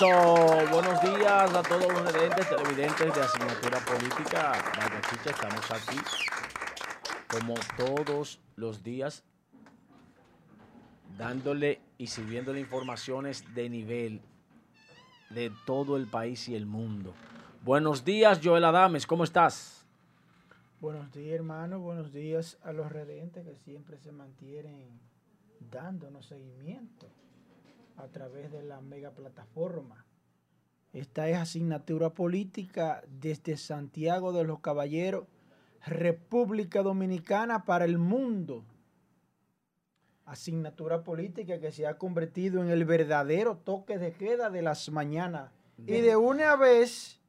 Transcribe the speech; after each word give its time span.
Buenos 0.00 1.02
días 1.02 1.54
a 1.54 1.62
todos 1.62 1.92
los 1.92 2.12
redentes 2.14 2.48
televidentes 2.48 3.14
de 3.14 3.20
asignatura 3.20 3.78
política. 3.80 4.52
Vaya 4.78 5.00
chicha, 5.10 5.30
estamos 5.30 5.70
aquí 5.70 5.98
como 7.28 7.54
todos 7.76 8.40
los 8.56 8.82
días 8.82 9.24
dándole 11.18 11.82
y 11.98 12.06
sirviéndole 12.06 12.60
informaciones 12.60 13.44
de 13.54 13.68
nivel 13.68 14.22
de 15.28 15.52
todo 15.66 15.98
el 15.98 16.06
país 16.06 16.48
y 16.48 16.56
el 16.56 16.64
mundo. 16.64 17.12
Buenos 17.62 18.02
días, 18.02 18.40
Joel 18.42 18.64
Adames, 18.64 19.06
¿cómo 19.06 19.24
estás? 19.24 19.84
Buenos 20.80 21.12
días, 21.12 21.34
hermano. 21.34 21.78
Buenos 21.78 22.10
días 22.10 22.56
a 22.62 22.72
los 22.72 22.90
redentes 22.90 23.44
que 23.44 23.54
siempre 23.54 23.98
se 23.98 24.12
mantienen 24.12 24.98
dándonos 25.70 26.24
seguimiento 26.24 27.19
a 28.02 28.08
través 28.08 28.50
de 28.50 28.62
la 28.62 28.80
mega 28.80 29.10
plataforma. 29.10 30.06
Esta 30.92 31.28
es 31.28 31.36
asignatura 31.36 32.10
política 32.10 33.02
desde 33.08 33.56
Santiago 33.56 34.32
de 34.32 34.44
los 34.44 34.60
Caballeros, 34.60 35.26
República 35.86 36.82
Dominicana 36.82 37.64
para 37.64 37.84
el 37.84 37.98
mundo. 37.98 38.64
Asignatura 40.24 41.02
política 41.04 41.60
que 41.60 41.72
se 41.72 41.86
ha 41.86 41.98
convertido 41.98 42.62
en 42.62 42.70
el 42.70 42.84
verdadero 42.84 43.56
toque 43.56 43.98
de 43.98 44.12
queda 44.12 44.50
de 44.50 44.62
las 44.62 44.90
mañanas. 44.90 45.52
Y 45.78 46.00
de 46.00 46.16
una 46.16 46.56
vez 46.56 47.20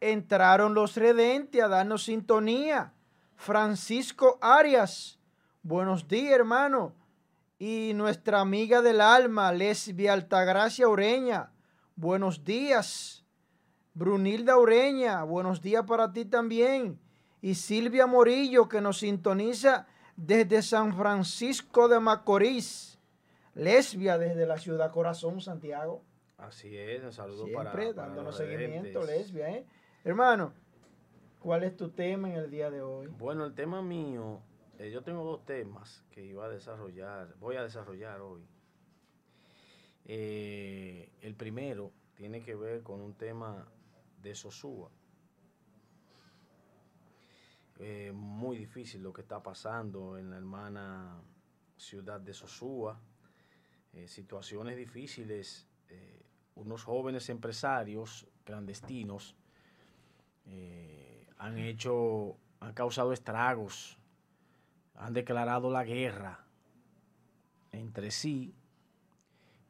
entraron 0.00 0.74
los 0.74 0.96
redentes 0.96 1.62
a 1.62 1.68
darnos 1.68 2.04
sintonía. 2.04 2.92
Francisco 3.36 4.38
Arias, 4.40 5.18
buenos 5.62 6.08
días 6.08 6.32
hermano. 6.32 6.97
Y 7.60 7.92
nuestra 7.94 8.40
amiga 8.40 8.82
del 8.82 9.00
alma, 9.00 9.50
Lesbia 9.50 10.12
Altagracia 10.12 10.88
Ureña, 10.88 11.50
buenos 11.96 12.44
días. 12.44 13.24
Brunilda 13.94 14.56
Ureña, 14.56 15.24
buenos 15.24 15.60
días 15.60 15.82
para 15.82 16.12
ti 16.12 16.24
también. 16.24 17.00
Y 17.40 17.56
Silvia 17.56 18.06
Morillo, 18.06 18.68
que 18.68 18.80
nos 18.80 19.00
sintoniza 19.00 19.88
desde 20.14 20.62
San 20.62 20.96
Francisco 20.96 21.88
de 21.88 21.98
Macorís. 21.98 23.00
Lesbia 23.54 24.18
desde 24.18 24.46
la 24.46 24.58
ciudad 24.58 24.92
Corazón, 24.92 25.40
Santiago. 25.40 26.04
Así 26.36 26.76
es, 26.76 27.02
un 27.02 27.12
saludo 27.12 27.46
Siempre 27.46 27.92
para, 27.92 28.06
dándonos 28.06 28.36
seguimiento, 28.36 29.02
Lesbia, 29.02 29.50
¿eh? 29.50 29.66
Hermano, 30.04 30.52
¿cuál 31.40 31.64
es 31.64 31.76
tu 31.76 31.88
tema 31.88 32.30
en 32.30 32.36
el 32.36 32.50
día 32.52 32.70
de 32.70 32.82
hoy? 32.82 33.08
Bueno, 33.18 33.44
el 33.44 33.54
tema 33.56 33.82
mío, 33.82 34.40
eh, 34.78 34.90
yo 34.92 35.02
tengo 35.02 35.24
dos 35.24 35.44
temas 35.44 36.04
que 36.10 36.24
iba 36.24 36.44
a 36.44 36.48
desarrollar, 36.48 37.34
voy 37.40 37.56
a 37.56 37.64
desarrollar 37.64 38.20
hoy. 38.20 38.46
Eh, 40.04 41.10
el 41.20 41.34
primero 41.34 41.92
tiene 42.14 42.42
que 42.42 42.54
ver 42.54 42.82
con 42.84 43.00
un 43.00 43.14
tema 43.14 43.68
de 44.22 44.34
Sosúa. 44.36 44.90
Eh, 47.80 48.12
muy 48.14 48.56
difícil 48.56 49.02
lo 49.02 49.12
que 49.12 49.22
está 49.22 49.42
pasando 49.42 50.16
en 50.16 50.30
la 50.30 50.36
hermana 50.36 51.22
ciudad 51.76 52.20
de 52.20 52.32
Sosúa. 52.32 53.00
situaciones 54.06 54.76
difíciles. 54.76 55.66
unos 56.54 56.84
jóvenes 56.84 57.28
empresarios 57.30 58.26
clandestinos 58.44 59.34
han 61.38 61.58
hecho, 61.58 62.36
han 62.60 62.74
causado 62.74 63.12
estragos, 63.12 63.97
han 64.98 65.14
declarado 65.14 65.70
la 65.70 65.84
guerra 65.84 66.44
entre 67.72 68.10
sí 68.10 68.54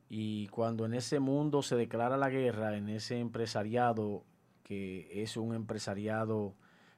y 0.08 0.48
cuando 0.48 0.86
en 0.86 0.94
ese 0.94 1.20
mundo 1.20 1.62
se 1.62 1.76
declara 1.76 2.16
la 2.16 2.30
guerra, 2.30 2.76
en 2.76 2.88
ese 2.88 3.18
empresariado 3.18 4.24
que 4.62 5.22
es 5.22 5.36
un 5.36 5.55
empresariado 5.55 6.55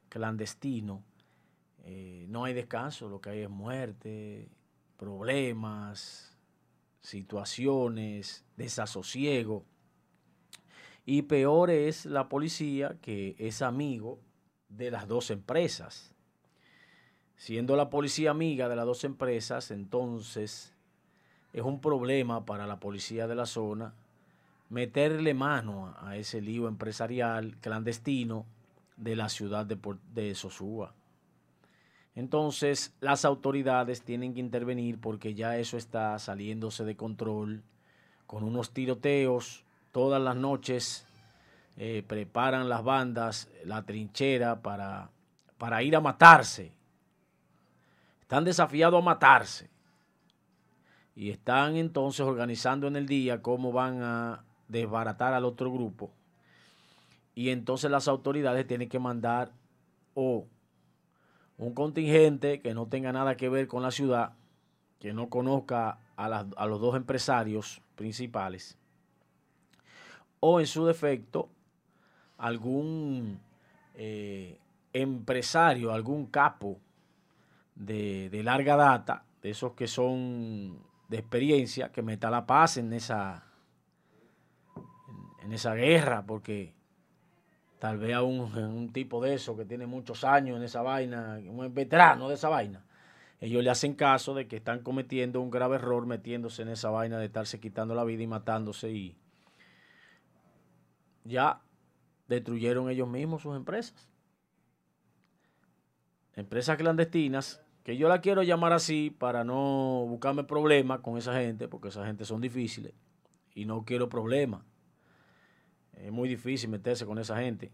clandestino, 0.08 1.02
eh, 1.84 2.26
no 2.28 2.44
hay 2.44 2.54
descanso, 2.54 3.08
lo 3.08 3.20
que 3.20 3.30
hay 3.30 3.40
es 3.40 3.50
muerte, 3.50 4.48
problemas, 4.96 6.36
situaciones, 7.00 8.44
desasosiego. 8.56 9.64
Y 11.04 11.22
peor 11.22 11.70
es 11.70 12.06
la 12.06 12.28
policía 12.28 12.96
que 13.00 13.34
es 13.38 13.62
amigo 13.62 14.20
de 14.68 14.90
las 14.92 15.08
dos 15.08 15.30
empresas. 15.30 16.14
Siendo 17.40 17.74
la 17.74 17.88
policía 17.88 18.32
amiga 18.32 18.68
de 18.68 18.76
las 18.76 18.84
dos 18.84 19.02
empresas, 19.02 19.70
entonces 19.70 20.74
es 21.54 21.62
un 21.62 21.80
problema 21.80 22.44
para 22.44 22.66
la 22.66 22.78
policía 22.78 23.26
de 23.26 23.34
la 23.34 23.46
zona 23.46 23.94
meterle 24.68 25.32
mano 25.32 25.96
a 26.02 26.18
ese 26.18 26.42
lío 26.42 26.68
empresarial 26.68 27.56
clandestino 27.62 28.44
de 28.98 29.16
la 29.16 29.30
ciudad 29.30 29.64
de, 29.64 30.34
Sosúa. 30.34 30.92
Entonces 32.14 32.94
las 33.00 33.24
autoridades 33.24 34.02
tienen 34.02 34.34
que 34.34 34.40
intervenir 34.40 35.00
porque 35.00 35.32
ya 35.32 35.56
eso 35.56 35.78
está 35.78 36.18
saliéndose 36.18 36.84
de 36.84 36.94
control 36.94 37.62
con 38.26 38.44
unos 38.44 38.72
tiroteos 38.72 39.64
todas 39.92 40.20
las 40.20 40.36
noches 40.36 41.06
eh, 41.78 42.04
preparan 42.06 42.68
las 42.68 42.84
bandas 42.84 43.48
la 43.64 43.82
trinchera 43.86 44.60
para, 44.60 45.08
para 45.56 45.82
ir 45.82 45.96
a 45.96 46.02
matarse. 46.02 46.78
Están 48.30 48.44
desafiados 48.44 49.02
a 49.02 49.04
matarse. 49.04 49.68
Y 51.16 51.30
están 51.30 51.74
entonces 51.74 52.20
organizando 52.20 52.86
en 52.86 52.94
el 52.94 53.06
día 53.06 53.42
cómo 53.42 53.72
van 53.72 54.04
a 54.04 54.44
desbaratar 54.68 55.34
al 55.34 55.44
otro 55.44 55.72
grupo. 55.72 56.12
Y 57.34 57.50
entonces 57.50 57.90
las 57.90 58.06
autoridades 58.06 58.68
tienen 58.68 58.88
que 58.88 59.00
mandar 59.00 59.50
o 60.14 60.46
un 61.58 61.74
contingente 61.74 62.60
que 62.60 62.72
no 62.72 62.86
tenga 62.86 63.10
nada 63.10 63.36
que 63.36 63.48
ver 63.48 63.66
con 63.66 63.82
la 63.82 63.90
ciudad, 63.90 64.34
que 65.00 65.12
no 65.12 65.28
conozca 65.28 65.98
a, 66.16 66.26
a 66.56 66.66
los 66.66 66.80
dos 66.80 66.94
empresarios 66.94 67.82
principales, 67.96 68.78
o 70.38 70.60
en 70.60 70.68
su 70.68 70.86
defecto 70.86 71.48
algún 72.38 73.40
eh, 73.96 74.60
empresario, 74.92 75.92
algún 75.92 76.26
capo 76.26 76.78
de, 77.80 78.42
larga 78.44 78.76
data, 78.76 79.24
de 79.42 79.50
esos 79.50 79.72
que 79.72 79.86
son 79.86 80.78
de 81.08 81.18
experiencia, 81.18 81.90
que 81.90 82.02
meta 82.02 82.30
la 82.30 82.46
paz 82.46 82.76
en 82.76 82.92
esa, 82.92 83.44
en, 85.42 85.52
esa 85.52 85.74
guerra, 85.74 86.24
porque 86.26 86.74
tal 87.78 87.98
vez 87.98 88.14
a 88.14 88.22
un, 88.22 88.40
un, 88.56 88.92
tipo 88.92 89.22
de 89.22 89.34
eso 89.34 89.56
que 89.56 89.64
tiene 89.64 89.86
muchos 89.86 90.24
años 90.24 90.56
en 90.56 90.62
esa 90.62 90.82
vaina, 90.82 91.40
un 91.46 91.72
veterano 91.74 92.28
de 92.28 92.34
esa 92.34 92.48
vaina, 92.48 92.84
ellos 93.40 93.64
le 93.64 93.70
hacen 93.70 93.94
caso 93.94 94.34
de 94.34 94.46
que 94.46 94.56
están 94.56 94.80
cometiendo 94.80 95.40
un 95.40 95.50
grave 95.50 95.76
error 95.76 96.04
metiéndose 96.04 96.62
en 96.62 96.68
esa 96.68 96.90
vaina 96.90 97.18
de 97.18 97.26
estarse 97.26 97.58
quitando 97.58 97.94
la 97.94 98.04
vida 98.04 98.22
y 98.22 98.26
matándose 98.26 98.90
y 98.90 99.16
ya 101.24 101.62
destruyeron 102.28 102.90
ellos 102.90 103.08
mismos 103.08 103.42
sus 103.42 103.56
empresas. 103.56 104.08
Empresas 106.36 106.76
clandestinas, 106.76 107.62
que 107.82 107.96
yo 107.96 108.08
la 108.08 108.20
quiero 108.20 108.42
llamar 108.42 108.72
así 108.72 109.10
para 109.10 109.44
no 109.44 110.06
buscarme 110.08 110.44
problemas 110.44 111.00
con 111.00 111.16
esa 111.16 111.34
gente, 111.34 111.68
porque 111.68 111.88
esa 111.88 112.04
gente 112.06 112.24
son 112.24 112.40
difíciles 112.40 112.92
y 113.54 113.64
no 113.64 113.84
quiero 113.84 114.08
problemas. 114.08 114.62
Es 115.92 116.12
muy 116.12 116.28
difícil 116.28 116.70
meterse 116.70 117.06
con 117.06 117.18
esa 117.18 117.36
gente. 117.38 117.72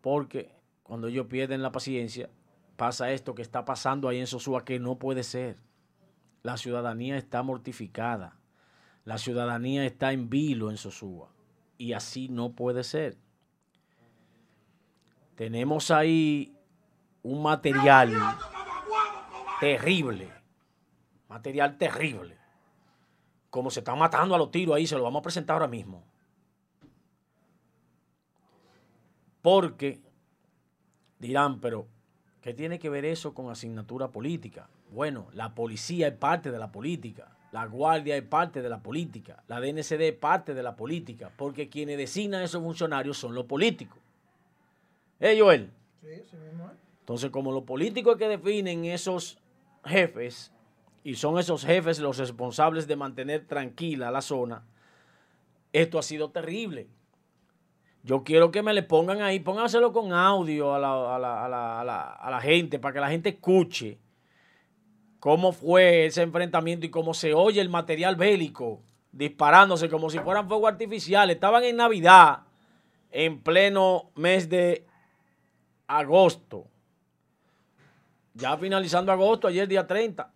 Porque 0.00 0.52
cuando 0.82 1.08
ellos 1.08 1.26
pierden 1.26 1.62
la 1.62 1.72
paciencia, 1.72 2.28
pasa 2.76 3.10
esto 3.12 3.34
que 3.34 3.42
está 3.42 3.64
pasando 3.64 4.08
ahí 4.08 4.18
en 4.18 4.26
Sosúa, 4.26 4.64
que 4.64 4.78
no 4.78 4.98
puede 4.98 5.22
ser. 5.22 5.56
La 6.42 6.56
ciudadanía 6.56 7.16
está 7.16 7.42
mortificada. 7.42 8.36
La 9.04 9.18
ciudadanía 9.18 9.84
está 9.84 10.12
en 10.12 10.30
vilo 10.30 10.70
en 10.70 10.76
Sosúa 10.76 11.34
y 11.78 11.92
así 11.92 12.28
no 12.28 12.52
puede 12.52 12.84
ser. 12.84 13.16
Tenemos 15.36 15.90
ahí 15.90 16.53
un 17.24 17.42
material 17.42 18.14
terrible, 19.58 20.30
material 21.28 21.76
terrible. 21.76 22.36
Como 23.50 23.70
se 23.70 23.80
están 23.80 23.98
matando 23.98 24.34
a 24.34 24.38
los 24.38 24.50
tiros 24.50 24.76
ahí, 24.76 24.86
se 24.86 24.96
lo 24.96 25.02
vamos 25.02 25.20
a 25.20 25.22
presentar 25.22 25.54
ahora 25.54 25.68
mismo. 25.68 26.04
Porque 29.40 30.00
dirán, 31.18 31.60
pero 31.60 31.86
¿qué 32.42 32.52
tiene 32.52 32.78
que 32.78 32.90
ver 32.90 33.04
eso 33.04 33.34
con 33.34 33.50
asignatura 33.50 34.08
política? 34.08 34.68
Bueno, 34.90 35.28
la 35.32 35.54
policía 35.54 36.08
es 36.08 36.14
parte 36.14 36.50
de 36.50 36.58
la 36.58 36.70
política. 36.70 37.30
La 37.52 37.66
Guardia 37.66 38.16
es 38.16 38.24
parte 38.24 38.62
de 38.62 38.68
la 38.68 38.82
política, 38.82 39.44
la 39.46 39.60
DNCD 39.60 40.00
es 40.00 40.16
parte 40.16 40.54
de 40.54 40.62
la 40.64 40.74
política, 40.74 41.30
porque 41.36 41.68
quienes 41.68 41.96
designan 41.96 42.42
esos 42.42 42.60
funcionarios 42.60 43.16
son 43.16 43.32
los 43.32 43.44
políticos. 43.44 44.00
¿Eh, 45.20 45.38
Joel? 45.38 45.70
Sí, 46.00 46.24
sí 46.28 46.36
mismo. 46.36 46.72
Entonces, 47.04 47.30
como 47.30 47.52
los 47.52 47.64
políticos 47.64 48.16
que 48.16 48.26
definen 48.28 48.86
esos 48.86 49.36
jefes, 49.84 50.54
y 51.02 51.16
son 51.16 51.38
esos 51.38 51.62
jefes 51.62 51.98
los 51.98 52.16
responsables 52.16 52.86
de 52.86 52.96
mantener 52.96 53.46
tranquila 53.46 54.10
la 54.10 54.22
zona, 54.22 54.64
Esto 55.70 55.98
ha 55.98 56.02
sido 56.02 56.30
terrible. 56.30 56.88
Yo 58.04 58.24
quiero 58.24 58.50
que 58.50 58.62
me 58.62 58.72
le 58.72 58.82
pongan 58.82 59.20
ahí, 59.20 59.40
pónganselo 59.40 59.92
con 59.92 60.14
audio 60.14 60.72
a 60.74 60.78
la, 60.78 61.16
a 61.16 61.18
la, 61.18 61.44
a 61.44 61.48
la, 61.84 62.12
a 62.12 62.30
la, 62.30 62.40
gente, 62.40 62.78
para 62.78 62.94
que 62.94 63.00
la 63.00 63.10
gente 63.10 63.30
escuche 63.30 63.98
cómo 65.20 65.52
fue 65.52 66.06
ese 66.06 66.22
enfrentamiento 66.22 66.86
y 66.86 66.90
cómo 66.90 67.12
se 67.12 67.34
oye 67.34 67.60
el 67.60 67.68
material 67.68 68.16
bélico 68.16 68.82
disparándose 69.12 69.90
como 69.90 70.08
si 70.08 70.18
fueran 70.20 70.48
fuegos 70.48 70.70
artificiales. 70.70 71.34
Estaban 71.34 71.64
en 71.64 71.76
Navidad, 71.76 72.44
en 73.10 73.40
pleno 73.42 74.10
mes 74.14 74.48
de 74.48 74.86
agosto. 75.86 76.66
Ya 78.34 78.56
finalizando 78.56 79.12
agosto, 79.12 79.46
ayer 79.46 79.68
día 79.68 79.86
30. 79.86 80.28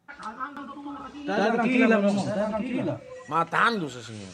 Está 1.21 1.53
tranquila, 1.53 1.99
mi 1.99 2.09
amor, 2.09 2.29
está 2.29 2.49
tranquila. 2.49 3.01
Matándose, 3.29 4.05
señor. 4.05 4.29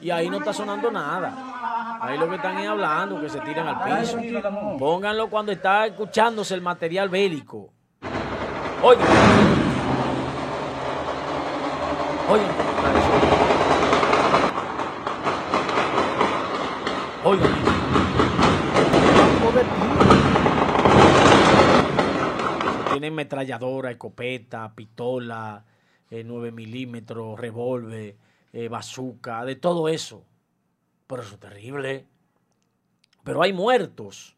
Y 0.00 0.10
ahí 0.10 0.30
no 0.30 0.38
está 0.38 0.52
sonando 0.52 0.92
nada. 0.92 1.98
Ahí 2.00 2.16
lo 2.16 2.28
que 2.28 2.36
están 2.36 2.56
es 2.58 2.68
hablando, 2.68 3.20
que 3.20 3.28
se 3.28 3.40
tiran 3.40 3.66
al 3.66 4.00
piso. 4.00 4.16
Pónganlo 4.78 5.28
cuando 5.28 5.50
está 5.50 5.86
escuchándose 5.86 6.54
el 6.54 6.62
material 6.62 7.08
bélico. 7.08 7.72
Oigan. 8.80 9.06
Oigan 12.30 12.48
cómo 12.56 12.70
está 12.70 12.90
eso. 12.92 13.10
Oigan 17.24 17.52
eso. 17.52 17.72
Campo 19.16 19.50
de 19.52 19.64
tiro. 19.64 19.98
Tienen 22.98 23.14
metralladora, 23.14 23.92
escopeta, 23.92 24.74
pistola, 24.74 25.64
eh, 26.10 26.24
9 26.24 26.50
milímetros, 26.50 27.38
revólver, 27.38 28.16
eh, 28.52 28.66
bazooka, 28.66 29.44
de 29.44 29.54
todo 29.54 29.88
eso. 29.88 30.24
Pero 31.06 31.22
eso 31.22 31.34
es 31.34 31.40
terrible. 31.40 32.06
Pero 33.22 33.40
hay 33.40 33.52
muertos. 33.52 34.34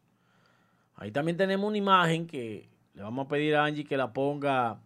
Ahí 0.93 1.11
también 1.11 1.37
tenemos 1.37 1.67
una 1.67 1.79
imagen 1.79 2.27
que 2.27 2.69
le 2.93 3.01
vamos 3.01 3.25
a 3.25 3.29
pedir 3.29 3.55
a 3.55 3.65
Angie 3.65 3.83
que 3.83 3.97
la 3.97 4.13
ponga 4.13 4.79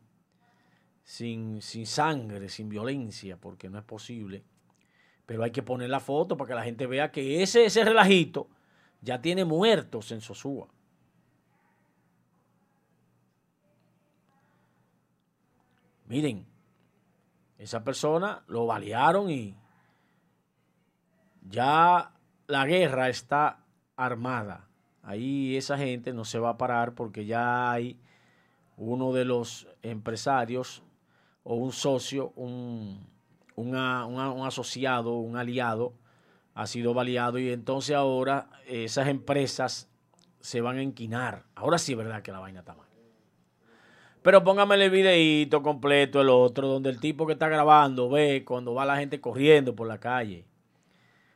sin, 1.03 1.61
sin 1.61 1.85
sangre, 1.85 2.47
sin 2.47 2.69
violencia, 2.69 3.35
porque 3.35 3.69
no 3.69 3.77
es 3.77 3.83
posible. 3.83 4.45
Pero 5.25 5.43
hay 5.43 5.51
que 5.51 5.63
poner 5.63 5.89
la 5.89 5.99
foto 5.99 6.37
para 6.37 6.47
que 6.47 6.55
la 6.55 6.63
gente 6.63 6.87
vea 6.87 7.11
que 7.11 7.43
ese, 7.43 7.65
ese 7.65 7.83
relajito 7.83 8.47
ya 9.01 9.19
tiene 9.19 9.43
muertos 9.43 10.13
en 10.13 10.21
Sosúa. 10.21 10.69
Miren, 16.07 16.45
esa 17.57 17.83
persona 17.83 18.43
lo 18.47 18.65
balearon 18.65 19.29
y 19.29 19.55
ya 21.41 22.13
la 22.47 22.65
guerra 22.65 23.09
está 23.09 23.63
armada. 23.95 24.67
Ahí 25.01 25.55
esa 25.55 25.77
gente 25.77 26.13
no 26.13 26.25
se 26.25 26.39
va 26.39 26.49
a 26.49 26.57
parar 26.57 26.93
porque 26.93 27.25
ya 27.25 27.71
hay 27.71 27.99
uno 28.77 29.13
de 29.13 29.25
los 29.25 29.67
empresarios 29.81 30.83
o 31.43 31.55
un 31.55 31.71
socio, 31.71 32.33
un, 32.35 33.07
un 33.55 33.75
asociado, 33.75 35.15
un 35.15 35.37
aliado, 35.37 35.93
ha 36.55 36.67
sido 36.67 36.93
baleado 36.93 37.37
y 37.39 37.51
entonces 37.51 37.95
ahora 37.95 38.49
esas 38.65 39.07
empresas 39.07 39.89
se 40.39 40.61
van 40.61 40.77
a 40.77 40.81
enquinar. 40.81 41.45
Ahora 41.55 41.77
sí 41.77 41.93
es 41.93 41.97
verdad 41.97 42.21
que 42.21 42.31
la 42.31 42.39
vaina 42.39 42.59
está 42.59 42.73
mal. 42.73 42.87
Pero 44.25 44.43
póngamele 44.43 44.85
el 44.85 44.89
videíto 44.89 45.61
completo, 45.61 46.19
el 46.19 46.29
otro, 46.29 46.67
donde 46.67 46.89
el 46.89 46.99
tipo 46.99 47.27
que 47.27 47.33
está 47.33 47.47
grabando 47.47 48.09
ve 48.09 48.43
cuando 48.43 48.73
va 48.73 48.83
la 48.83 48.97
gente 48.97 49.21
corriendo 49.21 49.75
por 49.75 49.87
la 49.87 49.99
calle. 49.99 50.47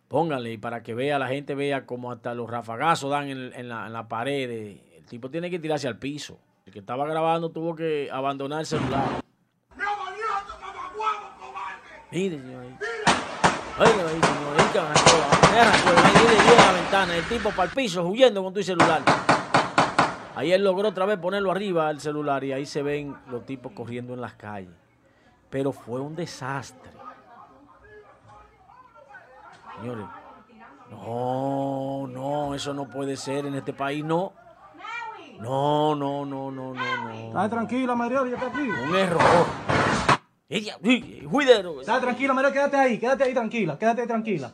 Póngale 0.08 0.58
para 0.58 0.82
que 0.82 0.96
vea, 0.96 1.20
la 1.20 1.28
gente 1.28 1.54
vea 1.54 1.86
como 1.86 2.12
hasta 2.12 2.34
los 2.34 2.50
rafagazos 2.50 3.12
dan 3.12 3.30
en, 3.30 3.70
la, 3.70 3.86
en 3.86 3.94
la 3.94 4.08
pared. 4.08 4.50
El 4.50 5.06
tipo 5.06 5.30
tiene 5.30 5.52
que 5.52 5.60
tirarse 5.60 5.88
al 5.88 6.00
piso. 6.00 6.40
El 6.66 6.74
que 6.74 6.80
estaba 6.80 7.06
grabando 7.06 7.52
tuvo 7.52 7.76
que 7.76 8.10
abandonar 8.12 8.62
el 8.62 8.66
celular. 8.66 9.22
Mire, 12.10 12.40
señor. 12.40 12.64
Oiga, 12.64 13.86
ahí, 13.86 14.20
señor. 14.20 14.62
Ahí 16.08 16.58
la 16.58 16.72
ventana. 16.72 17.16
El 17.16 17.24
tipo 17.26 17.52
para 17.52 17.70
el 17.70 17.76
piso, 17.76 18.04
huyendo 18.04 18.44
con 18.44 18.52
tu 18.52 18.64
celular. 18.64 19.29
Ahí 20.40 20.54
él 20.54 20.64
logró 20.64 20.88
otra 20.88 21.06
vez 21.06 21.18
ponerlo 21.18 21.52
arriba 21.52 21.92
el 21.92 22.00
celular 22.00 22.46
y 22.46 22.54
ahí 22.54 22.66
se 22.66 22.82
ven 22.82 23.14
los 23.30 23.46
tipos 23.46 23.74
corriendo 23.74 24.14
en 24.14 24.22
las 24.22 24.36
calles. 24.36 24.72
Pero 25.50 25.74
fue 25.74 26.00
un 26.00 26.16
desastre. 26.16 26.94
Señores, 29.76 30.06
no, 30.92 32.08
no, 32.08 32.56
eso 32.56 32.74
no 32.74 32.90
puede 32.90 33.18
ser 33.18 33.48
en 33.48 33.56
este 33.56 33.74
país, 33.74 34.06
no. 34.06 34.32
No, 35.42 35.94
no, 35.94 36.26
no, 36.26 36.50
no, 36.50 36.74
no, 36.74 36.74
no. 36.74 37.28
Está 37.28 37.50
tranquila, 37.50 37.94
María, 37.94 38.26
ya 38.26 38.36
está 38.36 38.48
aquí. 38.48 38.62
Un 38.62 38.96
error. 38.96 39.46
Ella, 40.48 40.78
juidero. 41.30 41.82
Está 41.82 42.00
tranquila, 42.00 42.34
María, 42.34 42.54
quédate 42.54 42.78
ahí, 42.78 42.98
quédate 42.98 43.26
ahí 43.26 43.34
tranquila, 43.34 43.78
quédate 43.78 44.02
ahí 44.04 44.08
tranquila. 44.08 44.54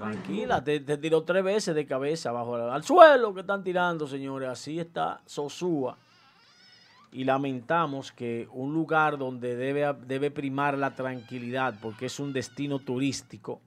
Tranquila, 0.00 0.64
te, 0.64 0.80
te 0.80 0.96
tiró 0.96 1.24
tres 1.24 1.44
veces 1.44 1.74
de 1.74 1.84
cabeza 1.84 2.30
abajo 2.30 2.54
al, 2.54 2.70
al 2.70 2.82
suelo 2.82 3.34
que 3.34 3.42
están 3.42 3.62
tirando, 3.62 4.08
señores. 4.08 4.48
Así 4.48 4.80
está 4.80 5.20
Sosúa. 5.26 5.98
Y 7.12 7.24
lamentamos 7.24 8.10
que 8.10 8.48
un 8.50 8.72
lugar 8.72 9.18
donde 9.18 9.56
debe, 9.56 9.92
debe 10.06 10.30
primar 10.30 10.78
la 10.78 10.94
tranquilidad, 10.94 11.74
porque 11.82 12.06
es 12.06 12.18
un 12.18 12.32
destino 12.32 12.78
turístico, 12.78 13.60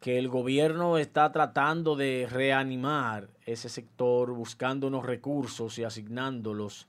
que 0.00 0.18
el 0.18 0.28
gobierno 0.28 0.96
está 0.96 1.30
tratando 1.30 1.94
de 1.94 2.26
reanimar 2.30 3.28
ese 3.44 3.68
sector, 3.68 4.30
buscando 4.32 4.86
unos 4.86 5.04
recursos 5.04 5.78
y 5.78 5.84
asignándolos 5.84 6.88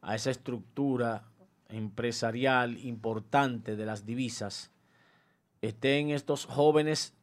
a 0.00 0.14
esa 0.14 0.30
estructura 0.30 1.24
empresarial 1.68 2.78
importante 2.78 3.76
de 3.76 3.84
las 3.84 4.06
divisas, 4.06 4.70
estén 5.60 6.08
estos 6.08 6.46
jóvenes 6.46 7.15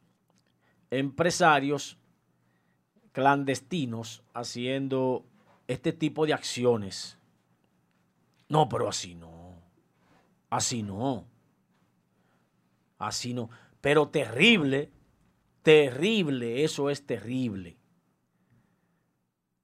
empresarios 0.98 1.98
clandestinos 3.12 4.22
haciendo 4.34 5.24
este 5.68 5.92
tipo 5.92 6.26
de 6.26 6.34
acciones. 6.34 7.18
No, 8.48 8.68
pero 8.68 8.88
así 8.88 9.14
no. 9.14 9.62
Así 10.50 10.82
no. 10.82 11.26
Así 12.98 13.34
no. 13.34 13.50
Pero 13.80 14.08
terrible, 14.08 14.90
terrible, 15.62 16.64
eso 16.64 16.90
es 16.90 17.06
terrible. 17.06 17.76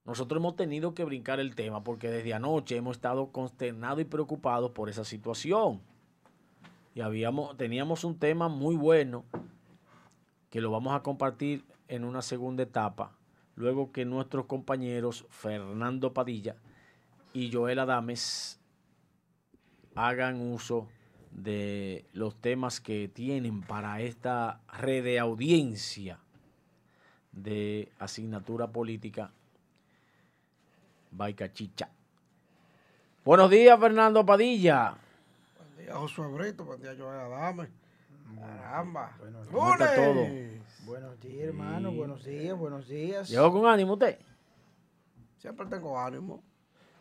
Nosotros 0.04 0.40
hemos 0.40 0.56
tenido 0.56 0.94
que 0.94 1.04
brincar 1.04 1.40
el 1.40 1.54
tema 1.54 1.84
porque 1.84 2.10
desde 2.10 2.34
anoche 2.34 2.76
hemos 2.76 2.96
estado 2.96 3.30
consternados 3.30 4.00
y 4.00 4.04
preocupados 4.04 4.70
por 4.72 4.88
esa 4.88 5.04
situación. 5.04 5.80
Y 6.94 7.00
habíamos, 7.00 7.56
teníamos 7.56 8.04
un 8.04 8.18
tema 8.18 8.48
muy 8.48 8.74
bueno 8.74 9.24
que 10.50 10.60
lo 10.60 10.70
vamos 10.70 10.94
a 10.94 11.02
compartir 11.02 11.64
en 11.88 12.04
una 12.04 12.22
segunda 12.22 12.64
etapa, 12.64 13.16
luego 13.54 13.92
que 13.92 14.04
nuestros 14.04 14.46
compañeros 14.46 15.26
Fernando 15.30 16.12
Padilla 16.12 16.56
y 17.32 17.52
Joel 17.52 17.78
Adames 17.78 18.60
hagan 19.94 20.40
uso 20.40 20.88
de 21.30 22.04
los 22.12 22.40
temas 22.40 22.80
que 22.80 23.08
tienen 23.08 23.62
para 23.62 24.00
esta 24.00 24.60
red 24.78 25.04
de 25.04 25.18
audiencia 25.20 26.18
de 27.32 27.92
asignatura 27.98 28.72
política 28.72 29.32
Baicachicha. 31.12 31.90
Buenos 33.24 33.50
días, 33.50 33.78
Fernando 33.78 34.24
Padilla. 34.24 34.96
Buen 35.56 35.86
día, 35.86 35.94
Josué 35.94 36.26
Brito. 36.28 36.64
Buen 36.64 36.80
día, 36.80 36.94
Joel 36.98 37.20
Adame. 37.20 37.68
Caramba. 38.38 39.16
Buenos 39.18 39.48
días. 39.48 40.62
Buenos 40.84 41.20
días, 41.20 41.48
hermano. 41.48 41.92
Buenos 41.92 42.24
días, 42.24 42.56
buenos 42.58 42.88
días. 42.88 43.28
¿Llegó 43.28 43.52
con 43.52 43.66
ánimo 43.66 43.94
usted? 43.94 44.18
Siempre 45.38 45.66
tengo 45.66 45.98
ánimo. 45.98 46.42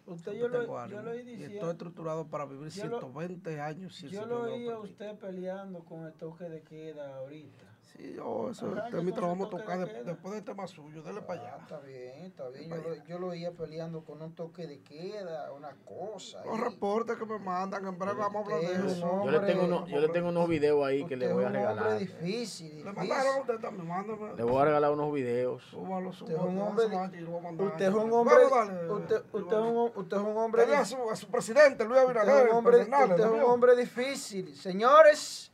Usted 0.06 0.32
yo 0.34 0.50
Siempre 0.50 0.60
lo, 0.60 0.64
tengo 0.66 0.74
yo 0.76 0.82
ánimo. 0.84 1.02
lo 1.04 1.12
oí 1.12 1.18
y 1.18 1.20
estoy 1.22 1.36
diciendo. 1.38 1.72
estructurado 1.72 2.28
para 2.28 2.46
vivir 2.46 2.70
yo 2.70 2.86
lo- 2.88 3.00
120 3.00 3.62
años. 3.62 3.96
si 3.96 4.10
Yo 4.10 4.26
lo 4.26 4.42
oí 4.44 4.68
a 4.68 4.80
usted 4.80 5.16
peleando 5.18 5.84
con 5.86 6.06
el 6.06 6.14
toque 6.14 6.46
de 6.46 6.62
queda 6.64 7.18
ahorita. 7.18 7.66
Sí, 7.98 8.14
yo, 8.16 8.50
eso 8.52 8.68
Arranque 8.68 8.98
es 8.98 9.04
mi 9.04 9.12
con 9.12 9.20
trabajo. 9.20 9.50
tocar 9.50 9.80
de 9.80 10.04
después 10.04 10.34
del 10.36 10.44
tema 10.44 10.68
suyo. 10.68 11.02
Dele 11.04 11.22
para 11.22 11.42
allá. 11.42 11.58
está 11.62 11.80
bien, 11.80 12.26
está 12.28 12.48
bien. 12.50 12.70
Yo 12.70 12.76
lo, 12.78 12.96
yo 13.06 13.20
lo 13.20 13.28
oía 13.28 13.52
peleando 13.52 14.06
con 14.06 14.22
un 14.22 14.34
toque 14.36 14.68
de 14.68 14.80
queda, 14.82 15.52
una 15.52 15.76
cosa. 15.86 16.44
Los 16.46 16.60
reportes 16.62 17.18
que 17.18 17.26
me 17.26 17.40
mandan, 17.40 17.86
en 17.86 17.98
breve 17.98 18.14
vamos 18.20 18.36
a 18.36 18.56
hablar 18.56 18.60
de 18.62 18.74
es 18.88 18.94
eso. 18.94 19.22
Yo 19.26 19.32
le 19.32 19.40
tengo, 19.40 19.64
Hombre, 19.64 19.78
uno- 19.78 19.88
yo 19.88 20.00
le 20.00 20.08
tengo 20.10 20.30
unos 20.30 20.48
videos 20.48 20.86
ahí 20.86 21.04
que 21.06 21.18
le 21.18 21.34
voy 21.34 21.44
a 21.44 21.48
es 21.48 21.54
un 21.54 21.58
hombre 21.58 21.74
regalar. 21.76 22.00
difícil, 22.00 22.68
Le 22.70 22.76
difícil. 22.92 22.94
mandaron 22.96 23.36
a 23.36 23.40
usted 23.42 23.60
también, 23.60 23.88
mándame. 23.88 24.34
Le 24.36 24.44
voy 24.44 24.62
a 24.62 24.66
regalar 24.66 24.92
unos 24.92 25.14
videos. 25.14 25.64
Súbalo, 25.64 26.10
Usted 26.10 26.34
es 26.36 26.40
un 26.40 26.58
hombre, 26.60 26.86
usted 26.86 27.86
es 27.86 27.94
un 27.94 28.14
hombre, 28.14 28.36
dale, 28.50 28.92
usted, 28.94 29.16
es 29.16 29.34
un, 29.34 29.76
hom- 29.76 29.92
usted 29.96 30.18
es 30.18 30.24
un 30.24 30.38
hombre, 30.38 30.62
Dale 30.66 30.76
a 30.78 30.86
su, 30.86 31.10
a 31.10 31.16
su 31.16 31.28
presidente, 31.28 31.84
Luis 31.86 32.00
usted 32.02 32.12
es 32.16 32.18
Abinader. 32.22 32.50
un 32.50 32.56
hombre, 32.56 32.78
personal, 32.78 33.10
usted 33.12 33.24
es 33.26 33.32
un 33.32 33.42
hombre 33.44 33.76
difícil. 33.76 34.56
Señores, 34.56 35.49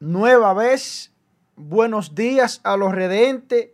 nueva 0.00 0.54
vez. 0.54 1.12
Buenos 1.56 2.14
días 2.14 2.60
a 2.64 2.76
los 2.76 2.94
redentes. 2.94 3.70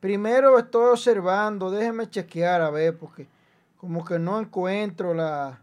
Primero 0.00 0.58
estoy 0.58 0.90
observando, 0.90 1.70
déjenme 1.70 2.08
chequear 2.08 2.60
a 2.60 2.70
ver, 2.70 2.96
porque 2.96 3.26
como 3.76 4.04
que 4.04 4.18
no 4.18 4.38
encuentro 4.38 5.14
la, 5.14 5.60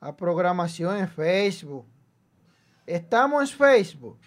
la 0.00 0.16
programación 0.16 0.96
en 0.98 1.08
Facebook. 1.08 1.84
Estamos 2.86 3.50
en 3.50 3.58
Facebook. 3.58 4.18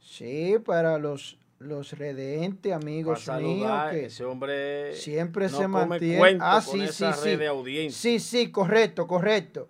Sí, 0.00 0.56
para 0.64 0.96
los, 0.96 1.38
los 1.58 1.92
redentes, 1.92 2.72
amigos 2.72 3.24
Para 3.26 3.38
míos, 3.38 3.60
saludar, 3.60 3.90
que 3.90 4.06
ese 4.06 4.24
hombre 4.24 4.94
siempre 4.94 5.50
no 5.50 5.58
se 5.58 5.68
mantiene. 5.68 6.38
Ah, 6.40 6.62
sí, 6.62 6.88
sí, 6.88 7.04
red 7.04 7.14
sí. 7.14 7.36
de 7.36 7.46
audiencia. 7.48 8.00
Sí, 8.00 8.18
sí, 8.20 8.50
correcto, 8.50 9.06
correcto. 9.06 9.68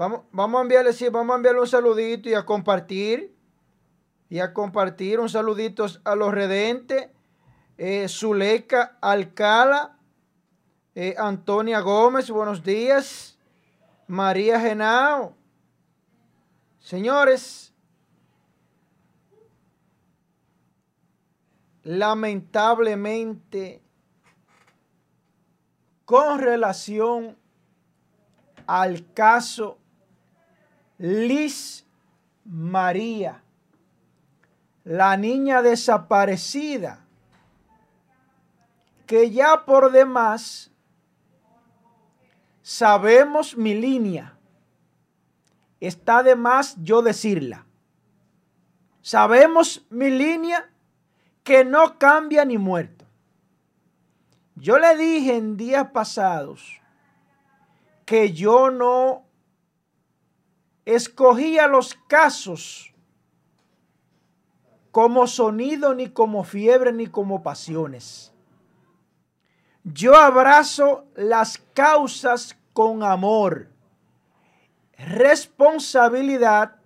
Vamos, 0.00 0.22
vamos 0.32 0.58
a 0.58 0.62
enviarle, 0.62 0.94
sí, 0.94 1.10
vamos 1.10 1.34
a 1.34 1.36
enviarle 1.36 1.60
un 1.60 1.66
saludito 1.66 2.30
y 2.30 2.32
a 2.32 2.46
compartir. 2.46 3.36
Y 4.30 4.38
a 4.38 4.54
compartir 4.54 5.20
un 5.20 5.28
saludito 5.28 5.84
a 6.04 6.14
los 6.14 6.32
redentes. 6.32 7.10
Eh, 7.76 8.08
Zuleika 8.08 8.96
Alcala, 9.02 9.98
eh, 10.94 11.14
Antonia 11.18 11.80
Gómez, 11.80 12.30
buenos 12.30 12.64
días. 12.64 13.38
María 14.06 14.58
Genao. 14.58 15.36
Señores, 16.78 17.74
lamentablemente, 21.82 23.82
con 26.06 26.38
relación 26.38 27.36
al 28.66 29.12
caso 29.12 29.76
Liz 31.02 31.86
María, 32.44 33.42
la 34.84 35.16
niña 35.16 35.62
desaparecida, 35.62 37.06
que 39.06 39.30
ya 39.30 39.64
por 39.64 39.92
demás 39.92 40.70
sabemos 42.60 43.56
mi 43.56 43.72
línea. 43.72 44.36
Está 45.80 46.22
de 46.22 46.36
más 46.36 46.76
yo 46.82 47.00
decirla. 47.00 47.64
Sabemos 49.00 49.86
mi 49.88 50.10
línea 50.10 50.70
que 51.42 51.64
no 51.64 51.98
cambia 51.98 52.44
ni 52.44 52.58
muerto. 52.58 53.06
Yo 54.54 54.78
le 54.78 54.94
dije 54.98 55.34
en 55.34 55.56
días 55.56 55.92
pasados 55.92 56.78
que 58.04 58.34
yo 58.34 58.70
no 58.70 59.29
escogía 60.94 61.66
los 61.66 61.94
casos 62.08 62.94
como 64.90 65.26
sonido, 65.26 65.94
ni 65.94 66.08
como 66.08 66.44
fiebre, 66.44 66.92
ni 66.92 67.06
como 67.06 67.42
pasiones. 67.42 68.32
Yo 69.84 70.16
abrazo 70.16 71.06
las 71.14 71.58
causas 71.74 72.56
con 72.72 73.02
amor, 73.02 73.68
responsabilidad, 74.98 76.76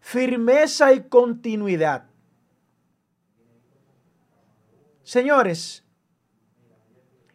firmeza 0.00 0.92
y 0.92 1.02
continuidad. 1.08 2.04
Señores, 5.02 5.84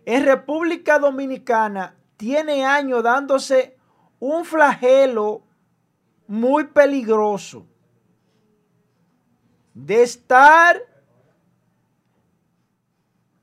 en 0.06 0.26
República 0.26 1.00
Dominicana 1.00 1.96
tiene 2.18 2.66
años 2.66 3.04
dándose 3.04 3.78
un 4.20 4.46
flagelo 4.46 5.43
muy 6.34 6.64
peligroso 6.64 7.64
de 9.72 10.02
estar 10.02 10.82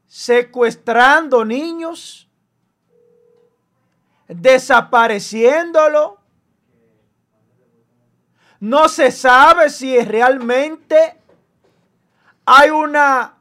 secuestrando 0.09 1.44
niños, 1.44 2.28
desapareciéndolo. 4.26 6.18
No 8.59 8.88
se 8.88 9.12
sabe 9.12 9.70
si 9.70 9.97
realmente 10.00 11.16
hay 12.44 12.70
una 12.70 13.37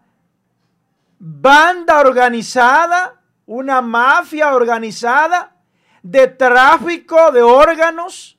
banda 1.18 2.02
organizada, 2.02 3.20
una 3.48 3.82
mafia 3.82 4.54
organizada 4.54 5.56
de 6.04 6.28
tráfico 6.28 7.32
de 7.32 7.42
órganos 7.42 8.39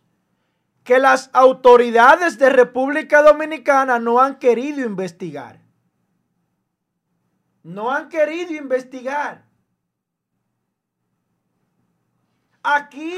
que 0.85 0.99
las 0.99 1.31
autoridades 1.33 2.39
de 2.39 2.51
República 2.51 3.23
Dominicana 3.23 3.99
no 3.99 4.21
han 4.21 4.39
querido 4.39 4.81
investigar. 4.81 5.61
No 7.63 7.91
han 7.91 8.09
querido 8.09 8.53
investigar. 8.55 9.45
Aquí 12.63 13.15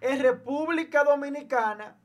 en 0.00 0.20
República 0.20 1.04
Dominicana 1.04 1.96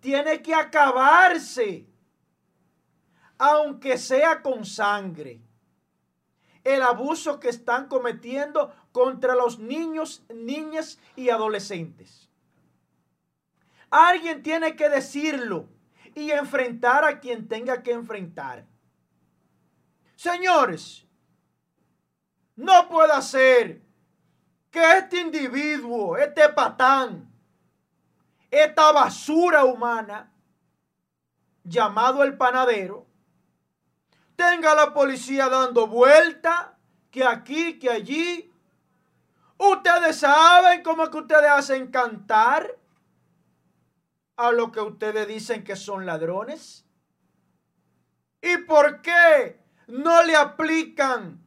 tiene 0.00 0.42
que 0.42 0.54
acabarse, 0.54 1.86
aunque 3.38 3.98
sea 3.98 4.42
con 4.42 4.64
sangre, 4.64 5.40
el 6.64 6.82
abuso 6.82 7.40
que 7.40 7.48
están 7.48 7.86
cometiendo 7.86 8.74
contra 8.92 9.34
los 9.34 9.58
niños, 9.58 10.24
niñas 10.28 10.98
y 11.16 11.30
adolescentes. 11.30 12.27
Alguien 13.90 14.42
tiene 14.42 14.76
que 14.76 14.88
decirlo 14.88 15.68
y 16.14 16.30
enfrentar 16.30 17.04
a 17.04 17.20
quien 17.20 17.48
tenga 17.48 17.82
que 17.82 17.92
enfrentar. 17.92 18.66
Señores, 20.16 21.06
no 22.56 22.88
puede 22.88 23.22
ser 23.22 23.82
que 24.70 24.98
este 24.98 25.20
individuo, 25.20 26.16
este 26.16 26.48
patán, 26.48 27.32
esta 28.50 28.92
basura 28.92 29.64
humana, 29.64 30.32
llamado 31.62 32.24
el 32.24 32.36
panadero, 32.36 33.06
tenga 34.36 34.74
la 34.74 34.92
policía 34.92 35.48
dando 35.48 35.86
vuelta, 35.86 36.76
que 37.10 37.24
aquí, 37.24 37.78
que 37.78 37.90
allí. 37.90 38.52
Ustedes 39.56 40.16
saben 40.18 40.82
cómo 40.82 41.10
que 41.10 41.18
ustedes 41.18 41.50
hacen 41.50 41.90
cantar 41.90 42.77
a 44.38 44.52
lo 44.52 44.70
que 44.70 44.80
ustedes 44.80 45.26
dicen 45.26 45.64
que 45.64 45.74
son 45.74 46.06
ladrones. 46.06 46.86
¿Y 48.40 48.56
por 48.58 49.02
qué 49.02 49.60
no 49.88 50.22
le 50.22 50.36
aplican 50.36 51.44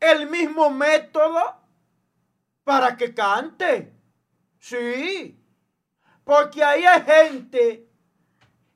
el 0.00 0.30
mismo 0.30 0.70
método 0.70 1.60
para 2.64 2.96
que 2.96 3.14
cante? 3.14 3.94
Sí, 4.58 5.38
porque 6.24 6.64
ahí 6.64 6.86
hay 6.86 7.02
gente 7.02 7.90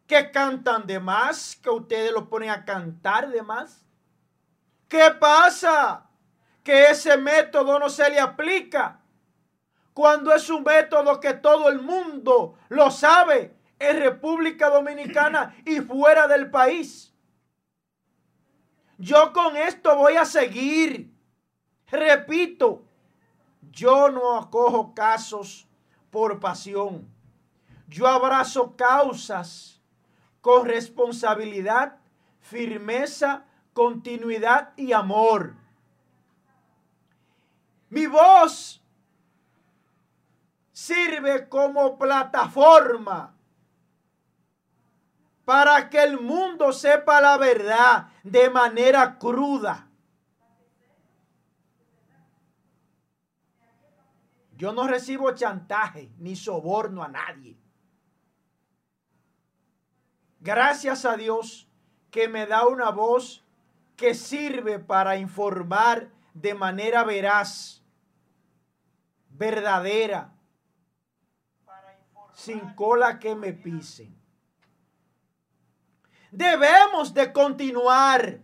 que 0.06 0.30
cantan 0.30 0.86
de 0.86 1.00
más, 1.00 1.56
que 1.56 1.70
ustedes 1.70 2.12
lo 2.12 2.28
ponen 2.28 2.50
a 2.50 2.66
cantar 2.66 3.30
de 3.30 3.42
más. 3.42 3.86
¿Qué 4.86 5.10
pasa? 5.18 6.10
Que 6.62 6.90
ese 6.90 7.16
método 7.16 7.78
no 7.78 7.88
se 7.88 8.10
le 8.10 8.20
aplica 8.20 9.00
cuando 9.96 10.34
es 10.34 10.50
un 10.50 10.62
método 10.62 11.18
que 11.20 11.32
todo 11.32 11.70
el 11.70 11.80
mundo 11.80 12.58
lo 12.68 12.90
sabe 12.90 13.56
en 13.78 13.98
República 13.98 14.68
Dominicana 14.68 15.56
y 15.64 15.80
fuera 15.80 16.28
del 16.28 16.50
país. 16.50 17.14
Yo 18.98 19.32
con 19.32 19.56
esto 19.56 19.96
voy 19.96 20.16
a 20.16 20.26
seguir. 20.26 21.10
Repito, 21.90 22.84
yo 23.70 24.10
no 24.10 24.36
acojo 24.36 24.92
casos 24.92 25.66
por 26.10 26.40
pasión. 26.40 27.08
Yo 27.88 28.06
abrazo 28.06 28.76
causas 28.76 29.80
con 30.42 30.66
responsabilidad, 30.66 31.96
firmeza, 32.40 33.46
continuidad 33.72 34.74
y 34.76 34.92
amor. 34.92 35.54
Mi 37.88 38.06
voz 38.06 38.82
sirve 40.86 41.48
como 41.48 41.98
plataforma 41.98 43.34
para 45.44 45.90
que 45.90 46.02
el 46.02 46.20
mundo 46.20 46.72
sepa 46.72 47.20
la 47.20 47.36
verdad 47.36 48.08
de 48.22 48.50
manera 48.50 49.18
cruda. 49.18 49.88
Yo 54.56 54.72
no 54.72 54.86
recibo 54.86 55.32
chantaje 55.32 56.10
ni 56.18 56.34
soborno 56.34 57.02
a 57.02 57.08
nadie. 57.08 57.58
Gracias 60.40 61.04
a 61.04 61.16
Dios 61.16 61.68
que 62.10 62.28
me 62.28 62.46
da 62.46 62.66
una 62.66 62.90
voz 62.90 63.44
que 63.96 64.14
sirve 64.14 64.78
para 64.78 65.16
informar 65.16 66.10
de 66.32 66.54
manera 66.54 67.02
veraz, 67.04 67.82
verdadera, 69.30 70.35
sin 72.36 72.74
cola 72.74 73.18
que 73.18 73.34
me 73.34 73.54
pisen. 73.54 74.14
Debemos 76.30 77.14
de 77.14 77.32
continuar 77.32 78.40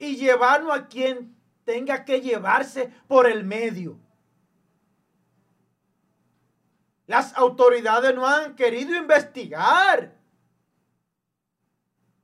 y 0.00 0.16
llevarnos 0.16 0.76
a 0.76 0.88
quien 0.88 1.36
tenga 1.64 2.04
que 2.04 2.20
llevarse 2.20 2.88
por 3.06 3.30
el 3.30 3.44
medio. 3.44 4.00
Las 7.06 7.36
autoridades 7.36 8.12
no 8.12 8.26
han 8.26 8.56
querido 8.56 8.96
investigar 8.96 10.18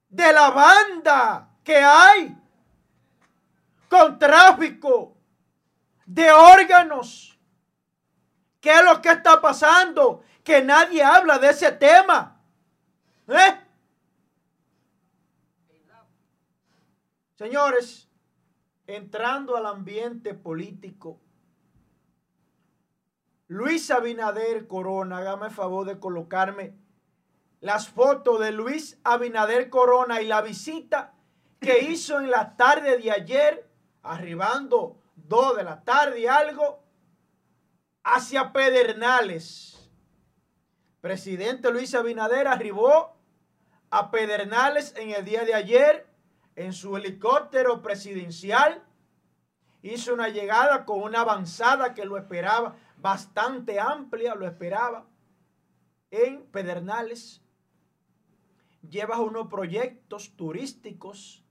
de 0.09 0.33
la 0.33 0.51
banda 0.51 1.57
que 1.63 1.77
hay 1.77 2.37
con 3.89 4.19
tráfico 4.19 5.17
de 6.05 6.33
órganos. 6.33 7.38
¿Qué 8.69 8.75
es 8.75 8.85
lo 8.85 9.01
que 9.01 9.09
está 9.09 9.41
pasando? 9.41 10.23
Que 10.45 10.61
nadie 10.61 11.03
habla 11.03 11.39
de 11.39 11.49
ese 11.49 11.73
tema. 11.73 12.39
¿Eh? 13.27 13.61
Señores, 17.35 18.11
entrando 18.87 19.57
al 19.57 19.65
ambiente 19.65 20.35
político, 20.35 21.19
Luis 23.47 23.91
Abinader 23.91 24.69
Corona, 24.69 25.17
hágame 25.17 25.47
el 25.47 25.53
favor 25.53 25.87
de 25.87 25.99
colocarme 25.99 26.75
las 27.63 27.89
fotos 27.89 28.39
de 28.39 28.53
Luis 28.53 28.99
Abinader 29.03 29.71
Corona 29.71 30.21
y 30.21 30.27
la 30.27 30.43
visita 30.43 31.15
que 31.59 31.85
hizo 31.85 32.21
en 32.21 32.31
la 32.31 32.55
tarde 32.55 32.99
de 32.99 33.13
ayer, 33.13 33.67
arribando 34.03 35.01
dos 35.17 35.57
de 35.57 35.65
la 35.65 35.83
tarde 35.85 36.21
y 36.21 36.27
algo, 36.27 36.87
hacia 38.15 38.53
Pedernales. 38.53 39.91
Presidente 41.01 41.71
Luis 41.71 41.95
Abinader 41.95 42.49
arribó 42.49 43.17
a 43.91 44.11
Pedernales 44.11 44.95
en 44.97 45.11
el 45.11 45.25
día 45.25 45.45
de 45.45 45.55
ayer 45.55 46.07
en 46.57 46.73
su 46.73 46.97
helicóptero 46.97 47.83
presidencial. 47.83 48.83
Hizo 49.83 50.15
una 50.15 50.29
llegada 50.29 50.85
con 50.87 51.03
una 51.03 51.21
avanzada 51.21 51.95
que 51.95 52.05
lo 52.05 52.17
esperaba, 52.17 52.77
bastante 52.97 53.79
amplia, 53.79 54.35
lo 54.35 54.47
esperaba, 54.47 55.07
en 56.11 56.47
Pedernales. 56.47 57.43
Lleva 58.89 59.21
unos 59.21 59.49
proyectos 59.49 60.35
turísticos, 60.35 61.45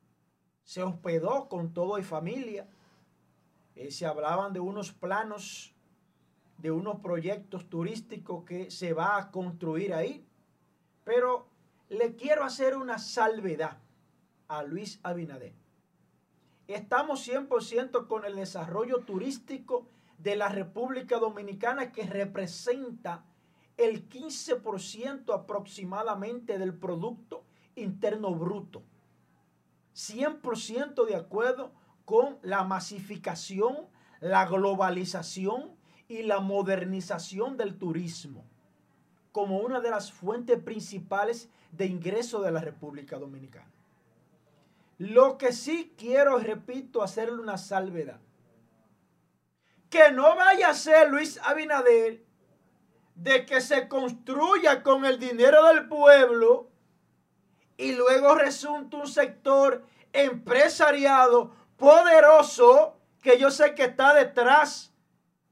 se 0.64 0.82
hospedó 0.82 1.48
con 1.50 1.74
todo 1.74 2.00
y 2.00 2.04
familia. 2.04 2.68
Eh, 3.76 3.92
se 3.92 4.08
hablaban 4.08 4.54
de 4.54 4.60
unos 4.60 4.92
planos, 4.92 5.77
de 6.58 6.72
unos 6.72 7.00
proyectos 7.00 7.70
turísticos 7.70 8.44
que 8.44 8.72
se 8.72 8.94
va 8.94 9.18
a 9.18 9.32
construir 9.32 9.94
ahí. 9.94 10.26
Pero 11.04 11.48
le 11.90 12.16
quiero 12.16 12.44
hacer 12.44 12.76
una 12.76 12.98
salvedad 12.98 13.78
a 14.48 14.64
Luis 14.64 15.00
Abinader. 15.04 15.54
Estamos 16.68 17.26
100% 17.28 18.08
con 18.08 18.26
el 18.26 18.36
desarrollo 18.36 19.00
turístico 19.00 19.88
de 20.18 20.36
la 20.36 20.50
República 20.50 21.18
Dominicana 21.18 21.92
que 21.92 22.06
representa 22.06 23.24
el 23.78 24.10
15% 24.10 25.34
aproximadamente 25.34 26.58
del 26.58 26.74
Producto 26.74 27.46
Interno 27.76 28.34
Bruto. 28.34 28.84
100% 29.96 31.06
de 31.06 31.16
acuerdo 31.16 31.72
con 32.04 32.38
la 32.42 32.64
masificación, 32.64 33.88
la 34.20 34.46
globalización 34.46 35.77
y 36.08 36.24
la 36.24 36.40
modernización 36.40 37.58
del 37.58 37.78
turismo 37.78 38.46
como 39.32 39.60
una 39.60 39.80
de 39.80 39.92
las 39.92 40.12
fuentes 40.12 40.60
principales 40.60 41.50
de 41.72 41.86
ingreso 41.86 42.42
de 42.42 42.52
la 42.52 42.60
República 42.60 43.18
Dominicana. 43.18 43.70
Lo 44.98 45.38
que 45.38 45.54
sí 45.54 45.94
quiero, 45.96 46.40
repito, 46.40 47.04
hacerle 47.04 47.40
una 47.40 47.58
salvedad. 47.58 48.20
Que 49.92 50.12
no 50.12 50.36
vaya 50.36 50.70
a 50.70 50.74
ser 50.74 51.10
Luis 51.12 51.40
Abinader 51.44 52.24
de 53.14 53.46
que 53.46 53.62
se 53.62 53.88
construya 53.88 54.82
con 54.82 55.06
el 55.06 55.20
dinero 55.20 55.66
del 55.68 55.88
pueblo 55.88 56.70
y 57.78 57.92
luego 57.94 58.36
resulta 58.36 58.98
un 58.98 59.08
sector 59.08 59.84
empresariado 60.14 61.52
poderoso 61.78 62.98
que 63.22 63.38
yo 63.38 63.52
sé 63.52 63.76
que 63.76 63.84
está 63.84 64.16
detrás 64.16 64.94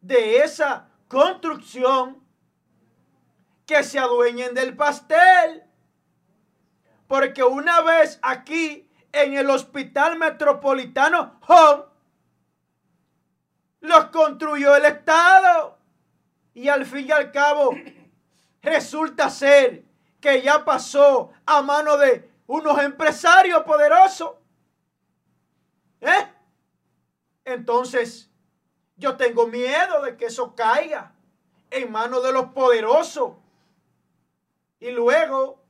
de 0.05 0.43
esa 0.43 0.87
construcción 1.07 2.23
que 3.65 3.83
se 3.83 3.97
adueñen 3.97 4.53
del 4.53 4.75
pastel. 4.75 5.63
Porque 7.07 7.43
una 7.43 7.81
vez 7.81 8.19
aquí 8.21 8.87
en 9.11 9.33
el 9.33 9.49
Hospital 9.49 10.17
Metropolitano 10.19 11.39
Home 11.47 11.83
los 13.81 14.05
construyó 14.05 14.75
el 14.75 14.85
Estado. 14.85 15.79
Y 16.53 16.69
al 16.69 16.85
fin 16.85 17.07
y 17.07 17.11
al 17.11 17.31
cabo 17.31 17.71
resulta 18.61 19.29
ser 19.29 19.85
que 20.21 20.41
ya 20.41 20.63
pasó 20.63 21.31
a 21.45 21.61
mano 21.61 21.97
de 21.97 22.29
unos 22.47 22.77
empresarios 22.79 23.63
poderosos. 23.63 24.35
¿Eh? 26.01 26.27
Entonces, 27.43 28.31
yo 28.97 29.17
tengo 29.17 29.47
miedo 29.47 30.01
de 30.01 30.15
que 30.17 30.25
eso 30.25 30.55
caiga 30.55 31.13
en 31.69 31.91
manos 31.91 32.23
de 32.23 32.31
los 32.31 32.45
poderosos. 32.47 33.33
Y 34.79 34.91
luego 34.91 35.61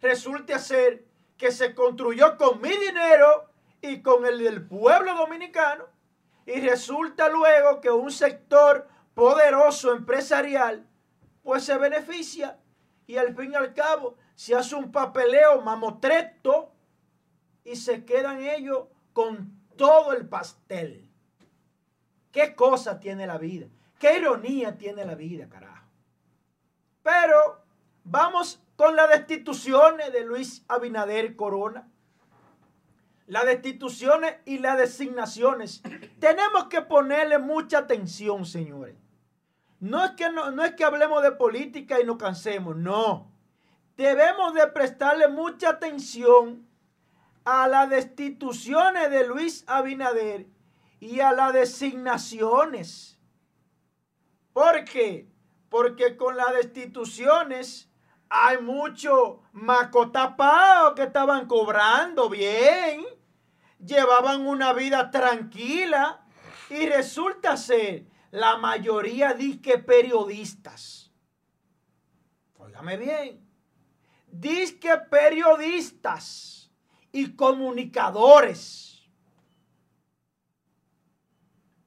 resulte 0.00 0.58
ser 0.58 1.04
que 1.36 1.50
se 1.50 1.74
construyó 1.74 2.36
con 2.36 2.60
mi 2.60 2.70
dinero 2.70 3.50
y 3.80 4.02
con 4.02 4.26
el 4.26 4.38
del 4.38 4.66
pueblo 4.66 5.14
dominicano. 5.16 5.86
Y 6.46 6.60
resulta 6.60 7.28
luego 7.28 7.80
que 7.80 7.90
un 7.90 8.10
sector 8.10 8.88
poderoso 9.14 9.92
empresarial 9.92 10.86
pues 11.42 11.64
se 11.64 11.76
beneficia 11.76 12.58
y 13.06 13.16
al 13.16 13.34
fin 13.34 13.52
y 13.52 13.54
al 13.56 13.74
cabo 13.74 14.16
se 14.34 14.54
hace 14.54 14.74
un 14.74 14.90
papeleo 14.92 15.60
mamotreto 15.60 16.72
y 17.64 17.76
se 17.76 18.04
quedan 18.04 18.42
ellos 18.42 18.86
con 19.12 19.60
todo 19.76 20.12
el 20.12 20.28
pastel. 20.28 21.11
¿Qué 22.32 22.54
cosa 22.54 22.98
tiene 22.98 23.26
la 23.26 23.38
vida? 23.38 23.66
¿Qué 23.98 24.18
ironía 24.18 24.76
tiene 24.76 25.04
la 25.04 25.14
vida, 25.14 25.48
carajo? 25.48 25.86
Pero 27.02 27.62
vamos 28.04 28.60
con 28.74 28.96
las 28.96 29.10
destituciones 29.10 30.12
de 30.12 30.24
Luis 30.24 30.64
Abinader 30.66 31.36
Corona. 31.36 31.88
Las 33.26 33.44
destituciones 33.46 34.36
y 34.46 34.58
las 34.58 34.78
designaciones. 34.78 35.82
Tenemos 36.18 36.64
que 36.64 36.82
ponerle 36.82 37.38
mucha 37.38 37.78
atención, 37.78 38.44
señores. 38.46 38.96
No 39.78 40.04
es 40.04 40.12
que, 40.12 40.30
no, 40.30 40.50
no 40.50 40.64
es 40.64 40.72
que 40.72 40.84
hablemos 40.84 41.22
de 41.22 41.32
política 41.32 42.00
y 42.00 42.04
nos 42.04 42.16
cansemos, 42.16 42.76
no. 42.76 43.30
Debemos 43.96 44.54
de 44.54 44.66
prestarle 44.68 45.28
mucha 45.28 45.70
atención 45.70 46.66
a 47.44 47.68
las 47.68 47.90
destituciones 47.90 49.10
de 49.10 49.26
Luis 49.26 49.64
Abinader 49.66 50.46
y 51.02 51.18
a 51.18 51.32
las 51.32 51.52
designaciones. 51.52 53.18
¿Por 54.52 54.84
qué? 54.84 55.28
Porque 55.68 56.16
con 56.16 56.36
las 56.36 56.54
destituciones 56.54 57.90
hay 58.28 58.58
muchos 58.58 59.38
macotapados 59.50 60.94
que 60.94 61.02
estaban 61.02 61.48
cobrando 61.48 62.28
bien, 62.28 63.04
llevaban 63.84 64.46
una 64.46 64.72
vida 64.74 65.10
tranquila 65.10 66.24
y 66.70 66.86
resulta 66.86 67.56
ser 67.56 68.06
la 68.30 68.58
mayoría 68.58 69.34
disque 69.34 69.78
periodistas. 69.78 71.10
Óigame 72.58 72.96
bien, 72.96 73.44
disque 74.28 74.96
periodistas 75.10 76.70
y 77.10 77.34
comunicadores. 77.34 78.91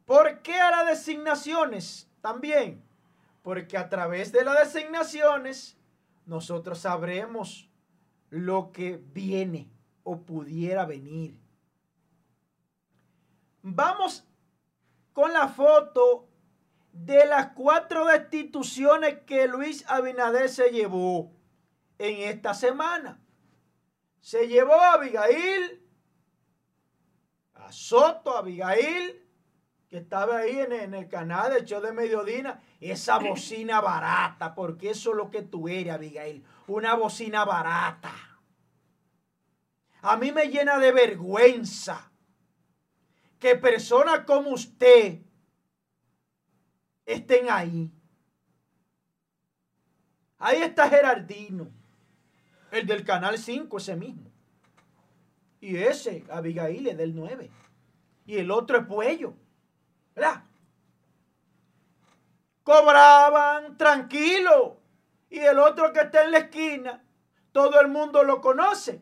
¿Por 0.05 0.41
qué 0.41 0.55
a 0.55 0.71
las 0.71 0.87
designaciones? 0.87 2.07
También, 2.21 2.83
porque 3.41 3.77
a 3.77 3.89
través 3.89 4.31
de 4.31 4.43
las 4.43 4.73
designaciones 4.73 5.77
nosotros 6.25 6.79
sabremos 6.79 7.69
lo 8.29 8.71
que 8.71 8.97
viene 8.97 9.69
o 10.03 10.21
pudiera 10.21 10.85
venir. 10.85 11.39
Vamos 13.61 14.23
con 15.13 15.33
la 15.33 15.47
foto 15.47 16.27
de 16.91 17.25
las 17.25 17.47
cuatro 17.53 18.05
destituciones 18.05 19.19
que 19.25 19.47
Luis 19.47 19.83
Abinader 19.87 20.49
se 20.49 20.69
llevó 20.69 21.31
en 21.97 22.29
esta 22.29 22.53
semana. 22.53 23.19
Se 24.19 24.47
llevó 24.47 24.73
a 24.73 24.93
Abigail, 24.93 25.83
a 27.53 27.71
Soto, 27.71 28.35
a 28.35 28.39
Abigail, 28.39 29.24
que 29.89 29.97
estaba 29.97 30.37
ahí 30.37 30.59
en, 30.59 30.73
en 30.73 30.93
el 30.93 31.07
canal 31.07 31.53
del 31.53 31.65
show 31.65 31.81
de 31.81 31.91
Mediodina, 31.91 32.61
esa 32.79 33.17
bocina 33.19 33.81
barata, 33.81 34.55
porque 34.55 34.91
eso 34.91 35.11
es 35.11 35.17
lo 35.17 35.29
que 35.29 35.41
tú 35.41 35.67
eres, 35.67 35.93
Abigail, 35.93 36.43
una 36.67 36.95
bocina 36.95 37.45
barata. 37.45 38.13
A 40.01 40.17
mí 40.17 40.31
me 40.31 40.49
llena 40.49 40.77
de 40.77 40.91
vergüenza 40.91 42.11
que 43.39 43.55
personas 43.55 44.21
como 44.25 44.51
usted 44.51 45.19
estén 47.05 47.49
ahí. 47.49 47.91
Ahí 50.37 50.61
está 50.61 50.89
Gerardino, 50.89 51.71
el 52.71 52.85
del 52.85 53.03
Canal 53.03 53.37
5, 53.37 53.77
ese 53.77 53.95
mismo. 53.95 54.31
Y 55.59 55.77
ese, 55.77 56.23
Abigail, 56.29 56.87
es 56.87 56.97
del 56.97 57.15
9. 57.15 57.49
Y 58.27 58.37
el 58.37 58.51
otro 58.51 58.77
es 58.77 58.85
Puello. 58.85 59.33
¿Verdad? 60.15 60.43
Cobraban 62.63 63.77
tranquilo. 63.77 64.81
Y 65.29 65.39
el 65.39 65.59
otro 65.59 65.91
que 65.91 65.99
está 65.99 66.23
en 66.23 66.31
la 66.31 66.37
esquina, 66.39 67.03
todo 67.51 67.79
el 67.79 67.89
mundo 67.89 68.23
lo 68.23 68.41
conoce. 68.41 69.01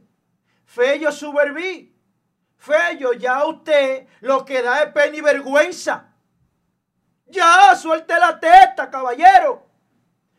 Fello 0.65 1.12
Suberví. 1.12 1.95
Fello, 2.58 3.13
ya 3.13 3.45
usted 3.45 4.08
lo 4.21 4.43
que 4.43 4.62
da 4.62 4.84
es 4.84 4.91
pena 4.93 5.15
y 5.15 5.21
vergüenza. 5.21 6.13
Ya, 7.26 7.76
suelte 7.76 8.17
la 8.19 8.39
testa, 8.39 8.89
caballero. 8.89 9.67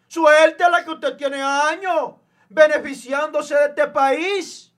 Suelte 0.09 0.69
la 0.71 0.85
que 0.85 0.91
usted 0.91 1.17
tiene 1.17 1.43
años 1.43 2.15
beneficiándose 2.49 3.55
de 3.55 3.67
este 3.67 3.89
país. 3.89 4.73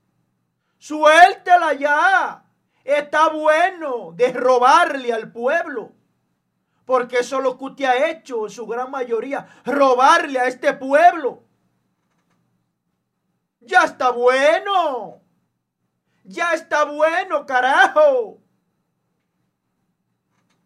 Suéltela 0.78 1.74
ya. 1.74 2.45
Está 2.86 3.30
bueno 3.30 4.12
de 4.12 4.32
robarle 4.32 5.12
al 5.12 5.32
pueblo. 5.32 5.90
Porque 6.84 7.18
eso 7.18 7.38
es 7.38 7.42
lo 7.42 7.58
que 7.58 7.64
usted 7.64 7.84
ha 7.84 8.10
hecho 8.10 8.44
en 8.44 8.50
su 8.50 8.64
gran 8.64 8.92
mayoría. 8.92 9.44
Robarle 9.64 10.38
a 10.38 10.44
este 10.44 10.72
pueblo. 10.72 11.42
Ya 13.58 13.82
está 13.82 14.10
bueno. 14.10 15.20
Ya 16.22 16.54
está 16.54 16.84
bueno, 16.84 17.44
carajo. 17.44 18.38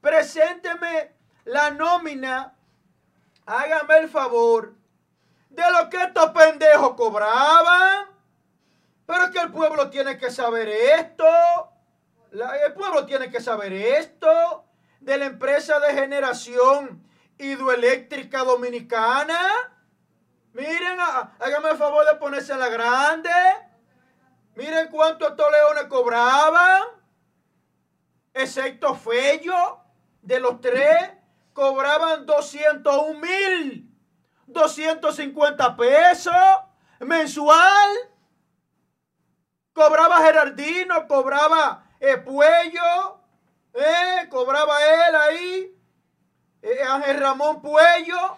Presénteme 0.02 1.16
la 1.44 1.70
nómina. 1.70 2.54
Hágame 3.46 3.96
el 3.96 4.11
favor 4.11 4.74
de 5.48 5.62
lo 5.70 5.88
que 5.88 6.02
estos 6.02 6.33
pendejos 6.33 6.92
cobraban. 6.96 8.09
Pero 9.06 9.24
es 9.24 9.30
que 9.30 9.40
el 9.40 9.50
pueblo 9.50 9.88
tiene 9.88 10.18
que 10.18 10.30
saber 10.30 10.68
esto. 10.68 11.24
El 12.32 12.72
pueblo 12.74 13.06
tiene 13.06 13.30
que 13.30 13.40
saber 13.40 13.72
esto 13.72 14.64
de 15.00 15.18
la 15.18 15.26
empresa 15.26 15.80
de 15.80 15.94
generación 15.94 17.04
hidroeléctrica 17.38 18.44
dominicana. 18.44 19.38
Miren, 20.52 20.98
háganme 21.00 21.70
el 21.70 21.76
favor 21.76 22.06
de 22.06 22.16
ponerse 22.16 22.52
en 22.52 22.60
la 22.60 22.68
grande. 22.68 23.30
Miren 24.54 24.88
cuánto 24.88 25.28
estos 25.28 25.50
leones 25.50 25.84
cobraban. 25.84 26.82
Excepto 28.32 28.94
Fello, 28.94 29.80
de 30.22 30.38
los 30.38 30.60
tres, 30.60 31.10
cobraban 31.52 32.26
201 32.26 33.18
mil, 33.18 33.90
250 34.46 35.76
pesos 35.76 36.34
mensual. 37.00 37.90
Cobraba 39.72 40.18
Gerardino, 40.18 41.08
cobraba 41.08 41.89
Puello, 42.24 43.20
eh, 43.74 44.26
cobraba 44.30 44.78
él 44.82 45.14
ahí. 45.14 45.76
Eh, 46.62 46.82
Ángel 46.82 47.18
Ramón 47.18 47.60
Puello 47.60 48.36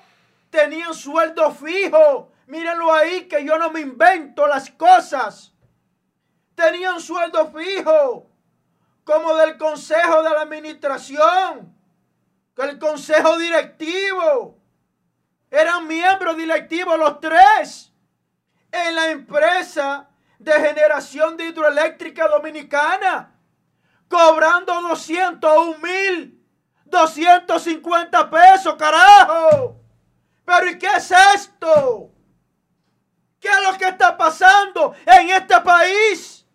tenían 0.51 0.92
sueldo 0.94 1.53
fijo. 1.53 2.33
Mírenlo 2.46 2.92
ahí 2.92 3.29
que 3.29 3.44
yo 3.44 3.57
no 3.59 3.70
me 3.70 3.81
invento 3.81 4.46
las 4.46 4.70
cosas. 4.70 5.53
Tenían 6.55 7.01
sueldo 7.01 7.53
fijo. 7.53 8.29
Como 9.05 9.35
del 9.37 9.57
consejo 9.57 10.22
de 10.22 10.31
la 10.31 10.42
administración. 10.42 11.75
El 12.57 12.79
consejo 12.79 13.38
directivo. 13.38 14.59
Eran 15.51 15.87
miembros 15.87 16.37
directivos 16.37 16.98
los 16.98 17.20
tres. 17.20 17.92
En 18.70 18.94
la 18.94 19.11
empresa 19.11 20.09
de 20.38 20.53
generación 20.53 21.37
de 21.37 21.46
hidroeléctrica 21.46 22.27
dominicana 22.27 23.32
cobrando 24.12 24.83
201 24.83 25.79
mil, 25.79 26.46
250 26.85 28.31
pesos, 28.31 28.75
carajo. 28.75 29.81
Pero 30.44 30.68
¿y 30.68 30.79
qué 30.79 30.88
es 30.98 31.11
esto? 31.35 32.11
¿Qué 33.40 33.48
es 33.48 33.62
lo 33.62 33.79
que 33.79 33.88
está 33.88 34.16
pasando 34.16 34.94
en 35.07 35.31
este 35.31 35.59
país? 35.62 36.46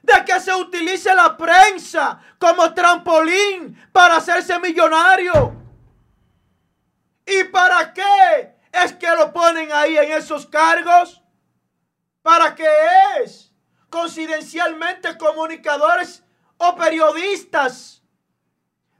De 0.00 0.24
que 0.24 0.40
se 0.40 0.54
utilice 0.54 1.12
la 1.12 1.36
prensa 1.36 2.20
como 2.38 2.72
trampolín 2.72 3.76
para 3.92 4.16
hacerse 4.16 4.58
millonario. 4.60 5.56
¿Y 7.26 7.44
para 7.44 7.92
qué 7.92 8.56
es 8.72 8.92
que 8.92 9.10
lo 9.10 9.32
ponen 9.32 9.72
ahí 9.72 9.96
en 9.96 10.12
esos 10.12 10.46
cargos? 10.46 11.20
¿Para 12.22 12.54
qué 12.54 12.68
es? 13.22 13.51
Coincidencialmente 13.92 15.16
comunicadores 15.18 16.24
o 16.56 16.74
periodistas. 16.74 18.02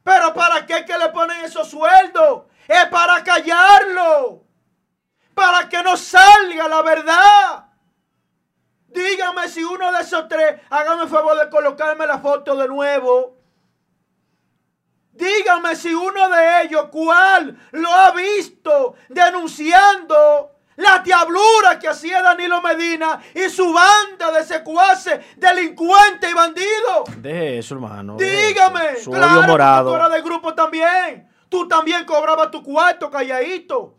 Pero 0.04 0.34
¿para 0.34 0.66
qué 0.66 0.84
que 0.84 0.96
le 0.98 1.08
ponen 1.08 1.44
esos 1.44 1.68
sueldos? 1.70 2.44
Es 2.68 2.86
para 2.86 3.24
callarlo. 3.24 4.44
Para 5.34 5.68
que 5.68 5.82
no 5.82 5.96
salga 5.96 6.68
la 6.68 6.82
verdad. 6.82 7.66
Dígame 8.88 9.48
si 9.48 9.64
uno 9.64 9.90
de 9.90 10.02
esos 10.02 10.28
tres, 10.28 10.60
hágame 10.68 11.04
el 11.04 11.08
favor 11.08 11.38
de 11.38 11.48
colocarme 11.48 12.06
la 12.06 12.18
foto 12.18 12.54
de 12.54 12.68
nuevo. 12.68 13.38
Dígame 15.12 15.74
si 15.74 15.94
uno 15.94 16.28
de 16.28 16.62
ellos, 16.62 16.88
cuál, 16.90 17.58
lo 17.70 17.90
ha 17.90 18.10
visto 18.10 18.94
denunciando 19.08 20.51
la 20.76 20.98
diablura 20.98 21.78
que 21.78 21.88
hacía 21.88 22.22
Danilo 22.22 22.60
Medina 22.62 23.20
y 23.34 23.48
su 23.50 23.72
banda 23.72 24.32
de 24.32 24.44
secuaces, 24.44 25.20
delincuentes 25.36 26.30
y 26.30 26.34
bandidos. 26.34 27.04
Deje 27.16 27.58
eso, 27.58 27.74
hermano. 27.74 28.16
Dígame. 28.16 28.96
Su 28.96 29.10
claro, 29.10 29.42
morado. 29.42 29.90
Tú 29.90 29.96
eras 29.96 30.10
del 30.10 30.22
grupo 30.22 30.54
también. 30.54 31.28
Tú 31.48 31.68
también 31.68 32.04
cobrabas 32.04 32.50
tu 32.50 32.62
cuarto 32.62 33.10
calladito. 33.10 33.96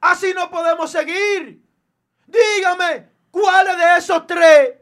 Así 0.00 0.32
no 0.34 0.50
podemos 0.50 0.90
seguir. 0.90 1.62
Dígame, 2.26 3.08
¿cuáles 3.30 3.76
de 3.76 3.96
esos 3.98 4.26
tres 4.26 4.74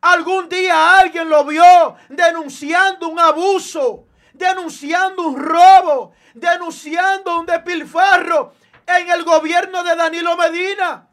algún 0.00 0.48
día 0.48 0.98
alguien 0.98 1.28
lo 1.28 1.44
vio 1.44 1.96
denunciando 2.08 3.08
un 3.08 3.18
abuso, 3.18 4.06
denunciando 4.32 5.22
un 5.22 5.36
robo, 5.36 6.12
denunciando 6.34 7.38
un 7.38 7.46
despilfarro 7.46 8.54
en 8.88 9.10
el 9.10 9.22
gobierno 9.22 9.84
de 9.84 9.94
Danilo 9.94 10.36
Medina, 10.36 11.08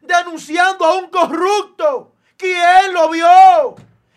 denunciando 0.00 0.84
a 0.84 0.94
un 0.94 1.10
corrupto. 1.10 2.14
¿Quién 2.36 2.92
lo 2.92 3.10
vio? 3.10 3.74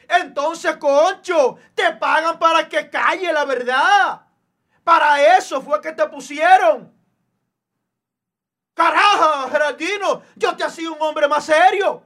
Entonces, 0.07 0.77
Concho, 0.77 1.57
te 1.73 1.93
pagan 1.93 2.37
para 2.37 2.69
que 2.69 2.89
calle 2.89 3.33
la 3.33 3.45
verdad. 3.45 4.21
Para 4.83 5.37
eso 5.37 5.61
fue 5.61 5.81
que 5.81 5.93
te 5.93 6.07
pusieron. 6.07 6.93
Caraja, 8.75 9.49
Gerardino, 9.49 10.21
yo 10.35 10.55
te 10.55 10.63
hacía 10.63 10.91
un 10.91 11.01
hombre 11.01 11.27
más 11.27 11.45
serio. 11.45 12.03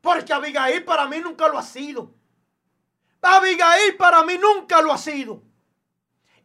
Porque 0.00 0.32
Abigail 0.32 0.84
para 0.84 1.06
mí 1.06 1.18
nunca 1.18 1.48
lo 1.48 1.58
ha 1.58 1.62
sido. 1.62 2.14
Abigail 3.20 3.96
para 3.96 4.22
mí 4.22 4.38
nunca 4.38 4.80
lo 4.80 4.92
ha 4.92 4.98
sido 4.98 5.47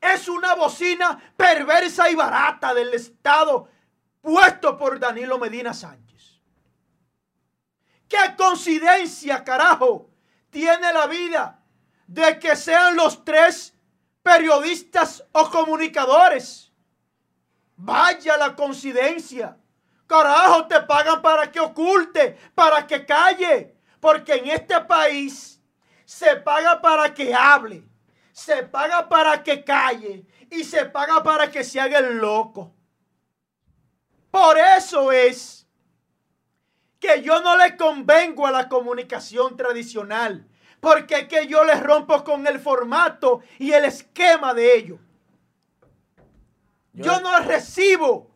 es 0.04 0.28
una 0.28 0.54
bocina 0.56 1.18
perversa 1.38 2.10
y 2.10 2.16
barata 2.16 2.74
del 2.74 2.94
Estado 2.94 3.70
puesto 4.22 4.78
por 4.78 5.00
Danilo 5.00 5.40
Medina 5.40 5.74
Sánchez. 5.74 6.42
¿Qué 8.10 8.36
coincidencia, 8.38 9.44
carajo, 9.44 10.10
tiene 10.50 10.92
la 10.92 11.08
vida 11.08 11.64
de 12.06 12.38
que 12.38 12.56
sean 12.56 12.96
los 12.96 13.24
tres 13.24 13.74
periodistas 14.22 15.24
o 15.32 15.50
comunicadores? 15.50 16.72
Vaya 17.76 18.38
la 18.38 18.56
coincidencia. 18.56 19.58
Carajo, 20.06 20.68
te 20.68 20.82
pagan 20.82 21.22
para 21.22 21.50
que 21.50 21.60
oculte, 21.60 22.38
para 22.54 22.86
que 22.86 23.06
calle. 23.06 23.76
Porque 24.00 24.34
en 24.34 24.50
este 24.50 24.80
país 24.82 25.62
se 26.06 26.36
paga 26.36 26.82
para 26.82 27.14
que 27.14 27.34
hable 27.34 27.93
se 28.34 28.64
paga 28.64 29.08
para 29.08 29.42
que 29.44 29.64
calle 29.64 30.26
y 30.50 30.64
se 30.66 30.86
paga 30.86 31.24
para 31.24 31.50
que 31.50 31.64
se 31.64 31.80
haga 31.80 32.00
el 32.00 32.18
loco. 32.18 32.74
Por 34.32 34.58
eso 34.58 35.12
es 35.12 35.68
que 37.00 37.22
yo 37.22 37.42
no 37.42 37.56
le 37.56 37.78
convengo 37.78 38.48
a 38.48 38.52
la 38.52 38.68
comunicación 38.68 39.56
tradicional. 39.56 40.48
Porque 40.80 41.16
es 41.20 41.28
que 41.30 41.48
yo 41.48 41.64
les 41.64 41.82
rompo 41.82 42.22
con 42.26 42.46
el 42.46 42.60
formato 42.60 43.40
y 43.58 43.72
el 43.72 43.86
esquema 43.86 44.54
de 44.54 44.76
ellos. 44.76 45.00
Yo, 46.92 47.06
Yo- 47.06 47.22
no 47.22 47.40
recibo. 47.40 48.30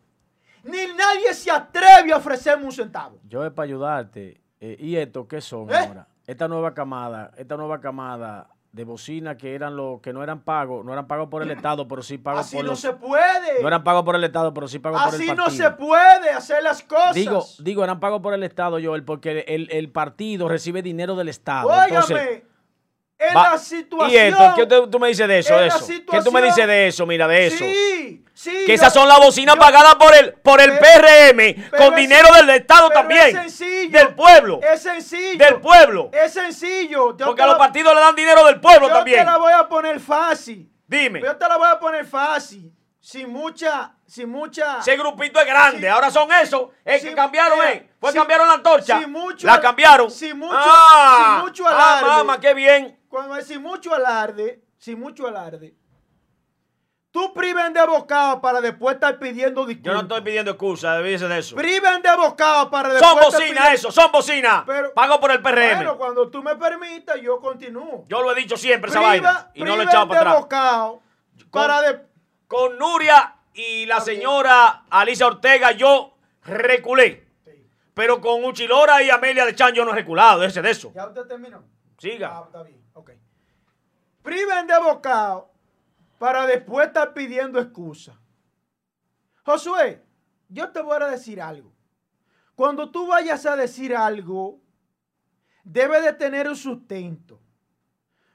Ni 0.63 0.85
nadie 0.93 1.33
se 1.33 1.51
atreve 1.51 2.13
a 2.13 2.17
ofrecerme 2.17 2.65
un 2.65 2.71
centavo. 2.71 3.19
Yo 3.27 3.45
es 3.45 3.51
para 3.51 3.65
ayudarte. 3.65 4.39
Eh, 4.59 4.77
¿Y 4.79 4.95
esto 4.95 5.27
qué 5.27 5.41
son 5.41 5.69
¿Eh? 5.69 5.75
ahora? 5.75 6.07
Esta 6.25 6.47
nueva 6.47 6.73
camada, 6.73 7.31
esta 7.37 7.55
nueva 7.57 7.79
camada 7.81 8.49
de 8.77 8.83
bocina 8.85 9.35
que 9.37 9.55
eran 9.55 9.75
los 9.75 9.99
que 10.01 10.13
no 10.13 10.23
eran 10.23 10.39
pagos, 10.41 10.85
no 10.85 10.93
eran 10.93 11.07
pagos 11.07 11.27
por 11.29 11.41
el 11.41 11.49
Estado, 11.51 11.87
pero 11.87 12.01
sí 12.03 12.17
pagos 12.17 12.41
Así 12.41 12.55
por 12.55 12.63
no 12.65 12.71
los 12.71 12.79
se 12.79 12.93
puede. 12.93 13.61
no 13.61 13.67
eran 13.67 13.83
pagos 13.83 14.03
por 14.03 14.15
el 14.15 14.23
Estado, 14.23 14.53
pero 14.53 14.67
sí 14.67 14.77
pagos 14.79 15.01
por 15.01 15.09
el 15.09 15.15
Así 15.15 15.27
partido. 15.27 15.45
no 15.45 15.51
se 15.51 15.71
puede 15.71 16.29
hacer 16.29 16.61
las 16.63 16.83
cosas. 16.83 17.15
Digo, 17.15 17.43
digo, 17.59 17.83
eran 17.83 17.99
pagos 17.99 18.21
por 18.21 18.33
el 18.35 18.43
Estado, 18.43 18.77
Joel, 18.81 19.03
porque 19.03 19.43
el, 19.47 19.67
el 19.71 19.89
partido 19.91 20.47
recibe 20.47 20.81
dinero 20.83 21.15
del 21.15 21.27
Estado. 21.27 21.67
Óigame, 21.67 21.87
Entonces, 21.89 22.43
en 23.19 23.35
va- 23.35 23.51
la 23.51 23.57
situación. 23.57 24.11
¿Y 24.11 24.15
esto? 24.17 24.53
¿Qué 24.55 24.65
tú, 24.65 24.89
tú 24.89 24.99
me 24.99 25.07
dices 25.07 25.27
de 25.27 25.39
eso? 25.39 25.57
De 25.57 25.67
eso? 25.67 25.87
¿Qué 26.09 26.21
tú 26.21 26.31
me 26.31 26.41
dices 26.41 26.67
de 26.67 26.87
eso? 26.87 27.05
Mira, 27.05 27.27
de 27.27 27.47
eso. 27.47 27.57
Sí, 27.65 28.23
sí. 28.33 28.51
que 28.65 28.67
yo- 28.67 28.73
esas 28.73 28.93
son 28.93 29.07
las 29.07 29.17
bocinas 29.19 29.55
yo- 29.55 29.61
pagadas 29.61 29.95
por 29.95 30.13
el, 30.15 30.33
por 30.33 30.61
el 30.61 30.77
PRM, 30.77 31.55
con 31.77 31.95
dinero 31.95 32.27
del 32.35 32.49
Estado 32.51 32.89
también. 32.89 33.27
Es 33.37 33.53
sencillo. 33.55 33.97
Del 33.97 34.15
pueblo. 34.15 34.59
Es 34.61 34.81
sencillo. 34.83 35.43
Del 35.43 35.55
pueblo. 35.61 36.09
Es 36.13 36.33
sencillo. 36.33 37.17
Yo 37.17 37.25
Porque 37.25 37.41
a 37.41 37.47
los 37.47 37.55
partidos 37.57 37.93
le 37.95 37.99
dan 38.01 38.15
dinero 38.15 38.45
del 38.45 38.59
pueblo 38.59 38.87
yo 38.87 38.93
también. 38.93 39.19
te 39.19 39.25
la 39.25 39.37
voy 39.37 39.53
a 39.53 39.67
poner 39.67 39.99
fácil. 39.99 40.69
Dime. 40.87 41.21
Yo 41.21 41.35
te 41.35 41.47
la 41.47 41.57
voy 41.57 41.67
a 41.69 41.79
poner 41.79 42.05
fácil. 42.05 42.71
Sin 42.99 43.31
mucha, 43.31 43.93
sin 44.05 44.29
mucha. 44.29 44.79
Ese 44.79 44.97
grupito 44.97 45.39
es 45.39 45.45
grande. 45.45 45.89
Ahora 45.89 46.11
son 46.11 46.29
esos. 46.33 46.69
Es 46.83 47.01
que 47.01 47.15
cambiaron, 47.15 47.57
¿eh? 47.65 47.89
Pues 47.99 48.13
cambiaron 48.13 48.47
la 48.47 48.55
antorcha. 48.55 48.99
sin 48.99 49.09
mucho- 49.11 49.47
la 49.47 49.61
cambiaron. 49.61 50.11
sin 50.11 50.37
mucho- 50.37 50.53
ah, 50.57 51.35
sin 51.35 51.45
mucho 51.45 51.65
ah, 51.67 51.99
alarde. 51.99 52.05
mamá, 52.17 52.39
qué 52.41 52.53
bien. 52.53 52.96
Es 53.39 53.47
sin 53.47 53.61
mucho 53.61 53.93
alarde, 53.93 54.61
sin 54.77 54.99
mucho 54.99 55.27
alarde. 55.27 55.75
Tú 57.11 57.33
priven 57.33 57.73
de 57.73 57.83
bocado 57.85 58.41
para 58.41 58.61
después 58.61 58.95
estar 58.95 59.17
pidiendo 59.17 59.65
disculpas. 59.65 59.91
Yo 59.91 59.93
no 59.93 60.01
estoy 60.01 60.21
pidiendo 60.21 60.51
excusas, 60.51 60.97
debíese 60.97 61.27
de 61.27 61.39
eso. 61.39 61.55
Priven 61.55 62.01
de 62.01 62.15
bocado 62.15 62.69
para 62.69 62.89
después 62.93 63.13
Son 63.33 63.41
pidiendo- 63.41 63.69
eso, 63.73 63.91
son 63.91 64.11
bocinas. 64.11 64.63
Pero- 64.67 64.93
Pago 64.93 65.19
por 65.19 65.31
el 65.31 65.41
PRM. 65.41 65.75
Bueno, 65.77 65.97
cuando 65.97 66.29
tú 66.29 66.43
me 66.43 66.55
permitas, 66.57 67.19
yo 67.21 67.39
continúo. 67.39 68.05
Yo 68.07 68.21
lo 68.21 68.31
he 68.31 68.35
dicho 68.35 68.55
siempre 68.55 68.91
esa 68.91 68.99
Priva- 68.99 69.09
vaina. 69.09 69.51
Y 69.55 69.63
no 69.63 69.75
lo 69.75 69.81
he 69.81 69.85
echado 69.85 70.07
para 70.07 70.19
atrás. 70.21 70.39
bocado 70.41 71.01
para 71.49 71.81
de... 71.81 72.01
Con 72.45 72.77
Nuria 72.77 73.35
y 73.53 73.85
la 73.87 73.99
señora 73.99 74.83
Alicia 74.89 75.25
Ortega 75.27 75.71
yo 75.71 76.13
reculé. 76.43 77.25
Pero 77.95 78.21
con 78.21 78.43
Uchilora 78.45 79.01
y 79.01 79.09
Amelia 79.09 79.43
de 79.45 79.55
Chan 79.55 79.73
yo 79.73 79.83
no 79.83 79.91
he 79.91 79.95
reculado. 79.95 80.43
Ese 80.43 80.61
de 80.61 80.69
eso. 80.69 80.91
¿Ya 80.93 81.07
usted 81.07 81.23
terminó? 81.25 81.63
Siga. 81.97 82.29
Ah, 82.31 82.43
está 82.45 82.61
bien, 82.61 82.79
ok. 82.97 83.11
Priven 84.23 84.67
de 84.67 84.77
bocado 84.79 85.51
para 86.17 86.45
después 86.45 86.87
estar 86.87 87.13
pidiendo 87.13 87.59
excusas. 87.59 88.15
Josué, 89.45 90.03
yo 90.49 90.69
te 90.71 90.81
voy 90.81 91.01
a 91.01 91.07
decir 91.07 91.41
algo. 91.41 91.71
Cuando 92.55 92.89
tú 92.89 93.07
vayas 93.07 93.45
a 93.45 93.55
decir 93.55 93.95
algo, 93.95 94.59
debe 95.63 96.01
de 96.01 96.13
tener 96.13 96.49
un 96.49 96.55
sustento. 96.55 97.39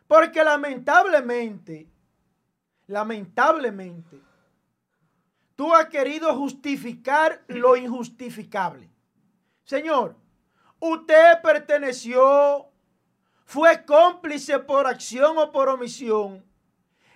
Porque 0.07 0.45
lamentablemente, 0.45 1.91
lamentablemente, 2.87 4.21
tú 5.57 5.75
has 5.75 5.87
querido 5.87 6.35
justificar 6.37 7.43
lo 7.49 7.77
injustificable. 7.77 8.91
Señor, 9.65 10.17
usted 10.79 11.41
perteneció, 11.43 12.72
fue 13.53 13.85
cómplice 13.85 14.59
por 14.61 14.87
acción 14.87 15.37
o 15.37 15.53
por 15.53 15.69
omisión 15.69 16.43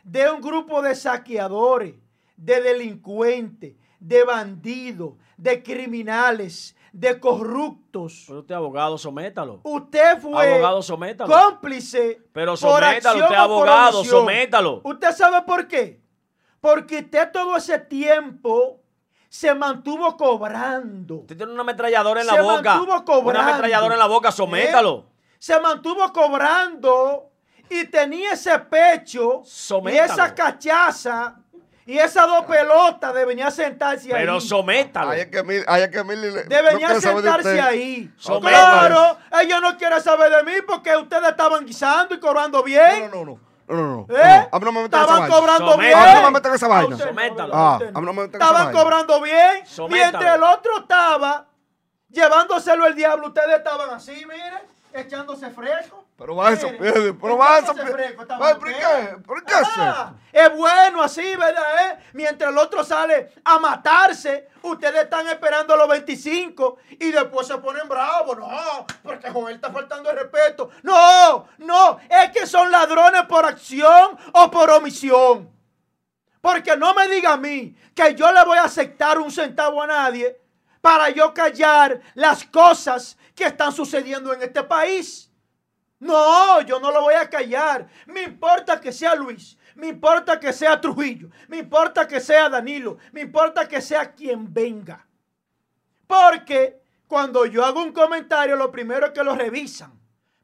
de 0.05 0.31
un 0.31 0.43
grupo 0.43 0.83
de 0.83 0.95
saqueadores, 0.95 1.95
de 2.37 2.61
delincuentes, 2.61 3.75
de 3.99 4.23
bandidos, 4.23 5.15
de 5.39 5.63
criminales, 5.63 6.77
de 6.93 7.19
corruptos. 7.19 8.25
Pero 8.27 8.41
usted 8.41 8.55
abogado, 8.55 8.99
sométalo. 8.99 9.61
Usted 9.63 10.21
fue 10.21 10.53
Abogado, 10.53 10.83
sométalo. 10.83 11.35
cómplice 11.35 12.21
Pero 12.35 12.53
por 12.53 12.59
sométalo, 12.59 12.91
acción 12.91 13.23
usted 13.23 13.25
o 13.25 13.29
por 13.29 13.69
abogado, 13.69 14.05
sométalo. 14.05 14.81
¿Usted 14.85 15.13
sabe 15.13 15.41
por 15.47 15.67
qué? 15.67 16.03
Porque 16.61 16.99
usted 16.99 17.33
todo 17.33 17.57
ese 17.57 17.79
tiempo 17.79 18.83
se 19.31 19.55
mantuvo 19.55 20.15
cobrando. 20.19 21.15
Usted 21.21 21.39
tiene 21.39 21.53
una 21.53 21.63
ametralladora 21.63 22.21
en 22.21 22.27
Se 22.29 22.37
la 22.37 22.43
boca. 22.43 22.75
mantuvo 22.75 23.05
cobrando. 23.07 23.31
Una 23.31 23.49
ametralladora 23.49 23.95
en 23.95 24.01
la 24.01 24.07
boca, 24.07 24.31
sométalo. 24.31 25.07
¿Eh? 25.09 25.16
Se 25.47 25.61
mantuvo 25.61 26.13
cobrando 26.13 27.31
y 27.71 27.85
tenía 27.85 28.33
ese 28.33 28.59
pecho 28.59 29.43
y 29.45 29.49
Sométalo. 29.49 30.13
esa 30.13 30.35
cachaza 30.35 31.37
y 31.87 31.97
esas 31.97 32.27
dos 32.27 32.47
pelotas 32.47 33.15
de 33.15 33.25
venir 33.25 33.45
a 33.45 33.53
sentarse 33.53 34.09
Pero 34.11 34.35
ahí. 34.35 34.41
sométalo. 34.41 35.11
Ahí 35.13 35.21
es 35.21 35.27
que 35.29 35.39
es 35.39 35.45
que 35.45 36.03
De 36.03 36.63
venir 36.63 36.81
no 36.81 36.87
a 36.89 36.91
quiere 36.91 37.01
saber 37.01 37.23
de 37.23 37.31
sentarse 37.31 37.61
ahí. 37.61 38.13
Sométalo. 38.17 38.89
Claro, 38.89 39.19
ella 39.41 39.61
no 39.61 39.77
quiere 39.79 40.01
saber 40.01 40.33
de 40.33 40.43
mí 40.43 40.55
porque 40.67 40.97
ustedes 40.97 41.29
estaban 41.29 41.65
guisando 41.65 42.17
y 42.17 42.19
cobrando 42.19 42.65
bien. 42.65 43.09
No, 43.13 43.25
no, 43.25 43.25
no. 43.25 43.41
No, 43.69 43.77
no, 43.77 44.07
no. 44.09 44.17
¿Eh? 44.17 44.49
no. 44.51 44.57
A 44.57 44.59
mí 44.59 44.65
no 44.65 44.73
me 44.73 44.83
meten 44.83 44.99
esa 45.01 45.11
Estaban 45.13 45.31
cobrando 45.31 45.71
Sométalo. 45.73 45.79
bien. 45.79 45.95
A 45.97 46.07
mí 46.07 46.21
no 46.23 46.23
me 46.27 46.31
meten 46.33 46.55
esa 46.55 46.67
A 46.67 46.69
vaina. 46.71 46.89
usted 46.97 47.05
no, 47.05 47.11
Sométalo. 47.13 47.55
a 47.55 47.57
Ah, 47.57 47.73
usted 47.77 47.93
no. 47.93 47.99
a 47.99 48.01
mí 48.01 48.07
no 48.07 48.13
me 48.15 48.23
meten 48.23 48.41
esa 48.43 48.45
Estaban 48.51 48.65
vaina. 48.67 48.81
cobrando 48.83 49.21
bien. 49.21 49.67
Sométalo. 49.67 49.89
Mientras 50.19 50.35
el 50.35 50.43
otro 50.43 50.79
estaba 50.81 51.47
llevándoselo 52.11 52.87
el 52.87 52.95
diablo, 52.97 53.29
ustedes 53.29 53.57
estaban 53.59 53.91
así, 53.91 54.13
miren, 54.27 54.75
echándose 54.97 55.51
fresco. 55.51 56.05
Pero 56.17 56.35
va 56.37 56.51
eso, 56.53 56.67
Miren, 56.71 56.81
pierde, 56.83 57.13
pero 57.15 57.37
va 57.37 57.59
eso, 57.59 57.73
echándose 57.73 57.95
pierde. 57.95 58.15
fresco, 58.17 58.27
¿por 58.59 58.69
ustedes. 58.69 59.09
qué? 59.11 59.17
¿Por 59.19 59.45
qué 59.45 59.55
Ah, 59.77 60.13
es 60.33 60.57
bueno 60.57 61.03
así, 61.03 61.37
¿verdad? 61.37 61.63
eh? 61.91 61.99
Mientras 62.15 62.51
el 62.51 62.59
otro 62.59 62.83
sale 62.85 63.33
a 63.45 63.59
matarse, 63.59 64.49
ustedes 64.63 65.05
están 65.05 65.27
esperando 65.29 65.77
los 65.77 65.89
25 65.89 66.79
y 66.99 67.11
después 67.11 67.47
se 67.47 67.59
ponen 67.59 67.87
bravos. 67.89 68.39
No, 68.39 68.87
porque 69.03 69.31
Joel 69.31 69.57
está 69.57 69.71
faltando 69.71 70.11
el 70.11 70.17
respeto. 70.19 70.71
No, 70.83 71.47
no, 71.59 71.99
es 72.09 72.31
que 72.31 72.47
son 72.47 72.71
ladrones 72.71 73.23
por 73.27 73.45
acción 73.45 74.17
o 74.33 74.51
por 74.51 74.71
omisión. 74.71 75.51
Porque 76.41 76.77
no 76.77 76.95
me 76.95 77.09
diga 77.09 77.33
a 77.33 77.37
mí 77.37 77.77
que 77.95 78.15
yo 78.15 78.31
le 78.33 78.45
voy 78.45 78.57
a 78.57 78.65
aceptar 78.65 79.19
un 79.19 79.31
centavo 79.31 79.83
a 79.83 79.87
nadie 79.87 80.41
para 80.81 81.11
yo 81.11 81.33
callar 81.35 82.01
las 82.15 82.45
cosas 82.45 83.17
que 83.35 83.45
están 83.45 83.73
sucediendo 83.73 84.33
en 84.33 84.43
este 84.43 84.63
país. 84.63 85.31
No, 85.99 86.61
yo 86.63 86.79
no 86.79 86.91
lo 86.91 87.03
voy 87.03 87.15
a 87.15 87.29
callar. 87.29 87.89
Me 88.07 88.23
importa 88.23 88.81
que 88.81 88.93
sea 88.93 89.15
Luis. 89.15 89.57
Me 89.75 89.89
importa 89.89 90.39
que 90.39 90.53
sea 90.53 90.81
Trujillo. 90.81 91.29
Me 91.49 91.59
importa 91.59 92.07
que 92.07 92.21
sea 92.21 92.49
Danilo. 92.49 92.99
Me 93.13 93.23
importa 93.23 93.67
que 93.69 93.81
sea 93.81 94.13
quien 94.13 94.53
venga. 94.53 95.07
Porque 96.07 96.81
cuando 97.07 97.47
yo 97.47 97.65
hago 97.65 97.83
un 97.83 97.93
comentario, 97.93 98.57
lo 98.57 98.71
primero 98.71 99.07
es 99.07 99.13
que 99.13 99.25
lo 99.25 99.35
revisan 99.35 99.99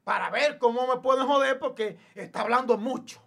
para 0.05 0.31
ver 0.31 0.59
cómo 0.59 0.87
me 0.87 1.01
pueden 1.01 1.27
joder 1.27 1.59
porque 1.59 1.99
está 2.15 2.41
hablando 2.41 2.77
mucho. 2.77 3.23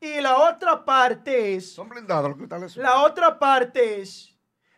Y 0.00 0.20
la 0.20 0.36
otra 0.36 0.84
parte 0.84 1.54
es, 1.54 1.74
Son 1.74 1.88
blindados 1.88 2.36
los 2.36 2.76
la 2.76 3.02
otra 3.02 3.38
parte 3.38 4.00
es 4.00 4.31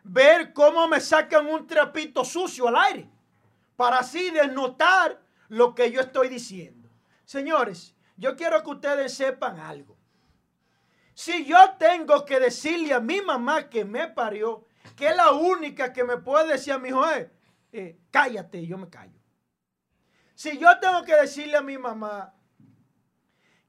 ver 0.05 0.53
cómo 0.53 0.87
me 0.87 1.01
sacan 1.01 1.47
un 1.47 1.67
trapito 1.67 2.25
sucio 2.25 2.69
al 2.69 2.77
aire 2.77 3.11
para 3.77 3.99
así 3.99 4.31
desnotar 4.31 5.21
lo 5.49 5.75
que 5.75 5.91
yo 5.91 6.01
estoy 6.01 6.29
diciendo. 6.29 6.89
Señores, 7.25 7.95
yo 8.17 8.37
quiero 8.37 8.63
que 8.63 8.71
ustedes 8.71 9.15
sepan 9.15 9.59
algo. 9.59 9.97
Si 11.15 11.45
yo 11.45 11.57
tengo 11.79 12.25
que 12.25 12.39
decirle 12.39 12.93
a 12.93 13.01
mi 13.01 13.21
mamá 13.21 13.69
que 13.69 13.85
me 13.85 14.09
parió, 14.09 14.65
que 14.97 15.09
es 15.09 15.17
la 15.17 15.33
única 15.33 15.93
que 15.93 16.05
me 16.05 16.19
puede 16.19 16.53
decir 16.53 16.75
a 16.75 16.79
mi 16.79 16.89
hijo, 16.91 17.09
eh, 17.11 17.31
eh, 17.73 17.99
cállate, 18.11 18.59
y 18.59 18.67
yo 18.67 18.77
me 18.79 18.89
callo. 18.89 19.19
Si 20.35 20.59
yo 20.59 20.79
tengo 20.81 21.03
que 21.05 21.15
decirle 21.17 21.57
a 21.57 21.63
mi 21.63 21.79
mamá 21.79 22.35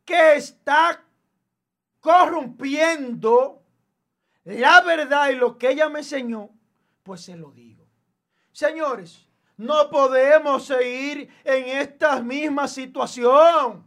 que 0.04 0.36
está 0.36 1.04
corrompiendo 2.00 3.65
la 4.46 4.82
verdad 4.82 5.30
y 5.30 5.36
lo 5.36 5.58
que 5.58 5.72
ella 5.72 5.90
me 5.90 6.00
enseñó, 6.00 6.50
pues 7.04 7.22
se 7.22 7.36
lo 7.36 7.52
digo. 7.52 7.86
Señores, 8.52 9.28
no 9.58 9.90
podemos 9.90 10.66
seguir 10.66 11.30
en 11.44 11.66
esta 11.80 12.22
misma 12.22 12.68
situación. 12.68 13.86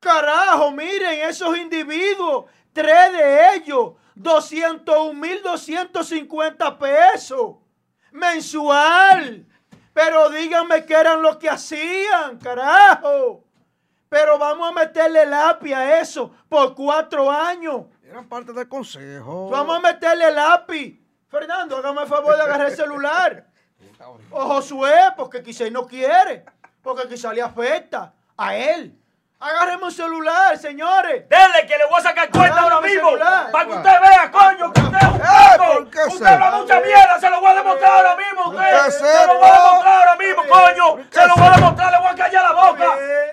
Carajo, 0.00 0.72
miren 0.72 1.20
esos 1.28 1.56
individuos, 1.56 2.46
tres 2.72 3.12
de 3.12 3.54
ellos, 3.56 3.92
201 4.14 5.14
mil 5.14 5.42
250 5.42 6.78
pesos 6.78 7.56
mensual. 8.12 9.46
Pero 9.92 10.30
díganme 10.30 10.84
qué 10.84 10.94
eran 10.94 11.22
lo 11.22 11.38
que 11.38 11.48
hacían, 11.48 12.38
carajo. 12.38 13.44
Pero 14.08 14.38
vamos 14.38 14.70
a 14.70 14.72
meterle 14.72 15.26
lápiz 15.26 15.72
a 15.72 16.00
eso 16.00 16.32
por 16.48 16.74
cuatro 16.74 17.30
años. 17.30 17.86
Eran 18.10 18.28
parte 18.28 18.52
del 18.52 18.68
consejo. 18.68 19.48
Vamos 19.50 19.76
a 19.76 19.80
meterle 19.80 20.30
lápiz. 20.32 20.98
Fernando, 21.28 21.76
hágame 21.76 22.02
el 22.02 22.08
favor 22.08 22.36
de 22.36 22.42
agarrar 22.42 22.68
el 22.68 22.76
celular. 22.76 23.44
O 24.30 24.46
Josué, 24.46 24.94
porque 25.16 25.42
quizá 25.42 25.64
él 25.64 25.72
no 25.72 25.86
quiere. 25.86 26.44
Porque 26.82 27.06
quizá 27.08 27.32
le 27.32 27.42
afecta 27.42 28.12
a 28.36 28.54
él. 28.56 28.96
Agárreme 29.38 29.84
un 29.84 29.90
celular, 29.92 30.56
señores. 30.58 31.28
Dele 31.28 31.66
que 31.66 31.76
le 31.76 31.84
voy 31.86 31.98
a 31.98 32.02
sacar 32.02 32.30
cuenta 32.30 32.60
ahora 32.60 32.80
mi 32.80 32.88
mismo. 32.88 33.08
celular. 33.10 33.50
Para 33.50 33.64
que 33.66 33.72
usted 33.72 33.90
vea, 34.00 34.30
coño, 34.30 34.72
que 34.72 34.80
usted 34.80 34.98
es 34.98 35.04
un 35.08 35.16
Eh, 35.16 35.20
caco. 35.22 35.64
¿por 35.74 35.90
qué 35.90 35.98
Usted 36.08 36.26
habla 36.26 36.50
mucha 36.52 36.80
mierda, 36.80 37.20
se 37.20 37.30
lo 37.30 37.40
voy 37.40 37.50
a 37.50 37.54
demostrar 37.54 37.90
ahora 37.90 38.16
mismo. 38.16 38.40
a 38.40 38.44
¿Por 38.44 38.54
Usted. 38.54 38.84
qué 38.84 38.90
Se 38.90 38.98
se- 38.98 39.26
lo 39.26 39.34
voy 39.38 39.48
a 39.48 39.52
demostrar 39.52 39.94
ahora 39.94 40.16
mismo, 40.16 40.42
coño. 40.48 40.96
¿Por 40.96 41.08
qué 41.10 41.20
Se 41.20 41.26
lo 41.28 41.34
voy 41.36 41.46
a 41.46 41.50
demostrar, 41.50 41.92
le 41.92 41.98
voy 41.98 42.08
a 42.08 42.14
callar 42.14 42.42
la 42.42 42.52
boca. 42.52 42.86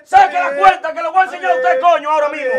Saque 0.04 0.38
la 0.38 0.56
cuenta 0.56 0.92
que 0.92 1.02
le 1.02 1.08
voy 1.08 1.18
a 1.20 1.24
enseñar 1.24 1.50
a 1.50 1.54
usted, 1.56 1.80
coño, 1.80 2.10
ahora 2.10 2.28
mismo. 2.28 2.52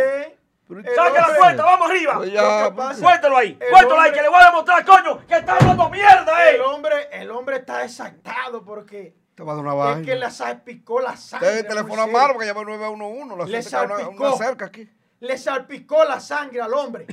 El 0.69 0.85
Saque 0.95 1.17
la 1.19 1.35
cuenta, 1.37 1.63
vamos 1.65 1.89
arriba. 1.89 2.13
Pues 2.17 2.29
Lo 2.29 2.33
ya, 2.35 2.63
que 2.69 2.75
pasa- 2.75 3.01
Cuéntelo 3.01 3.37
ahí, 3.37 3.57
El 3.59 3.69
cuéntelo 3.71 3.99
ahí, 3.99 4.11
que 4.11 4.21
le 4.21 4.29
voy 4.29 4.37
a 4.41 4.45
demostrar, 4.45 4.85
coño, 4.85 5.25
que 5.27 5.33
está 5.35 5.55
hablando 5.55 5.89
mierda, 5.89 6.49
El 6.49 6.55
eh. 6.57 6.61
hombre, 6.61 7.09
el 7.11 7.31
hombre 7.31 7.55
está 7.57 7.83
exaltado 7.83 8.63
porque 8.63 9.15
te 9.35 9.43
va 9.43 9.53
a 9.53 9.55
dar 9.55 9.65
una 9.65 9.89
es 9.91 10.05
que 10.05 10.11
vaina. 10.11 10.25
le 10.27 10.31
salpicó 10.31 10.99
la 10.99 11.17
sangre. 11.17 11.47
Usted 11.49 11.67
teléfono 11.69 12.07
mano 12.07 12.33
porque 12.33 12.47
llama 12.47 12.59
al 12.59 12.65
911. 12.67 13.35
La 13.37 13.45
Le 13.45 13.61
cerca, 13.63 13.85
una, 13.85 13.97
salpicó. 13.97 14.23
una 14.27 14.37
cerca 14.37 14.65
aquí. 14.65 14.89
Le 15.21 15.37
salpicó 15.37 16.03
la 16.05 16.19
sangre 16.19 16.61
al 16.61 16.73
hombre. 16.73 17.07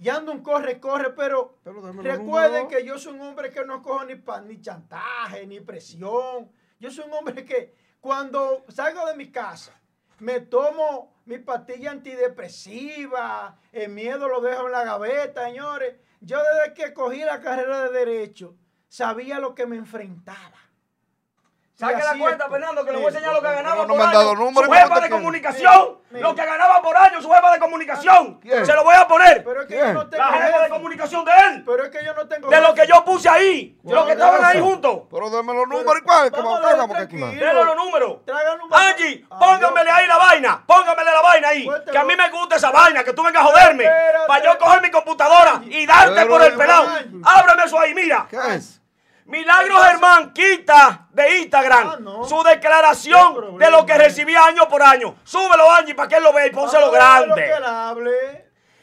Y 0.00 0.08
anda 0.10 0.30
un 0.30 0.42
corre, 0.42 0.78
corre, 0.78 1.10
pero 1.10 1.56
recuerden 2.02 2.68
que 2.68 2.84
yo 2.84 2.98
soy 2.98 3.14
un 3.14 3.22
hombre 3.22 3.50
que 3.50 3.64
no 3.64 3.82
cojo 3.82 4.04
ni, 4.04 4.14
pa- 4.16 4.40
ni 4.40 4.60
chantaje, 4.60 5.46
ni 5.46 5.60
presión. 5.60 6.50
Yo 6.78 6.90
soy 6.90 7.06
un 7.06 7.14
hombre 7.14 7.44
que 7.44 7.74
cuando 8.00 8.64
salgo 8.68 9.06
de 9.06 9.16
mi 9.16 9.30
casa, 9.32 9.72
me 10.20 10.40
tomo 10.40 11.22
mi 11.26 11.38
pastilla 11.38 11.90
antidepresiva, 11.90 13.58
el 13.72 13.90
miedo 13.90 14.28
lo 14.28 14.40
dejo 14.40 14.66
en 14.66 14.72
la 14.72 14.84
gaveta, 14.84 15.46
señores. 15.46 15.96
Yo 16.20 16.38
desde 16.38 16.74
que 16.74 16.94
cogí 16.94 17.20
la 17.20 17.40
carrera 17.40 17.82
de 17.82 17.98
Derecho, 17.98 18.56
sabía 18.88 19.38
lo 19.38 19.54
que 19.54 19.66
me 19.66 19.76
enfrentaba. 19.76 20.58
Saque 21.78 22.02
la 22.02 22.18
cuenta. 22.18 22.48
Fernando, 22.48 22.84
que 22.84 22.90
le 22.90 22.96
voy 22.96 23.06
a 23.06 23.08
enseñar 23.10 23.32
lo 23.34 23.40
que 23.40 23.52
ganaba 23.52 23.82
no 23.82 23.86
por 23.86 23.96
me 23.98 24.02
año. 24.02 24.18
dado 24.18 24.34
número, 24.34 24.66
Su 24.66 24.74
¿y 24.74 24.78
jefa 24.78 25.00
de 25.00 25.10
comunicación. 25.10 25.98
Lo 26.10 26.34
que 26.34 26.44
ganaba 26.44 26.82
por 26.82 26.96
año 26.96 27.22
su 27.22 27.30
jefa 27.30 27.52
de 27.52 27.58
comunicación. 27.60 28.40
¿Quién? 28.40 28.66
Se 28.66 28.72
lo 28.72 28.82
voy 28.82 28.96
a 28.96 29.06
poner. 29.06 29.44
Pero 29.44 29.60
es 29.60 29.68
que 29.68 29.74
¿Quién? 29.74 29.86
yo 29.86 29.92
no 29.92 30.08
tengo 30.08 30.24
La 30.24 30.32
jefa 30.32 30.62
de 30.62 30.68
comunicación 30.70 31.24
de 31.24 31.30
él. 31.30 31.62
Pero 31.64 31.84
es 31.84 31.90
que 31.90 32.04
yo 32.04 32.14
no 32.14 32.26
tengo 32.26 32.48
De 32.48 32.60
lo 32.60 32.74
que 32.74 32.84
yo 32.88 33.04
puse 33.04 33.28
ahí. 33.28 33.78
Yo 33.84 33.94
Los 33.94 34.06
que 34.06 34.12
estaban 34.12 34.44
ahí 34.44 34.60
juntos. 34.60 35.02
Pero 35.08 35.30
dame 35.30 35.54
los 35.54 35.68
números 35.68 35.98
y 35.98 36.02
cuál. 36.02 36.32
Que 36.32 36.40
a 36.40 36.86
porque 36.88 37.02
aquí. 37.04 37.16
Denle 37.16 37.64
los 37.64 37.76
números. 37.76 38.16
Angie, 38.72 39.24
vaso. 39.28 39.44
póngamele 39.44 39.90
ahí 39.92 40.06
la 40.08 40.16
vaina. 40.16 40.64
Póngamele 40.66 41.12
la 41.12 41.22
vaina 41.22 41.48
ahí. 41.48 41.64
Cuéntelo. 41.64 41.92
Que 41.92 41.98
a 41.98 42.02
mí 42.04 42.16
me 42.16 42.28
gusta 42.30 42.56
esa 42.56 42.72
vaina. 42.72 43.04
Que 43.04 43.12
tú 43.12 43.22
vengas 43.22 43.44
a 43.44 43.46
joderme. 43.46 43.88
Para 44.26 44.44
yo 44.44 44.58
coger 44.58 44.82
mi 44.82 44.90
computadora 44.90 45.62
y 45.64 45.86
darte 45.86 46.26
por 46.26 46.42
el 46.42 46.56
pelado. 46.56 46.88
Ábreme 47.22 47.62
eso 47.66 47.78
ahí, 47.78 47.94
mira. 47.94 48.26
¿Qué 48.28 48.36
es? 48.56 48.78
Milagro 49.28 49.76
Germán 49.82 50.32
quita 50.32 51.06
de 51.10 51.38
Instagram 51.40 51.88
Ah, 51.88 51.96
no. 52.00 52.24
su 52.24 52.42
declaración 52.42 53.34
problema. 53.34 53.64
de 53.64 53.70
lo 53.70 53.84
que 53.86 53.94
recibía 53.98 54.42
año 54.44 54.66
por 54.68 54.82
año. 54.82 55.16
Súbelo, 55.22 55.70
Angie, 55.70 55.94
para 55.94 56.08
que 56.08 56.16
él 56.16 56.22
lo 56.24 56.32
vea 56.32 56.46
y 56.46 56.50
pónselo 56.50 56.90
que 56.90 56.96
grande. 56.96 57.46
él 57.56 57.64
hable. 57.64 58.10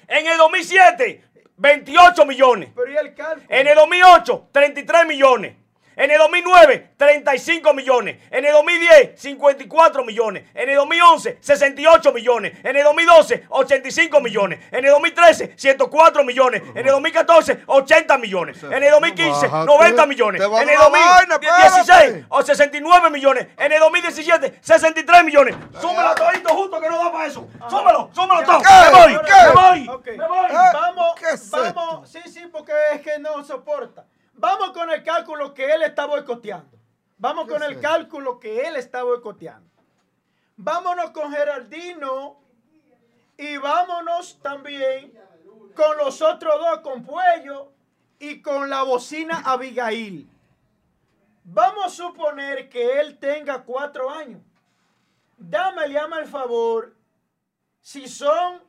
En 0.08 0.28
el 0.28 0.38
2007, 0.38 1.26
28 1.58 2.26
millones. 2.26 2.70
Pero 2.76 2.92
¿y 2.92 2.96
el? 2.98 3.16
En 3.50 3.68
el 3.68 3.76
2008, 3.76 4.50
33 4.52 5.06
millones. 5.08 5.56
En 5.98 6.12
el 6.12 6.18
2009, 6.18 6.92
35 6.98 7.74
millones. 7.74 8.18
En 8.30 8.46
el 8.46 8.52
2010, 8.54 9.20
54 9.20 10.04
millones. 10.04 10.44
En 10.54 10.70
el 10.70 10.76
2011, 10.76 11.38
68 11.42 12.12
millones. 12.12 12.54
En 12.64 12.76
el 12.76 12.84
2012, 12.84 13.46
85 13.50 14.20
millones. 14.22 14.60
En 14.72 14.84
el 14.86 14.92
2013, 14.92 15.54
104 15.56 16.24
millones. 16.24 16.62
En 16.76 16.86
el 16.86 16.92
2014, 16.92 17.64
80 17.66 18.18
millones. 18.18 18.64
En 18.64 18.84
el 18.84 18.92
2015, 18.92 19.48
Bájate. 19.48 19.66
90 19.66 20.06
millones. 20.06 20.42
En 20.42 20.70
el 20.70 20.78
dar 20.78 20.90
una 20.90 21.00
vaina, 21.00 21.36
2016, 21.36 21.90
espérate. 21.90 22.26
o 22.30 22.42
69 22.42 23.10
millones. 23.10 23.48
En 23.58 23.72
el 23.72 23.80
2017, 23.80 24.60
63 24.62 25.24
millones. 25.24 25.56
Súmelo 25.80 26.14
todito 26.16 26.50
junto 26.50 26.82
que 26.82 26.90
no 26.90 26.98
da 26.98 27.12
para 27.12 27.28
eso. 27.28 27.48
Súmelo, 27.70 28.10
súmelo 28.14 28.44
todo. 28.44 28.60
¿Qué? 28.60 28.92
Me 28.92 29.00
voy, 29.00 29.26
¿Qué? 29.26 29.32
me 29.34 29.54
voy, 29.54 30.18
me 30.18 30.28
voy. 30.28 30.52
Eh, 30.52 30.72
Vamos, 30.74 31.16
¿qué 31.20 31.30
es 31.34 31.50
vamos. 31.50 32.10
Sí, 32.10 32.20
sí, 32.26 32.42
porque 32.52 32.74
es 32.94 33.02
que 33.02 33.18
no 33.20 33.44
soporta. 33.44 34.06
Vamos 34.38 34.72
con 34.72 34.92
el 34.92 35.04
cálculo 35.04 35.54
que 35.54 35.74
él 35.74 35.82
está 35.84 36.06
boicoteando. 36.06 36.78
Vamos 37.18 37.46
¿Qué 37.46 37.54
con 37.54 37.64
el 37.64 37.80
cálculo 37.80 38.40
que 38.40 38.68
él 38.68 38.76
está 38.76 39.04
boicoteando. 39.04 39.70
Vámonos 40.58 41.12
con 41.12 41.32
Geraldino 41.32 42.38
y 43.38 43.58
vámonos 43.58 44.40
también 44.42 45.18
con 45.76 45.98
los 45.98 46.22
otros 46.22 46.54
dos, 46.60 46.80
con 46.80 47.04
Puello 47.04 47.72
y 48.20 48.42
con 48.42 48.70
la 48.70 48.84
bocina 48.84 49.42
Abigail. 49.46 50.30
Vamos 51.46 51.86
a 51.86 51.90
suponer 51.90 52.70
que 52.70 53.00
él 53.00 53.18
tenga 53.20 53.64
cuatro 53.64 54.10
años. 54.10 54.42
Dame, 55.38 55.90
llama 55.90 56.20
el 56.20 56.28
favor. 56.28 56.94
Si 57.82 58.08
son 58.08 58.62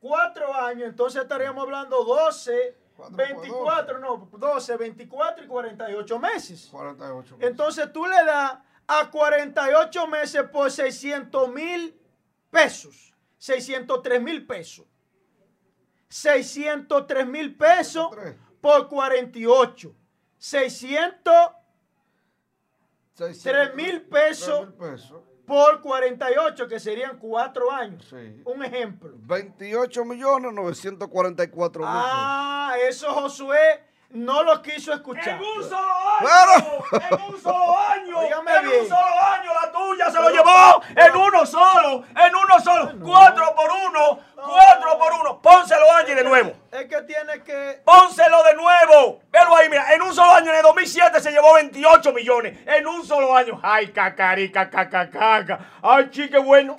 cuatro 0.00 0.54
años, 0.54 0.88
entonces 0.88 1.22
estaríamos 1.22 1.64
hablando 1.64 2.02
12, 2.04 2.76
Cuatro 2.78 2.87
por 2.87 2.87
24, 3.10 3.98
no, 3.98 4.28
12, 4.32 4.76
24 4.76 5.44
y 5.44 5.46
48 5.46 6.18
meses. 6.18 6.68
48. 6.70 7.36
Entonces 7.40 7.92
tú 7.92 8.04
le 8.06 8.24
das 8.24 8.58
a 8.86 9.10
48 9.10 10.06
meses 10.08 10.42
por 10.50 10.70
600 10.70 11.52
mil 11.52 12.00
pesos. 12.50 13.14
603 13.38 14.20
mil 14.20 14.46
pesos. 14.46 14.86
603 16.08 17.26
mil 17.26 17.56
pesos 17.56 18.08
603. 18.10 18.36
por 18.60 18.88
48. 18.88 19.94
603 20.38 21.58
600 23.14 23.74
mil 23.74 24.02
pesos 24.02 24.72
pesos. 24.78 25.22
Por 25.48 25.80
48, 25.80 26.68
que 26.68 26.78
serían 26.78 27.18
cuatro 27.18 27.72
años. 27.72 28.06
Sí. 28.08 28.42
Un 28.44 28.62
ejemplo. 28.62 29.10
28 29.16 30.04
millones 30.04 30.52
944 30.52 31.80
mil. 31.80 31.90
Ah, 31.90 32.76
eso 32.86 33.10
Josué 33.14 33.82
no 34.10 34.42
lo 34.42 34.62
quiso 34.62 34.92
escuchar. 34.92 35.28
En 35.36 35.42
un 35.42 35.62
solo 35.68 35.92
año, 35.92 36.18
Claro. 36.20 36.84
en 37.10 37.22
un 37.34 37.40
solo 37.42 37.78
año, 37.78 38.22
en 38.22 38.64
bien. 38.68 38.80
un 38.82 38.88
solo 38.88 39.22
año 39.22 39.50
la 39.62 39.70
tuya 39.72 40.10
se 40.10 40.18
lo 40.20 40.30
llevó 40.30 40.82
en 40.96 41.16
uno 41.16 41.46
solo, 41.46 42.04
en 42.16 42.34
uno 42.34 42.60
solo, 42.64 42.92
cuatro 43.04 43.54
por 43.54 43.70
uno, 43.70 44.18
cuatro 44.34 44.98
por 44.98 45.12
uno. 45.20 45.40
Pónselo 45.42 45.92
Angie 45.92 46.14
de 46.14 46.24
nuevo, 46.24 46.52
Es 46.72 46.86
que 46.86 47.02
tiene 47.02 47.42
que. 47.44 47.82
pónselo 47.84 48.42
de 48.44 48.54
nuevo. 48.54 49.20
Velo 49.30 49.54
ahí, 49.56 49.68
mira, 49.68 49.92
en 49.94 50.02
un 50.02 50.14
solo 50.14 50.32
año, 50.32 50.50
en 50.50 50.56
el 50.56 50.62
2007 50.62 51.20
se 51.20 51.30
llevó 51.30 51.54
28 51.54 52.12
millones, 52.12 52.58
en 52.66 52.86
un 52.86 53.04
solo 53.04 53.36
año. 53.36 53.60
Ay, 53.62 53.88
cacarica, 53.92 54.70
cacacaca, 54.70 55.58
ay, 55.82 56.10
chique 56.10 56.38
bueno. 56.38 56.76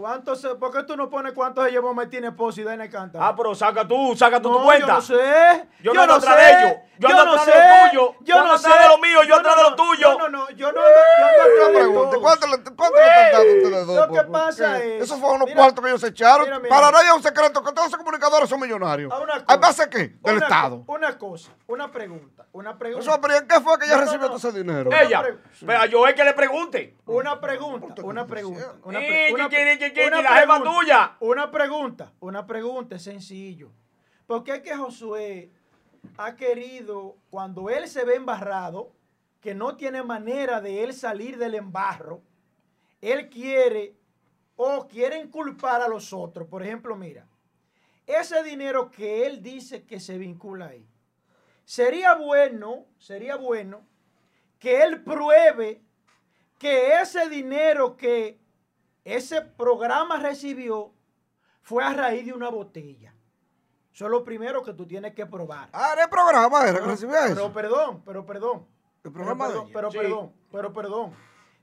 ¿Cuánto 0.00 0.34
se, 0.34 0.54
¿Por 0.54 0.72
qué 0.72 0.82
tú 0.84 0.96
no 0.96 1.10
pones 1.10 1.34
cuánto 1.34 1.62
se 1.62 1.70
llevó 1.70 1.92
Martín 1.92 2.24
Esposo 2.24 2.58
y 2.62 2.64
Dana 2.64 2.88
Canta? 2.88 3.18
Ah, 3.20 3.36
pero 3.36 3.54
saca 3.54 3.86
tú, 3.86 4.16
saca 4.16 4.40
tú 4.40 4.50
No, 4.50 4.56
tu 4.56 4.64
cuenta. 4.64 4.86
Yo 4.86 4.92
no 4.94 5.00
sé. 5.02 5.68
Yo 5.82 5.92
no 5.92 6.00
ando 6.00 6.14
atrás 6.14 6.34
sé, 6.36 6.40
de 6.40 6.50
ellos. 6.52 6.72
Yo 6.98 7.08
ando 7.08 7.24
no 7.26 7.38
sé, 7.38 7.50
de 7.50 7.56
lo 7.58 7.90
tuyo. 7.90 8.14
Yo 8.22 8.44
no 8.44 8.58
sé. 8.58 8.68
de 8.68 8.88
lo 8.88 8.98
mío, 8.98 9.22
yo 9.28 9.36
atrás 9.36 9.56
de 9.56 9.62
lo 9.62 9.70
no, 9.70 9.76
tuyo. 9.76 10.12
No, 10.12 10.18
no, 10.18 10.28
no. 10.30 10.50
Yo 10.52 10.72
no 10.72 10.80
ando, 10.80 11.66
yo 11.66 11.78
pregunta. 11.78 12.16
¿cuánto 12.18 12.46
le, 12.46 12.54
están 12.54 12.76
dando 12.76 13.52
ustedes 13.52 13.86
dos? 13.86 13.96
Lo 14.08 14.12
que 14.14 14.22
pasa 14.30 14.82
es- 14.82 15.02
Esos 15.02 15.18
fueron 15.18 15.36
unos 15.36 15.48
mira, 15.48 15.56
cuartos 15.60 15.84
que 15.84 15.90
ellos 15.90 16.00
se 16.00 16.06
echaron. 16.08 16.44
mira, 16.46 16.58
mira. 16.60 16.68
Para 16.74 16.90
nadie 16.92 17.08
es 17.08 17.14
un 17.16 17.22
secreto 17.22 17.62
que 17.62 17.72
todos 17.72 17.88
esos 17.88 17.98
comunicadores 17.98 18.48
son 18.48 18.58
millonarios. 18.60 19.12
A 19.12 19.18
una 19.18 19.34
¿A 19.34 19.44
cosa. 19.44 19.56
base 19.58 19.90
qué? 19.90 19.98
Del 20.22 20.36
Una- 20.36 20.46
Estado. 20.46 20.84
Una 20.86 21.18
cosa, 21.18 21.50
una 21.66 21.90
pregunta, 21.92 22.46
una 22.52 22.78
pregunta. 22.78 23.06
Eso, 23.10 23.20
pero 23.20 23.34
¿y 23.34 23.36
en 23.36 23.48
qué 23.48 23.60
fue 23.60 23.78
que 23.78 23.84
ella 23.84 23.94
No, 23.96 24.00
no, 24.00 24.06
recibió 24.06 24.28
no. 24.28 24.36
todo 24.36 24.48
ese 24.48 24.58
dinero? 24.58 24.90
Ella, 24.92 25.22
pero 25.66 25.84
yo 25.86 26.06
es 26.06 26.14
que 26.14 26.24
le 26.24 26.32
pregunte. 26.32 26.96
Una 27.06 27.38
pregunta, 27.40 28.02
una 28.02 28.26
pregunta. 28.26 28.74
Una, 28.84 29.00
Sí, 29.00 29.06
la 29.94 30.62
tuya. 30.62 31.16
Una 31.20 31.50
pregunta, 31.50 32.12
una 32.20 32.46
pregunta, 32.46 32.96
es 32.96 33.02
sencillo. 33.02 33.70
¿Por 34.26 34.44
qué 34.44 34.56
es 34.56 34.60
que 34.60 34.76
Josué 34.76 35.50
ha 36.16 36.36
querido, 36.36 37.16
cuando 37.30 37.68
él 37.70 37.88
se 37.88 38.04
ve 38.04 38.14
embarrado, 38.14 38.92
que 39.40 39.54
no 39.54 39.76
tiene 39.76 40.02
manera 40.02 40.60
de 40.60 40.84
él 40.84 40.92
salir 40.92 41.38
del 41.38 41.54
embarro, 41.54 42.22
él 43.00 43.28
quiere 43.28 43.96
o 44.56 44.86
quieren 44.86 45.30
culpar 45.30 45.82
a 45.82 45.88
los 45.88 46.12
otros? 46.12 46.46
Por 46.48 46.62
ejemplo, 46.62 46.94
mira, 46.96 47.26
ese 48.06 48.42
dinero 48.42 48.90
que 48.90 49.26
él 49.26 49.42
dice 49.42 49.84
que 49.84 50.00
se 50.00 50.18
vincula 50.18 50.66
ahí, 50.66 50.86
sería 51.64 52.14
bueno, 52.14 52.86
sería 52.98 53.36
bueno 53.36 53.82
que 54.58 54.82
él 54.82 55.02
pruebe 55.02 55.82
que 56.58 57.00
ese 57.00 57.28
dinero 57.28 57.96
que 57.96 58.39
ese 59.04 59.42
programa 59.42 60.18
recibió 60.18 60.92
fue 61.62 61.84
a 61.84 61.92
raíz 61.92 62.26
de 62.26 62.32
una 62.32 62.48
botella. 62.50 63.14
Eso 63.92 64.04
es 64.06 64.10
lo 64.10 64.24
primero 64.24 64.62
que 64.62 64.72
tú 64.72 64.86
tienes 64.86 65.14
que 65.14 65.26
probar. 65.26 65.68
Ah, 65.72 65.90
era 65.92 66.04
el 66.04 66.10
programa, 66.10 66.62
era 66.66 66.78
que 66.78 66.84
No, 66.86 66.90
recibía 66.92 67.18
pero 67.22 67.32
eso. 67.32 67.52
perdón, 67.52 68.02
pero 68.04 68.24
perdón. 68.26 68.66
El 69.02 69.12
Pero 69.12 69.12
programa 69.14 69.48
de 69.48 69.52
perdón, 69.54 69.66
ella. 69.66 69.74
pero 69.74 69.90
Sí. 69.90 69.98
perdón, 69.98 70.32
pero 70.52 70.72
perdón. 70.72 71.14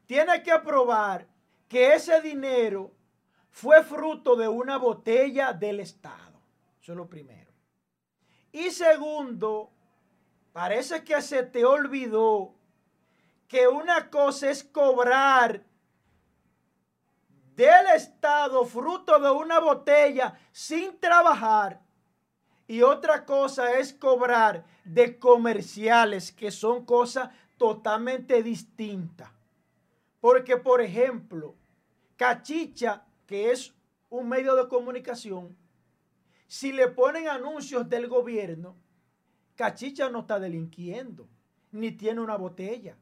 Tienes 0.05 0.41
que 0.41 0.59
probar 0.59 1.27
que 1.67 1.93
ese 1.93 2.21
dinero 2.21 2.91
fue 3.49 3.83
fruto 3.83 4.35
de 4.35 4.47
una 4.47 4.77
botella 4.77 5.53
del 5.53 5.79
Estado. 5.79 6.39
Eso 6.81 6.91
es 6.93 6.97
lo 6.97 7.07
primero. 7.07 7.51
Y 8.51 8.71
segundo, 8.71 9.71
parece 10.53 11.03
que 11.03 11.21
se 11.21 11.43
te 11.43 11.65
olvidó 11.65 12.55
que 13.47 13.67
una 13.67 14.09
cosa 14.09 14.49
es 14.49 14.63
cobrar 14.63 15.63
del 17.57 17.87
Estado 17.95 18.63
fruto 18.65 19.19
de 19.19 19.31
una 19.31 19.59
botella 19.59 20.39
sin 20.51 20.97
trabajar. 20.99 21.81
Y 22.67 22.83
otra 22.83 23.25
cosa 23.25 23.79
es 23.79 23.93
cobrar 23.93 24.63
de 24.85 25.17
comerciales, 25.17 26.31
que 26.31 26.51
son 26.51 26.85
cosas 26.85 27.31
totalmente 27.57 28.43
distintas. 28.43 29.31
Porque, 30.21 30.57
por 30.57 30.81
ejemplo, 30.81 31.55
Cachicha, 32.15 33.05
que 33.25 33.51
es 33.51 33.73
un 34.09 34.29
medio 34.29 34.55
de 34.55 34.67
comunicación, 34.67 35.57
si 36.45 36.71
le 36.71 36.87
ponen 36.89 37.27
anuncios 37.27 37.89
del 37.89 38.07
gobierno, 38.07 38.75
Cachicha 39.55 40.09
no 40.09 40.19
está 40.19 40.39
delinquiendo, 40.39 41.27
ni 41.71 41.91
tiene 41.91 42.21
una 42.21 42.37
botella, 42.37 42.97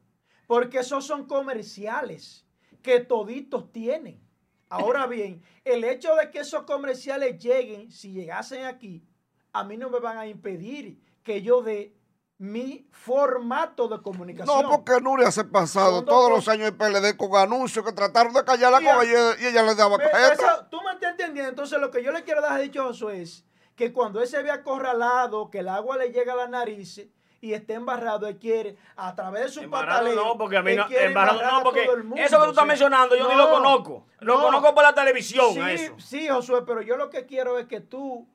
porque 0.46 0.78
esos 0.78 1.04
son 1.04 1.26
comerciales 1.26 2.46
que 2.82 3.00
toditos 3.00 3.70
tienen. 3.70 4.25
Ahora 4.68 5.06
bien, 5.06 5.42
el 5.64 5.84
hecho 5.84 6.14
de 6.16 6.30
que 6.30 6.40
esos 6.40 6.62
comerciales 6.62 7.38
lleguen, 7.38 7.90
si 7.90 8.12
llegasen 8.12 8.64
aquí, 8.64 9.04
a 9.52 9.64
mí 9.64 9.76
no 9.76 9.90
me 9.90 10.00
van 10.00 10.18
a 10.18 10.26
impedir 10.26 11.00
que 11.22 11.42
yo 11.42 11.62
dé 11.62 11.96
mi 12.38 12.86
formato 12.90 13.88
de 13.88 14.02
comunicación. 14.02 14.62
No, 14.62 14.70
porque 14.70 15.00
Nuria 15.00 15.30
se 15.30 15.40
ha 15.40 15.44
pasado 15.44 16.04
todos 16.04 16.30
los 16.30 16.48
años 16.48 16.68
en 16.68 16.76
PLD 16.76 17.16
con 17.16 17.34
anuncios 17.36 17.84
que 17.84 17.92
trataron 17.92 18.34
de 18.34 18.44
callarla 18.44 18.78
con 18.78 19.06
ella 19.06 19.36
y 19.40 19.46
ella 19.46 19.62
le 19.62 19.74
daba 19.74 19.96
esa, 19.96 20.68
Tú 20.68 20.82
me 20.82 20.92
estás 20.92 21.12
entendiendo. 21.12 21.48
Entonces, 21.48 21.80
lo 21.80 21.90
que 21.90 22.02
yo 22.02 22.12
le 22.12 22.24
quiero 22.24 22.42
dar 22.42 22.60
dicho 22.60 22.82
a 22.82 22.86
Josué 22.86 23.22
es 23.22 23.46
que 23.74 23.92
cuando 23.92 24.20
él 24.20 24.28
se 24.28 24.42
ve 24.42 24.50
acorralado, 24.50 25.50
que 25.50 25.60
el 25.60 25.68
agua 25.68 25.96
le 25.96 26.12
llega 26.12 26.34
a 26.34 26.36
la 26.36 26.48
nariz 26.48 27.08
y 27.40 27.52
está 27.52 27.74
embarrado, 27.74 28.26
él 28.26 28.38
quiere, 28.38 28.76
a 28.96 29.14
través 29.14 29.42
de 29.44 29.48
su 29.50 29.60
embarrado 29.60 30.14
no, 30.14 30.38
porque 30.38 30.56
a 30.56 30.62
mí 30.62 30.74
no, 30.74 30.86
embarrado 30.90 31.42
no, 31.42 31.62
porque 31.62 31.84
eso 32.16 32.38
que 32.38 32.44
tú 32.44 32.50
estás 32.50 32.66
mencionando 32.66 33.16
yo 33.16 33.28
ni 33.28 33.36
lo 33.36 33.50
conozco. 33.50 34.06
Lo 34.20 34.40
conozco 34.40 34.74
por 34.74 34.82
la 34.82 34.94
televisión. 34.94 35.54
Sí, 35.54 35.90
sí, 35.98 36.28
Josué, 36.28 36.62
pero 36.66 36.82
yo 36.82 36.96
lo 36.96 37.10
que 37.10 37.26
quiero 37.26 37.58
es 37.58 37.66
que 37.66 37.80
tú, 37.80 38.26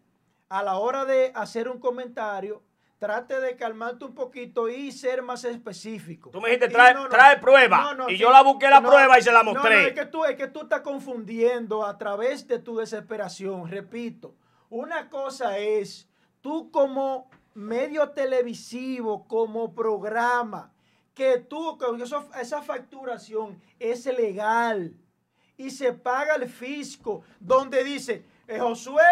a 0.49 0.63
la 0.63 0.77
hora 0.77 1.05
de 1.05 1.31
hacer 1.35 1.67
un 1.67 1.79
comentario, 1.79 2.61
trate 3.01 3.39
de 3.39 3.55
calmarte 3.55 4.05
un 4.05 4.13
poquito 4.13 4.69
y 4.69 4.91
ser 4.91 5.23
más 5.23 5.43
específico. 5.43 6.29
Tú 6.29 6.39
me 6.39 6.49
dijiste, 6.49 6.69
trae, 6.69 6.93
trae 7.09 7.39
prueba. 7.39 7.97
y 8.07 8.15
yo 8.15 8.29
la 8.29 8.43
busqué 8.43 8.69
la 8.69 8.79
prueba 8.79 9.17
y 9.17 9.23
se 9.23 9.31
la 9.31 9.41
mostré. 9.41 9.87
es, 9.87 9.93
que 9.93 10.05
tú, 10.05 10.23
es 10.23 10.35
que 10.35 10.47
tú 10.47 10.61
estás 10.61 10.81
confundiendo 10.81 11.83
a 11.83 11.97
través 11.97 12.47
de 12.47 12.59
tu 12.59 12.77
desesperación. 12.77 13.67
Repito, 13.67 14.35
una 14.69 15.09
cosa 15.09 15.57
es 15.57 16.07
tú 16.41 16.69
como 16.69 17.27
medio 17.53 18.09
televisivo, 18.09 19.27
como 19.27 19.73
programa, 19.73 20.71
que 21.13 21.37
tú, 21.37 21.77
que 21.77 21.85
esa 22.39 22.61
facturación 22.61 23.61
es 23.79 24.05
legal 24.05 24.93
y 25.57 25.69
se 25.69 25.93
paga 25.93 26.35
el 26.35 26.49
fisco, 26.49 27.23
donde 27.39 27.83
dice, 27.83 28.25
eh, 28.47 28.59
Josué, 28.59 29.03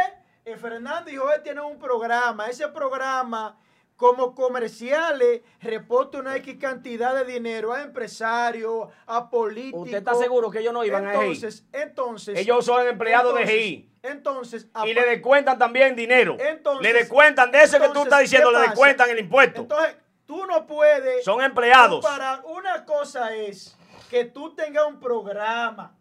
eh, 0.45 0.55
Fernando 0.55 1.11
y 1.11 1.15
Josué 1.15 1.39
tienen 1.43 1.63
un 1.63 1.77
programa, 1.77 2.47
ese 2.47 2.67
programa 2.69 3.57
como 3.99 4.33
comerciales 4.33 5.41
reporte 5.59 6.17
una 6.17 6.37
X 6.37 6.55
cantidad 6.57 7.13
de 7.13 7.25
dinero 7.25 7.73
a 7.73 7.81
empresarios, 7.81 8.87
a 9.05 9.29
políticos. 9.29 9.81
¿Usted 9.83 9.97
está 9.97 10.15
seguro 10.15 10.49
que 10.49 10.59
ellos 10.59 10.71
no 10.71 10.85
iban 10.85 11.05
entonces, 11.05 11.65
a 11.73 11.77
GI? 11.77 11.83
Entonces, 11.83 12.39
ellos 12.39 12.65
son 12.65 12.87
empleados 12.87 13.35
de 13.35 13.45
GI. 13.45 13.91
Entonces, 14.01 14.69
y 14.85 14.93
le 14.93 15.05
descuentan 15.05 15.59
también 15.59 15.97
dinero. 15.97 16.37
Entonces, 16.39 16.81
le 16.81 16.97
descuentan 16.97 17.51
de 17.51 17.61
ese 17.61 17.77
que 17.77 17.89
tú 17.89 18.03
estás 18.03 18.21
diciendo, 18.21 18.53
le 18.53 18.59
descuentan 18.59 19.09
el 19.09 19.19
impuesto. 19.19 19.63
Entonces, 19.63 19.97
tú 20.25 20.45
no 20.45 20.65
puedes. 20.65 21.25
Son 21.25 21.41
empleados. 21.41 22.01
Para 22.01 22.41
una 22.45 22.85
cosa 22.85 23.35
es 23.35 23.77
que 24.09 24.23
tú 24.23 24.55
tengas 24.55 24.85
un 24.87 25.01
programa 25.01 25.99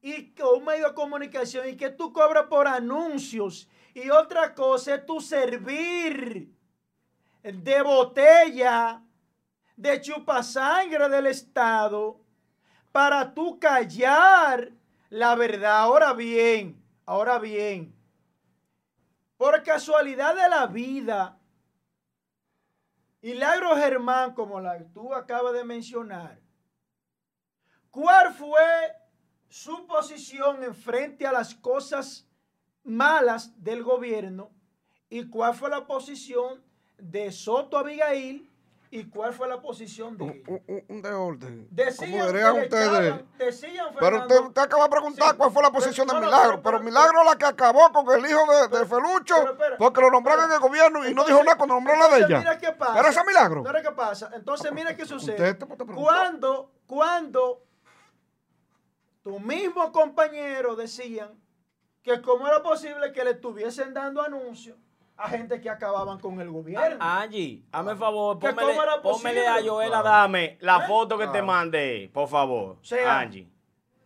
y 0.00 0.32
un 0.44 0.64
medio 0.64 0.90
de 0.90 0.94
comunicación 0.94 1.68
y 1.68 1.76
que 1.76 1.90
tú 1.90 2.12
cobras 2.12 2.44
por 2.44 2.68
anuncios. 2.68 3.68
Y 3.94 4.10
otra 4.10 4.54
cosa 4.54 4.94
es 4.94 5.06
tu 5.06 5.20
servir 5.20 6.53
de 7.52 7.82
botella, 7.82 9.02
de 9.76 10.00
chupasangre 10.00 11.08
del 11.10 11.26
Estado, 11.26 12.18
para 12.90 13.34
tú 13.34 13.58
callar 13.58 14.72
la 15.10 15.34
verdad. 15.34 15.80
Ahora 15.80 16.14
bien, 16.14 16.82
ahora 17.04 17.38
bien, 17.38 17.94
por 19.36 19.62
casualidad 19.62 20.34
de 20.34 20.48
la 20.48 20.66
vida, 20.66 21.38
Hilagro 23.20 23.76
Germán, 23.76 24.34
como 24.34 24.60
la 24.60 24.82
tú 24.92 25.12
acabas 25.14 25.52
de 25.52 25.64
mencionar, 25.64 26.40
¿cuál 27.90 28.32
fue 28.32 28.92
su 29.48 29.86
posición 29.86 30.62
en 30.64 30.74
frente 30.74 31.26
a 31.26 31.32
las 31.32 31.54
cosas 31.54 32.26
malas 32.82 33.62
del 33.62 33.82
gobierno 33.82 34.50
y 35.10 35.28
cuál 35.28 35.54
fue 35.54 35.70
la 35.70 35.86
posición 35.86 36.63
de 37.10 37.30
Soto 37.30 37.78
Abigail 37.78 38.50
y 38.90 39.10
cuál 39.10 39.32
fue 39.32 39.48
la 39.48 39.60
posición 39.60 40.16
de 40.16 40.24
Un, 40.24 40.84
un, 40.88 41.02
de 41.02 41.12
orden. 41.12 41.66
Decían 41.70 42.28
ustedes. 42.56 43.14
decían, 43.36 43.86
pero 43.98 44.20
usted, 44.20 44.62
acaba 44.62 44.84
de 44.84 44.90
preguntar 44.90 45.36
cuál 45.36 45.50
fue 45.50 45.62
la 45.62 45.72
posición 45.72 46.06
de 46.06 46.14
Milagro. 46.14 46.62
Pero, 46.62 46.80
Milagro 46.80 47.24
la 47.24 47.36
que 47.36 47.44
acabó 47.44 47.92
con 47.92 48.08
el 48.16 48.30
hijo 48.30 48.40
de, 48.68 48.86
Felucho, 48.86 49.34
porque 49.78 50.00
lo 50.00 50.10
nombraron 50.10 50.44
en 50.44 50.52
el 50.52 50.60
gobierno 50.60 51.08
y 51.08 51.12
no 51.12 51.24
dijo 51.24 51.42
nada 51.42 51.56
cuando 51.56 51.74
nombró 51.74 51.96
la 51.96 52.08
de 52.08 52.24
ella. 52.24 52.38
Mira 52.38 52.58
qué 52.58 52.72
pasa. 52.72 52.94
Pero 52.94 53.08
ese 53.08 53.24
Milagro. 53.24 53.62
Mira 53.64 53.82
qué 53.82 53.90
pasa. 53.90 54.30
Entonces, 54.32 54.72
mira 54.72 54.96
qué 54.96 55.04
sucede. 55.04 55.58
Cuando, 55.94 56.70
cuando 56.86 57.64
tu 59.22 59.40
mismo 59.40 59.90
compañero 59.90 60.76
decían 60.76 61.30
que 62.02 62.22
cómo 62.22 62.46
era 62.46 62.62
posible 62.62 63.12
que 63.12 63.24
le 63.24 63.32
estuviesen 63.32 63.92
dando 63.92 64.22
anuncios 64.22 64.76
a 65.16 65.28
gente 65.28 65.60
que 65.60 65.70
acababan 65.70 66.18
con 66.18 66.40
el 66.40 66.50
gobierno. 66.50 66.96
Angie, 67.00 67.62
hazme 67.72 67.92
el 67.92 67.98
favor, 67.98 68.38
pónmele, 68.38 69.46
a 69.46 69.62
Joel 69.64 69.90
dame 69.90 70.58
la 70.60 70.78
¿Eh? 70.78 70.86
foto 70.86 71.16
que 71.16 71.28
te 71.28 71.42
mandé, 71.42 72.10
por 72.12 72.28
favor. 72.28 72.78
Angie. 73.06 73.48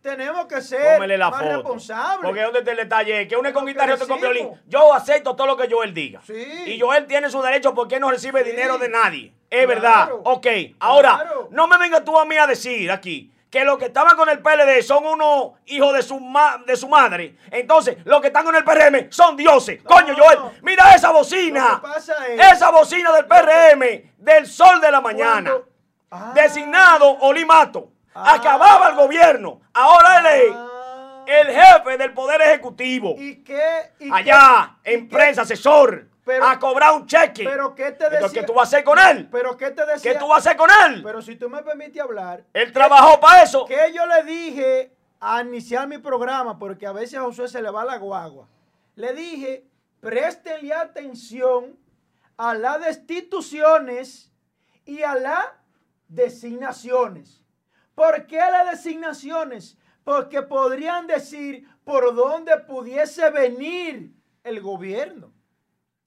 Tenemos 0.01 0.45
que 0.45 0.61
ser 0.61 0.97
más 1.19 1.41
responsables. 1.43 2.25
Porque 2.25 2.41
donde 2.41 2.59
está 2.59 2.71
el 2.71 2.77
detalle 2.77 3.27
que 3.27 3.35
une 3.35 3.51
con 3.51 3.65
guitarra 3.65 3.91
y 3.91 3.93
otro 3.95 4.07
con 4.07 4.21
violín. 4.21 4.49
Yo 4.65 4.93
acepto 4.93 5.35
todo 5.35 5.45
lo 5.45 5.57
que 5.57 5.69
Joel 5.69 5.93
diga. 5.93 6.21
Y 6.65 6.79
Joel 6.79 7.05
tiene 7.05 7.29
su 7.29 7.41
derecho 7.41 7.73
porque 7.73 7.99
no 7.99 8.09
recibe 8.09 8.43
dinero 8.45 8.77
de 8.77 8.87
nadie. 8.87 9.33
Es 9.49 9.67
verdad. 9.67 10.09
Ok. 10.23 10.47
Ahora, 10.79 11.29
no 11.49 11.67
me 11.67 11.77
vengas 11.77 12.05
tú 12.05 12.17
a 12.17 12.23
mí 12.23 12.37
a 12.37 12.47
decir 12.47 12.89
aquí 12.89 13.29
que 13.49 13.63
los 13.63 13.77
que 13.77 13.85
estaban 13.85 14.15
con 14.15 14.29
el 14.29 14.39
PLD 14.39 14.81
son 14.83 15.05
unos 15.05 15.53
hijos 15.65 15.93
de 15.93 16.03
su, 16.03 16.19
de 16.65 16.75
su 16.75 16.87
madre. 16.87 17.35
Entonces, 17.49 17.97
los 18.05 18.21
que 18.21 18.27
están 18.27 18.45
con 18.45 18.55
el 18.55 18.63
PRM 18.63 19.11
son 19.11 19.35
dioses. 19.35 19.81
Coño, 19.83 20.15
Joel, 20.15 20.39
mira 20.61 20.93
esa 20.95 21.11
bocina. 21.11 21.81
esa 22.37 22.69
bocina 22.69 23.11
del 23.13 23.25
PRM, 23.25 24.11
del 24.17 24.45
sol 24.45 24.79
de 24.79 24.91
la 24.91 25.01
mañana. 25.01 25.51
Ah. 26.11 26.31
Designado 26.35 27.17
Olimato. 27.21 27.91
Ah. 28.13 28.35
Acababa 28.35 28.89
el 28.89 28.95
gobierno. 28.95 29.61
Ahora 29.73 30.19
él 30.19 30.25
es 30.25 30.55
ah. 30.55 31.23
el 31.25 31.47
jefe 31.47 31.97
del 31.97 32.13
Poder 32.13 32.41
Ejecutivo. 32.41 33.15
¿Y 33.17 33.43
qué? 33.43 33.93
Allá, 34.11 34.77
en 34.83 35.09
prensa, 35.09 35.41
asesor 35.41 36.08
a 36.41 36.59
cobrar 36.59 36.93
un 36.93 37.05
cheque. 37.05 37.43
Pero 37.43 37.73
¿qué 37.75 37.91
te 37.91 38.09
decía? 38.09 38.29
¿Qué 38.41 38.43
tú 38.43 38.53
vas 38.53 38.73
a 38.73 38.77
hacer 38.77 38.83
con 38.83 38.99
él? 38.99 39.27
Pero 39.31 39.57
¿qué 39.57 39.71
te 39.71 39.85
decía? 39.85 40.13
¿Qué 40.13 40.19
tú 40.19 40.27
vas 40.27 40.45
a 40.45 40.49
hacer 40.49 40.57
con 40.57 40.69
él? 40.85 41.01
Pero 41.03 41.21
si 41.21 41.35
tú 41.35 41.49
me 41.49 41.63
permites 41.63 42.01
hablar. 42.01 42.43
Él 42.53 42.71
trabajó 42.71 43.19
para 43.19 43.43
eso. 43.43 43.65
Que 43.65 43.91
yo 43.93 44.05
le 44.05 44.23
dije 44.23 44.93
a 45.19 45.41
iniciar 45.41 45.87
mi 45.87 45.97
programa, 45.97 46.57
porque 46.57 46.87
a 46.87 46.91
veces 46.91 47.19
a 47.19 47.23
Josué 47.23 47.47
se 47.47 47.61
le 47.61 47.69
va 47.69 47.83
la 47.83 47.97
guagua. 47.97 48.47
Le 48.95 49.13
dije, 49.13 49.65
préstenle 49.99 50.73
atención 50.73 51.77
a 52.37 52.53
las 52.53 52.79
destituciones 52.79 54.31
y 54.85 55.03
a 55.03 55.15
las 55.15 55.45
designaciones. 56.07 57.43
¿Por 57.95 58.27
qué 58.27 58.37
las 58.37 58.71
designaciones? 58.71 59.77
Porque 60.03 60.41
podrían 60.41 61.05
decir 61.05 61.67
por 61.83 62.15
dónde 62.15 62.57
pudiese 62.57 63.29
venir 63.29 64.13
el 64.43 64.61
gobierno. 64.61 65.33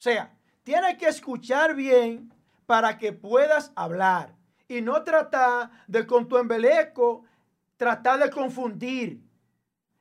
Sea, 0.02 0.36
tienes 0.64 0.98
que 0.98 1.06
escuchar 1.06 1.76
bien 1.76 2.34
para 2.66 2.98
que 2.98 3.12
puedas 3.12 3.70
hablar 3.76 4.34
y 4.66 4.80
no 4.80 5.04
tratar 5.04 5.70
de 5.86 6.04
con 6.08 6.26
tu 6.26 6.38
embeleco 6.38 7.24
tratar 7.76 8.18
de 8.18 8.28
confundir. 8.28 9.22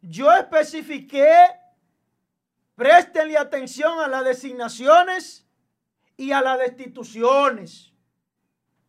Yo 0.02 0.34
especifiqué, 0.34 1.32
préstenle 2.74 3.38
atención 3.38 4.00
a 4.00 4.08
las 4.08 4.26
designaciones 4.26 5.48
y 6.18 6.32
a 6.32 6.42
las 6.42 6.58
destituciones. 6.58 7.94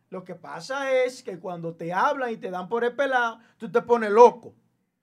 Lo 0.09 0.23
que 0.23 0.33
pasa 0.33 0.91
es 1.03 1.21
que 1.21 1.37
cuando 1.37 1.75
te 1.75 1.93
hablan 1.93 2.31
y 2.31 2.37
te 2.37 2.49
dan 2.49 2.67
por 2.67 2.83
el 2.83 2.95
pelado, 2.95 3.39
tú 3.57 3.71
te 3.71 3.83
pones 3.83 4.09
loco. 4.09 4.55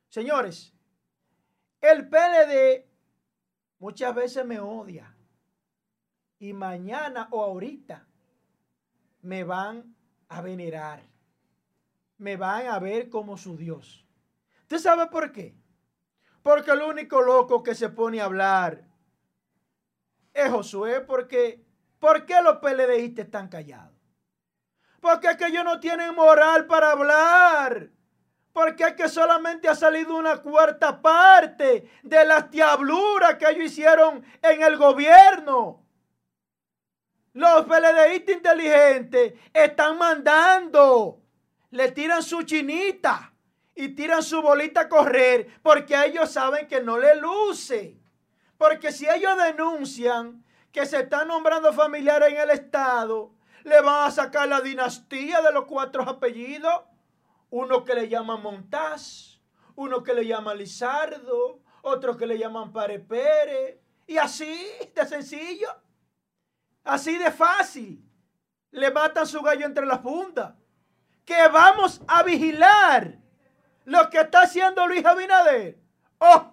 Señores, 0.08 0.74
el 1.80 2.08
PLD 2.08 2.84
muchas 3.78 4.12
veces 4.12 4.44
me 4.44 4.58
odia 4.58 5.14
y 6.40 6.54
mañana 6.54 7.28
o 7.30 7.44
ahorita 7.44 8.06
me 9.22 9.44
van 9.44 9.94
a 10.28 10.40
venerar. 10.40 11.02
Me 12.16 12.36
van 12.36 12.66
a 12.66 12.78
ver 12.78 13.08
como 13.08 13.36
su 13.36 13.56
Dios. 13.56 14.06
¿Usted 14.62 14.78
sabe 14.78 15.06
por 15.06 15.30
qué? 15.32 15.54
Porque 16.42 16.70
el 16.70 16.80
único 16.80 17.20
loco 17.20 17.62
que 17.62 17.74
se 17.74 17.90
pone 17.90 18.20
a 18.20 18.24
hablar 18.24 18.82
es 20.32 20.50
Josué, 20.50 21.02
porque 21.02 21.62
¿por 21.98 22.24
qué 22.24 22.40
los 22.42 22.56
PLDistas 22.56 23.26
están 23.26 23.48
callados? 23.48 23.98
Porque 25.00 25.28
es 25.28 25.36
que 25.36 25.46
ellos 25.46 25.64
no 25.64 25.78
tienen 25.78 26.14
moral 26.14 26.66
para 26.66 26.92
hablar. 26.92 27.90
Porque 28.52 28.84
es 28.84 28.92
que 28.94 29.08
solamente 29.08 29.68
ha 29.68 29.74
salido 29.74 30.16
una 30.16 30.38
cuarta 30.38 31.00
parte 31.00 31.90
de 32.02 32.24
las 32.24 32.50
diabluras 32.50 33.36
que 33.36 33.48
ellos 33.48 33.64
hicieron 33.64 34.24
en 34.42 34.62
el 34.62 34.76
gobierno. 34.76 35.84
Los 37.32 37.64
PLDistas 37.64 38.36
inteligentes 38.36 39.34
están 39.54 39.98
mandando, 39.98 41.22
le 41.70 41.92
tiran 41.92 42.22
su 42.22 42.42
chinita 42.42 43.32
y 43.74 43.90
tiran 43.90 44.22
su 44.22 44.42
bolita 44.42 44.82
a 44.82 44.88
correr 44.88 45.60
porque 45.62 45.94
ellos 46.06 46.30
saben 46.30 46.66
que 46.66 46.80
no 46.80 46.98
le 46.98 47.14
luce. 47.16 47.96
Porque 48.58 48.90
si 48.90 49.08
ellos 49.08 49.38
denuncian 49.38 50.44
que 50.72 50.84
se 50.86 51.00
están 51.00 51.28
nombrando 51.28 51.72
familiares 51.72 52.30
en 52.30 52.40
el 52.40 52.50
Estado, 52.50 53.32
le 53.64 53.80
van 53.80 54.08
a 54.08 54.10
sacar 54.10 54.48
la 54.48 54.60
dinastía 54.60 55.40
de 55.40 55.52
los 55.52 55.66
cuatro 55.66 56.02
apellidos. 56.02 56.82
Uno 57.50 57.84
que 57.84 57.94
le 57.94 58.08
llaman 58.08 58.42
Montaz, 58.42 59.40
uno 59.76 60.02
que 60.02 60.14
le 60.14 60.26
llaman 60.26 60.58
Lizardo, 60.58 61.60
otro 61.82 62.16
que 62.16 62.26
le 62.26 62.38
llaman 62.38 62.72
Pare 62.72 62.98
Pérez. 62.98 63.78
Y 64.06 64.18
así 64.18 64.68
de 64.94 65.06
sencillo. 65.06 65.68
Así 66.84 67.16
de 67.18 67.30
fácil. 67.30 68.04
Le 68.70 68.90
matan 68.90 69.26
su 69.26 69.40
gallo 69.42 69.66
entre 69.66 69.86
las 69.86 69.98
puntas. 69.98 70.54
Que 71.24 71.48
vamos 71.48 72.00
a 72.06 72.22
vigilar 72.22 73.18
lo 73.84 74.10
que 74.10 74.20
está 74.20 74.42
haciendo 74.42 74.86
Luis 74.86 75.04
Abinader. 75.04 75.78
Oh, 76.18 76.52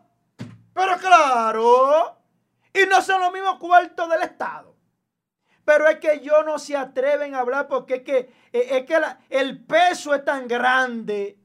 pero 0.73 0.97
claro. 0.97 2.21
Y 2.73 2.85
no 2.85 3.01
son 3.01 3.21
los 3.21 3.31
mismos 3.31 3.57
cuartos 3.57 4.09
del 4.09 4.23
Estado. 4.23 4.75
Pero 5.65 5.87
es 5.87 5.97
que 5.97 6.13
ellos 6.13 6.45
no 6.45 6.59
se 6.59 6.77
atreven 6.77 7.35
a 7.35 7.39
hablar 7.39 7.67
porque 7.67 7.95
es 7.95 8.03
que, 8.03 8.33
es 8.51 8.85
que 8.85 9.01
el 9.29 9.65
peso 9.65 10.13
es 10.15 10.23
tan 10.23 10.47
grande 10.47 11.39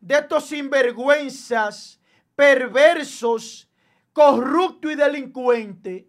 de 0.00 0.14
estos 0.14 0.46
sinvergüenzas, 0.46 2.00
perversos, 2.34 3.70
corruptos 4.12 4.92
y 4.92 4.94
delincuentes 4.96 6.04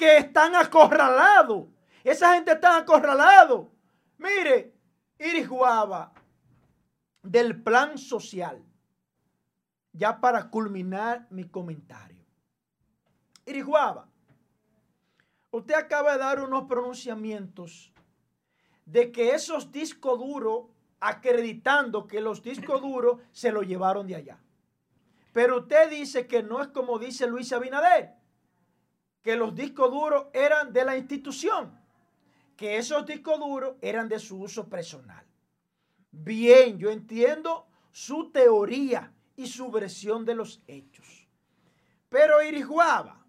que 0.00 0.16
están 0.16 0.54
acorralados. 0.54 1.66
Esa 2.02 2.32
gente 2.32 2.52
está 2.52 2.78
acorralado. 2.78 3.70
Mire, 4.16 4.74
Iris 5.18 5.46
del 7.22 7.62
plan 7.62 7.98
social, 7.98 8.64
ya 9.92 10.18
para 10.18 10.48
culminar 10.48 11.26
mi 11.28 11.44
comentario. 11.44 12.24
Iris 13.44 13.66
usted 15.50 15.74
acaba 15.74 16.12
de 16.12 16.18
dar 16.18 16.40
unos 16.40 16.64
pronunciamientos 16.64 17.92
de 18.86 19.12
que 19.12 19.34
esos 19.34 19.70
discos 19.70 20.18
duros, 20.18 20.64
acreditando 20.98 22.06
que 22.06 22.22
los 22.22 22.42
discos 22.42 22.80
duros 22.80 23.20
se 23.32 23.52
los 23.52 23.66
llevaron 23.66 24.06
de 24.06 24.16
allá. 24.16 24.38
Pero 25.34 25.58
usted 25.58 25.90
dice 25.90 26.26
que 26.26 26.42
no 26.42 26.62
es 26.62 26.68
como 26.68 26.98
dice 26.98 27.26
Luis 27.26 27.52
Abinader 27.52 28.19
que 29.22 29.36
los 29.36 29.54
discos 29.54 29.90
duros 29.90 30.26
eran 30.32 30.72
de 30.72 30.84
la 30.84 30.96
institución, 30.96 31.78
que 32.56 32.78
esos 32.78 33.06
discos 33.06 33.38
duros 33.38 33.76
eran 33.80 34.08
de 34.08 34.18
su 34.18 34.40
uso 34.40 34.68
personal. 34.68 35.24
Bien, 36.10 36.78
yo 36.78 36.90
entiendo 36.90 37.66
su 37.92 38.30
teoría 38.30 39.12
y 39.36 39.46
su 39.46 39.70
versión 39.70 40.24
de 40.24 40.34
los 40.34 40.62
hechos. 40.66 41.28
Pero 42.08 42.42
Irijuaba, 42.42 43.20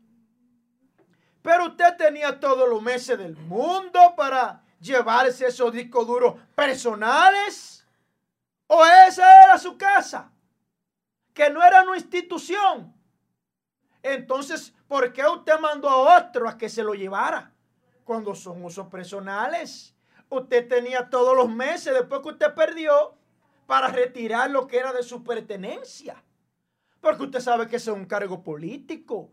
pero 1.42 1.68
usted 1.68 1.96
tenía 1.98 2.40
todos 2.40 2.70
los 2.70 2.82
meses 2.82 3.18
del 3.18 3.36
mundo 3.36 4.14
para 4.16 4.64
llevarse 4.80 5.48
esos 5.48 5.72
discos 5.72 6.08
duros 6.08 6.36
personales. 6.56 7.86
¿O 8.68 8.86
esa 8.86 9.44
era 9.44 9.58
su 9.58 9.78
casa? 9.78 10.32
Que 11.34 11.50
no 11.50 11.64
era 11.64 11.84
una 11.84 11.98
institución. 11.98 12.94
Entonces, 14.04 14.74
¿por 14.92 15.14
qué 15.14 15.26
usted 15.26 15.58
mandó 15.58 15.90
a 15.90 16.20
otro 16.20 16.50
a 16.50 16.58
que 16.58 16.68
se 16.68 16.84
lo 16.84 16.94
llevara? 16.94 17.54
Cuando 18.04 18.36
son 18.36 18.62
usos 18.66 18.88
personales. 18.88 19.96
Usted 20.28 20.68
tenía 20.68 21.10
todos 21.10 21.34
los 21.34 21.50
meses 21.50 21.94
después 21.94 22.20
que 22.22 22.28
usted 22.28 22.54
perdió 22.54 23.16
para 23.66 23.88
retirar 23.88 24.52
lo 24.52 24.68
que 24.68 24.80
era 24.80 24.92
de 24.92 25.02
su 25.02 25.24
pertenencia. 25.24 26.22
Porque 27.00 27.24
usted 27.24 27.40
sabe 27.40 27.70
que 27.70 27.78
ese 27.78 27.90
es 27.90 27.96
un 27.96 28.04
cargo 28.04 28.44
político. 28.44 29.32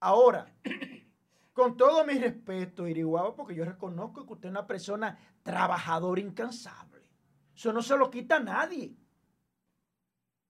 Ahora, 0.00 0.52
con 1.52 1.76
todo 1.76 2.04
mi 2.04 2.14
respeto, 2.14 2.88
Iriguaba, 2.88 3.36
porque 3.36 3.54
yo 3.54 3.64
reconozco 3.64 4.26
que 4.26 4.32
usted 4.32 4.48
es 4.48 4.50
una 4.50 4.66
persona 4.66 5.16
trabajadora 5.44 6.20
incansable. 6.20 7.06
Eso 7.54 7.72
no 7.72 7.82
se 7.82 7.96
lo 7.96 8.10
quita 8.10 8.38
a 8.38 8.40
nadie. 8.40 8.96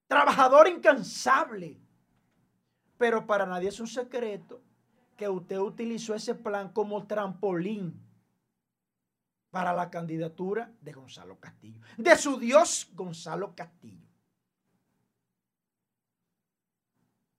Trabajador 0.06 0.68
incansable. 0.68 1.81
Pero 3.02 3.26
para 3.26 3.44
nadie 3.46 3.70
es 3.70 3.80
un 3.80 3.88
secreto 3.88 4.62
que 5.16 5.28
usted 5.28 5.58
utilizó 5.58 6.14
ese 6.14 6.36
plan 6.36 6.72
como 6.72 7.04
trampolín 7.04 8.00
para 9.50 9.72
la 9.72 9.90
candidatura 9.90 10.72
de 10.80 10.92
Gonzalo 10.92 11.40
Castillo, 11.40 11.80
de 11.96 12.16
su 12.16 12.38
Dios 12.38 12.88
Gonzalo 12.94 13.56
Castillo. 13.56 14.06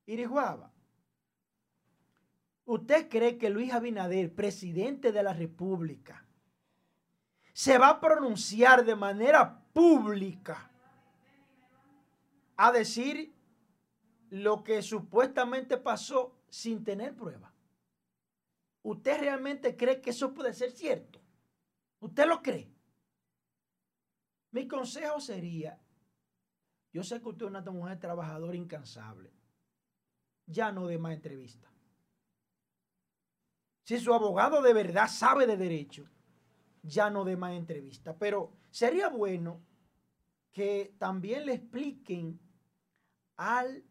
Irijuaba, 0.06 0.70
¿usted 2.66 3.08
cree 3.08 3.38
que 3.38 3.50
Luis 3.50 3.72
Abinader, 3.72 4.36
presidente 4.36 5.14
de 5.14 5.24
la 5.24 5.32
República, 5.32 6.26
se 7.54 7.78
va 7.78 7.88
a 7.88 8.02
pronunciar 8.02 8.84
de 8.84 8.98
manera 8.98 9.64
pública 9.72 10.70
a 12.58 12.70
decir 12.74 13.33
lo 14.34 14.64
que 14.64 14.82
supuestamente 14.82 15.78
pasó 15.78 16.36
sin 16.50 16.84
tener 16.84 17.16
prueba. 17.16 17.54
¿Usted 18.82 19.20
realmente 19.20 19.78
cree 19.78 20.02
que 20.02 20.10
eso 20.10 20.34
puede 20.34 20.56
ser 20.56 20.72
cierto? 20.72 21.22
¿Usted 22.00 22.26
lo 22.26 22.42
cree? 22.42 22.74
Mi 24.50 24.68
consejo 24.68 25.22
sería, 25.22 25.80
yo 26.92 27.04
sé 27.04 27.22
que 27.22 27.30
usted 27.30 27.46
es 27.46 27.52
una 27.52 27.62
mujer 27.62 28.00
trabajadora 28.00 28.58
incansable, 28.58 29.32
ya 30.48 30.72
no 30.72 30.88
de 30.88 30.98
más 30.98 31.14
entrevista. 31.14 31.72
Si 33.84 34.00
su 34.00 34.16
abogado 34.16 34.64
de 34.64 34.74
verdad 34.74 35.10
sabe 35.10 35.46
de 35.46 35.58
derecho, 35.58 36.10
ya 36.82 37.12
no 37.12 37.24
de 37.24 37.38
más 37.38 37.54
entrevista. 37.54 38.18
Pero 38.18 38.52
sería 38.72 39.10
bueno 39.10 39.62
que 40.52 40.96
también 40.98 41.46
le 41.46 41.54
expliquen 41.54 42.40
al 43.38 43.84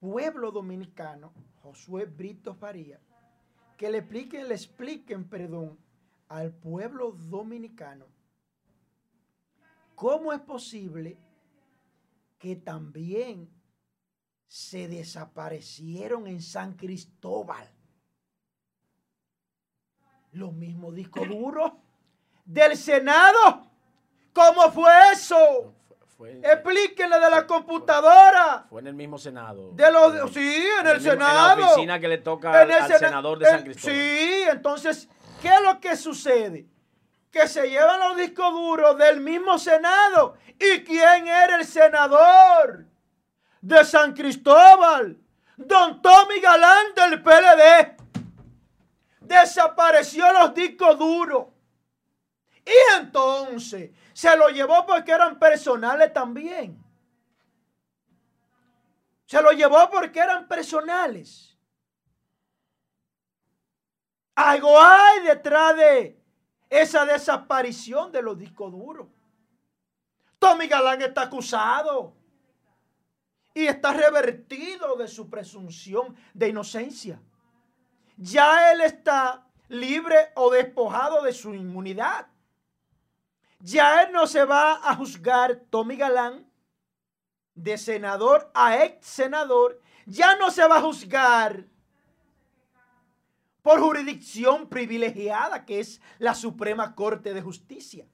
pueblo 0.00 0.50
dominicano, 0.50 1.32
Josué 1.62 2.06
Brito 2.06 2.54
Faría, 2.54 2.98
que 3.76 3.90
le 3.90 3.98
expliquen, 3.98 4.48
le 4.48 4.54
expliquen, 4.54 5.28
perdón, 5.28 5.78
al 6.28 6.52
pueblo 6.52 7.12
dominicano 7.12 8.06
cómo 10.00 10.32
es 10.32 10.40
posible 10.40 11.18
que 12.38 12.56
también 12.56 13.50
se 14.46 14.88
desaparecieron 14.88 16.26
en 16.26 16.40
San 16.40 16.72
Cristóbal 16.72 17.68
los 20.32 20.54
mismos 20.54 20.94
discos 20.94 21.28
duros 21.28 21.72
del 22.46 22.78
Senado. 22.78 23.70
¿Cómo 24.32 24.70
fue 24.72 24.90
eso? 25.12 25.74
Explíquenle 26.26 27.18
de 27.18 27.30
la 27.30 27.46
computadora. 27.46 28.66
Fue 28.68 28.80
en 28.80 28.88
el 28.88 28.94
mismo 28.94 29.18
Senado. 29.18 29.70
De 29.72 29.90
los, 29.90 30.32
sí, 30.32 30.66
en, 30.80 30.86
el, 30.86 31.00
Senado. 31.00 31.54
En 31.54 31.60
la 31.60 31.66
oficina 31.66 32.00
que 32.00 32.08
le 32.08 32.18
toca 32.18 32.60
al, 32.60 32.98
senador 32.98 33.38
de 33.38 33.46
San 33.46 33.62
Cristóbal. 33.62 33.96
Sí, 33.96 34.42
entonces, 34.50 35.08
¿qué 35.40 35.48
es 35.48 35.62
lo 35.62 35.80
que 35.80 35.96
sucede? 35.96 36.66
Que 37.30 37.48
se 37.48 37.70
llevan 37.70 38.00
los 38.00 38.16
discos 38.16 38.52
duros 38.52 38.98
del 38.98 39.20
mismo 39.20 39.58
Senado. 39.58 40.36
¿Y 40.58 40.84
quién 40.84 41.26
era 41.26 41.56
el 41.56 41.64
senador 41.64 42.84
de 43.60 43.84
San 43.84 44.12
Cristóbal? 44.12 45.16
Don 45.56 46.02
Tommy 46.02 46.40
Galán 46.40 46.94
del 46.94 47.22
PLD. 47.22 47.96
Desapareció 49.20 50.32
los 50.32 50.54
discos 50.54 50.98
duros. 50.98 51.46
Y 52.70 53.00
entonces 53.00 53.90
se 54.12 54.36
lo 54.36 54.48
llevó 54.48 54.86
porque 54.86 55.10
eran 55.10 55.38
personales 55.38 56.12
también. 56.12 56.80
Se 59.26 59.42
lo 59.42 59.50
llevó 59.50 59.90
porque 59.90 60.20
eran 60.20 60.46
personales. 60.46 61.58
Algo 64.36 64.80
hay 64.80 65.24
detrás 65.24 65.76
de 65.76 66.22
esa 66.68 67.04
desaparición 67.04 68.12
de 68.12 68.22
los 68.22 68.38
discos 68.38 68.70
duros. 68.70 69.08
Tommy 70.38 70.68
Galán 70.68 71.02
está 71.02 71.22
acusado. 71.22 72.14
y 73.52 73.66
está 73.66 73.92
revertido 73.92 74.94
de 74.94 75.08
su 75.08 75.28
presunción 75.28 76.14
de 76.32 76.48
inocencia. 76.50 77.20
Ya 78.16 78.70
él 78.70 78.80
está 78.80 79.44
libre 79.68 80.30
o 80.36 80.50
despojado 80.50 81.22
de 81.22 81.32
su 81.32 81.52
inmunidad. 81.52 82.28
Ya 83.60 84.02
él 84.02 84.12
no 84.12 84.26
se 84.26 84.44
va 84.44 84.80
a 84.82 84.96
juzgar, 84.96 85.56
Tommy 85.70 85.96
Galán, 85.96 86.50
de 87.54 87.76
senador 87.76 88.50
a 88.54 88.84
ex 88.84 89.06
senador, 89.06 89.80
ya 90.06 90.34
no 90.36 90.50
se 90.50 90.66
va 90.66 90.78
a 90.78 90.80
juzgar 90.80 91.66
por 93.62 93.80
jurisdicción 93.80 94.66
privilegiada 94.68 95.64
que 95.66 95.80
es 95.80 96.00
la 96.18 96.34
Suprema 96.34 96.94
Corte 96.94 97.34
de 97.34 97.42
Justicia. 97.42 98.06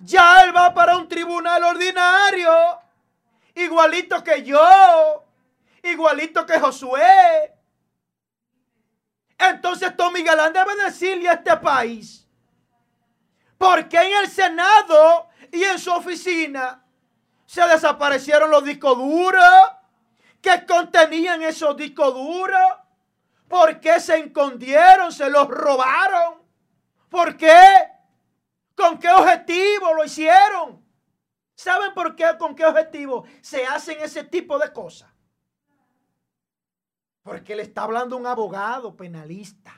Ya 0.00 0.42
él 0.42 0.56
va 0.56 0.72
para 0.74 0.96
un 0.96 1.06
tribunal 1.06 1.62
ordinario, 1.62 2.50
igualito 3.54 4.24
que 4.24 4.42
yo, 4.42 5.24
igualito 5.82 6.46
que 6.46 6.58
Josué. 6.58 7.54
Entonces 9.38 9.94
Tommy 9.96 10.22
Galán 10.22 10.52
debe 10.52 10.74
decirle 10.84 11.28
a 11.28 11.34
este 11.34 11.56
país, 11.58 12.21
porque 13.62 13.96
en 13.96 14.24
el 14.24 14.28
Senado 14.28 15.28
y 15.52 15.62
en 15.62 15.78
su 15.78 15.92
oficina 15.92 16.84
se 17.46 17.64
desaparecieron 17.68 18.50
los 18.50 18.64
discos 18.64 18.98
duros 18.98 19.70
que 20.40 20.66
contenían 20.66 21.42
esos 21.42 21.76
discos 21.76 22.12
duros. 22.12 22.60
¿Por 23.46 23.78
qué 23.78 24.00
se 24.00 24.18
escondieron? 24.18 25.12
¿Se 25.12 25.30
los 25.30 25.46
robaron? 25.46 26.42
¿Por 27.08 27.36
qué? 27.36 27.62
¿Con 28.74 28.98
qué 28.98 29.08
objetivo 29.10 29.94
lo 29.94 30.04
hicieron? 30.04 30.84
¿Saben 31.54 31.94
por 31.94 32.16
qué? 32.16 32.36
¿Con 32.36 32.56
qué 32.56 32.66
objetivo 32.66 33.26
se 33.42 33.64
hacen 33.64 33.98
ese 34.00 34.24
tipo 34.24 34.58
de 34.58 34.72
cosas? 34.72 35.08
Porque 37.22 37.54
le 37.54 37.62
está 37.62 37.84
hablando 37.84 38.16
un 38.16 38.26
abogado 38.26 38.96
penalista. 38.96 39.72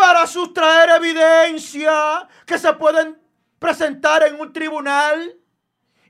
Para 0.00 0.26
sustraer 0.26 0.88
evidencia 0.96 2.26
que 2.46 2.58
se 2.58 2.72
pueden 2.72 3.20
presentar 3.58 4.22
en 4.22 4.40
un 4.40 4.50
tribunal. 4.50 5.38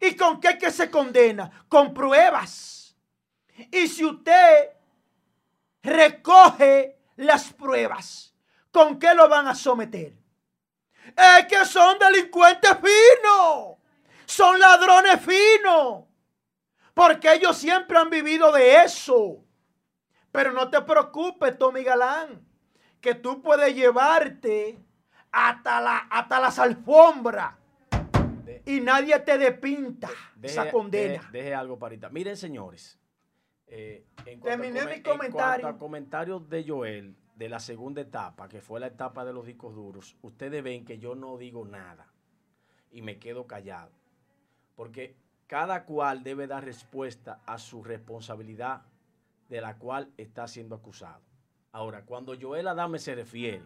¿Y 0.00 0.14
con 0.14 0.40
qué 0.40 0.56
que 0.56 0.70
se 0.70 0.88
condena? 0.88 1.50
Con 1.68 1.92
pruebas. 1.92 2.96
Y 3.72 3.88
si 3.88 4.04
usted 4.04 4.70
recoge 5.82 7.00
las 7.16 7.52
pruebas, 7.52 8.32
¿con 8.70 8.96
qué 8.96 9.12
lo 9.12 9.28
van 9.28 9.48
a 9.48 9.56
someter? 9.56 10.12
Es 11.16 11.46
que 11.46 11.64
son 11.64 11.98
delincuentes 11.98 12.70
finos. 12.70 13.76
Son 14.24 14.56
ladrones 14.60 15.20
finos. 15.20 16.04
Porque 16.94 17.32
ellos 17.32 17.58
siempre 17.58 17.98
han 17.98 18.08
vivido 18.08 18.52
de 18.52 18.84
eso. 18.84 19.44
Pero 20.30 20.52
no 20.52 20.70
te 20.70 20.80
preocupes, 20.80 21.58
Tommy 21.58 21.82
Galán, 21.82 22.49
que 23.00 23.14
tú 23.14 23.40
puedes 23.42 23.74
llevarte 23.74 24.78
hasta, 25.32 25.80
la, 25.80 25.98
hasta 26.10 26.40
las 26.40 26.58
alfombras 26.58 27.54
y 28.66 28.80
nadie 28.80 29.18
te 29.20 29.38
depinta 29.38 30.10
esa 30.42 30.70
condena. 30.70 31.14
Deje, 31.22 31.32
deje 31.32 31.54
algo, 31.54 31.78
Parita. 31.78 32.08
Miren, 32.10 32.36
señores. 32.36 32.98
Eh, 33.66 34.04
en 34.26 34.40
Terminé 34.40 34.80
a 34.80 34.84
mi 34.86 34.90
come- 34.90 34.96
en 34.96 35.02
cuanto 35.02 35.18
comentario. 35.18 35.68
a 35.68 35.78
comentarios 35.78 36.48
de 36.48 36.64
Joel 36.66 37.16
de 37.36 37.48
la 37.48 37.60
segunda 37.60 38.00
etapa, 38.00 38.48
que 38.48 38.60
fue 38.60 38.80
la 38.80 38.88
etapa 38.88 39.24
de 39.24 39.32
los 39.32 39.46
discos 39.46 39.74
duros, 39.74 40.16
ustedes 40.22 40.62
ven 40.62 40.84
que 40.84 40.98
yo 40.98 41.14
no 41.14 41.38
digo 41.38 41.64
nada 41.64 42.06
y 42.90 43.00
me 43.02 43.18
quedo 43.18 43.46
callado. 43.46 43.92
Porque 44.74 45.14
cada 45.46 45.84
cual 45.84 46.22
debe 46.22 46.46
dar 46.46 46.64
respuesta 46.64 47.40
a 47.46 47.58
su 47.58 47.82
responsabilidad 47.82 48.82
de 49.48 49.60
la 49.60 49.76
cual 49.78 50.10
está 50.16 50.46
siendo 50.48 50.74
acusado. 50.76 51.22
Ahora, 51.72 52.02
cuando 52.04 52.34
Joel 52.40 52.66
Adame 52.66 52.98
se 52.98 53.14
refiere 53.14 53.62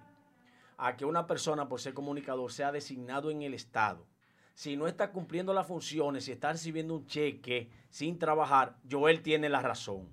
a 0.77 0.97
que 0.97 1.07
una 1.07 1.27
persona 1.27 1.69
por 1.69 1.81
ser 1.81 1.95
comunicador 1.95 2.53
sea 2.53 2.71
designado 2.71 3.31
en 3.31 3.43
el 3.43 3.55
Estado, 3.55 4.05
si 4.53 4.77
no 4.77 4.87
está 4.87 5.11
cumpliendo 5.11 5.55
las 5.55 5.67
funciones, 5.67 6.27
si 6.27 6.33
está 6.33 6.53
recibiendo 6.53 6.95
un 6.95 7.07
cheque 7.07 7.71
sin 7.89 8.19
trabajar, 8.19 8.77
Joel 8.91 9.23
tiene 9.23 9.49
la 9.49 9.63
razón. 9.63 10.09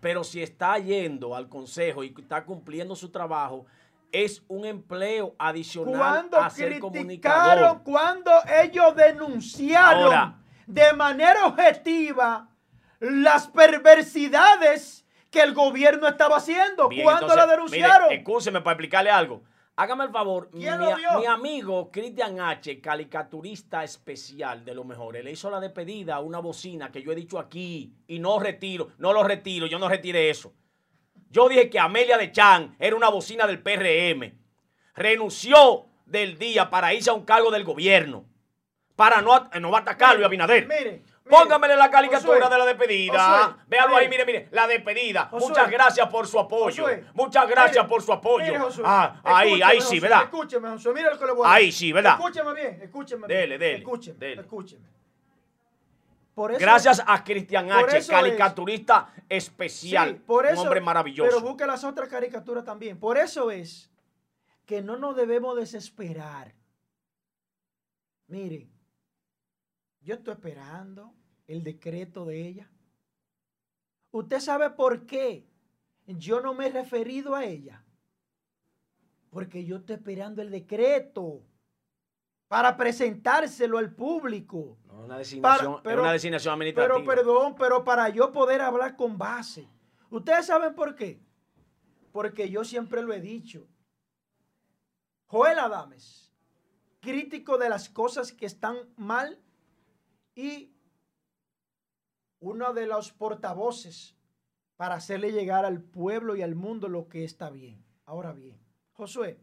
Pero 0.00 0.24
si 0.24 0.42
está 0.42 0.78
yendo 0.78 1.36
al 1.36 1.48
consejo 1.48 2.02
y 2.02 2.14
está 2.18 2.44
cumpliendo 2.44 2.96
su 2.96 3.10
trabajo, 3.10 3.66
es 4.12 4.42
un 4.48 4.64
empleo 4.64 5.34
adicional 5.38 5.98
Cuando 5.98 6.38
a 6.38 6.48
ser 6.48 6.78
comunicador. 6.78 7.82
cuando 7.82 8.30
ellos 8.62 8.96
denunciaron 8.96 10.04
Ahora. 10.04 10.38
de 10.66 10.92
manera 10.94 11.46
objetiva 11.46 12.48
las 12.98 13.46
perversidades 13.48 15.05
que 15.36 15.42
el 15.42 15.54
gobierno 15.54 16.08
estaba 16.08 16.36
haciendo. 16.36 16.88
Bien, 16.88 17.04
cuando 17.04 17.26
entonces, 17.26 17.46
la 17.46 17.52
denunciaron? 17.52 18.08
Mire, 18.08 18.20
excúseme 18.20 18.60
para 18.62 18.72
explicarle 18.72 19.10
algo. 19.10 19.42
Hágame 19.78 20.04
el 20.04 20.10
favor, 20.10 20.48
mi, 20.54 20.66
amigo 20.66 21.90
Cristian 21.92 22.40
H., 22.40 22.80
caricaturista 22.80 23.84
especial 23.84 24.64
de 24.64 24.74
lo 24.74 24.84
mejor, 24.84 25.22
le 25.22 25.30
hizo 25.30 25.50
la 25.50 25.60
despedida 25.60 26.14
a 26.14 26.20
una 26.20 26.38
bocina 26.38 26.90
que 26.90 27.02
yo 27.02 27.12
he 27.12 27.14
dicho 27.14 27.38
aquí 27.38 27.92
y 28.06 28.18
no 28.18 28.38
retiro, 28.38 28.88
no 28.96 29.12
lo 29.12 29.22
retiro, 29.22 29.66
yo 29.66 29.78
no 29.78 29.86
retiré 29.86 30.30
eso. 30.30 30.54
Yo 31.28 31.46
dije 31.50 31.68
que 31.68 31.78
Amelia 31.78 32.16
de 32.16 32.32
Chan 32.32 32.74
era 32.78 32.96
una 32.96 33.10
bocina 33.10 33.46
del 33.46 33.62
PRM. 33.62 34.32
Renunció 34.94 35.84
del 36.06 36.38
día 36.38 36.70
para 36.70 36.94
irse 36.94 37.10
a 37.10 37.12
un 37.12 37.26
cargo 37.26 37.50
del 37.50 37.64
gobierno. 37.64 38.24
Para 38.94 39.20
no, 39.20 39.50
no 39.60 39.70
va 39.70 39.78
a 39.78 39.82
atacarlo, 39.82 40.24
Abinader. 40.24 40.66
Mire, 40.66 40.84
mire. 40.84 41.15
Póngamele 41.28 41.76
la 41.76 41.90
caricatura 41.90 42.48
de 42.48 42.58
la 42.58 42.64
despedida. 42.66 43.58
Véalo 43.66 43.96
ahí, 43.96 44.08
mire. 44.08 44.24
mire. 44.24 44.48
La 44.52 44.66
despedida. 44.66 45.28
Muchas 45.32 45.70
gracias 45.70 46.08
por 46.08 46.26
su 46.26 46.38
apoyo. 46.38 46.86
Muchas 47.14 47.48
gracias 47.48 47.86
por 47.86 48.02
su 48.02 48.12
apoyo. 48.12 48.68
ah, 48.84 49.20
ahí, 49.24 49.60
ahí 49.62 49.80
sí, 49.80 49.98
¿verdad? 50.00 50.22
Escúcheme, 50.24 50.68
Josué, 50.70 50.94
mire 50.94 51.10
lo 51.10 51.18
que 51.18 51.26
le 51.26 51.32
voy 51.32 51.46
a 51.46 51.52
Ahí 51.52 51.66
decir. 51.66 51.78
sí, 51.88 51.92
¿verdad? 51.92 52.14
Escúcheme 52.18 52.54
bien, 52.54 52.78
escúcheme 52.82 53.26
Dele, 53.26 53.46
bien. 53.46 53.60
dele, 53.60 53.78
Escúcheme, 53.78 54.18
dele. 54.18 54.40
escúcheme. 54.42 54.86
Por 56.34 56.50
eso- 56.52 56.60
Gracias 56.60 57.02
a 57.06 57.24
Cristian 57.24 57.72
H., 57.72 58.06
caricaturista 58.08 59.08
especial. 59.28 60.10
Sí, 60.10 60.22
por 60.26 60.44
eso, 60.46 60.60
un 60.60 60.66
hombre 60.66 60.80
maravilloso. 60.82 61.30
Pero 61.30 61.40
busque 61.40 61.66
las 61.66 61.82
otras 61.82 62.08
caricaturas 62.08 62.62
también. 62.64 62.98
Por 63.00 63.16
eso 63.16 63.50
es 63.50 63.90
que 64.66 64.82
no 64.82 64.96
nos 64.98 65.16
debemos 65.16 65.56
desesperar. 65.56 66.52
Miren, 68.28 68.68
yo 70.06 70.14
estoy 70.14 70.34
esperando 70.34 71.12
el 71.48 71.64
decreto 71.64 72.24
de 72.24 72.46
ella. 72.46 72.70
¿Usted 74.12 74.38
sabe 74.38 74.70
por 74.70 75.04
qué 75.04 75.44
yo 76.06 76.40
no 76.40 76.54
me 76.54 76.68
he 76.68 76.70
referido 76.70 77.34
a 77.34 77.44
ella? 77.44 77.84
Porque 79.30 79.64
yo 79.64 79.78
estoy 79.78 79.96
esperando 79.96 80.40
el 80.42 80.50
decreto 80.52 81.42
para 82.46 82.76
presentárselo 82.76 83.78
al 83.78 83.92
público. 83.92 84.78
No, 84.86 85.00
una 85.06 85.18
designación, 85.18 85.72
Para- 85.72 85.82
pero- 85.82 85.96
es 85.96 86.04
una 86.04 86.12
designación 86.12 86.54
administrativa. 86.54 86.94
Pero 86.94 87.04
perdón, 87.04 87.56
pero 87.58 87.82
para 87.84 88.08
yo 88.08 88.30
poder 88.30 88.60
hablar 88.60 88.94
con 88.94 89.18
base. 89.18 89.68
¿Ustedes 90.08 90.46
saben 90.46 90.72
por 90.76 90.94
qué? 90.94 91.20
Porque 92.12 92.48
yo 92.48 92.64
siempre 92.64 93.02
lo 93.02 93.12
he 93.12 93.20
dicho. 93.20 93.66
Joel 95.26 95.58
Adames, 95.58 96.32
crítico 97.00 97.58
de 97.58 97.68
las 97.68 97.88
cosas 97.88 98.30
que 98.30 98.46
están 98.46 98.76
mal 98.96 99.42
y 100.36 100.70
uno 102.40 102.72
de 102.74 102.86
los 102.86 103.10
portavoces 103.12 104.14
para 104.76 104.94
hacerle 104.96 105.32
llegar 105.32 105.64
al 105.64 105.80
pueblo 105.80 106.36
y 106.36 106.42
al 106.42 106.54
mundo 106.54 106.88
lo 106.88 107.08
que 107.08 107.24
está 107.24 107.50
bien. 107.50 107.82
Ahora 108.04 108.32
bien, 108.32 108.60
Josué, 108.92 109.40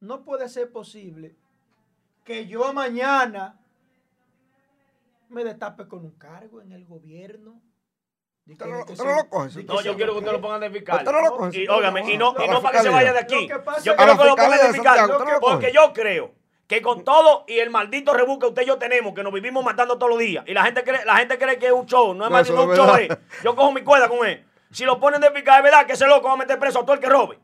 no 0.00 0.24
puede 0.24 0.48
ser 0.48 0.70
posible 0.72 1.36
que 2.24 2.46
yo 2.46 2.72
mañana 2.72 3.58
me 5.28 5.44
destape 5.44 5.88
con 5.88 6.04
un 6.04 6.12
cargo 6.12 6.60
en 6.62 6.72
el 6.72 6.84
gobierno. 6.86 7.60
Usted 8.46 8.66
no- 8.66 8.80
usted 8.80 9.04
lo 9.04 9.28
coge, 9.28 9.64
yo 9.84 9.96
quiero 9.96 10.12
que 10.12 10.18
usted 10.20 10.32
lo 10.32 10.40
pongan 10.40 10.60
de 10.60 10.70
fiscal. 10.70 10.98
Usted 10.98 11.12
no 11.12 11.20
lo 11.20 11.36
coge, 11.36 11.62
Y, 11.62 11.66
no 11.66 11.72
lo 11.72 11.78
óigame, 11.78 12.00
coge. 12.02 12.12
y 12.14 12.18
no, 12.18 12.34
y 12.38 12.42
A 12.42 12.46
la 12.46 12.52
no 12.54 12.62
para 12.62 12.78
que 12.78 12.82
se 12.84 12.88
vaya 12.90 13.12
de 13.12 13.18
aquí. 13.18 13.48
Yo 13.84 13.96
quiero 13.96 14.18
que 14.18 14.24
lo 14.24 14.36
pongan 14.36 14.50
de 14.50 14.72
fiscal. 14.72 15.10
Porque 15.40 15.72
yo 15.72 15.92
creo 15.92 16.34
que 16.72 16.80
con 16.82 17.04
todo 17.04 17.44
y 17.46 17.58
el 17.58 17.68
maldito 17.68 18.14
rebú 18.14 18.38
que 18.38 18.46
usted 18.46 18.62
y 18.62 18.66
yo 18.66 18.78
tenemos, 18.78 19.12
que 19.14 19.22
nos 19.22 19.32
vivimos 19.32 19.62
matando 19.62 19.98
todos 19.98 20.08
los 20.10 20.18
días, 20.18 20.42
y 20.48 20.54
la 20.54 20.64
gente 20.64 20.82
cree, 20.82 21.04
la 21.04 21.16
gente 21.16 21.36
cree 21.38 21.58
que 21.58 21.66
es 21.66 21.72
un 21.72 21.84
show, 21.84 22.14
no 22.14 22.24
es 22.24 22.30
No, 22.30 22.36
más 22.36 22.48
ni 22.50 22.56
un 22.56 22.74
show. 22.74 22.94
es. 22.96 23.08
Yo 23.44 23.54
cojo 23.54 23.72
mi 23.72 23.82
cuerda 23.82 24.08
con 24.08 24.26
él. 24.26 24.46
Si 24.70 24.84
lo 24.86 24.98
ponen 24.98 25.20
de 25.20 25.30
fiscal, 25.32 25.58
es 25.58 25.64
verdad 25.64 25.86
que 25.86 25.92
ese 25.92 26.06
loco 26.06 26.28
va 26.28 26.32
a 26.34 26.36
meter 26.38 26.58
preso 26.58 26.78
a 26.80 26.82
todo 26.82 26.94
el 26.94 27.00
que 27.00 27.10
robe. 27.10 27.38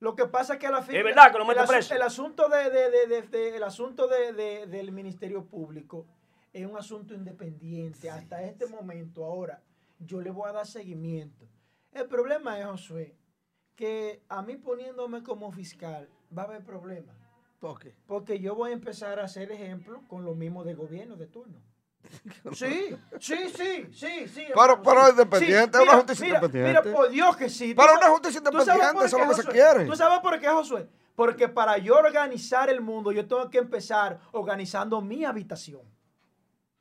Lo 0.00 0.14
que 0.14 0.26
pasa 0.26 0.54
es 0.54 0.58
que 0.58 0.66
a 0.66 0.70
la 0.70 0.82
fin, 0.82 0.96
Es 0.96 1.04
verdad 1.04 1.32
que 1.32 1.38
lo 1.38 1.44
el, 1.44 1.48
mete 1.48 1.60
asu- 1.60 1.68
preso. 1.68 1.94
el 1.94 2.02
asunto 2.02 2.48
de, 2.50 2.68
de- 2.70 2.90
de- 2.90 3.06
de- 3.06 3.22
de- 3.22 3.56
el 3.56 3.62
asunto 3.62 4.06
de- 4.06 4.32
de- 4.34 4.66
del 4.66 4.92
Ministerio 4.92 5.44
Público 5.46 6.06
es 6.52 6.66
un 6.66 6.76
asunto 6.76 7.14
independiente. 7.14 8.10
Hasta 8.10 8.42
este 8.42 8.66
momento, 8.66 9.24
ahora, 9.24 9.62
yo 9.98 10.20
le 10.20 10.30
voy 10.30 10.50
a 10.50 10.52
dar 10.52 10.66
seguimiento. 10.66 11.46
El 11.92 12.06
problema 12.06 12.58
es, 12.58 12.66
Josué, 12.66 13.14
que 13.76 14.20
a 14.28 14.42
mí 14.42 14.56
poniéndome 14.56 15.22
como 15.22 15.50
fiscal 15.52 16.06
va 16.36 16.42
a 16.42 16.46
haber 16.46 16.62
problemas. 16.64 17.16
¿Por 17.62 17.78
qué? 17.78 17.94
Porque 18.08 18.40
yo 18.40 18.56
voy 18.56 18.70
a 18.70 18.72
empezar 18.72 19.20
a 19.20 19.24
hacer 19.24 19.52
ejemplo 19.52 20.02
con 20.08 20.24
lo 20.24 20.34
mismo 20.34 20.64
de 20.64 20.74
gobierno 20.74 21.14
de 21.14 21.28
turno. 21.28 21.62
Sí, 22.54 22.96
sí, 23.20 23.36
sí, 23.54 23.86
sí, 23.92 24.26
sí. 24.26 24.46
Pero 24.52 25.04
sí. 25.04 25.10
independiente, 25.12 25.78
Sí, 25.78 25.82
una 25.84 25.92
mira, 25.92 25.94
justicia 25.98 26.26
mira, 26.26 26.38
independiente. 26.38 26.80
Mira, 26.82 26.96
por 26.96 27.08
Dios 27.08 27.36
que 27.36 27.48
sí. 27.48 27.72
¿Tú 27.72 27.80
una 27.82 28.08
justicia 28.08 28.38
independiente, 28.38 28.92
por 28.94 29.04
eso 29.04 29.16
es 29.16 29.22
qué, 29.22 29.22
lo 29.22 29.28
que 29.28 29.34
se 29.36 29.42
Josué? 29.42 29.52
quiere. 29.52 29.84
¿Tú 29.86 29.94
sabes 29.94 30.18
por 30.18 30.40
qué, 30.40 30.48
Josué? 30.48 30.88
Porque 31.14 31.48
para 31.48 31.78
yo 31.78 31.94
organizar 31.96 32.68
el 32.68 32.80
mundo, 32.80 33.12
yo 33.12 33.28
tengo 33.28 33.48
que 33.48 33.58
empezar 33.58 34.18
organizando 34.32 35.00
mi 35.00 35.24
habitación. 35.24 35.82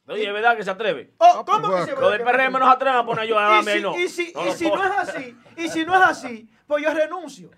Oye, 0.08 0.26
¿es 0.28 0.34
verdad 0.34 0.58
que 0.58 0.64
se 0.64 0.72
atreve? 0.72 1.14
Oh, 1.20 1.46
¿Cómo 1.46 1.70
pues, 1.70 1.86
que 1.86 1.92
se 1.92 2.02
Lo 2.02 2.10
del 2.10 2.24
PRM 2.24 2.54
nos 2.54 2.74
atreven 2.74 2.98
a 2.98 3.06
poner 3.06 3.28
yo 3.28 3.38
a 3.38 3.60
y 3.62 3.66
mí, 3.66 3.72
si, 3.72 3.82
no. 3.82 4.00
y 4.00 4.10
si, 4.10 4.34
No 4.34 4.48
y 4.48 4.52
si 4.54 4.68
no 4.68 4.84
es 4.84 4.92
así, 4.98 5.38
y 5.58 5.68
si 5.70 5.86
no 5.86 5.96
es 5.96 6.02
así, 6.02 6.50
pues 6.66 6.84
yo 6.84 6.92
renuncio. 6.92 7.52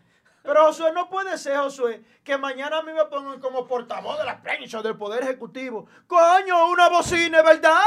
Pero 0.43 0.65
Josué, 0.65 0.91
no 0.91 1.09
puede 1.09 1.37
ser, 1.37 1.57
Josué, 1.57 2.03
que 2.21 2.37
mañana 2.37 2.79
a 2.79 2.83
mí 2.83 2.91
me 2.91 3.05
pongan 3.05 3.39
como 3.39 3.65
portavoz 3.65 4.19
de 4.19 4.25
la 4.25 4.41
prensa 4.41 4.81
del 4.81 4.97
Poder 4.97 5.23
Ejecutivo. 5.23 5.87
Coño, 6.05 6.67
una 6.67 6.89
bocina, 6.89 7.39
¿es 7.39 7.45
verdad? 7.45 7.79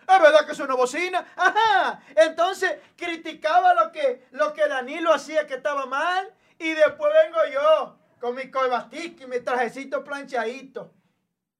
¿Es 0.00 0.20
verdad 0.20 0.44
que 0.44 0.52
es 0.52 0.58
una 0.58 0.74
bocina? 0.74 1.24
Ajá. 1.36 2.02
Entonces 2.16 2.80
criticaba 2.96 3.74
lo 3.74 3.92
que, 3.92 4.26
lo 4.32 4.52
que 4.52 4.66
Danilo 4.66 5.14
hacía 5.14 5.46
que 5.46 5.54
estaba 5.54 5.86
mal 5.86 6.34
y 6.58 6.70
después 6.70 7.12
vengo 7.24 7.38
yo 7.52 7.96
con 8.20 8.34
mi 8.34 8.50
corbatica 8.50 9.22
y 9.22 9.26
mi 9.28 9.38
trajecito 9.38 10.02
planchadito 10.02 10.92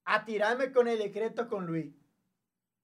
a 0.04 0.24
tirarme 0.24 0.72
con 0.72 0.88
el 0.88 0.98
decreto 0.98 1.48
con 1.48 1.64
Luis. 1.64 1.94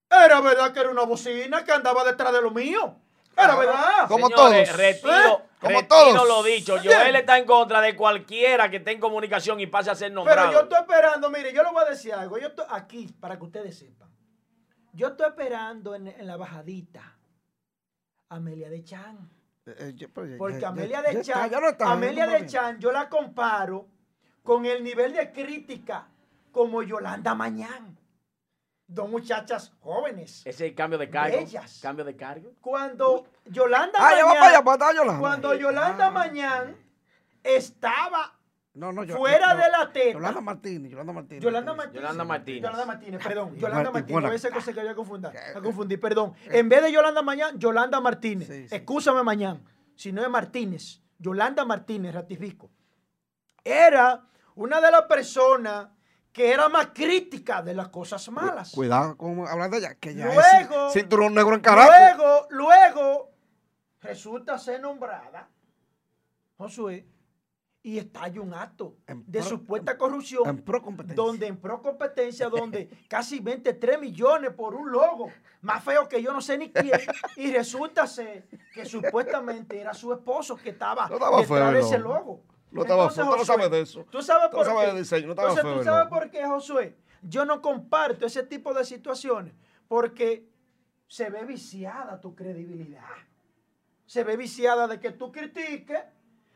Era 0.09 0.41
verdad 0.41 0.73
que 0.73 0.81
era 0.81 0.91
una 0.91 1.03
bocina 1.03 1.65
que 1.65 1.73
andaba 1.73 2.05
detrás 2.05 2.33
de 2.33 2.43
lo 2.43 2.53
mío. 2.53 2.97
Era 3.37 3.57
verdad. 3.57 4.09
Como 4.09 4.29
Señores, 4.29 4.69
todos. 4.69 4.77
Retiro, 4.79 5.13
¿Eh? 5.13 5.45
Como 5.61 5.81
retiro 5.81 5.89
todos. 6.15 6.29
lo 6.29 6.43
dicho. 6.43 6.77
Joel 6.83 7.17
está 7.17 7.39
en 7.39 7.45
contra 7.47 7.81
de 7.81 7.97
cualquiera 7.97 8.71
que 8.71 8.77
esté 8.79 8.93
en 8.93 9.01
comunicación 9.01 9.61
y 9.61 9.67
pase 9.67 9.91
a 9.91 9.95
ser 9.95 10.09
Pero 10.11 10.15
nombrado. 10.25 10.53
yo 10.53 10.61
estoy 10.61 10.81
esperando, 10.81 11.31
mire, 11.31 11.53
yo 11.53 11.63
le 11.63 11.71
voy 11.71 11.83
a 11.85 11.91
decir 11.91 12.13
algo. 12.13 12.39
Yo 12.39 12.49
estoy 12.49 12.67
aquí, 12.71 13.07
para 13.21 13.39
que 13.39 13.45
ustedes 13.45 13.79
sepan. 13.79 14.09
Yo 14.93 15.09
estoy 15.09 15.29
esperando 15.29 15.95
en, 15.95 16.09
en 16.09 16.27
la 16.27 16.37
bajadita 16.37 17.17
a 18.29 18.35
Amelia 18.37 18.69
de 18.69 18.83
Chan. 18.85 19.31
Eh, 19.67 19.95
eh, 20.01 20.09
pero 20.13 20.37
Porque 20.39 20.65
Amelia 20.67 21.03
ya- 21.03 21.09
de 21.09 21.15
ya 21.15 21.23
Chan, 21.23 21.45
está, 21.45 21.47
ya 21.57 21.61
no 21.61 21.69
está, 21.69 21.93
Amelia 21.93 22.27
no 22.27 22.33
de 22.33 22.47
Chan, 22.47 22.79
yo 22.81 22.91
la 22.91 23.09
comparo 23.09 23.87
con 24.43 24.67
el 24.67 24.83
nivel 24.83 25.13
de 25.13 25.31
crítica 25.33 26.09
como 26.51 26.83
Yolanda 26.83 27.35
Mañán. 27.35 27.97
Dos 28.93 29.09
muchachas 29.09 29.73
jóvenes. 29.81 30.41
Ese 30.41 30.51
es 30.51 30.61
el 30.71 30.75
cambio 30.75 30.99
de 30.99 31.09
cargo. 31.09 31.37
Bellas. 31.37 31.79
Cambio 31.81 32.05
de 32.05 32.17
cargo. 32.17 32.53
Cuando 32.61 33.25
Yolanda 33.45 33.99
Ah, 34.01 34.15
ya 34.17 34.25
va 34.25 34.33
para 34.33 34.41
Mañán, 34.41 34.55
allá, 34.57 34.65
para 34.65 34.87
allá, 34.89 34.99
Yolanda. 34.99 35.21
cuando 35.21 35.55
Yolanda 35.55 36.07
Ah. 36.07 36.11
Mañán 36.11 36.77
estaba 37.45 38.37
No, 38.75 38.93
no, 38.93 39.05
yo- 39.05 39.17
fuera 39.17 39.55
de 39.55 39.71
la 39.71 39.93
teta. 39.93 40.13
Yolanda 40.13 40.41
Martínez, 40.41 40.91
Yolanda 40.91 41.13
Martínez. 41.13 41.43
Yolanda 41.45 41.75
Martínez. 41.75 41.95
Yolanda 42.03 42.25
Martínez. 42.25 42.63
Yolanda 42.63 42.85
Martínez, 42.87 43.23
perdón. 43.25 43.57
Yolanda 43.57 43.91
Martínez. 43.91 44.23
No 44.23 44.33
esa 44.33 44.51
cosa 44.51 44.73
que 44.73 44.95
confundir. 44.95 45.31
a 45.55 45.61
confundir, 45.61 46.01
perdón. 46.01 46.35
En 46.47 46.69
vez 46.69 46.83
de 46.83 46.93
Yolanda 46.93 47.23
Mañán, 47.23 47.59
Yolanda 47.59 48.01
Martínez. 48.01 48.49
Sí, 48.49 48.69
sí. 48.69 48.75
Excúsame 48.75 49.23
Mañán. 49.23 49.63
Si 49.95 50.13
no 50.13 50.23
es 50.23 50.29
Martínez. 50.31 51.01
Yolanda 51.19 51.65
Martínez, 51.65 52.15
ratifico. 52.15 52.71
Era 53.63 54.25
una 54.55 54.81
de 54.81 54.91
las 54.91 55.03
personas 55.03 55.89
que 56.33 56.53
era 56.53 56.69
más 56.69 56.89
crítica 56.95 57.61
de 57.63 57.75
las 57.75 57.89
cosas 57.89 58.29
malas. 58.31 58.71
Cuidado 58.73 59.17
con 59.17 59.47
hablar 59.49 59.71
de 59.71 59.79
ella, 59.79 59.95
que 59.97 60.15
ya 60.15 60.27
Luego- 60.27 60.87
es 60.89 60.93
cinturón 60.93 61.35
negro 61.35 61.55
en 61.55 61.61
karate. 61.61 62.17
Luego, 62.17 62.47
luego, 62.51 63.31
resulta 64.01 64.59
ser 64.59 64.81
nombrada 64.81 65.49
Josué 66.57 67.07
y 67.83 67.97
estalla 67.99 68.41
un 68.43 68.53
acto 68.53 68.97
En 69.07 69.25
de 69.27 69.39
pro- 69.41 69.49
supuesta 69.49 69.97
corrupción 69.97 70.47
En 70.47 70.63
pro 70.63 70.83
competencia. 70.83 71.17
donde 71.25 71.47
en 71.47 71.57
pro 71.57 71.81
competencia, 71.81 72.49
donde 72.51 72.91
casi 73.09 73.41
23 73.41 73.99
millones 73.99 74.51
por 74.53 74.75
un 74.75 74.93
logo, 74.93 75.31
más 75.63 75.83
feo 75.83 76.07
que 76.07 76.23
yo 76.23 76.33
no 76.35 76.43
sé 76.43 76.59
ni 76.59 76.71
quién, 76.71 77.01
y 77.37 77.51
resulta 77.51 78.07
ser 78.07 78.47
que 78.75 78.85
supuestamente 78.85 79.81
era 79.81 79.95
su 79.95 80.13
esposo 80.13 80.57
que 80.57 80.71
estaba, 80.71 81.09
No 81.09 81.15
estaba 81.15 81.41
detrás 81.41 81.59
feo 81.59 81.73
de 81.73 81.81
ese 81.81 81.99
logo. 81.99 82.43
No 82.73 82.83
estaba 82.83 83.03
Entonces, 83.05 83.25
feo, 83.25 83.33
tú 83.33 83.39
no 83.39 83.45
sabes 83.45 83.71
de 83.71 83.81
eso. 83.81 84.07
Tú 84.11 84.23
sabes 84.23 84.49
por 84.51 84.65
sabes 84.65 84.91
qué. 84.93 84.99
diseño, 84.99 85.27
no 85.27 85.33
estaba 85.33 85.49
Entonces, 85.51 85.71
feo 85.73 85.79
tú 85.79 85.85
sabes 85.85 86.09
por 86.09 86.31
qué, 86.31 86.47
Josué. 86.47 86.97
Yo 87.23 87.45
no 87.45 87.61
comparto 87.61 88.27
ese 88.27 88.43
tipo 88.45 88.73
de 88.73 88.85
situaciones 88.85 89.55
porque 89.89 90.49
se 91.09 91.29
ve 91.31 91.45
viciada 91.45 92.21
tu 92.21 92.35
credibilidad. 92.35 93.05
Se 94.07 94.25
ve 94.25 94.37
viciada 94.37 94.87
de 94.89 94.99
que 95.01 95.11
tú 95.11 95.31
critiques 95.33 96.01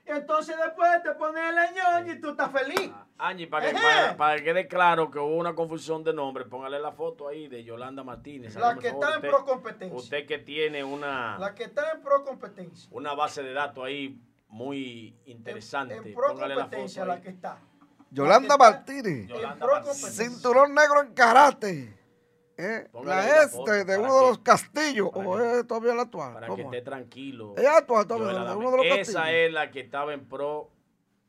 entonces 0.06 0.54
después 0.62 1.02
te 1.02 1.12
pones 1.12 1.42
el 1.48 1.54
leñón 1.54 2.14
y 2.16 2.20
tú 2.20 2.30
estás 2.30 2.52
feliz. 2.52 2.90
Angie, 3.16 3.46
para 3.46 3.70
que, 3.70 3.72
para, 3.80 4.16
para 4.18 4.36
que 4.36 4.44
quede 4.44 4.68
claro 4.68 5.10
que 5.10 5.18
hubo 5.18 5.34
una 5.36 5.54
confusión 5.54 6.04
de 6.04 6.12
nombre, 6.12 6.44
póngale 6.44 6.78
la 6.78 6.92
foto 6.92 7.26
ahí 7.26 7.48
de 7.48 7.64
Yolanda 7.64 8.04
Martínez. 8.04 8.54
La 8.56 8.76
que 8.76 8.90
favor, 8.90 9.02
está 9.04 9.08
en 9.14 9.16
usted- 9.16 9.28
pro 9.30 9.44
competencia. 9.46 9.96
Usted 9.96 10.26
que 10.26 10.38
tiene 10.38 10.84
una, 10.84 11.38
La 11.38 11.54
que 11.54 11.64
está 11.64 11.92
en 11.92 12.02
pro 12.02 12.22
competencia. 12.22 12.86
una 12.92 13.14
base 13.14 13.42
de 13.42 13.54
datos 13.54 13.82
ahí 13.84 14.20
muy 14.54 15.16
interesante. 15.26 15.96
En, 15.96 16.06
en 16.06 16.14
pro 16.14 16.28
competencia 16.34 17.04
la 17.04 17.14
ahí. 17.14 17.20
que 17.22 17.28
está. 17.30 17.58
Yolanda 18.10 18.34
La 18.34 18.38
que 18.38 18.44
está 18.44 18.58
Martínez. 19.02 19.26
Yolanda 19.28 19.66
Martínez. 19.66 20.16
Cinturón 20.16 20.74
negro 20.74 21.02
en 21.02 21.12
karate. 21.12 21.98
¿Eh? 22.56 22.88
La 23.02 23.42
este 23.42 23.84
de 23.84 23.98
uno 23.98 24.14
de 24.20 24.26
los 24.28 24.38
castillos. 24.38 25.10
para 25.12 25.28
¿O 25.28 25.36
que- 25.36 25.58
es 25.58 25.66
todavía 25.66 25.94
la 25.94 26.02
actual? 26.02 26.34
Para 26.34 26.46
¿Cómo 26.46 26.56
que 26.56 26.62
es? 26.62 26.66
esté 26.68 26.82
tranquilo. 26.82 27.54
Ella 27.56 27.70
es 27.72 27.76
actual 27.78 28.06
todavía, 28.06 28.28
Yolanda 28.28 28.50
de 28.52 28.56
uno 28.56 28.70
de 28.70 28.76
los 28.76 28.86
Esa 28.86 28.96
castillos. 28.96 29.28
es 29.32 29.52
la 29.52 29.70
que 29.72 29.80
estaba 29.80 30.14
en 30.14 30.28
pro. 30.28 30.70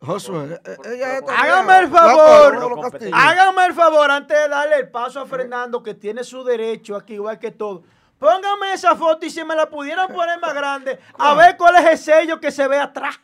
Josué, 0.01 0.61
eh, 0.63 0.77
ella 0.93 1.17
Hágame 1.35 1.79
el 1.79 1.87
favor. 1.87 2.91
Hágame 3.11 3.65
el 3.65 3.73
favor 3.73 4.11
antes 4.11 4.37
de 4.37 4.49
darle 4.49 4.75
el 4.75 4.91
paso 4.91 5.21
a 5.21 5.25
Fernando, 5.25 5.81
que 5.81 5.95
tiene 5.95 6.23
su 6.23 6.43
derecho 6.43 6.95
aquí, 6.95 7.15
igual 7.15 7.39
que 7.39 7.49
todo. 7.49 7.81
Póngame 8.19 8.73
esa 8.73 8.95
foto 8.95 9.25
y 9.25 9.29
si 9.29 9.43
me 9.43 9.55
la 9.55 9.69
pudieran 9.69 10.07
poner 10.07 10.39
más 10.39 10.53
grande, 10.53 10.99
a 11.17 11.33
ver 11.33 11.57
cuál 11.57 11.75
es 11.75 11.85
el 11.85 11.97
sello 11.97 12.39
que 12.39 12.51
se 12.51 12.67
ve 12.67 12.79
atrás. 12.79 13.19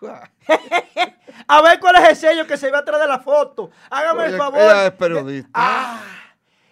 A 1.48 1.62
ver 1.62 1.80
cuál 1.80 1.96
es 1.96 2.08
el 2.10 2.16
sello 2.16 2.46
que 2.46 2.56
se 2.56 2.70
ve 2.70 2.76
atrás 2.76 3.00
de 3.00 3.06
la 3.06 3.18
foto. 3.18 3.70
Hágame 3.90 4.26
el 4.26 4.36
favor. 4.36 4.60
ella 4.60 4.86
es 4.86 4.92
periodista. 4.92 5.50
Ah, 5.54 6.00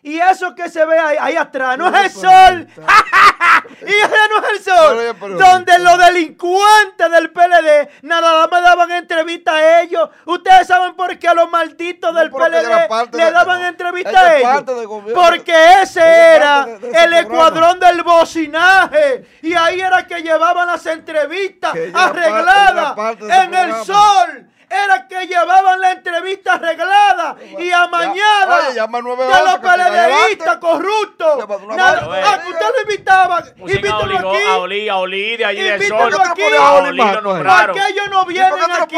y 0.06 0.20
eso 0.20 0.54
que 0.54 0.68
se 0.68 0.84
ve 0.86 0.96
ahí, 0.96 1.16
ahí 1.20 1.36
atrás, 1.36 1.76
no 1.76 1.88
es 1.88 2.04
el 2.04 2.10
sol. 2.22 2.68
y 3.82 3.84
ese 3.92 4.28
no 4.30 4.38
es 4.46 4.50
el 4.52 4.64
sol. 4.64 5.36
Donde 5.36 5.78
los 5.80 5.98
delincuentes 5.98 7.10
del 7.10 7.30
PLD 7.32 7.88
nada 8.02 8.46
más 8.46 8.62
daban 8.62 8.90
entrevista 8.92 9.54
a 9.54 9.80
ellos. 9.82 10.08
Ustedes 10.26 10.68
saben 10.68 10.94
por 10.94 11.18
qué 11.18 11.26
a 11.26 11.34
los 11.34 11.50
malditos 11.50 12.14
del 12.14 12.30
PLD 12.30 12.50
le 12.62 13.24
de- 13.24 13.32
daban 13.32 13.60
no, 13.62 13.66
entrevista 13.66 14.20
a 14.20 14.36
ellos. 14.38 14.86
gobierno. 14.86 15.20
Porque 15.22 15.82
ese 15.82 16.00
era 16.36 16.66
de- 16.66 16.78
de 16.78 16.88
ese 16.90 17.04
el 17.04 17.10
programa. 17.10 17.20
escuadrón 17.20 17.80
del 17.80 18.02
bocinaje. 18.04 19.26
Y 19.42 19.54
ahí 19.54 19.80
era 19.80 20.06
que 20.06 20.22
llevaban 20.22 20.68
las 20.68 20.86
entrevistas 20.86 21.74
arregladas 21.94 22.96
de 23.18 23.34
en 23.34 23.54
el 23.54 23.70
programa. 23.70 23.84
sol. 23.84 24.46
Era 24.68 25.06
que 25.06 25.26
llevaban 25.28 25.80
la 25.80 25.92
entrevista 25.92 26.54
arreglada 26.54 27.36
y 27.56 27.68
Ya- 27.68 27.82
amañada 27.84 28.66
oye, 28.68 28.74
llama 28.74 28.98
al 28.98 29.04
de 29.04 29.10
911 29.10 29.86
los 29.86 29.92
llevaste. 29.92 30.60
corruptos. 30.60 31.48
Vez. 31.48 32.26
ah, 32.26 32.40
usted 32.48 32.66
lo 32.74 32.82
invitaba. 32.82 33.42
Pusieron 33.56 33.68
a 33.70 33.74
Invítalo 33.74 34.02
Oli, 34.02 34.16
aquí. 34.16 34.46
a 34.48 34.56
Oli, 34.58 34.88
a 34.88 34.96
Oli 34.96 35.36
de 35.36 35.44
allí 35.44 35.62
del 35.62 35.82
sol. 35.86 36.12
aquí. 36.30 36.42
A 36.58 36.72
Oli 36.74 36.98
Mato. 36.98 37.22
¿Por 37.22 37.72
qué 37.74 37.80
ellos 37.90 38.10
no 38.10 38.22
¿Y 38.22 38.32
vienen 38.32 38.50
por 38.50 38.58
qué 38.58 38.66
no 38.66 38.74
aquí? 38.74 38.96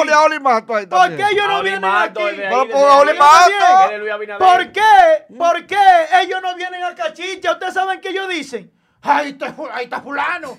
¿Por 0.89 1.17
qué 1.17 1.23
ellos 1.33 1.49
no 1.49 1.63
vienen 1.63 1.85
aquí? 1.85 2.23
ahí. 2.23 2.35
Oli 2.35 3.11
Ellos 3.11 3.19
Mato. 3.19 3.89
vienen. 3.89 4.11
Abinader. 4.11 4.39
¿Por 4.39 4.73
qué? 4.73 5.27
¿Por 5.37 5.67
qué 5.67 5.79
ellos 6.23 6.41
no 6.43 6.55
vienen 6.55 6.83
a 6.83 6.95
cachicha? 6.95 7.53
Ustedes 7.53 7.75
saben 7.75 8.01
que 8.01 8.09
ellos 8.09 8.29
dicen. 8.29 8.73
Ahí 9.03 9.31
está, 9.31 9.55
ahí 9.73 9.85
está 9.85 10.01
fulano. 10.01 10.59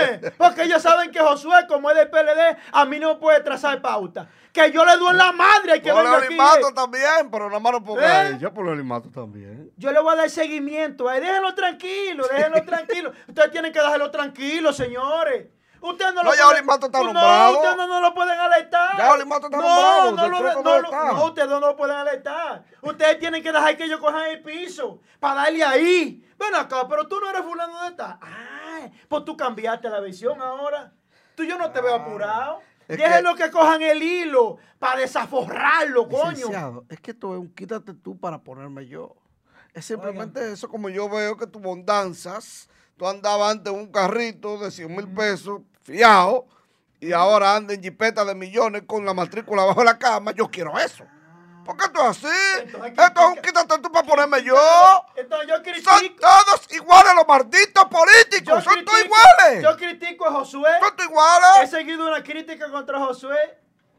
Eh, 0.00 0.32
Porque 0.36 0.62
ellos 0.64 0.82
saben 0.82 1.10
que 1.10 1.20
Josué, 1.20 1.66
como 1.68 1.90
es 1.90 1.96
del 1.96 2.10
PLD, 2.10 2.56
a 2.72 2.84
mí 2.84 2.98
no 2.98 3.14
me 3.14 3.20
puede 3.20 3.40
trazar 3.40 3.80
pauta. 3.80 4.28
Que 4.52 4.72
yo 4.72 4.84
le 4.84 4.96
doy 4.96 5.10
en 5.10 5.18
la 5.18 5.30
madre 5.32 5.76
y 5.76 5.80
que 5.80 5.92
Ponle 5.92 6.04
venga 6.10 6.16
a 6.16 6.18
aquí. 6.18 6.26
Oli 6.28 6.36
Mato 6.36 6.74
también, 6.74 7.30
pero 7.30 7.46
nada 7.48 7.60
más 7.60 7.72
no 7.72 7.84
ponga 7.84 8.02
¿Eh? 8.02 8.06
a 8.06 8.28
ella. 8.30 8.50
Ponle 8.52 8.70
a 8.70 8.74
Oli 8.74 8.82
Mato 8.82 9.08
también. 9.10 9.70
Yo 9.76 9.92
le 9.92 10.00
voy 10.00 10.12
a 10.12 10.16
dar 10.16 10.30
seguimiento. 10.30 11.08
Ahí 11.08 11.20
déjenlo 11.20 11.54
tranquilo, 11.54 12.26
déjenlo 12.28 12.64
tranquilo. 12.64 13.12
Ustedes 13.28 13.50
tienen 13.52 13.72
que 13.72 13.78
dejarlo 13.78 14.10
tranquilo, 14.10 14.72
señores. 14.72 15.46
Ustedes 15.82 16.12
no, 16.12 16.22
No, 16.24 16.30
lo 16.30 16.36
ya 16.36 16.42
pueden- 16.42 16.56
Olimato 16.58 16.86
está 16.86 16.98
no, 16.98 17.04
nombrado. 17.04 17.52
ustedes 17.54 17.76
no, 17.76 17.86
no 17.86 18.00
lo 18.02 18.12
pueden 18.14 18.38
alertar. 18.38 18.98
Ya 18.98 19.12
Olimato 19.12 19.46
está 19.46 19.56
no, 19.56 19.62
nombrado, 19.62 20.10
No, 20.10 20.10
lo- 20.10 20.28
no, 20.28 20.62
no 20.62 20.80
lo- 20.80 21.12
no, 21.14 21.24
ustedes 21.24 21.48
no 21.48 21.60
lo 21.60 21.76
pueden 21.76 21.96
alertar. 21.96 22.64
Ustedes 22.82 23.18
tienen 23.18 23.42
que 23.42 23.50
dejar 23.52 23.76
que 23.78 23.84
ellos 23.84 23.98
cojan 24.00 24.26
el 24.30 24.42
piso 24.42 25.00
para 25.20 25.42
darle 25.44 25.64
ahí. 25.64 26.26
Ven 26.38 26.54
acá, 26.54 26.86
pero 26.88 27.06
tú 27.06 27.18
no 27.20 27.30
eres 27.30 27.42
fulano 27.42 27.82
de 27.84 27.92
tal. 27.92 28.18
Pues 29.08 29.24
tú 29.24 29.36
cambiaste 29.36 29.88
la 29.88 30.00
visión 30.00 30.40
ahora. 30.40 30.92
Tú 31.34 31.44
yo 31.44 31.58
no 31.58 31.70
te 31.70 31.80
veo 31.80 31.94
apurado. 31.94 32.58
Ah, 32.60 32.84
es 32.88 32.98
Déjenlo 32.98 33.34
que... 33.36 33.50
cojan 33.50 33.82
el 33.82 34.02
hilo 34.02 34.58
para 34.78 35.00
desaforrarlo, 35.00 36.08
coño. 36.08 36.84
Es 36.88 37.00
que 37.00 37.12
esto 37.12 37.34
es 37.34 37.40
un 37.40 37.54
quítate 37.54 37.94
tú 37.94 38.18
para 38.18 38.38
ponerme 38.42 38.86
yo. 38.86 39.14
Es 39.72 39.84
simplemente 39.84 40.52
eso 40.52 40.68
como 40.68 40.88
yo 40.88 41.08
veo 41.08 41.36
que 41.36 41.46
tú 41.46 41.60
bondanzas, 41.60 42.68
tú 42.96 43.06
andabas 43.06 43.52
antes 43.52 43.72
en 43.72 43.78
un 43.78 43.92
carrito 43.92 44.58
de 44.58 44.70
100 44.70 44.96
mil 44.96 45.08
pesos, 45.08 45.60
fiado, 45.82 46.46
y 46.98 47.12
ahora 47.12 47.56
anda 47.56 47.72
en 47.72 47.82
jipeta 47.82 48.24
de 48.24 48.34
millones 48.34 48.82
con 48.86 49.04
la 49.04 49.14
matrícula 49.14 49.64
bajo 49.64 49.84
la 49.84 49.98
cama, 49.98 50.32
yo 50.32 50.50
quiero 50.50 50.78
eso. 50.78 51.04
¿Por 51.70 51.76
qué 51.76 51.88
tú 51.94 52.00
así? 52.00 52.26
Entonces, 52.62 52.92
Esto 52.98 53.20
es 53.20 53.26
un 53.28 53.36
quítate 53.36 53.78
tú 53.78 53.92
para 53.92 54.06
ponerme 54.06 54.42
yo. 54.42 54.56
Entonces 55.14 55.48
yo 55.48 55.54
Son 55.54 55.62
critico. 55.62 56.20
todos 56.20 56.72
iguales 56.72 57.12
los 57.14 57.28
malditos 57.28 57.84
Yo 57.84 57.88
políticos. 57.88 58.64
Son 58.64 58.84
todos 58.84 59.04
iguales. 59.04 59.62
Yo 59.62 59.76
critico 59.76 60.26
a 60.26 60.32
Josué. 60.32 60.70
Son 60.80 60.96
todos 60.96 61.08
He 61.08 61.10
iguales. 61.12 61.70
seguido 61.70 62.08
una 62.08 62.22
crítica 62.24 62.68
contra 62.72 62.98
Josué. 62.98 63.36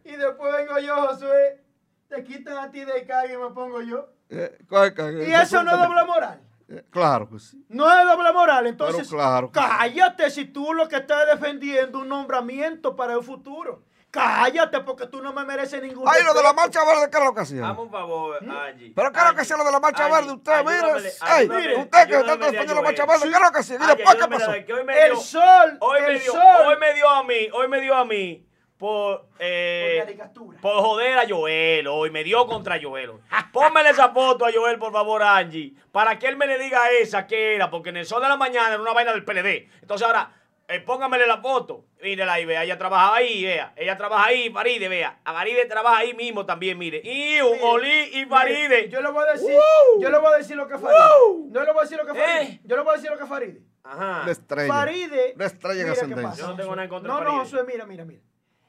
Y 0.03 0.17
después 0.17 0.53
vengo 0.53 0.79
yo, 0.79 0.95
Josué. 1.07 1.63
Te 2.09 2.23
quitan 2.25 2.57
a 2.57 2.69
ti 2.71 2.83
de 2.83 3.05
calle 3.05 3.35
y 3.35 3.37
me 3.37 3.51
pongo 3.51 3.81
yo. 3.81 4.09
Eh, 4.29 4.57
¿cuál- 4.67 4.93
cuál- 4.93 5.25
Y 5.25 5.33
eso 5.33 5.63
no 5.63 5.71
es 5.71 5.77
doble 5.79 6.03
moral. 6.03 6.41
Eh, 6.67 6.83
Claro 6.89 7.29
que 7.29 7.39
sí. 7.39 7.65
No 7.69 7.89
es 7.89 8.05
doble 8.05 8.33
moral. 8.33 8.67
Entonces, 8.67 9.07
claro 9.07 9.49
cállate 9.51 10.29
si 10.29 10.43
tú 10.45 10.73
lo 10.73 10.89
que 10.89 10.97
estás 10.97 11.25
defendiendo 11.27 11.99
un 11.99 12.09
nombramiento 12.09 12.95
para 12.97 13.13
el 13.13 13.23
futuro. 13.23 13.83
Cállate 14.11 14.81
porque 14.81 15.07
tú 15.07 15.21
no 15.21 15.31
me 15.31 15.45
mereces 15.45 15.81
ningún 15.81 16.05
Ay, 16.07 16.21
lo 16.23 16.33
de 16.33 16.43
la 16.43 16.51
marcha 16.51 16.83
verde, 16.83 17.09
¿qué 17.09 17.17
es 17.17 17.23
lo 17.23 17.33
que 17.33 17.39
hacía? 17.41 17.69
Hazme 17.69 17.81
un 17.83 17.89
favor, 17.91 18.37
Angie. 18.43 18.91
Pero 18.93 19.11
¿qué 19.11 19.19
es 19.19 19.25
lo 19.25 19.35
que 19.35 19.43
hía 19.43 19.57
lo 19.57 19.63
de 19.63 19.71
la 19.71 19.79
marcha 19.79 20.05
Angie, 20.05 20.17
verde? 20.17 20.33
Usted, 20.33 20.65
mire. 20.65 20.75
ayúdame, 20.77 21.09
Ay, 21.21 21.41
ayúdame, 21.43 21.75
usted 21.77 22.07
que 22.07 22.15
está 22.15 22.35
defendiendo 22.35 22.75
la 22.75 22.81
marcha 22.81 23.05
verde, 23.05 23.21
¿qué 23.23 23.29
es 23.29 23.41
lo 23.41 23.51
que 23.51 23.59
hacía? 23.59 23.77
Dile, 23.77 23.91
Angie, 23.91 24.03
¿por 24.03 24.13
qué 24.17 24.23
ayúdame, 24.23 24.93
pasó? 24.93 25.05
El 25.05 25.17
sol, 25.17 25.77
Hoy 25.79 26.01
me, 26.01 26.07
el 26.07 26.19
dio, 26.19 26.31
sol. 26.33 26.41
hoy 26.67 26.75
me 26.77 26.93
dio 26.93 27.09
a 27.09 27.23
mí, 27.23 27.49
hoy 27.53 27.67
me 27.69 27.81
dio 27.81 27.95
a 27.95 28.05
mí 28.05 28.45
por, 28.77 29.27
eh, 29.39 30.17
por 30.61 30.73
joder 30.81 31.17
a 31.19 31.23
Joel, 31.29 31.87
hoy 31.87 32.11
me 32.11 32.23
dio 32.25 32.45
contra 32.47 32.77
Joel. 32.81 33.11
Pónmele 33.53 33.91
esa 33.91 34.09
foto 34.09 34.45
a 34.45 34.51
Joel, 34.51 34.77
por 34.77 34.91
favor, 34.91 35.23
Angie, 35.23 35.73
para 35.91 36.19
que 36.19 36.27
él 36.27 36.35
me 36.35 36.47
le 36.47 36.57
diga 36.57 36.89
esa 36.99 37.27
que 37.27 37.55
era, 37.55 37.69
porque 37.69 37.89
en 37.89 37.97
el 37.97 38.05
sol 38.05 38.21
de 38.21 38.27
la 38.27 38.35
mañana 38.37 38.73
era 38.73 38.81
una 38.81 38.91
vaina 38.91 39.11
del 39.13 39.23
PLD. 39.23 39.69
Entonces 39.81 40.05
ahora, 40.05 40.31
eh, 40.71 40.79
póngamele 40.79 41.27
la 41.27 41.41
foto, 41.41 41.85
mírela 42.01 42.33
ahí, 42.33 42.45
vea, 42.45 42.63
ella 42.63 42.77
trabaja 42.77 43.15
ahí, 43.15 43.43
vea, 43.43 43.73
ella 43.75 43.97
trabaja 43.97 44.25
ahí, 44.25 44.49
Faride, 44.49 44.87
vea, 44.87 45.19
a 45.23 45.33
Faride 45.33 45.65
trabaja 45.65 45.97
ahí 45.97 46.13
mismo 46.13 46.45
también, 46.45 46.77
mire, 46.77 47.01
y 47.03 47.41
Mire, 47.41 47.41
Oli 47.41 48.09
y 48.13 48.25
Faride. 48.25 48.69
Mire, 48.69 48.89
Yo 48.89 49.01
le 49.01 49.11
voy 49.11 49.23
a 49.27 49.31
decir, 49.33 49.51
yo 49.99 50.09
le 50.09 50.17
voy 50.17 50.33
a 50.33 50.37
decir 50.37 50.55
lo 50.55 50.67
que 50.67 50.77
Faride. 50.77 50.99
¡Woo! 51.27 51.51
Yo 51.51 51.63
le 51.63 51.71
voy 51.71 51.79
a 51.79 51.83
decir 51.83 51.97
lo 51.97 52.05
que 52.05 52.13
Faride. 52.13 52.41
Eh. 52.43 52.61
Yo 52.63 52.75
le 52.75 52.81
voy 52.83 52.91
a 52.91 52.95
decir 52.95 53.11
lo 53.11 53.17
que 53.17 53.25
Faride. 53.25 53.61
Ajá. 53.83 54.23
La 54.25 54.31
estrella. 54.31 54.73
Faride. 54.73 55.33
Una 55.35 55.45
estrella 55.45 55.81
en 55.81 55.89
ascendencia. 55.89 56.29
pasa, 56.29 56.41
Yo 56.41 56.47
no 56.47 56.55
tengo 56.55 56.69
nada 56.71 56.83
en 56.83 56.89
contra 56.89 57.13
de 57.13 57.19
No, 57.19 57.23
no, 57.23 57.29
Faride. 57.31 57.43
Josué, 57.43 57.63
mira, 57.71 57.85
mira, 57.85 58.05
mira. 58.05 58.21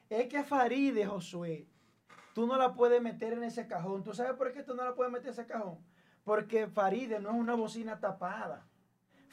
Es 0.09 0.27
que 0.27 0.43
Faride, 0.43 1.05
Josué, 1.05 1.67
tú 2.33 2.47
no 2.47 2.57
la 2.57 2.73
puedes 2.73 3.01
meter 3.01 3.33
en 3.33 3.43
ese 3.43 3.67
cajón. 3.67 4.03
¿Tú 4.03 4.13
sabes 4.13 4.33
por 4.33 4.51
qué 4.51 4.63
tú 4.63 4.75
no 4.75 4.83
la 4.83 4.93
puedes 4.93 5.11
meter 5.11 5.27
en 5.27 5.33
ese 5.33 5.45
cajón? 5.47 5.79
Porque 6.23 6.67
Faride 6.67 7.19
no 7.19 7.29
es 7.29 7.35
una 7.35 7.55
bocina 7.55 7.99
tapada. 7.99 8.65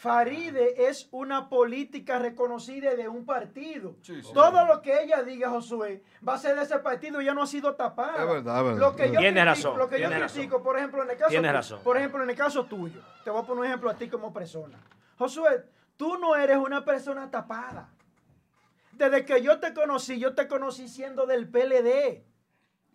Faride 0.00 0.88
es 0.88 1.08
una 1.10 1.50
política 1.50 2.18
reconocida 2.18 2.94
de 2.94 3.06
un 3.06 3.26
partido. 3.26 3.96
Todo 4.32 4.64
lo 4.64 4.80
que 4.80 5.02
ella 5.02 5.22
diga, 5.22 5.50
Josué, 5.50 6.02
va 6.26 6.34
a 6.34 6.38
ser 6.38 6.56
de 6.56 6.62
ese 6.62 6.78
partido 6.78 7.20
y 7.20 7.26
ya 7.26 7.34
no 7.34 7.42
ha 7.42 7.46
sido 7.46 7.74
tapada. 7.74 8.22
Es 8.22 8.26
verdad, 8.30 8.58
es 8.60 8.64
verdad. 8.64 8.78
Lo 8.80 8.96
que 8.96 9.12
yo 9.12 9.18
Tienes 9.20 9.44
critico- 9.44 9.44
razón, 9.44 9.78
Lo 9.78 9.88
que 9.90 10.00
yo 10.00 10.08
critico, 10.08 10.22
razón. 10.54 10.62
por 10.62 10.78
ejemplo, 10.78 11.02
en 11.02 11.10
el 11.10 11.16
caso 11.18 11.28
Tienes 11.28 11.50
tu- 11.50 11.54
razón. 11.54 11.80
por 11.84 11.96
ejemplo, 11.98 12.22
en 12.22 12.30
el 12.30 12.36
caso 12.36 12.64
tuyo, 12.64 13.02
te 13.24 13.30
voy 13.30 13.42
a 13.42 13.44
poner 13.44 13.60
un 13.60 13.66
ejemplo 13.66 13.90
a 13.90 13.94
ti 13.94 14.08
como 14.08 14.32
persona. 14.32 14.78
Josué, 15.18 15.64
tú 15.98 16.16
no 16.16 16.34
eres 16.34 16.56
una 16.56 16.82
persona 16.82 17.30
tapada. 17.30 17.90
Desde 18.92 19.26
que 19.26 19.42
yo 19.42 19.60
te 19.60 19.74
conocí, 19.74 20.18
yo 20.18 20.34
te 20.34 20.48
conocí 20.48 20.88
siendo 20.88 21.26
del 21.26 21.46
PLD. 21.46 22.24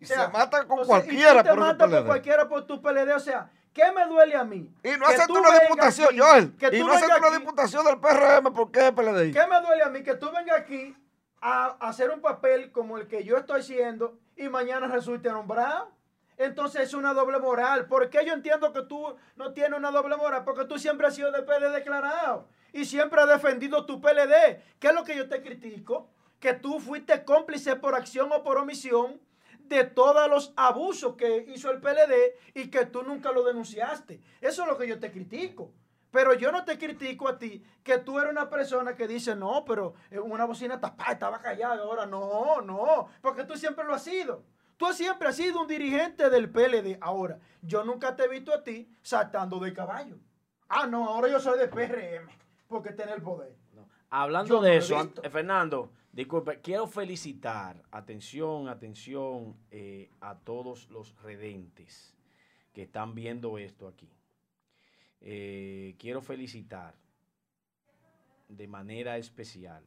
Y 0.00 0.04
O 0.04 0.06
sea, 0.08 0.26
se 0.26 0.32
mata 0.32 0.66
con 0.66 0.80
o 0.80 0.84
sea, 0.84 0.98
y 0.98 1.00
tú 1.02 1.06
cualquiera 1.06 1.42
te 1.44 1.48
por 1.50 1.58
por 1.58 1.76
PLD. 1.88 2.04
cualquiera 2.06 2.48
por 2.48 2.66
tu 2.66 2.82
PLD. 2.82 3.14
O 3.14 3.20
sea, 3.20 3.48
¿qué 3.76 3.92
me 3.92 4.06
duele 4.06 4.34
a 4.34 4.42
mí? 4.42 4.70
Y 4.82 4.88
no 4.92 5.06
tú 5.26 5.38
una 5.38 5.60
diputación, 5.60 6.08
aquí- 6.08 6.18
Joel. 6.18 6.56
que 6.56 6.66
Y 6.74 6.80
tú 6.80 6.86
no 6.86 6.94
acepta 6.94 7.14
vengas 7.16 7.30
una 7.30 7.38
diputación 7.38 7.84
del 7.84 8.00
PRM 8.00 8.50
porque 8.54 8.86
es 8.86 8.92
PLD. 8.92 9.32
¿Qué 9.32 9.46
me 9.46 9.60
duele 9.60 9.82
a 9.82 9.90
mí? 9.90 10.02
Que 10.02 10.14
tú 10.14 10.30
vengas 10.32 10.58
aquí 10.58 10.96
a, 11.42 11.76
a 11.78 11.88
hacer 11.90 12.10
un 12.10 12.22
papel 12.22 12.72
como 12.72 12.96
el 12.96 13.06
que 13.06 13.22
yo 13.22 13.36
estoy 13.36 13.60
haciendo 13.60 14.18
y 14.34 14.48
mañana 14.48 14.86
resulte 14.86 15.28
nombrado. 15.30 15.92
Entonces 16.38 16.82
es 16.82 16.94
una 16.94 17.12
doble 17.12 17.38
moral. 17.38 17.86
¿Por 17.86 18.08
qué 18.08 18.24
yo 18.24 18.32
entiendo 18.32 18.72
que 18.72 18.82
tú 18.82 19.14
no 19.36 19.52
tienes 19.52 19.78
una 19.78 19.90
doble 19.90 20.16
moral? 20.16 20.42
Porque 20.44 20.64
tú 20.64 20.78
siempre 20.78 21.06
has 21.06 21.14
sido 21.14 21.30
de 21.30 21.42
PLD 21.42 21.70
declarado 21.72 22.48
y 22.72 22.86
siempre 22.86 23.20
has 23.20 23.28
defendido 23.28 23.84
tu 23.84 24.00
PLD. 24.00 24.62
¿Qué 24.78 24.88
es 24.88 24.94
lo 24.94 25.04
que 25.04 25.16
yo 25.16 25.28
te 25.28 25.42
critico? 25.42 26.08
Que 26.40 26.54
tú 26.54 26.80
fuiste 26.80 27.24
cómplice 27.24 27.76
por 27.76 27.94
acción 27.94 28.30
o 28.32 28.42
por 28.42 28.56
omisión 28.58 29.20
de 29.68 29.84
todos 29.84 30.28
los 30.28 30.52
abusos 30.56 31.14
que 31.16 31.44
hizo 31.54 31.70
el 31.70 31.80
PLD 31.80 32.34
y 32.54 32.68
que 32.70 32.86
tú 32.86 33.02
nunca 33.02 33.32
lo 33.32 33.44
denunciaste. 33.44 34.20
Eso 34.40 34.62
es 34.62 34.68
lo 34.68 34.76
que 34.78 34.86
yo 34.88 34.98
te 34.98 35.10
critico. 35.10 35.72
Pero 36.10 36.32
yo 36.34 36.50
no 36.52 36.64
te 36.64 36.78
critico 36.78 37.28
a 37.28 37.38
ti 37.38 37.62
que 37.82 37.98
tú 37.98 38.18
eres 38.18 38.30
una 38.30 38.48
persona 38.48 38.94
que 38.94 39.06
dice, 39.06 39.34
no, 39.36 39.64
pero 39.66 39.94
eh, 40.10 40.18
una 40.18 40.44
bocina 40.46 40.80
tapada, 40.80 41.12
estaba 41.12 41.40
callada, 41.40 41.82
ahora 41.82 42.06
no, 42.06 42.60
no, 42.62 43.08
porque 43.20 43.44
tú 43.44 43.56
siempre 43.56 43.84
lo 43.84 43.94
has 43.94 44.04
sido. 44.04 44.42
Tú 44.78 44.86
siempre 44.92 45.28
has 45.28 45.36
sido 45.36 45.60
un 45.60 45.66
dirigente 45.66 46.30
del 46.30 46.50
PLD. 46.50 46.98
Ahora, 47.00 47.38
yo 47.62 47.82
nunca 47.84 48.14
te 48.14 48.24
he 48.24 48.28
visto 48.28 48.52
a 48.54 48.62
ti 48.62 48.88
saltando 49.02 49.58
de 49.58 49.72
caballo. 49.72 50.16
Ah, 50.68 50.86
no, 50.86 51.08
ahora 51.08 51.28
yo 51.28 51.40
soy 51.40 51.58
de 51.58 51.68
PRM, 51.68 52.28
porque 52.68 52.92
tiene 52.92 53.12
el 53.12 53.22
poder. 53.22 53.54
Hablando 54.08 54.56
Yo 54.56 54.60
de 54.62 54.76
eso, 54.76 54.96
ant- 54.96 55.30
Fernando, 55.30 55.90
disculpe, 56.16 56.62
quiero 56.62 56.86
felicitar, 56.86 57.82
atención, 57.90 58.68
atención, 58.68 59.54
eh, 59.70 60.08
a 60.20 60.38
todos 60.38 60.88
los 60.90 61.14
redentes 61.22 62.14
que 62.72 62.84
están 62.84 63.14
viendo 63.14 63.58
esto 63.58 63.86
aquí. 63.86 64.08
Eh, 65.20 65.94
quiero 65.98 66.22
felicitar 66.22 66.94
de 68.48 68.66
manera 68.66 69.18
especial 69.18 69.84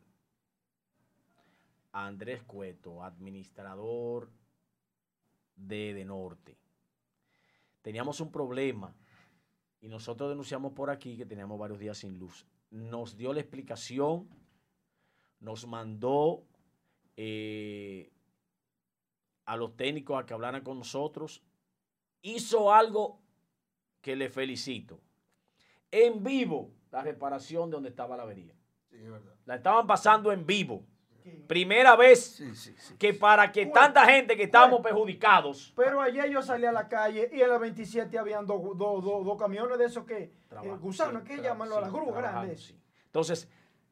a 1.93 2.05
Andrés 2.05 2.43
Cueto, 2.43 3.03
administrador 3.03 4.29
de 5.55 5.95
De 5.95 6.05
Norte. 6.05 6.57
Teníamos 7.81 8.19
un 8.19 8.31
problema 8.31 8.95
y 9.81 9.87
nosotros 9.87 10.29
denunciamos 10.29 10.73
por 10.73 10.91
aquí 10.91 11.17
que 11.17 11.25
teníamos 11.25 11.57
varios 11.57 11.79
días 11.79 11.97
sin 11.97 12.19
luz. 12.19 12.45
Nos 12.69 13.17
dio 13.17 13.33
la 13.33 13.39
explicación, 13.39 14.29
nos 15.39 15.65
mandó 15.67 16.43
eh, 17.17 18.11
a 19.45 19.55
los 19.57 19.75
técnicos 19.75 20.21
a 20.21 20.25
que 20.25 20.33
hablaran 20.33 20.63
con 20.63 20.77
nosotros, 20.77 21.43
hizo 22.21 22.73
algo 22.73 23.19
que 24.01 24.15
le 24.15 24.29
felicito. 24.29 24.99
En 25.91 26.23
vivo, 26.23 26.71
la 26.91 27.01
reparación 27.01 27.69
de 27.69 27.75
donde 27.75 27.89
estaba 27.89 28.15
la 28.15 28.23
avería. 28.23 28.53
La 29.45 29.55
estaban 29.55 29.87
pasando 29.87 30.31
en 30.31 30.45
vivo. 30.45 30.85
Primera 31.47 31.95
vez 31.95 32.23
Sí, 32.37 32.55
sí, 32.55 32.73
sí. 32.77 32.95
que 32.97 33.13
para 33.13 33.51
que 33.51 33.65
Bueno, 33.65 33.81
tanta 33.81 34.05
gente 34.05 34.35
que 34.35 34.43
estábamos 34.43 34.81
bueno. 34.81 34.95
perjudicados, 34.95 35.73
Pero 35.75 36.01
ayer 36.01 36.27
yo 36.29 36.41
salí 36.41 36.65
a 36.65 36.71
la 36.71 36.87
calle 36.87 37.29
y 37.31 37.41
en 37.41 37.49
la 37.49 37.57
27 37.59 38.17
habían 38.17 38.47
dos 38.47 38.61
dos- 38.77 39.03
dos- 39.03 39.25
dos 39.25 39.37
camiones 39.37 39.77
de 39.77 39.85
esos 39.85 40.05
que, 40.05 40.17
eh, 40.23 40.31
Trabajo, 40.47 40.79
gusanos, 40.79 41.23
sí, 41.23 41.27
que 41.35 41.41
llaman 41.41 41.71
a 41.71 41.81
las 41.81 41.91
sí, 41.91 41.95
grúas 41.95 42.15
grandes. 42.15 42.63
sí. 42.63 42.79
Entonces, 43.05 43.47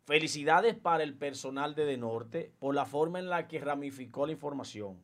felicidades 0.07 0.73
para 0.73 1.03
el 1.03 1.13
personal 1.15 1.75
de 1.75 1.83
De 1.83 1.97
Norte 1.97 2.53
por 2.59 2.73
la 2.73 2.85
forma 2.85 3.19
en 3.19 3.29
la 3.29 3.49
que 3.49 3.59
ramificó 3.59 4.25
la 4.25 4.31
información. 4.31 5.03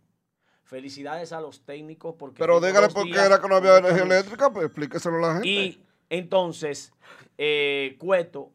Felicidades 0.64 1.34
a 1.34 1.42
los 1.42 1.66
técnicos 1.66 2.16
porque... 2.18 2.40
Pero 2.40 2.62
dígale 2.62 2.88
por 2.88 3.04
qué 3.04 3.20
era 3.20 3.42
que 3.42 3.50
no 3.50 3.58
había 3.58 3.80
energía 3.80 4.04
eléctrica, 4.04 4.50
pues 4.50 4.68
explíqueselo 4.68 5.18
a 5.18 5.20
la 5.20 5.34
gente. 5.34 5.50
Y 5.50 5.84
entonces, 6.10 6.94
eh, 7.38 7.98
Cueto, 8.00 8.54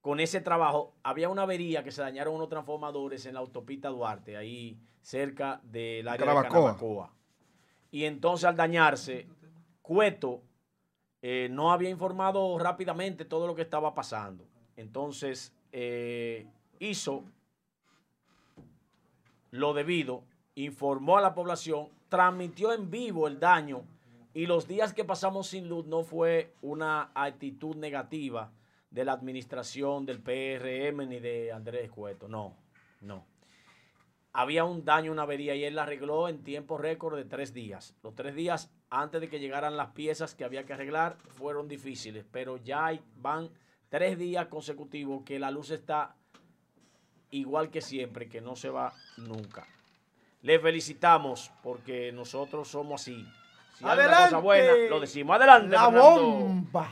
con 0.00 0.20
ese 0.20 0.40
trabajo, 0.40 0.94
había 1.02 1.28
una 1.28 1.42
avería 1.42 1.84
que 1.84 1.92
se 1.92 2.00
dañaron 2.00 2.34
unos 2.34 2.48
transformadores 2.48 3.26
en 3.26 3.34
la 3.34 3.40
autopista 3.40 3.90
Duarte, 3.90 4.38
ahí 4.38 4.80
cerca 5.02 5.60
del 5.64 6.08
área 6.08 6.26
de 6.26 6.48
Carabacoa. 6.48 7.12
Y 7.90 8.04
entonces 8.04 8.46
al 8.46 8.56
dañarse, 8.56 9.28
Cueto 9.82 10.44
eh, 11.20 11.48
no 11.50 11.72
había 11.72 11.90
informado 11.90 12.58
rápidamente 12.58 13.26
todo 13.26 13.46
lo 13.46 13.54
que 13.54 13.62
estaba 13.62 13.92
pasando. 13.94 14.48
Entonces 14.76 15.53
eh, 15.76 16.46
hizo 16.78 17.24
lo 19.50 19.74
debido, 19.74 20.22
informó 20.54 21.18
a 21.18 21.20
la 21.20 21.34
población, 21.34 21.88
transmitió 22.08 22.72
en 22.72 22.92
vivo 22.92 23.26
el 23.26 23.40
daño 23.40 23.82
y 24.34 24.46
los 24.46 24.68
días 24.68 24.94
que 24.94 25.04
pasamos 25.04 25.48
sin 25.48 25.68
luz 25.68 25.84
no 25.86 26.04
fue 26.04 26.54
una 26.62 27.10
actitud 27.12 27.74
negativa 27.74 28.52
de 28.90 29.04
la 29.04 29.14
administración 29.14 30.06
del 30.06 30.20
PRM 30.20 31.08
ni 31.08 31.18
de 31.18 31.50
Andrés 31.50 31.90
Cueto, 31.90 32.28
no, 32.28 32.56
no. 33.00 33.26
Había 34.32 34.64
un 34.64 34.84
daño, 34.84 35.10
una 35.10 35.22
avería 35.22 35.56
y 35.56 35.64
él 35.64 35.74
la 35.74 35.82
arregló 35.82 36.28
en 36.28 36.44
tiempo 36.44 36.78
récord 36.78 37.16
de 37.16 37.24
tres 37.24 37.52
días. 37.52 37.96
Los 38.04 38.14
tres 38.14 38.36
días 38.36 38.72
antes 38.90 39.20
de 39.20 39.28
que 39.28 39.40
llegaran 39.40 39.76
las 39.76 39.90
piezas 39.90 40.36
que 40.36 40.44
había 40.44 40.64
que 40.66 40.72
arreglar 40.72 41.16
fueron 41.30 41.66
difíciles, 41.66 42.24
pero 42.30 42.58
ya 42.58 42.96
van 43.16 43.50
tres 43.94 44.18
días 44.18 44.48
consecutivos 44.48 45.22
que 45.24 45.38
la 45.38 45.52
luz 45.52 45.70
está 45.70 46.16
igual 47.30 47.70
que 47.70 47.80
siempre, 47.80 48.28
que 48.28 48.40
no 48.40 48.56
se 48.56 48.68
va 48.68 48.92
nunca. 49.18 49.68
Le 50.42 50.58
felicitamos 50.58 51.52
porque 51.62 52.10
nosotros 52.10 52.66
somos 52.66 53.02
así. 53.02 53.24
Si 53.78 53.84
hay 53.84 53.92
una 53.94 54.02
cosa 54.04 54.16
Adelante. 54.16 54.36
buena, 54.42 54.72
lo 54.90 54.98
decimos. 54.98 55.36
Adelante, 55.36 55.68
La 55.76 55.84
Fernando. 55.84 56.22
bomba. 56.22 56.90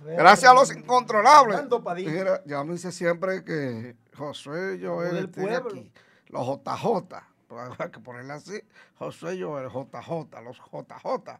Gracias 0.00 0.50
a 0.50 0.54
los 0.54 0.76
incontrolables. 0.76 1.58
Mira, 2.04 2.42
ya 2.44 2.62
me 2.62 2.74
dice 2.74 2.92
siempre 2.92 3.42
que 3.42 3.96
Josué 4.14 4.76
y 4.78 4.84
Joel 4.84 5.14
del 5.14 5.30
tiene 5.30 5.58
pueblo. 5.58 5.70
aquí 5.70 5.90
los 6.26 6.46
JJ. 6.46 7.16
Pero 7.48 7.74
hay 7.78 7.90
que 7.90 8.00
ponerle 8.00 8.34
así, 8.34 8.60
José 8.98 9.42
Joel, 9.42 9.70
JJ, 9.70 10.42
los 10.42 10.58
JJ. 10.58 11.38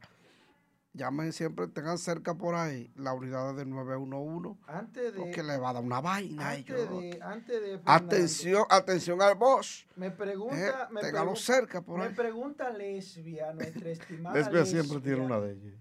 Llamen 0.97 1.33
siempre, 1.35 1.69
tengan 1.69 1.99
cerca 1.99 2.35
por 2.35 2.55
ahí 2.55 2.91
la 2.97 3.13
unidad 3.13 3.55
de 3.55 3.67
911, 3.67 4.59
Antes 4.67 5.13
de, 5.13 5.19
porque 5.21 5.43
le 5.43 5.59
va 5.59 5.71
a 5.71 5.73
dar 5.75 5.83
una 5.85 6.01
vaina 6.01 6.49
a 6.49 6.51
antes 6.53 6.75
ellos. 6.75 7.01
de, 7.03 7.19
antes 7.23 7.61
de 7.61 7.79
Fernando, 7.79 8.07
Atención, 8.07 8.65
atención 8.71 9.21
al 9.21 9.35
boss. 9.35 9.87
me 9.95 10.07
Eh, 10.07 10.11
pregunta, 10.11 10.89
me, 10.91 11.03
téngalo 11.03 11.33
pregun- 11.33 11.37
cerca 11.37 11.83
por 11.83 11.99
me 11.99 12.07
ahí. 12.07 12.15
pregunta 12.15 12.71
lesbia, 12.71 13.53
nuestra 13.53 13.91
estimada 13.91 14.37
Lesbia 14.37 14.65
siempre 14.65 15.01
tiene 15.01 15.21
una 15.21 15.39
de 15.39 15.53
ellas. 15.53 15.75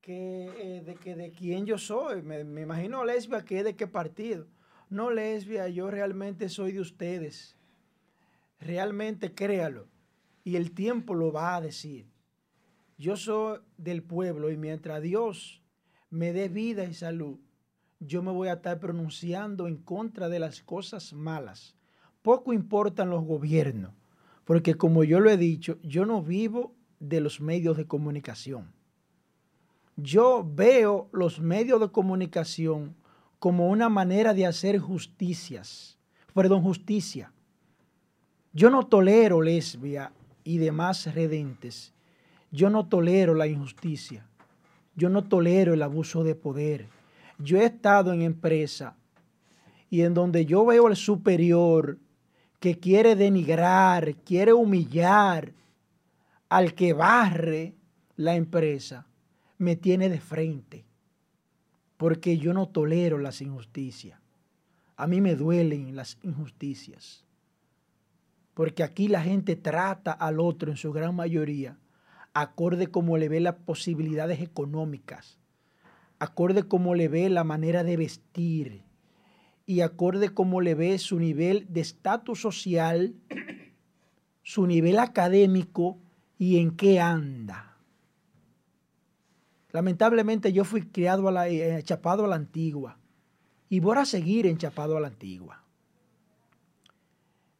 que 0.00 0.46
eh, 0.78 0.82
de 0.84 0.94
que 0.96 1.14
de 1.14 1.30
quién 1.30 1.64
yo 1.66 1.78
soy. 1.78 2.22
Me, 2.22 2.42
me 2.44 2.62
imagino 2.62 3.04
lesbia 3.04 3.44
que 3.44 3.58
es 3.60 3.64
de 3.64 3.76
qué 3.76 3.86
partido. 3.86 4.46
No 4.90 5.10
lesbia, 5.10 5.68
yo 5.68 5.90
realmente 5.90 6.48
soy 6.48 6.72
de 6.72 6.80
ustedes. 6.80 7.54
Realmente 8.60 9.32
créalo. 9.34 9.86
Y 10.44 10.56
el 10.56 10.72
tiempo 10.72 11.14
lo 11.14 11.32
va 11.32 11.56
a 11.56 11.60
decir. 11.60 12.06
Yo 12.98 13.16
soy 13.16 13.58
del 13.76 14.02
pueblo 14.02 14.50
y 14.50 14.56
mientras 14.56 15.02
Dios 15.02 15.62
me 16.08 16.32
dé 16.32 16.48
vida 16.48 16.84
y 16.84 16.94
salud, 16.94 17.38
yo 18.00 18.22
me 18.22 18.32
voy 18.32 18.48
a 18.48 18.54
estar 18.54 18.78
pronunciando 18.78 19.68
en 19.68 19.76
contra 19.76 20.28
de 20.28 20.38
las 20.38 20.62
cosas 20.62 21.12
malas. 21.12 21.76
Poco 22.22 22.52
importan 22.52 23.10
los 23.10 23.24
gobiernos, 23.24 23.92
porque 24.44 24.74
como 24.76 25.04
yo 25.04 25.20
lo 25.20 25.30
he 25.30 25.36
dicho, 25.36 25.78
yo 25.82 26.06
no 26.06 26.22
vivo 26.22 26.74
de 26.98 27.20
los 27.20 27.40
medios 27.40 27.76
de 27.76 27.86
comunicación. 27.86 28.72
Yo 29.96 30.46
veo 30.46 31.08
los 31.12 31.40
medios 31.40 31.80
de 31.80 31.90
comunicación 31.90 32.96
como 33.38 33.68
una 33.68 33.88
manera 33.88 34.34
de 34.34 34.46
hacer 34.46 34.78
justicias, 34.78 35.98
perdón, 36.34 36.62
justicia. 36.62 37.32
Yo 38.52 38.70
no 38.70 38.86
tolero 38.86 39.42
lesbia 39.42 40.12
y 40.44 40.58
demás 40.58 41.14
redentes. 41.14 41.95
Yo 42.50 42.70
no 42.70 42.86
tolero 42.86 43.34
la 43.34 43.46
injusticia. 43.46 44.26
Yo 44.94 45.08
no 45.10 45.24
tolero 45.24 45.74
el 45.74 45.82
abuso 45.82 46.24
de 46.24 46.34
poder. 46.34 46.88
Yo 47.38 47.58
he 47.58 47.66
estado 47.66 48.12
en 48.12 48.22
empresa 48.22 48.96
y 49.90 50.02
en 50.02 50.14
donde 50.14 50.46
yo 50.46 50.64
veo 50.64 50.86
al 50.86 50.96
superior 50.96 51.98
que 52.60 52.78
quiere 52.78 53.14
denigrar, 53.14 54.14
quiere 54.16 54.52
humillar 54.52 55.52
al 56.48 56.74
que 56.74 56.92
barre 56.92 57.74
la 58.16 58.36
empresa, 58.36 59.06
me 59.58 59.76
tiene 59.76 60.08
de 60.08 60.20
frente. 60.20 60.84
Porque 61.98 62.38
yo 62.38 62.54
no 62.54 62.68
tolero 62.68 63.18
las 63.18 63.40
injusticias. 63.42 64.18
A 64.96 65.06
mí 65.06 65.20
me 65.20 65.34
duelen 65.34 65.94
las 65.94 66.18
injusticias. 66.22 67.24
Porque 68.54 68.82
aquí 68.82 69.08
la 69.08 69.22
gente 69.22 69.56
trata 69.56 70.12
al 70.12 70.40
otro 70.40 70.70
en 70.70 70.78
su 70.78 70.92
gran 70.92 71.14
mayoría 71.14 71.76
acorde 72.42 72.88
como 72.88 73.16
le 73.16 73.30
ve 73.30 73.40
las 73.40 73.54
posibilidades 73.54 74.42
económicas, 74.42 75.40
acorde 76.18 76.64
como 76.64 76.94
le 76.94 77.08
ve 77.08 77.30
la 77.30 77.44
manera 77.44 77.82
de 77.82 77.96
vestir 77.96 78.82
y 79.64 79.80
acorde 79.80 80.28
como 80.28 80.60
le 80.60 80.74
ve 80.74 80.98
su 80.98 81.18
nivel 81.18 81.66
de 81.70 81.80
estatus 81.80 82.38
social, 82.38 83.14
su 84.42 84.66
nivel 84.66 84.98
académico 84.98 85.98
y 86.36 86.58
en 86.58 86.76
qué 86.76 87.00
anda. 87.00 87.78
Lamentablemente 89.70 90.52
yo 90.52 90.64
fui 90.64 90.82
criado 90.82 91.28
a 91.28 91.32
la, 91.32 91.48
eh, 91.48 91.82
chapado 91.84 92.26
a 92.26 92.28
la 92.28 92.36
antigua 92.36 92.98
y 93.70 93.80
voy 93.80 93.96
a 93.96 94.04
seguir 94.04 94.46
enchapado 94.46 94.98
a 94.98 95.00
la 95.00 95.08
antigua. 95.08 95.64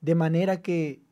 De 0.03 0.15
manera 0.15 0.61
que 0.61 1.06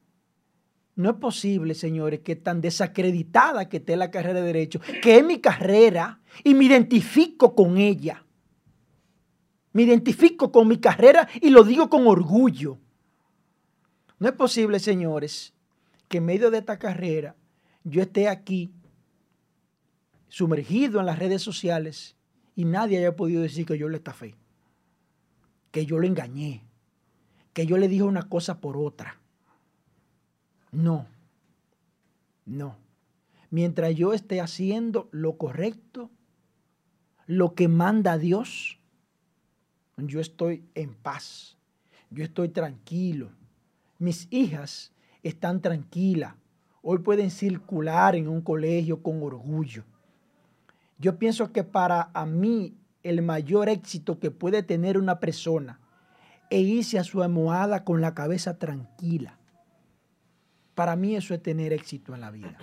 no 0.96 1.10
es 1.10 1.16
posible, 1.16 1.74
señores, 1.74 2.20
que 2.20 2.36
tan 2.36 2.60
desacreditada 2.60 3.68
que 3.68 3.78
esté 3.78 3.96
la 3.96 4.10
carrera 4.10 4.40
de 4.40 4.46
Derecho, 4.46 4.80
que 5.02 5.16
es 5.16 5.24
mi 5.24 5.40
carrera 5.40 6.20
y 6.44 6.54
me 6.54 6.64
identifico 6.64 7.54
con 7.54 7.78
ella. 7.78 8.24
Me 9.72 9.82
identifico 9.82 10.52
con 10.52 10.68
mi 10.68 10.78
carrera 10.78 11.28
y 11.40 11.50
lo 11.50 11.64
digo 11.64 11.90
con 11.90 12.06
orgullo. 12.06 12.78
No 14.20 14.28
es 14.28 14.34
posible, 14.34 14.78
señores, 14.78 15.52
que 16.08 16.18
en 16.18 16.26
medio 16.26 16.52
de 16.52 16.58
esta 16.58 16.78
carrera 16.78 17.34
yo 17.82 18.00
esté 18.00 18.28
aquí 18.28 18.72
sumergido 20.28 21.00
en 21.00 21.06
las 21.06 21.18
redes 21.18 21.42
sociales 21.42 22.16
y 22.54 22.64
nadie 22.64 22.98
haya 22.98 23.16
podido 23.16 23.42
decir 23.42 23.66
que 23.66 23.76
yo 23.76 23.88
le 23.88 23.96
estafé, 23.96 24.36
que 25.72 25.86
yo 25.86 25.98
lo 25.98 26.06
engañé, 26.06 26.62
que 27.52 27.66
yo 27.66 27.78
le 27.78 27.88
dije 27.88 28.04
una 28.04 28.28
cosa 28.28 28.60
por 28.60 28.76
otra. 28.76 29.23
No, 30.74 31.06
no. 32.44 32.76
Mientras 33.50 33.94
yo 33.94 34.12
esté 34.12 34.40
haciendo 34.40 35.08
lo 35.12 35.36
correcto, 35.36 36.10
lo 37.26 37.54
que 37.54 37.68
manda 37.68 38.18
Dios, 38.18 38.78
yo 39.96 40.20
estoy 40.20 40.64
en 40.74 40.94
paz, 40.94 41.56
yo 42.10 42.24
estoy 42.24 42.48
tranquilo. 42.48 43.30
Mis 43.98 44.26
hijas 44.30 44.92
están 45.22 45.60
tranquilas. 45.60 46.34
Hoy 46.82 46.98
pueden 46.98 47.30
circular 47.30 48.16
en 48.16 48.28
un 48.28 48.42
colegio 48.42 49.02
con 49.02 49.22
orgullo. 49.22 49.84
Yo 50.98 51.18
pienso 51.18 51.52
que 51.52 51.62
para 51.62 52.10
a 52.12 52.26
mí 52.26 52.76
el 53.04 53.22
mayor 53.22 53.68
éxito 53.68 54.18
que 54.18 54.32
puede 54.32 54.62
tener 54.64 54.98
una 54.98 55.20
persona 55.20 55.78
es 56.50 56.62
irse 56.62 56.98
a 56.98 57.04
su 57.04 57.22
almohada 57.22 57.84
con 57.84 58.00
la 58.00 58.14
cabeza 58.14 58.58
tranquila. 58.58 59.38
Para 60.74 60.96
mí 60.96 61.16
eso 61.16 61.34
es 61.34 61.42
tener 61.42 61.72
éxito 61.72 62.14
en 62.14 62.20
la 62.20 62.30
vida. 62.30 62.58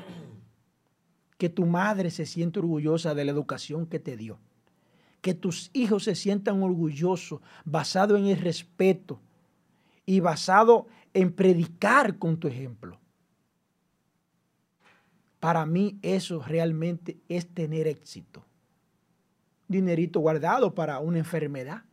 Que 1.37 1.49
tu 1.49 1.65
madre 1.65 2.11
se 2.11 2.25
sienta 2.25 2.59
orgullosa 2.59 3.15
de 3.15 3.25
la 3.25 3.31
educación 3.31 3.85
que 3.85 3.99
te 3.99 4.17
dio. 4.17 4.39
Que 5.21 5.33
tus 5.33 5.69
hijos 5.73 6.03
se 6.03 6.15
sientan 6.15 6.61
orgullosos 6.61 7.41
basado 7.63 8.17
en 8.17 8.27
el 8.27 8.37
respeto 8.37 9.19
y 10.05 10.19
basado 10.19 10.87
en 11.13 11.31
predicar 11.31 12.17
con 12.17 12.37
tu 12.37 12.47
ejemplo. 12.47 12.99
Para 15.39 15.65
mí 15.65 15.97
eso 16.01 16.43
realmente 16.43 17.17
es 17.27 17.47
tener 17.47 17.87
éxito. 17.87 18.45
Dinerito 19.67 20.19
guardado 20.19 20.75
para 20.75 20.99
una 20.99 21.17
enfermedad, 21.17 21.83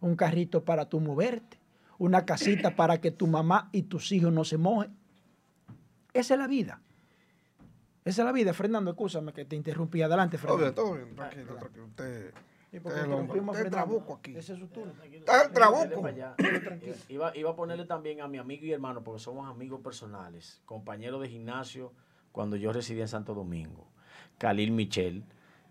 un 0.00 0.16
carrito 0.16 0.64
para 0.64 0.88
tu 0.88 1.00
moverte, 1.00 1.58
una 1.98 2.24
casita 2.24 2.76
para 2.76 3.00
que 3.00 3.10
tu 3.10 3.26
mamá 3.26 3.68
y 3.72 3.82
tus 3.82 4.12
hijos 4.12 4.32
no 4.32 4.44
se 4.44 4.56
mojen. 4.56 4.96
Esa 6.14 6.34
es 6.34 6.40
la 6.40 6.46
vida. 6.46 6.80
Esa 8.04 8.22
es 8.22 8.26
la 8.26 8.32
vida. 8.32 8.52
Fernando, 8.54 8.90
escúchame 8.92 9.32
que 9.32 9.44
te 9.44 9.56
interrumpí. 9.56 10.00
Adelante, 10.02 10.38
Todo 10.38 10.56
bien, 10.56 10.72
Fernando. 10.74 10.82
todo 10.82 10.94
bien, 11.04 11.16
tranquilo, 11.16 11.54
tranquilo. 11.56 11.84
Usted, 11.86 12.34
¿Y 12.72 12.80
por 12.80 12.92
qué 12.92 12.98
usted 12.98 13.00
es 13.00 13.04
el 13.04 13.04
interrumpimos 13.12 13.56
Fernando? 13.56 13.76
trabuco 13.76 14.14
aquí. 14.14 14.36
Ese 14.36 14.52
es 14.54 14.58
su 14.58 14.66
turno. 14.68 14.92
Está 15.12 15.42
el 15.42 15.52
trabuco. 15.52 16.02
Iba, 17.08 17.36
iba 17.36 17.50
a 17.50 17.56
ponerle 17.56 17.84
también 17.86 18.20
a 18.20 18.28
mi 18.28 18.38
amigo 18.38 18.66
y 18.66 18.72
hermano, 18.72 19.02
porque 19.02 19.20
somos 19.20 19.48
amigos 19.48 19.80
personales, 19.80 20.60
compañeros 20.64 21.20
de 21.22 21.28
gimnasio 21.28 21.92
cuando 22.32 22.56
yo 22.56 22.72
residía 22.72 23.02
en 23.02 23.08
Santo 23.08 23.32
Domingo. 23.34 23.86
Khalil 24.38 24.72
Michel, 24.72 25.24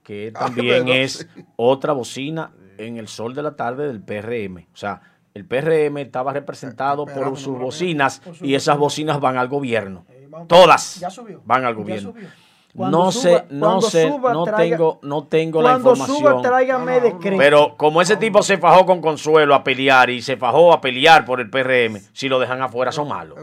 que 0.03 0.31
Ah, 0.35 0.45
también 0.45 0.85
pero 0.85 0.93
es 0.97 1.29
sí. 1.33 1.45
otra 1.57 1.93
bocina 1.93 2.51
en 2.77 2.97
el 2.97 3.07
sol 3.07 3.33
de 3.35 3.43
la 3.43 3.55
tarde 3.55 3.85
del 3.87 4.01
PRM. 4.01 4.67
O 4.73 4.77
sea, 4.77 5.01
el 5.33 5.45
PRM 5.45 5.97
estaba 6.01 6.31
representado 6.33 7.05
por 7.05 7.37
sus 7.37 7.57
bocinas 7.59 8.19
Por 8.21 8.35
su 8.35 8.45
y 8.45 8.55
esas 8.55 8.77
bocina. 8.77 9.13
bocinas 9.13 9.19
van 9.21 9.37
al 9.37 9.49
gobierno. 9.49 10.05
Vamos- 10.33 10.47
Todas 10.47 10.99
Ya 10.99 11.09
subió. 11.09 11.41
van 11.45 11.63
al 11.65 11.73
Ya 11.75 11.79
gobierno. 11.79 12.11
subió. 12.11 12.27
Cuando 12.75 12.97
No 12.97 13.11
suba- 13.11 13.21
sé, 13.37 13.45
no 13.51 13.81
sé, 13.81 14.07
suba, 14.09 14.33
no 14.33 14.45
traiga- 14.45 14.77
tengo, 14.77 14.99
no 15.03 15.27
tengo 15.27 15.61
la 15.61 15.73
información. 15.77 16.17
suba, 16.17 16.41
tráigame 16.41 16.93
No, 16.95 16.97
no, 16.97 17.03
decreto. 17.05 17.37
Pero 17.37 17.77
como 17.77 18.01
ese 18.01 18.17
tipo 18.17 18.41
se 18.41 18.57
fajó 18.57 18.83
con 18.87 18.99
Consuelo 18.99 19.53
a 19.53 19.63
pelear 19.63 20.09
y 20.09 20.23
se 20.23 20.37
fajó 20.37 20.73
a 20.73 20.81
pelear 20.81 21.23
por 21.23 21.39
el 21.39 21.51
PRM, 21.51 22.01
si 22.13 22.27
lo 22.27 22.39
dejan 22.39 22.63
afuera 22.63 22.91
son 22.91 23.09
malos. 23.09 23.37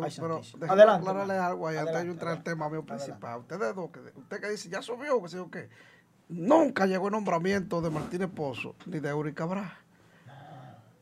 Adelante, 0.68 1.08
algo 1.38 1.68
ahí 1.68 1.76
antes 1.76 1.94
entrar 2.02 2.32
al 2.32 2.42
tema 2.42 2.68
mío 2.68 2.84
principal. 2.84 3.38
Ustedes 3.38 3.72
dos, 3.76 3.90
que, 3.90 4.00
usted 4.18 4.40
que 4.40 4.48
dice, 4.50 4.68
ya 4.68 4.82
subió, 4.82 5.22
que 5.22 5.28
sé 5.28 5.36
yo 5.36 5.48
qué. 5.48 5.68
Nunca 6.28 6.86
llegó 6.86 7.06
el 7.06 7.12
nombramiento 7.12 7.80
de 7.80 7.90
Martínez 7.90 8.30
Pozo 8.34 8.74
ni 8.86 8.98
de 8.98 9.14
Uri 9.14 9.32
Cabral. 9.32 9.72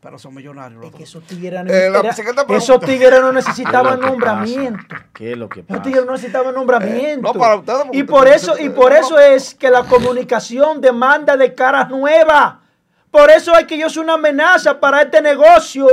Pero 0.00 0.16
son 0.18 0.32
millonarios 0.34 0.80
los 0.80 0.86
Es 0.90 0.92
que 0.92 1.00
dos. 1.00 1.08
esos 1.08 1.24
tigres 1.24 1.64
no, 1.64 1.72
Eh, 1.72 1.86
era- 1.86 2.00
esos 2.56 2.80
tigres 2.80 3.20
no 3.20 3.28
¿Qué 3.30 3.32
necesitaban 3.34 3.98
nombramiento. 4.00 4.94
¿Qué 5.12 5.32
es 5.32 5.36
lo 5.38 5.48
que 5.48 5.60
Esos 5.60 5.68
pasa? 5.70 5.82
tigres 5.82 6.04
no 6.06 6.12
necesitaban 6.12 6.54
nombramiento. 6.54 7.32
no, 7.32 7.38
para 7.38 7.56
ustedes, 7.56 7.82
y 7.92 8.04
por 8.04 8.28
eso, 8.28 8.56
y 8.58 8.68
por 8.70 8.92
eso 8.92 9.18
es 9.18 9.54
que 9.56 9.70
la 9.70 9.82
comunicación 9.84 10.80
demanda 10.80 11.36
de 11.36 11.52
caras 11.54 11.88
nuevas. 11.88 12.56
Por 13.10 13.30
eso 13.30 13.56
es 13.58 13.64
que 13.66 13.76
yo 13.78 13.90
soy 13.90 14.04
una 14.04 14.14
amenaza 14.14 14.78
para 14.78 15.02
este 15.02 15.20
negocio. 15.20 15.88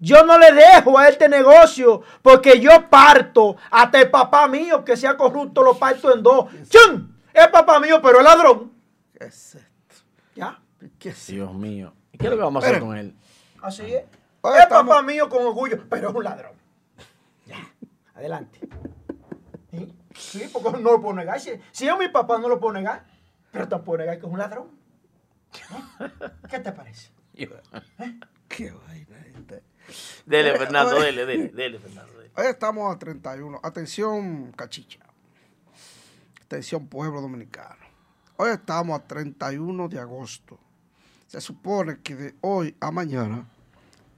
Yo 0.00 0.24
no 0.24 0.38
le 0.38 0.50
dejo 0.52 0.98
a 0.98 1.08
este 1.08 1.28
negocio 1.28 2.02
porque 2.22 2.58
yo 2.58 2.88
parto 2.88 3.56
hasta 3.70 4.00
el 4.00 4.10
papá 4.10 4.48
mío 4.48 4.82
que 4.84 4.96
sea 4.96 5.16
corrupto 5.16 5.62
lo 5.62 5.78
parto 5.78 6.12
en 6.14 6.22
dos. 6.22 6.46
¡Chum! 6.70 7.12
Es 7.34 7.46
papá 7.48 7.78
mío, 7.78 8.00
pero 8.02 8.18
es 8.18 8.24
ladrón. 8.24 8.72
¿Qué 9.16 9.26
es 9.26 9.54
esto? 9.56 10.04
¿Ya? 10.34 10.58
¿Qué 10.98 11.10
es 11.10 11.26
Dios 11.26 11.52
mío. 11.52 11.92
¿Y 12.20 12.22
qué 12.22 12.26
es 12.26 12.30
lo 12.30 12.36
que 12.36 12.42
vamos 12.42 12.62
a 12.62 12.66
hacer 12.68 12.80
con 12.80 12.96
él? 12.96 13.14
Así 13.62 13.82
es. 13.82 14.04
Oye, 14.42 14.56
es 14.58 14.62
estamos- 14.64 14.94
papá 14.94 15.02
mío 15.02 15.28
con 15.28 15.42
orgullo, 15.42 15.84
pero 15.88 16.10
es 16.10 16.14
un 16.14 16.24
ladrón. 16.24 16.52
Ya. 17.46 17.56
Adelante. 18.14 18.60
Sí, 19.70 19.94
sí, 20.14 20.50
porque 20.52 20.70
no 20.72 20.92
lo 20.92 21.00
puedo 21.00 21.14
negar. 21.14 21.40
Si, 21.40 21.50
si 21.72 21.88
es 21.88 21.98
mi 21.98 22.08
papá, 22.08 22.38
no 22.38 22.48
lo 22.48 22.60
puedo 22.60 22.74
negar. 22.74 23.06
Pero 23.50 23.68
te 23.68 23.76
puedo 23.78 23.98
negar 23.98 24.18
que 24.20 24.26
es 24.26 24.32
un 24.32 24.38
ladrón. 24.38 24.68
¿Eh? 25.54 26.10
¿Qué 26.48 26.58
te 26.60 26.72
parece? 26.72 27.10
Qué 27.34 28.70
vaina, 28.70 29.16
gente. 29.32 29.62
Dele, 30.26 30.56
Fernando, 30.58 31.00
dele, 31.00 31.24
dele, 31.26 31.48
dele, 31.48 31.78
Fernando. 31.78 32.12
dele. 32.18 32.30
Hoy 32.36 32.46
estamos 32.46 32.94
a 32.94 32.98
31. 32.98 33.60
Atención, 33.62 34.52
cachicha. 34.52 35.00
Atención, 36.44 36.86
pueblo 36.86 37.20
dominicano. 37.20 37.76
Hoy 38.36 38.50
estamos 38.50 38.98
a 39.00 39.02
31 39.06 39.88
de 39.88 39.98
agosto. 39.98 40.58
Se 41.30 41.40
supone 41.40 42.00
que 42.00 42.16
de 42.16 42.34
hoy 42.40 42.76
a 42.80 42.90
mañana 42.90 43.48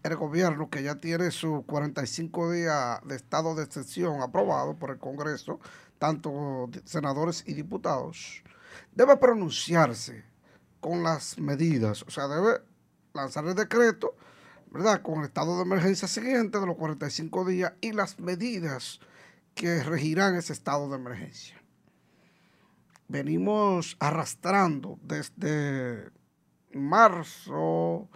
el 0.03 0.17
gobierno, 0.17 0.71
que 0.71 0.83
ya 0.83 0.95
tiene 0.95 1.31
sus 1.31 1.63
45 1.67 2.53
días 2.53 3.01
de 3.05 3.17
estado 3.17 3.55
de 3.55 3.65
excepción 3.65 4.23
aprobado 4.23 4.79
por 4.79 4.93
el 4.93 4.99
Congreso, 4.99 5.61
tanto 5.99 6.71
senadores 6.87 7.45
y 7.47 7.53
diputados, 7.53 8.43
debe 8.95 9.19
pronunciarse 9.19 10.25
con 10.81 11.03
las 11.03 11.39
medidas, 11.39 12.03
o 12.09 12.11
sea, 12.11 12.29
debe 12.29 12.63
lanzar 13.13 13.45
el 13.45 13.57
decreto, 13.57 14.17
¿verdad? 14.71 15.03
Con 15.03 15.19
el 15.19 15.27
estado 15.27 15.57
de 15.57 15.65
emergencia 15.65 16.09
siguiente 16.09 16.61
de 16.61 16.67
los 16.67 16.77
45 16.77 17.45
días 17.45 17.75
y 17.83 17.93
las 17.93 18.19
medidas 18.21 19.01
que 19.55 19.83
regirán 19.83 20.35
ese 20.37 20.55
estado 20.55 20.89
de 20.89 20.97
emergencia. 20.97 21.63
Venimos 23.07 23.99
arrastrando 24.01 24.99
desde 25.03 26.11
marzo, 26.75 28.09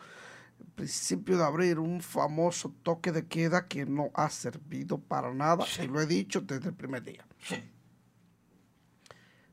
principio 0.77 1.39
de 1.39 1.45
abril, 1.45 1.79
un 1.79 2.01
famoso 2.01 2.73
toque 2.83 3.11
de 3.11 3.27
queda 3.27 3.67
que 3.67 3.87
no 3.87 4.11
ha 4.15 4.31
servido 4.31 4.99
para 4.99 5.33
nada, 5.33 5.65
y 5.83 5.87
lo 5.87 6.01
he 6.01 6.07
dicho 6.07 6.41
desde 6.43 6.69
el 6.69 6.75
primer 6.75 7.03
día. 7.03 7.27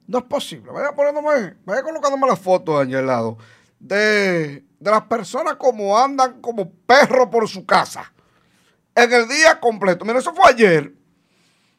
No 0.06 0.18
es 0.20 0.26
posible. 0.26 0.72
Vaya 0.72 0.94
poniéndome, 0.94 1.56
vaya 1.66 1.82
colocándome 1.82 2.28
la 2.28 2.36
foto 2.36 2.78
allá 2.78 3.00
al 3.00 3.08
lado 3.08 3.38
de, 3.80 4.66
de 4.80 4.92
las 4.92 5.04
personas 5.04 5.56
como 5.56 5.98
andan 5.98 6.42
como 6.42 6.72
perros 6.72 7.28
por 7.30 7.48
su 7.48 7.66
casa. 7.66 8.12
En 8.96 9.12
el 9.12 9.28
día 9.28 9.60
completo. 9.60 10.06
Mira, 10.06 10.20
eso 10.20 10.34
fue 10.34 10.50
ayer. 10.50 10.94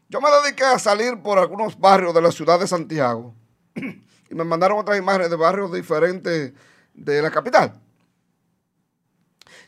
Yo 0.08 0.20
me 0.20 0.28
dediqué 0.42 0.64
a 0.64 0.78
salir 0.78 1.22
por 1.22 1.38
algunos 1.38 1.78
barrios 1.78 2.14
de 2.14 2.20
la 2.20 2.30
ciudad 2.30 2.58
de 2.58 2.66
Santiago 2.66 3.34
y 3.74 4.34
me 4.34 4.44
mandaron 4.44 4.78
otras 4.78 4.98
imágenes 4.98 5.30
de 5.30 5.36
barrios 5.36 5.72
diferentes 5.72 6.52
de 6.94 7.20
la 7.20 7.30
capital. 7.30 7.80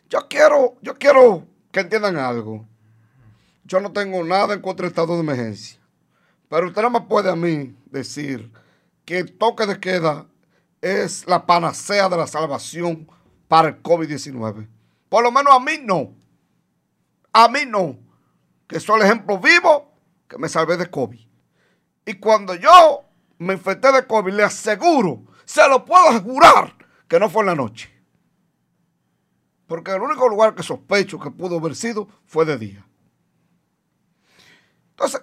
Yo 0.09 0.27
quiero, 0.29 0.77
yo 0.81 0.95
quiero 0.95 1.47
que 1.73 1.81
entiendan 1.81 2.17
algo. 2.17 2.65
Yo 3.65 3.81
no 3.81 3.93
tengo 3.93 4.23
nada 4.25 4.55
en 4.55 4.61
contra 4.61 4.85
del 4.85 4.93
estado 4.93 5.15
de 5.15 5.21
emergencia. 5.21 5.79
Pero 6.49 6.69
usted 6.69 6.83
no 6.83 6.91
me 6.91 7.01
puede 7.01 7.31
a 7.31 7.37
mí 7.37 7.77
decir 7.87 8.53
que 9.05 9.19
el 9.19 9.37
toque 9.37 9.67
de 9.67 9.81
queda 9.81 10.27
es 10.81 11.27
la 11.27 11.45
panacea 11.45 12.09
de 12.09 12.17
la 12.17 12.27
salvación 12.27 13.09
para 13.49 13.69
el 13.69 13.83
COVID-19. 13.83 14.69
Por 15.09 15.23
lo 15.25 15.33
menos 15.33 15.53
a 15.53 15.61
mí 15.61 15.79
no. 15.83 16.15
A 17.33 17.49
mí 17.49 17.61
no. 17.67 17.99
Que 18.69 18.79
soy 18.79 19.01
el 19.01 19.07
ejemplo 19.07 19.39
vivo 19.39 19.93
que 20.29 20.39
me 20.39 20.49
salvé 20.49 20.77
de 20.77 20.89
COVID. 20.89 21.21
Y 22.05 22.15
cuando 22.15 22.55
yo 22.55 23.05
me 23.39 23.55
infecté 23.55 23.91
de 23.93 24.07
COVID, 24.07 24.33
le 24.33 24.45
aseguro, 24.45 25.25
se 25.45 25.69
lo 25.69 25.85
puedo 25.85 26.09
asegurar, 26.09 26.75
que 27.09 27.19
no 27.21 27.29
fue 27.29 27.43
en 27.43 27.47
la 27.47 27.55
noche. 27.55 27.93
Porque 29.67 29.93
el 29.93 30.01
único 30.01 30.29
lugar 30.29 30.55
que 30.55 30.63
sospecho 30.63 31.19
que 31.19 31.31
pudo 31.31 31.59
haber 31.59 31.75
sido 31.75 32.09
fue 32.25 32.45
de 32.45 32.57
día. 32.57 32.87
Entonces, 34.91 35.23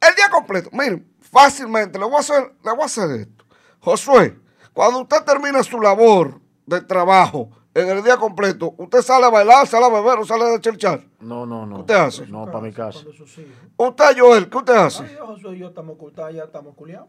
el 0.00 0.14
día 0.14 0.30
completo, 0.30 0.70
miren, 0.72 1.12
fácilmente, 1.20 1.98
le 1.98 2.04
voy 2.04 2.16
a 2.16 2.20
hacer, 2.20 2.54
le 2.64 2.70
voy 2.70 2.82
a 2.82 2.86
hacer 2.86 3.10
esto. 3.10 3.44
Josué, 3.80 4.38
cuando 4.72 5.00
usted 5.00 5.22
termina 5.24 5.62
su 5.62 5.80
labor 5.80 6.40
de 6.64 6.80
trabajo 6.80 7.50
en 7.74 7.88
el 7.88 8.02
día 8.02 8.16
completo, 8.16 8.74
¿usted 8.78 9.02
sale 9.02 9.26
a 9.26 9.30
bailar, 9.30 9.66
sale 9.66 9.84
a 9.84 9.88
beber 9.88 10.18
o 10.18 10.24
sale 10.24 10.54
a 10.54 10.60
cherchar? 10.60 11.04
No, 11.20 11.44
no, 11.44 11.66
no. 11.66 11.76
¿Qué 11.76 11.80
usted 11.80 11.94
hace? 11.94 12.26
No, 12.26 12.46
para 12.46 12.60
mi 12.60 12.72
casa. 12.72 13.00
Cuando 13.02 13.12
sus 13.12 13.38
hijos. 13.38 13.52
Usted, 13.76 14.18
Joel, 14.18 14.48
¿qué 14.48 14.56
usted 14.56 14.74
hace? 14.74 15.02
Ay, 15.04 15.16
Josué 15.20 15.56
y 15.56 15.58
yo 15.58 15.68
estamos 15.68 15.94
ocultados, 15.94 16.34
ya 16.34 16.44
estamos 16.44 16.74
culiados. 16.74 17.08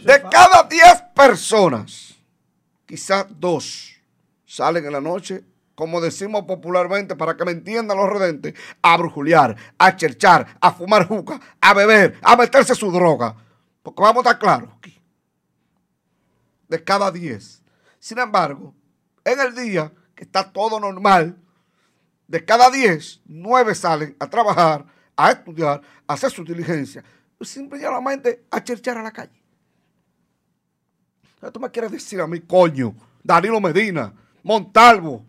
De 0.00 0.22
cada 0.30 0.64
10 0.64 1.02
personas, 1.14 2.13
quizás 2.86 3.26
dos 3.30 3.94
salen 4.44 4.84
en 4.86 4.92
la 4.92 5.00
noche, 5.00 5.44
como 5.74 6.00
decimos 6.00 6.44
popularmente, 6.44 7.16
para 7.16 7.36
que 7.36 7.44
me 7.44 7.52
entiendan 7.52 7.96
los 7.96 8.08
redentes, 8.08 8.54
a 8.80 8.96
brujulear, 8.96 9.56
a 9.76 9.96
cherchar, 9.96 10.56
a 10.60 10.72
fumar 10.72 11.06
juca, 11.06 11.40
a 11.60 11.74
beber, 11.74 12.18
a 12.22 12.36
meterse 12.36 12.74
su 12.74 12.92
droga. 12.92 13.34
Porque 13.82 14.02
vamos 14.02 14.24
a 14.24 14.30
estar 14.30 14.38
claros 14.38 14.70
aquí. 14.78 15.00
De 16.68 16.82
cada 16.82 17.10
10. 17.10 17.62
Sin 17.98 18.18
embargo, 18.18 18.74
en 19.24 19.40
el 19.40 19.54
día 19.54 19.92
que 20.14 20.24
está 20.24 20.52
todo 20.52 20.78
normal, 20.78 21.36
de 22.26 22.44
cada 22.44 22.70
10, 22.70 23.22
9 23.26 23.74
salen 23.74 24.16
a 24.18 24.28
trabajar, 24.28 24.86
a 25.16 25.30
estudiar, 25.30 25.82
a 26.06 26.12
hacer 26.14 26.30
su 26.30 26.44
diligencia. 26.44 27.04
Simple 27.40 27.78
y 27.78 27.82
llanamente 27.82 28.44
a 28.50 28.62
cherchar 28.62 28.96
a 28.96 29.02
la 29.02 29.10
calle. 29.10 29.43
¿Qué 31.44 31.50
tú 31.50 31.60
me 31.60 31.70
quieres 31.70 31.90
decir 31.92 32.18
a 32.22 32.26
mí, 32.26 32.40
coño? 32.40 32.94
Danilo 33.22 33.60
Medina, 33.60 34.10
Montalvo. 34.42 35.26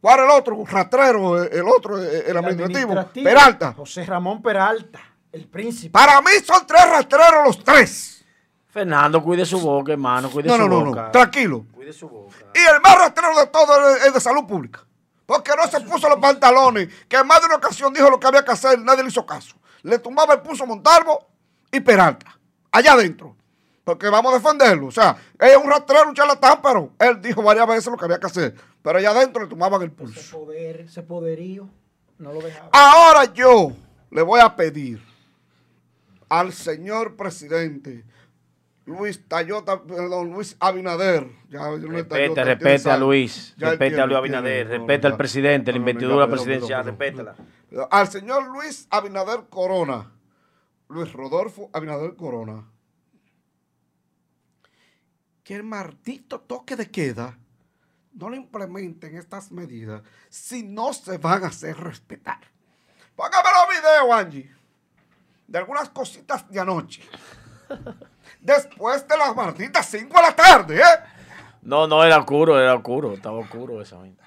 ¿Cuál 0.00 0.18
es 0.18 0.24
el 0.24 0.30
otro? 0.32 0.64
Rastrero, 0.66 1.44
el 1.44 1.68
otro, 1.68 1.96
el, 1.96 2.04
el 2.26 2.36
administrativo. 2.36 2.90
administrativo, 2.90 3.24
Peralta. 3.24 3.72
José 3.74 4.04
Ramón 4.04 4.42
Peralta, 4.42 4.98
el 5.30 5.46
príncipe. 5.46 5.90
Para 5.92 6.20
mí 6.20 6.30
son 6.44 6.66
tres 6.66 6.88
rastreros 6.90 7.44
los 7.46 7.62
tres. 7.62 8.24
Fernando, 8.68 9.22
cuide 9.22 9.46
su 9.46 9.60
boca, 9.60 9.92
hermano. 9.92 10.28
Cuide 10.28 10.48
No, 10.48 10.56
su 10.56 10.62
no, 10.62 10.68
no, 10.68 10.84
boca. 10.86 11.02
no. 11.04 11.10
Tranquilo. 11.12 11.64
Cuide 11.72 11.92
su 11.92 12.08
boca. 12.08 12.34
Y 12.52 12.58
el 12.58 12.80
más 12.82 12.98
rastrero 12.98 13.38
de 13.38 13.46
todos 13.46 13.96
es 13.96 14.06
el 14.06 14.12
de 14.12 14.20
salud 14.20 14.44
pública. 14.46 14.80
Porque 15.24 15.52
no 15.56 15.70
se 15.70 15.80
puso 15.82 16.08
los 16.08 16.18
pantalones, 16.18 16.88
que 17.08 17.16
en 17.16 17.26
más 17.28 17.38
de 17.40 17.46
una 17.46 17.56
ocasión 17.56 17.94
dijo 17.94 18.10
lo 18.10 18.18
que 18.18 18.26
había 18.26 18.44
que 18.44 18.50
hacer, 18.50 18.78
nadie 18.80 19.04
le 19.04 19.08
hizo 19.08 19.24
caso. 19.24 19.54
Le 19.82 20.00
tumbaba 20.00 20.34
el 20.34 20.40
pulso 20.40 20.66
Montalvo 20.66 21.28
y 21.70 21.78
Peralta, 21.78 22.36
allá 22.72 22.94
adentro. 22.94 23.36
Porque 23.84 24.08
vamos 24.08 24.32
a 24.32 24.36
defenderlo. 24.38 24.86
O 24.86 24.90
sea, 24.90 25.16
él 25.38 25.50
es 25.50 25.56
un 25.58 25.68
rastrero, 25.70 26.08
un 26.08 26.14
charlatán, 26.14 26.60
pero 26.62 26.92
él 26.98 27.20
dijo 27.20 27.42
varias 27.42 27.66
veces 27.66 27.86
lo 27.86 27.96
que 27.98 28.04
había 28.06 28.18
que 28.18 28.26
hacer. 28.26 28.54
Pero 28.82 28.98
allá 28.98 29.10
adentro 29.10 29.42
le 29.42 29.48
tumbaban 29.48 29.82
el 29.82 29.88
Ese 29.88 29.96
pulso. 29.96 30.38
poder, 30.40 30.80
ese 30.80 31.02
poderío, 31.02 31.68
no 32.18 32.32
lo 32.32 32.40
dejaba. 32.40 32.70
Ahora 32.72 33.32
yo 33.32 33.72
le 34.10 34.22
voy 34.22 34.40
a 34.40 34.56
pedir 34.56 35.02
al 36.30 36.52
señor 36.52 37.14
presidente 37.16 38.04
Luis 38.86 39.26
Tayota, 39.28 39.82
perdón, 39.82 40.30
Luis 40.32 40.56
Abinader. 40.60 41.26
Ya, 41.48 41.70
Luis 41.70 41.82
Respete, 41.84 42.04
Tayota, 42.08 42.34
tiene 42.34 42.54
respete 42.54 42.90
a. 42.90 42.96
Luis. 42.98 43.54
Ya 43.56 43.66
él 43.68 43.78
Respete 43.78 43.94
a 44.00 44.06
tiene, 44.06 44.06
Luis 44.06 44.22
tiene, 44.22 44.36
Abinader. 44.38 44.66
no, 44.66 44.72
Respeta 44.72 45.08
al 45.08 45.16
presidente, 45.16 45.72
la 45.72 45.78
No, 45.78 45.82
investidura 45.88 46.28
presidencial. 46.28 46.84
Respétala. 46.84 47.34
Al 47.90 48.08
señor 48.08 48.46
Luis 48.50 48.86
Abinader 48.90 49.40
Corona. 49.48 50.10
Luis 50.88 51.12
Rodolfo 51.12 51.70
Abinader 51.72 52.14
Corona. 52.14 52.64
Que 55.44 55.54
el 55.54 55.62
maldito 55.62 56.40
toque 56.40 56.74
de 56.74 56.90
queda 56.90 57.38
no 58.14 58.30
lo 58.30 58.36
implementen 58.36 59.16
estas 59.16 59.50
medidas 59.52 60.02
si 60.30 60.62
no 60.62 60.92
se 60.92 61.18
van 61.18 61.44
a 61.44 61.48
hacer 61.48 61.76
respetar. 61.76 62.38
Póngame 63.14 63.48
los 63.50 63.76
videos, 63.76 64.12
Angie, 64.12 64.54
de 65.46 65.58
algunas 65.58 65.90
cositas 65.90 66.50
de 66.50 66.60
anoche. 66.60 67.02
Después 68.40 69.06
de 69.06 69.16
las 69.16 69.36
malditas 69.36 69.86
5 69.86 70.08
de 70.08 70.22
la 70.22 70.34
tarde, 70.34 70.80
¿eh? 70.80 70.98
No, 71.62 71.86
no, 71.86 72.02
era 72.04 72.18
oscuro, 72.18 72.58
era 72.60 72.74
oscuro. 72.74 73.12
Estaba 73.12 73.38
oscuro 73.38 73.80
esa 73.80 73.96
vaina. 73.96 74.22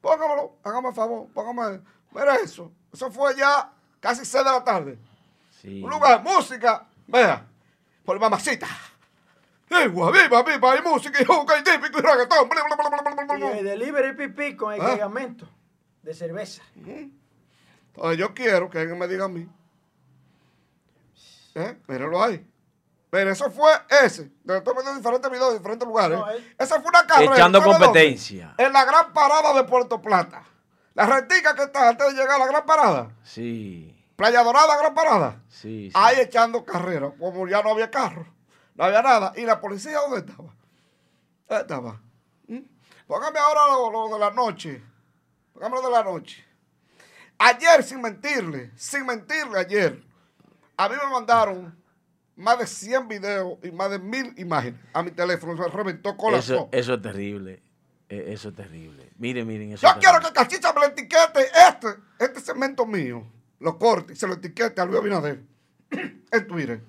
Póngamelo, 0.00 0.56
hágame 0.62 0.92
favor, 0.92 1.28
póngame. 1.32 1.80
Mira 2.12 2.36
eso. 2.36 2.72
Eso 2.92 3.10
fue 3.10 3.36
ya 3.36 3.72
casi 4.00 4.24
6 4.24 4.44
de 4.44 4.50
la 4.50 4.64
tarde. 4.64 4.98
Sí. 5.60 5.82
Un 5.82 5.90
lugar, 5.90 6.22
música. 6.22 6.86
Vea, 7.06 7.46
por 8.04 8.18
mamacita. 8.18 8.66
Viva, 9.70 10.10
viva, 10.10 10.42
viva, 10.42 10.72
hay 10.72 10.82
música 10.82 11.22
y 11.22 11.24
juca 11.24 11.58
y 11.58 11.62
típico 11.62 11.98
y 11.98 12.02
reggaetón. 12.02 12.48
bla, 12.48 12.62
bla, 12.64 12.76
bla, 12.76 12.88
bla, 13.00 13.24
bla, 13.24 13.36
bla, 13.36 13.54
Y 13.54 13.58
el 13.58 13.64
delivery 13.64 14.16
pipí 14.16 14.56
con 14.56 14.74
el 14.74 14.80
¿Ah? 14.80 14.86
cargamento 14.88 15.48
de 16.02 16.12
cerveza. 16.12 16.62
Entonces 16.74 18.18
yo 18.18 18.34
quiero 18.34 18.68
que 18.68 18.78
alguien 18.80 18.98
me 18.98 19.06
diga 19.06 19.26
a 19.26 19.28
mí. 19.28 19.48
¿Eh? 21.54 21.78
Míralo 21.86 22.22
ahí. 22.22 22.46
Pero 23.10 23.30
eso 23.32 23.50
fue 23.50 23.70
ese. 24.04 24.30
De 24.44 24.58
estoy 24.58 24.72
viendo 24.74 24.94
diferentes 24.94 25.30
videos 25.30 25.52
de 25.52 25.58
diferentes 25.58 25.86
lugares. 25.86 26.18
No, 26.18 26.28
él- 26.30 26.54
Esa 26.58 26.80
fue 26.80 26.88
una 26.90 27.06
carrera. 27.06 27.34
Echando 27.34 27.62
competencia. 27.62 28.54
En 28.56 28.72
la 28.72 28.84
gran 28.84 29.12
parada 29.12 29.52
de 29.54 29.64
Puerto 29.64 30.00
Plata. 30.00 30.44
La 30.94 31.06
rentica 31.06 31.54
que 31.54 31.62
está 31.64 31.88
antes 31.88 32.06
de 32.08 32.12
llegar 32.14 32.36
a 32.36 32.38
la 32.38 32.46
gran 32.46 32.66
parada. 32.66 33.10
Sí, 33.22 33.96
Playa 34.16 34.42
Dorada, 34.42 34.76
gran 34.76 34.94
parada. 34.94 35.40
sí. 35.48 35.86
sí. 35.88 35.92
Ahí 35.94 36.20
echando 36.20 36.64
carrera, 36.64 37.10
como 37.18 37.48
ya 37.48 37.62
no 37.62 37.70
había 37.70 37.90
carro, 37.90 38.26
no 38.80 38.86
había 38.86 39.02
nada. 39.02 39.32
¿Y 39.36 39.42
la 39.42 39.60
policía 39.60 39.98
dónde 39.98 40.20
estaba? 40.20 40.54
¿Dónde 41.46 41.62
estaba? 41.62 42.00
¿Mm? 42.48 42.60
Póngame 43.06 43.38
ahora 43.38 43.60
lo, 43.68 43.90
lo 44.08 44.14
de 44.14 44.18
la 44.18 44.30
noche. 44.30 44.82
Póngame 45.52 45.76
lo 45.76 45.82
de 45.82 45.90
la 45.90 46.02
noche. 46.02 46.42
Ayer, 47.38 47.82
sin 47.82 48.00
mentirle, 48.00 48.70
sin 48.76 49.04
mentirle 49.04 49.58
ayer, 49.58 50.02
a 50.78 50.88
mí 50.88 50.94
me 50.94 51.10
mandaron 51.12 51.78
más 52.36 52.58
de 52.58 52.66
100 52.66 53.06
videos 53.08 53.58
y 53.62 53.70
más 53.70 53.90
de 53.90 53.98
mil 53.98 54.32
imágenes 54.38 54.80
a 54.94 55.02
mi 55.02 55.10
teléfono. 55.10 55.62
Se 55.62 55.68
reventó 55.70 56.16
con 56.16 56.34
Eso, 56.34 56.70
eso 56.72 56.94
es 56.94 57.02
terrible. 57.02 57.62
Eh, 58.08 58.32
Eso 58.32 58.48
es 58.48 58.56
terrible. 58.56 59.10
Miren, 59.18 59.46
miren. 59.46 59.72
Eso 59.72 59.86
Yo 59.86 60.00
quiero 60.00 60.20
que 60.20 60.32
Cachicha 60.32 60.72
me 60.72 60.80
lo 60.80 60.86
etiquete 60.86 61.46
este, 61.68 61.88
este 62.18 62.40
segmento 62.40 62.84
mío. 62.86 63.24
Lo 63.60 63.78
corte 63.78 64.14
y 64.14 64.16
se 64.16 64.26
lo 64.26 64.34
etiquete 64.34 64.80
a 64.80 64.84
Luis 64.86 64.98
Abinader 64.98 65.42
en 65.90 66.46
Twitter. 66.48 66.80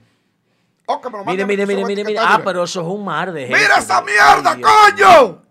O 0.86 1.00
que 1.02 1.10
me 1.10 1.18
lo 1.20 1.26
Mire, 1.26 1.46
mire, 1.46 1.66
mire, 1.66 1.86
mire, 1.86 2.04
mire. 2.04 2.20
Ah, 2.20 2.42
pero 2.44 2.64
eso 2.64 2.82
es 2.82 2.88
un 2.88 3.04
mar 3.06 3.32
de 3.32 3.48
gente. 3.48 3.58
¡Mira 3.62 3.78
esa 3.78 4.02
mierda, 4.02 4.56
Dios. 4.56 4.70
coño! 4.70 5.42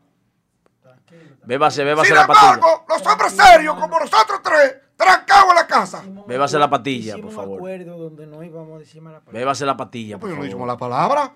Bébase, 1.45 1.83
bébase 1.85 2.09
Sin 2.09 2.17
la 2.17 2.27
patilla. 2.27 2.53
embargo, 2.55 2.85
los 2.89 3.07
hombres 3.07 3.33
serios 3.33 3.75
como 3.75 3.99
nosotros 3.99 4.41
tres, 4.43 4.77
trancados 4.97 5.51
en 5.51 5.55
la 5.57 5.67
casa. 5.67 6.03
Bébase 6.27 6.59
la 6.59 6.71
patilla, 6.71 7.17
por 7.19 7.33
favor. 7.33 7.53
un 7.53 7.57
acuerdo 7.59 7.97
donde 7.99 8.27
no 8.27 8.43
íbamos 8.45 8.77
a 8.77 8.79
decir 8.79 9.01
mala 9.03 9.21
palabra. 9.21 9.39
Bébase 9.41 9.67
la 9.67 9.77
patilla, 9.77 10.19
Pues 10.19 10.21
por 10.21 10.31
yo 10.31 10.37
no 10.37 10.43
he 10.43 10.47
dicho 10.47 10.57
favor. 10.59 10.67
mala 10.69 10.79
palabra. 10.79 11.33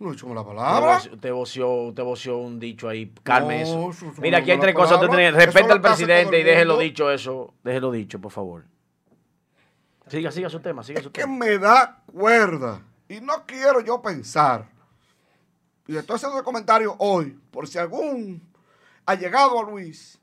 No 0.00 0.08
he 0.08 0.12
dicho 0.12 0.26
mala 0.26 0.40
Usted 0.42 0.54
palabra. 0.54 1.00
Usted 1.12 1.32
voció, 1.32 1.70
usted 1.70 2.02
voció 2.02 2.38
un 2.38 2.58
dicho 2.60 2.88
ahí. 2.88 3.12
Calme 3.22 3.62
No, 3.64 3.90
eso. 3.90 3.90
eso 3.90 4.12
es 4.12 4.18
Mira, 4.18 4.38
aquí 4.38 4.50
hay 4.50 4.58
tres 4.60 4.74
cosas. 4.74 4.94
Usted 5.00 5.08
tiene, 5.08 5.30
respeta 5.30 5.72
al 5.72 5.80
presidente 5.80 6.36
y 6.36 6.40
el 6.40 6.46
déjelo 6.46 6.76
dicho 6.78 7.10
eso. 7.10 7.54
Déjelo 7.64 7.90
dicho, 7.92 8.20
por 8.20 8.32
favor. 8.32 8.64
Siga, 10.08 10.30
siga 10.32 10.48
su 10.48 10.60
tema, 10.60 10.82
siga 10.82 11.02
su 11.02 11.12
que 11.12 11.22
tema. 11.22 11.36
me 11.36 11.58
da 11.58 12.02
cuerda. 12.06 12.82
Y 13.08 13.20
no 13.20 13.46
quiero 13.46 13.80
yo 13.80 14.00
pensar. 14.02 14.68
Y 15.86 15.96
estoy 15.96 16.16
haciendo 16.16 16.38
el 16.38 16.44
comentario 16.44 16.94
hoy, 16.98 17.38
por 17.50 17.66
si 17.66 17.78
algún 17.78 18.42
ha 19.06 19.14
llegado 19.14 19.58
a 19.58 19.62
Luis, 19.70 20.18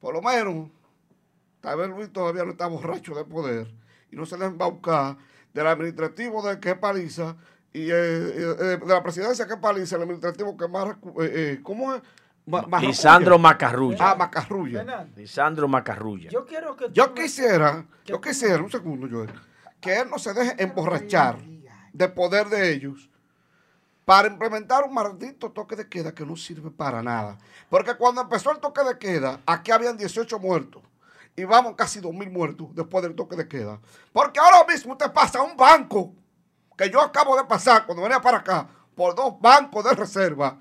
por 0.00 0.14
lo 0.14 0.20
menos, 0.20 0.70
tal 1.60 1.78
vez 1.78 1.88
Luis 1.88 2.12
todavía 2.12 2.44
no 2.44 2.50
está 2.50 2.66
borracho 2.66 3.14
de 3.14 3.24
poder 3.24 3.74
y 4.10 4.16
no 4.16 4.26
se 4.26 4.36
le 4.36 4.48
va 4.50 4.66
a 4.66 4.70
buscar 4.70 5.16
del 5.54 5.66
administrativo 5.66 6.46
de 6.46 6.60
que 6.60 6.74
paliza 6.74 7.36
y 7.72 7.90
eh, 7.90 7.94
eh, 7.94 8.56
eh, 8.58 8.78
de 8.78 8.86
la 8.86 9.02
presidencia 9.02 9.46
que 9.46 9.56
paliza, 9.56 9.96
el 9.96 10.02
administrativo 10.02 10.56
que 10.56 10.68
más, 10.68 10.94
eh, 11.22 11.60
¿cómo 11.62 11.94
es? 11.94 12.02
Ma- 12.46 12.62
más 12.62 12.82
Lisandro. 12.82 13.38
Macarrulla. 13.38 14.10
Ah, 14.12 14.14
Macarrulla. 14.14 14.78
Fernando, 14.78 15.12
Lisandro 15.20 15.68
Macarrulla. 15.68 16.30
yo 16.30 16.46
quiero 16.46 16.76
que 16.76 16.90
Yo 16.92 17.08
tú 17.08 17.14
me- 17.16 17.22
quisiera, 17.22 17.84
yo 18.04 18.20
quisiera, 18.20 18.62
un 18.62 18.70
segundo, 18.70 19.08
Joel, 19.10 19.32
que 19.80 19.98
él 20.00 20.08
no 20.08 20.18
se 20.18 20.32
deje 20.32 20.62
emborrachar 20.62 21.38
de 21.92 22.08
poder 22.08 22.48
de 22.48 22.72
ellos 22.72 23.10
para 24.04 24.28
implementar 24.28 24.84
un 24.84 24.94
maldito 24.94 25.50
toque 25.50 25.74
de 25.74 25.88
queda 25.88 26.14
que 26.14 26.24
no 26.24 26.36
sirve 26.36 26.70
para 26.70 27.02
nada. 27.02 27.36
Porque 27.68 27.94
cuando 27.96 28.20
empezó 28.20 28.52
el 28.52 28.58
toque 28.60 28.84
de 28.84 28.96
queda, 28.98 29.40
aquí 29.46 29.72
habían 29.72 29.96
18 29.96 30.38
muertos. 30.38 30.82
Y 31.34 31.44
vamos 31.44 31.74
casi 31.76 32.00
2.000 32.00 32.30
muertos 32.30 32.68
después 32.74 33.02
del 33.02 33.14
toque 33.16 33.34
de 33.36 33.48
queda. 33.48 33.80
Porque 34.12 34.38
ahora 34.38 34.64
mismo 34.72 34.92
usted 34.92 35.12
pasa 35.12 35.40
a 35.40 35.42
un 35.42 35.56
banco, 35.56 36.14
que 36.78 36.88
yo 36.90 37.00
acabo 37.00 37.36
de 37.36 37.44
pasar 37.44 37.84
cuando 37.84 38.02
venía 38.04 38.20
para 38.20 38.38
acá, 38.38 38.68
por 38.94 39.14
dos 39.14 39.34
bancos 39.40 39.84
de 39.84 39.94
reserva, 39.94 40.58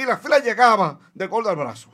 y 0.00 0.06
la 0.06 0.16
fila 0.16 0.38
llegaba 0.38 0.98
de 1.14 1.26
gol 1.26 1.46
al 1.46 1.56
brazo. 1.56 1.90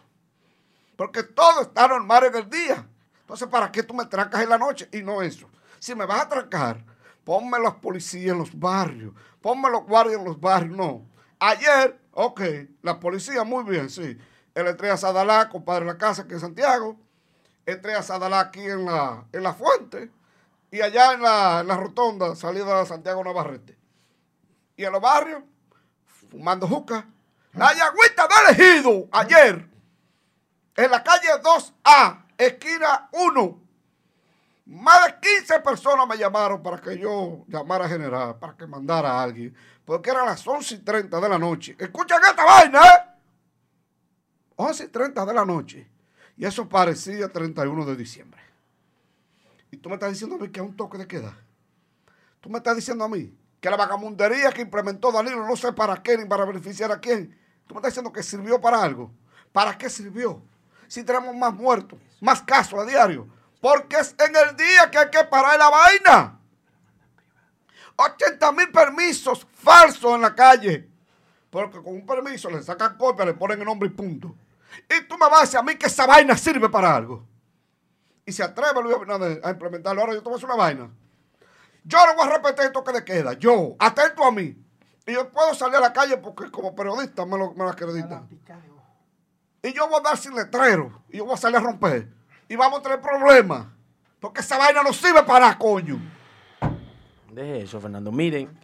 Porque 0.97 1.23
todo 1.23 1.63
está 1.63 1.89
normal 1.89 2.25
en 2.25 2.37
el 2.37 2.49
día. 2.49 2.87
Entonces, 3.21 3.49
¿para 3.49 3.71
qué 3.73 3.83
tú 3.83 3.95
me 3.95 4.07
trancas 4.07 4.43
en 4.43 4.49
la 4.49 4.59
noche? 4.59 4.89
Y 4.93 5.03
no 5.03 5.23
eso. 5.23 5.49
Si 5.79 5.95
me 5.95 6.07
vas 6.07 6.23
a 6.23 6.29
trancar, 6.29 6.85
ponme 7.25 7.59
los 7.59 7.75
policías 7.75 8.33
en 8.33 8.39
los 8.39 8.59
barrios, 8.59 9.13
ponme 9.41 9.69
los 9.69 9.85
guardias 9.85 10.21
en 10.21 10.25
los 10.25 10.41
barrios. 10.41 10.77
No. 10.77 11.07
Ayer, 11.39 12.01
ok, 12.13 12.41
la 12.83 12.99
policía, 12.99 13.45
muy 13.45 13.65
bien, 13.65 13.91
sí. 13.91 14.17
Él 14.55 14.67
entré 14.69 14.91
a 14.91 14.97
Sadalá, 14.97 15.49
compadre 15.49 15.85
de 15.85 15.93
la 15.93 15.99
casa, 15.99 16.27
que 16.27 16.35
en 16.35 16.41
Santiago. 16.41 16.97
Entré 17.67 17.95
a 17.95 18.03
Sadalá 18.03 18.41
aquí 18.41 18.63
en 18.63 18.87
la, 18.87 19.27
en 19.33 19.43
la 19.43 19.53
fuente. 19.53 20.11
Y 20.71 20.81
allá 20.81 21.13
en 21.13 21.23
la, 21.23 21.61
en 21.61 21.67
la 21.67 21.77
rotonda, 21.77 22.35
salida 22.37 22.79
de 22.79 22.87
Santiago 22.87 23.23
Navarrete. 23.23 23.77
Y 24.77 24.85
en 24.85 24.93
los 24.93 25.03
barrios, 25.03 25.43
fumando 26.07 26.67
juca. 26.67 27.07
La 27.57 27.73
yagüita 27.73 28.29
de 28.29 28.35
elegido 28.53 29.09
ayer 29.11 29.67
en 30.77 30.91
la 30.91 31.03
calle 31.03 31.29
2A, 31.43 32.27
esquina 32.37 33.09
1. 33.13 33.63
Más 34.67 35.07
de 35.07 35.21
15 35.21 35.61
personas 35.61 36.07
me 36.07 36.19
llamaron 36.19 36.63
para 36.63 36.79
que 36.79 36.99
yo 36.99 37.45
llamara 37.49 37.87
a 37.87 37.89
general, 37.89 38.39
para 38.39 38.55
que 38.55 38.67
mandara 38.67 39.13
a 39.13 39.23
alguien, 39.23 39.57
porque 39.87 40.11
eran 40.11 40.27
las 40.27 40.47
11 40.47 40.75
y 40.75 40.79
30 40.81 41.19
de 41.19 41.29
la 41.31 41.39
noche. 41.39 41.77
Escuchen 41.79 42.19
esta 42.29 42.45
vaina, 42.45 42.81
¿eh? 42.85 43.17
11 44.57 44.85
y 44.85 44.89
30 44.89 45.25
de 45.25 45.35
la 45.35 45.45
noche. 45.47 45.89
Y 46.37 46.45
eso 46.45 46.69
parecía 46.69 47.33
31 47.33 47.87
de 47.87 47.97
diciembre. 47.97 48.41
Y 49.71 49.79
tú 49.79 49.89
me 49.89 49.95
estás 49.95 50.11
diciendo 50.11 50.37
a 50.37 50.39
mí 50.39 50.51
que 50.51 50.61
es 50.61 50.67
un 50.67 50.77
toque 50.77 50.99
de 50.99 51.07
queda. 51.07 51.35
Tú 52.41 52.51
me 52.51 52.59
estás 52.59 52.77
diciendo 52.77 53.05
a 53.05 53.09
mí 53.09 53.35
que 53.61 53.71
la 53.71 53.77
vagamundería 53.77 54.53
que 54.53 54.61
implementó 54.61 55.11
Danilo 55.11 55.47
no 55.47 55.57
sé 55.57 55.73
para 55.73 56.03
qué 56.03 56.19
ni 56.19 56.27
para 56.27 56.45
beneficiar 56.45 56.93
a 56.93 57.01
quién. 57.01 57.46
Tú 57.67 57.75
me 57.75 57.79
estás 57.79 57.93
diciendo 57.93 58.13
que 58.13 58.23
sirvió 58.23 58.61
para 58.61 58.83
algo. 58.83 59.11
¿Para 59.53 59.77
qué 59.77 59.91
sirvió? 59.91 60.43
Si 60.89 61.03
tenemos 61.03 61.35
más 61.35 61.53
muertos, 61.53 61.99
más 62.21 62.43
casos 62.43 62.79
a 62.79 62.85
diario. 62.85 63.29
Porque 63.61 63.97
es 63.97 64.15
en 64.19 64.37
el 64.37 64.57
día 64.57 64.91
que 64.91 64.99
hay 64.99 65.11
que 65.11 65.25
parar 65.25 65.59
la 65.59 65.69
vaina. 65.69 66.39
80 67.97 68.53
mil 68.53 68.71
permisos 68.71 69.47
falsos 69.55 70.15
en 70.15 70.21
la 70.21 70.35
calle. 70.35 70.89
Porque 71.51 71.83
con 71.83 71.95
un 71.95 72.07
permiso 72.07 72.51
le 72.51 72.63
sacan 72.63 72.97
copia, 72.97 73.25
le 73.25 73.35
ponen 73.35 73.59
el 73.59 73.65
nombre 73.65 73.89
y 73.89 73.93
punto. 73.93 74.37
Y 74.89 75.05
tú 75.09 75.17
me 75.17 75.29
vas 75.29 75.39
a 75.39 75.41
decir 75.43 75.59
a 75.59 75.63
mí 75.63 75.77
que 75.77 75.87
esa 75.87 76.07
vaina 76.07 76.37
sirve 76.37 76.69
para 76.69 76.95
algo. 76.95 77.27
Y 78.25 78.33
se 78.33 78.43
atreve 78.43 78.83
Luis 78.83 78.95
Abinader 78.95 79.41
a 79.43 79.51
implementarlo. 79.51 80.03
Ahora 80.03 80.13
yo 80.13 80.23
te 80.23 80.25
voy 80.25 80.35
a 80.35 80.37
decir 80.37 80.47
una 80.47 80.57
vaina. 80.57 80.91
Yo 81.85 81.99
no 82.05 82.15
voy 82.17 82.27
a 82.27 82.37
repetir 82.37 82.67
esto 82.67 82.85
que 82.85 82.93
le 82.93 83.05
queda. 83.05 83.33
Yo, 83.35 83.77
atento 83.79 84.25
a 84.25 84.33
mí. 84.33 84.57
Y 85.07 85.13
yo 85.13 85.31
puedo 85.31 85.55
salir 85.55 85.77
a 85.77 85.81
la 85.81 85.93
calle 85.93 86.17
porque 86.17 86.51
como 86.51 86.75
periodista 86.75 87.25
me 87.25 87.39
lo, 87.39 87.53
me 87.53 87.65
lo 87.65 87.69
acreditan. 87.69 88.29
Y 89.63 89.73
yo 89.73 89.89
voy 89.89 90.01
a 90.01 90.03
dar 90.03 90.17
sin 90.17 90.35
letrero. 90.35 91.03
Y 91.09 91.19
yo 91.19 91.25
voy 91.25 91.35
a 91.35 91.37
salir 91.37 91.57
a 91.57 91.61
romper. 91.61 92.09
Y 92.49 92.57
vamos 92.57 92.81
a 92.81 92.83
tener 92.83 93.01
problemas. 93.01 93.67
Porque 94.21 94.41
esa 94.41 94.59
vaina 94.59 94.83
no 94.83 94.93
sirve 94.93 95.23
para 95.23 95.57
coño. 95.57 96.01
Deje 97.33 97.63
eso, 97.63 97.81
Fernando. 97.81 98.11
Miren, 98.11 98.59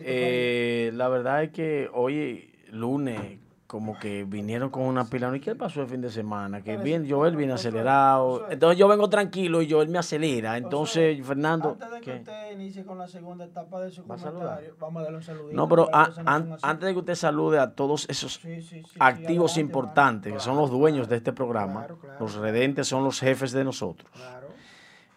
eh, 0.00 0.90
la 0.94 1.08
verdad 1.08 1.44
es 1.44 1.50
que 1.50 1.88
hoy, 1.92 2.52
lunes, 2.70 3.38
como 3.72 3.98
que 3.98 4.24
vinieron 4.24 4.68
con 4.68 4.82
una 4.82 5.06
pila. 5.06 5.34
¿Y 5.34 5.40
qué 5.40 5.54
pasó 5.54 5.80
el 5.80 5.88
fin 5.88 6.02
de 6.02 6.10
semana? 6.10 6.60
Que 6.60 6.76
bien, 6.76 7.08
Joel 7.08 7.36
viene 7.36 7.54
acelerado. 7.54 8.46
Entonces 8.50 8.78
yo 8.78 8.86
vengo 8.86 9.08
tranquilo 9.08 9.62
y 9.62 9.70
Joel 9.70 9.88
me 9.88 9.96
acelera. 9.98 10.58
Entonces, 10.58 11.24
Fernando. 11.26 11.70
Antes 11.70 11.90
de 11.90 12.00
que 12.02 12.04
¿qué? 12.12 12.16
usted 12.18 12.52
inicie 12.52 12.84
con 12.84 12.98
la 12.98 13.08
segunda 13.08 13.46
etapa 13.46 13.80
de 13.80 13.90
su 13.90 14.04
comentario, 14.04 14.76
vamos 14.78 15.00
a 15.00 15.04
darle 15.04 15.16
un 15.16 15.22
saludito. 15.22 15.56
No, 15.56 15.66
pero 15.70 15.88
a- 15.90 16.10
an- 16.26 16.54
antes 16.60 16.86
de 16.86 16.92
que 16.92 16.98
usted 16.98 17.14
salude 17.14 17.58
a 17.60 17.70
todos 17.74 18.06
esos 18.10 18.34
Sí, 18.34 18.60
sí, 18.60 18.62
sí, 18.62 18.82
sí, 18.84 18.96
activos 19.00 19.52
adelante, 19.52 19.60
importantes, 19.60 20.32
que 20.34 20.40
son 20.40 20.58
los 20.58 20.70
dueños 20.70 21.08
de 21.08 21.16
este 21.16 21.32
programa, 21.32 21.86
Claro, 21.86 21.98
los 22.20 22.34
redentes 22.34 22.86
son 22.88 23.04
los 23.04 23.20
jefes 23.20 23.52
de 23.52 23.64
nosotros. 23.64 24.10
Claro. 24.12 24.48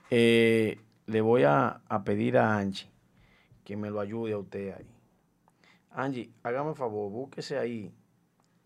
Eh, 0.10 0.80
le 1.08 1.20
voy 1.20 1.44
a, 1.44 1.82
a 1.90 2.04
pedir 2.06 2.38
a 2.38 2.56
Angie 2.58 2.88
que 3.66 3.76
me 3.76 3.90
lo 3.90 4.00
ayude 4.00 4.32
a 4.32 4.38
usted 4.38 4.76
ahí. 4.78 4.88
Angie, 5.92 6.30
hágame 6.42 6.70
un 6.70 6.76
favor, 6.78 7.12
búsquese 7.12 7.58
ahí 7.58 7.92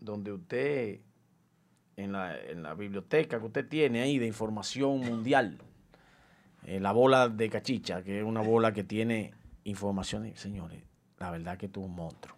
donde 0.00 0.32
usted, 0.32 1.00
en 1.96 2.12
la, 2.12 2.36
en 2.38 2.62
la 2.62 2.74
biblioteca 2.74 3.38
que 3.38 3.46
usted 3.46 3.68
tiene 3.68 4.00
ahí 4.02 4.18
de 4.18 4.26
información 4.26 5.00
mundial, 5.00 5.58
eh, 6.66 6.80
la 6.80 6.92
bola 6.92 7.28
de 7.28 7.48
cachicha, 7.50 8.02
que 8.02 8.18
es 8.20 8.24
una 8.24 8.40
bola 8.40 8.72
que 8.72 8.84
tiene 8.84 9.32
información. 9.64 10.30
Señores, 10.36 10.82
la 11.18 11.30
verdad 11.30 11.56
que 11.58 11.68
tú 11.68 11.80
es 11.82 11.86
un 11.88 11.94
monstruo. 11.94 12.36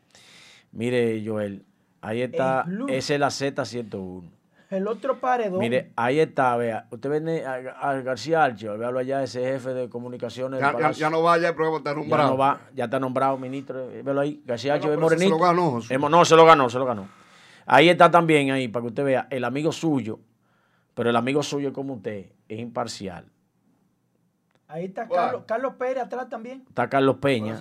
Mire, 0.72 1.22
Joel, 1.24 1.64
ahí 2.00 2.22
está, 2.22 2.64
esa 2.88 3.14
es 3.14 3.20
la 3.20 3.28
Z101. 3.28 4.30
El 4.70 4.88
otro 4.88 5.20
paredón. 5.20 5.58
Mire, 5.58 5.90
ahí 5.96 6.18
está, 6.18 6.56
vea. 6.56 6.86
Usted 6.90 7.10
viene 7.10 7.44
a, 7.44 7.56
a 7.78 8.00
García 8.00 8.42
Archio, 8.42 8.78
véalo 8.78 9.00
allá, 9.00 9.22
ese 9.22 9.40
jefe 9.42 9.74
de 9.74 9.90
comunicaciones. 9.90 10.60
Ya, 10.60 10.72
ya- 10.78 10.92
ya 10.92 11.10
no 11.10 11.22
vaya 11.22 11.50
el 11.50 11.54
programa 11.54 11.76
está 11.78 11.90
Ya 11.90 11.96
nombrado. 11.96 12.30
no 12.30 12.36
va, 12.38 12.60
ya 12.74 12.84
está 12.86 12.98
nombrado 12.98 13.36
ministro, 13.36 13.90
eh, 13.90 14.02
véalo 14.02 14.22
ahí. 14.22 14.42
García 14.46 14.74
Archio 14.74 14.88
no, 14.88 14.94
es 14.94 14.98
pero 15.00 15.14
ese 15.16 15.24
se 15.24 15.30
lo 15.30 15.38
ganó, 15.38 15.72
no, 16.08 16.24
se 16.24 16.36
lo 16.36 16.46
ganó, 16.46 16.70
se 16.70 16.78
lo 16.78 16.86
ganó. 16.86 17.06
Ahí 17.66 17.88
está 17.88 18.10
también, 18.10 18.50
ahí, 18.50 18.68
para 18.68 18.82
que 18.82 18.88
usted 18.88 19.04
vea, 19.04 19.26
el 19.30 19.44
amigo 19.44 19.72
suyo, 19.72 20.20
pero 20.94 21.10
el 21.10 21.16
amigo 21.16 21.42
suyo 21.42 21.72
como 21.72 21.94
usted, 21.94 22.26
es 22.48 22.60
imparcial. 22.60 23.31
Ahí 24.72 24.86
está. 24.86 25.06
Carlos, 25.06 25.42
Carlos 25.46 25.74
Pérez 25.78 26.02
atrás 26.04 26.28
también. 26.30 26.64
Está 26.66 26.88
Carlos 26.88 27.16
Peña. 27.20 27.60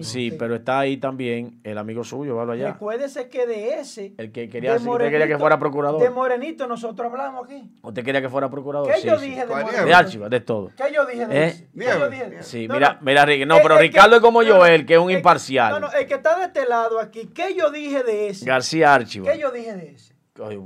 Sí, 0.00 0.34
pero 0.38 0.54
está 0.54 0.78
ahí 0.78 0.96
también 0.96 1.60
el 1.62 1.76
amigo 1.76 2.02
suyo, 2.04 2.36
véalo 2.36 2.52
allá. 2.52 2.72
Recuérdese 2.72 3.28
que 3.28 3.46
de 3.46 3.74
ese. 3.80 4.14
El 4.16 4.32
que 4.32 4.48
quería, 4.48 4.70
de 4.72 4.78
decir- 4.78 4.90
usted 4.90 5.10
quería 5.10 5.26
que 5.26 5.38
fuera 5.38 5.58
procurador. 5.58 6.00
De 6.00 6.08
Morenito 6.08 6.66
nosotros 6.66 7.10
hablamos 7.10 7.44
aquí. 7.44 7.70
¿Usted 7.82 8.02
quería 8.02 8.22
que 8.22 8.30
fuera 8.30 8.48
procurador? 8.50 8.88
¿Qué 8.90 9.00
Sí, 9.00 9.06
yo 9.08 9.18
sí. 9.18 9.26
dije 9.26 9.40
de 9.42 9.46
¿Cuál 9.46 9.64
Morenito? 9.64 9.86
De 9.86 9.94
Archiva, 9.94 10.28
de 10.30 10.40
todo. 10.40 10.70
¿Qué 10.74 10.84
yo 10.94 11.04
dije 11.04 11.26
de 11.26 11.38
¿Eh? 11.38 11.46
ese? 11.48 11.68
¿Qué 11.78 11.84
yo 11.84 12.08
dije? 12.08 12.42
Sí, 12.42 12.66
No, 12.66 12.74
mira, 12.74 12.94
no. 12.94 12.98
mira, 13.02 13.24
Ricky, 13.26 13.44
no, 13.44 13.56
pero 13.62 13.74
el 13.74 13.80
Ricardo 13.80 14.16
es 14.16 14.22
como 14.22 14.42
no, 14.42 14.54
Joel, 14.56 14.86
que 14.86 14.94
es 14.94 15.00
un 15.00 15.10
el- 15.10 15.18
imparcial. 15.18 15.70
No, 15.72 15.80
no, 15.80 15.92
el 15.92 16.06
que 16.06 16.14
está 16.14 16.38
de 16.38 16.46
este 16.46 16.66
lado 16.66 16.98
aquí, 16.98 17.26
¿qué 17.34 17.54
yo 17.54 17.70
dije 17.70 18.02
de 18.02 18.28
ese? 18.28 18.46
García 18.46 18.94
Archiva. 18.94 19.30
¿Qué 19.30 19.38
yo 19.38 19.50
dije 19.50 19.74
de 19.76 19.90
ese? 19.90 20.14
Ay, 20.42 20.58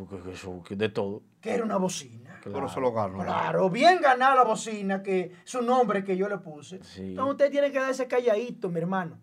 de 0.71 0.89
todo. 0.91 1.23
que 1.41 1.53
era 1.55 1.65
una 1.65 1.77
bocina. 1.77 2.26
Pero 2.53 2.69
se 2.69 2.81
lo 2.81 2.93
ganó. 2.93 3.19
Claro, 3.23 3.71
bien 3.71 4.01
ganada 4.01 4.35
la 4.37 4.45
bocina, 4.45 5.03
que 5.03 5.33
su 5.45 5.63
nombre 5.63 6.05
que 6.05 6.17
yo 6.17 6.29
le 6.29 6.39
puse. 6.39 6.83
Sí. 6.85 7.03
Entonces 7.11 7.33
usted 7.33 7.51
tiene 7.51 7.73
que 7.73 7.81
darse 7.81 8.07
calladito, 8.07 8.69
mi 8.69 8.81
hermano. 8.81 9.19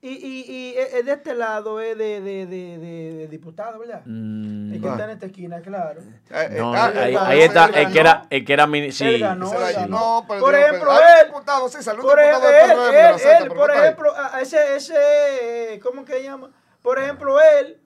Y, 0.00 0.10
y, 0.10 0.44
y 0.48 0.74
eh, 0.78 0.98
eh, 0.98 1.02
de 1.02 1.10
este 1.12 1.34
lado 1.34 1.80
es 1.80 1.98
de, 1.98 2.20
de, 2.20 2.46
de, 2.46 2.78
de- 2.78 3.12
de 3.16 3.26
diputado, 3.26 3.80
¿verdad? 3.80 4.02
Mm, 4.06 4.72
El 4.74 4.80
que 4.80 4.88
está 4.88 5.04
en 5.04 5.10
esta 5.10 5.26
esquina, 5.26 5.60
claro. 5.60 6.00
Eh, 6.30 6.48
eh, 6.52 6.56
no, 6.56 6.72
ah, 6.72 6.92
ahí, 6.94 7.16
ahí 7.18 7.40
está, 7.40 7.64
el 7.66 7.90
que 7.92 7.98
era, 7.98 8.26
el 8.30 8.44
que 8.44 8.52
era 8.52 8.68
mini, 8.68 8.92
sí. 8.92 9.04
Él 9.06 9.20
ganó, 9.20 9.46
ese 9.46 9.56
él 9.56 9.62
era- 9.70 9.72
ganó. 9.80 9.88
no, 9.98 10.24
pero 10.28 10.40
por 10.40 10.54
ejemplo, 10.54 10.92
ah, 10.92 11.00
él, 11.20 11.26
diputado, 11.26 11.68
sí, 11.68 11.78
por 12.00 12.20
ejemplo, 12.20 12.48
él, 12.48 12.94
él, 12.94 13.18
Zeta, 13.18 13.38
él, 13.38 13.48
por 13.48 13.70
ejemplo, 13.72 14.12
a- 14.16 14.40
ese, 14.40 14.76
ese, 14.76 15.80
¿cómo 15.82 16.04
que 16.04 16.12
se 16.12 16.22
llama? 16.22 16.52
Por 16.80 17.00
ejemplo, 17.00 17.36
él, 17.58 17.80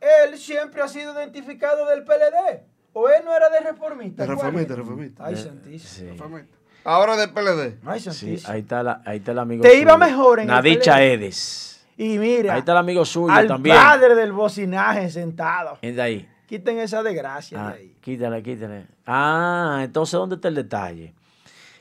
él 0.00 0.38
siempre 0.38 0.80
ha 0.80 0.88
sido 0.88 1.12
identificado 1.12 1.86
del 1.86 2.02
PLD. 2.04 2.64
O 2.94 3.08
él 3.08 3.22
no 3.24 3.34
era 3.36 3.48
de 3.50 3.60
reformista. 3.60 4.22
De 4.22 4.26
¿cuál 4.26 4.38
reformista, 4.38 4.74
reformista. 4.76 5.24
Ay, 5.26 5.34
De- 5.34 5.42
santísimo. 5.42 5.88
sí. 5.88 6.06
Reformista. 6.10 6.56
Ahora 6.84 7.16
del 7.16 7.30
PLD. 7.30 7.78
Ay, 7.86 8.00
Sí, 8.00 8.10
santísimo. 8.12 8.52
ahí 8.52 8.60
está, 8.60 8.82
la, 8.82 9.02
ahí 9.06 9.18
está 9.18 9.32
el 9.32 9.38
amigo 9.38 9.62
Te 9.62 9.78
iba 9.78 9.96
mejor 9.96 10.40
en 10.40 10.42
el 10.44 10.48
Nadicha 10.48 10.94
PLD. 10.96 11.12
Edes. 11.14 11.86
Y 11.96 12.18
mira, 12.18 12.54
Ahí 12.54 12.58
está 12.60 12.72
el 12.72 12.78
amigo 12.78 13.04
suyo 13.04 13.32
al 13.32 13.46
también. 13.46 13.76
padre 13.76 14.14
del 14.14 14.32
bocinaje 14.32 15.08
sentado. 15.10 15.78
Es 15.80 15.94
de 15.94 16.02
ahí. 16.02 16.28
Quiten 16.46 16.78
esa 16.80 17.02
desgracia 17.02 17.68
Ah, 17.68 17.72
de 17.72 17.78
ahí. 17.78 17.96
quítale, 18.00 18.42
quítale. 18.42 18.86
Ah, 19.06 19.80
entonces, 19.84 20.12
¿dónde 20.14 20.34
está 20.34 20.48
el 20.48 20.54
detalle? 20.56 21.14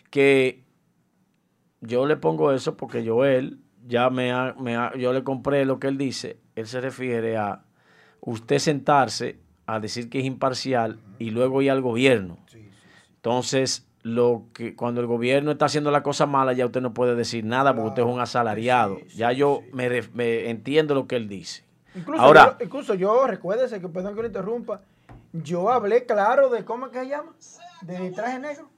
Que 0.09 0.63
yo 1.81 2.05
le 2.05 2.15
pongo 2.17 2.51
eso 2.51 2.77
porque 2.77 3.05
Joel 3.05 3.59
ya 3.87 4.09
me 4.09 4.31
ha, 4.31 4.53
me 4.59 4.75
ha- 4.75 4.95
yo 4.95 5.11
le 5.13 5.23
compré 5.23 5.65
lo 5.65 5.79
que 5.79 5.87
él 5.87 5.97
dice. 5.97 6.39
Él 6.55 6.67
se 6.67 6.79
refiere 6.79 7.37
a 7.37 7.63
usted 8.21 8.59
sentarse 8.59 9.39
a 9.75 9.79
decir 9.79 10.09
que 10.09 10.19
es 10.19 10.25
imparcial 10.25 10.99
y 11.19 11.31
luego 11.31 11.61
ir 11.61 11.71
al 11.71 11.81
gobierno. 11.81 12.37
Entonces, 13.15 13.87
lo 14.03 14.45
que 14.53 14.75
cuando 14.75 15.01
el 15.01 15.07
gobierno 15.07 15.51
está 15.51 15.65
haciendo 15.65 15.91
la 15.91 16.03
cosa 16.03 16.25
mala, 16.25 16.53
ya 16.53 16.65
usted 16.65 16.81
no 16.81 16.93
puede 16.93 17.15
decir 17.15 17.45
nada 17.45 17.73
porque 17.73 17.89
usted 17.89 18.01
es 18.03 18.07
un 18.07 18.19
asalariado. 18.19 18.97
Sí, 18.97 19.05
sí, 19.09 19.17
ya 19.17 19.31
yo 19.31 19.61
sí. 19.63 19.69
me, 20.13 20.49
entiendo 20.49 20.95
lo 20.95 21.07
que 21.07 21.15
él 21.15 21.27
dice. 21.27 21.63
Incluso, 21.95 22.21
Ahora- 22.21 22.57
yo, 22.57 22.65
incluso 22.65 22.93
yo, 22.95 23.27
recuérdese 23.27 23.79
que, 23.79 23.87
perdón 23.89 24.15
que 24.15 24.21
lo 24.21 24.27
interrumpa, 24.27 24.81
yo 25.33 25.69
hablé 25.71 26.05
claro 26.05 26.49
de 26.49 26.65
cómo 26.65 26.87
es 26.87 26.91
que 26.91 26.99
se 26.99 27.09
llama, 27.09 27.33
de 27.81 28.11
traje 28.11 28.39
negro. 28.39 28.69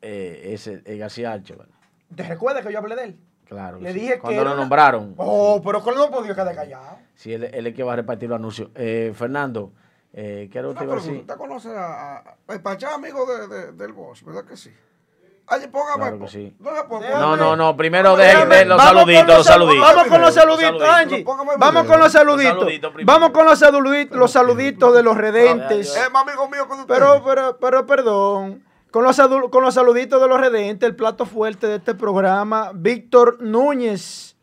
Eh, 0.00 0.50
ese 0.52 0.82
eh, 0.84 0.96
García 0.96 1.32
Archo. 1.32 1.56
¿Te 2.14 2.24
recuerdas 2.24 2.66
que 2.66 2.72
yo 2.72 2.78
hablé 2.78 2.96
de 2.96 3.04
él? 3.04 3.18
Claro. 3.44 3.78
que 3.78 3.84
Le 3.84 3.92
dije 3.92 4.14
que 4.14 4.20
Cuando 4.20 4.44
lo 4.44 4.56
nombraron. 4.56 5.14
Oh, 5.16 5.60
pero 5.64 5.82
¿cuál 5.82 5.96
no 5.96 6.10
podía 6.10 6.34
quedar 6.34 6.54
callado? 6.54 6.98
Sí, 7.14 7.32
él, 7.32 7.44
él 7.44 7.66
es 7.66 7.74
que 7.74 7.82
va 7.82 7.92
a 7.92 7.96
repartir 7.96 8.28
los 8.28 8.36
anuncios. 8.36 8.70
Eh, 8.74 9.12
Fernando, 9.14 9.72
eh, 10.12 10.48
¿qué 10.52 10.58
era 10.58 10.68
lo 10.68 10.74
que 10.74 10.78
Una 10.84 10.84
iba 10.84 10.92
a 10.94 10.96
decir? 10.96 11.20
¿Usted 11.20 11.36
conoce 11.36 11.76
a, 11.76 12.16
a, 12.16 12.18
a 12.48 12.58
Pachá, 12.62 12.94
amigo 12.94 13.24
de, 13.26 13.48
de- 13.48 13.72
del 13.72 13.92
boss, 13.92 14.24
verdad 14.24 14.44
que 14.44 14.56
sí? 14.56 14.70
Ay, 15.48 15.66
póngame. 15.68 15.96
Claro 16.02 16.18
que 16.20 16.28
sí. 16.28 16.56
No 16.60 17.00
No, 17.18 17.36
no, 17.36 17.56
no, 17.56 17.76
primero 17.76 18.16
de 18.16 18.32
los 18.64 18.78
Vamos 18.78 18.78
con 18.78 18.78
saluditos, 18.78 19.26
los 19.38 19.46
sal- 19.46 19.54
saluditos. 19.54 19.88
Vamos 19.88 20.06
con 20.08 20.20
los 20.20 20.34
saluditos. 20.34 20.88
Angie. 20.88 21.16
El 21.18 21.24
Vamos 21.58 21.86
con 21.86 21.98
los 22.00 22.12
saluditos. 22.12 22.54
Los 22.54 22.60
saluditos 22.62 22.92
primero. 22.94 23.12
Vamos 23.12 23.30
con 23.30 23.46
los 23.46 23.58
saluditos, 23.58 24.16
los 24.18 24.30
saluditos 24.30 24.94
de 24.94 25.02
los 25.02 25.16
redentes. 25.16 25.96
Es 25.96 26.10
más 26.12 26.22
amigo 26.22 26.48
mío 26.48 26.66
que 26.68 26.72
usted. 26.74 26.86
Pero, 26.86 27.22
pero, 27.24 27.58
pero, 27.60 27.86
perdón. 27.86 28.64
Con 28.92 29.02
los, 29.04 29.20
con 29.50 29.62
los 29.64 29.74
saluditos 29.74 30.20
de 30.22 30.28
los 30.28 30.40
redentes, 30.40 30.88
el 30.88 30.94
plato 30.94 31.26
fuerte 31.26 31.66
de 31.66 31.76
este 31.76 31.94
programa, 31.94 32.70
Víctor 32.74 33.38
Núñez. 33.42 34.36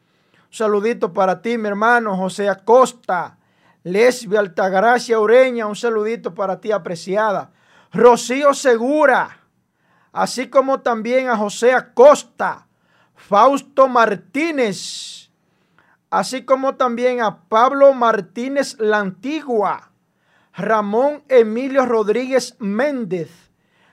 Un 0.49 0.53
saludito 0.53 1.13
para 1.13 1.41
ti, 1.41 1.57
mi 1.57 1.69
hermano, 1.69 2.17
José 2.17 2.49
Acosta. 2.49 3.37
Lesbia 3.83 4.39
Altagracia 4.39 5.19
Ureña, 5.19 5.67
un 5.67 5.75
saludito 5.75 6.33
para 6.33 6.59
ti, 6.59 6.71
apreciada. 6.71 7.51
Rocío 7.91 8.53
Segura, 8.53 9.39
así 10.11 10.47
como 10.47 10.81
también 10.81 11.29
a 11.29 11.37
José 11.37 11.73
Acosta. 11.73 12.67
Fausto 13.15 13.89
Martínez, 13.89 15.29
así 16.09 16.45
como 16.45 16.75
también 16.75 17.21
a 17.21 17.43
Pablo 17.43 17.93
Martínez 17.93 18.77
La 18.79 18.99
Antigua. 18.99 19.89
Ramón 20.59 21.23
Emilio 21.29 21.85
Rodríguez 21.85 22.55
Méndez, 22.59 23.29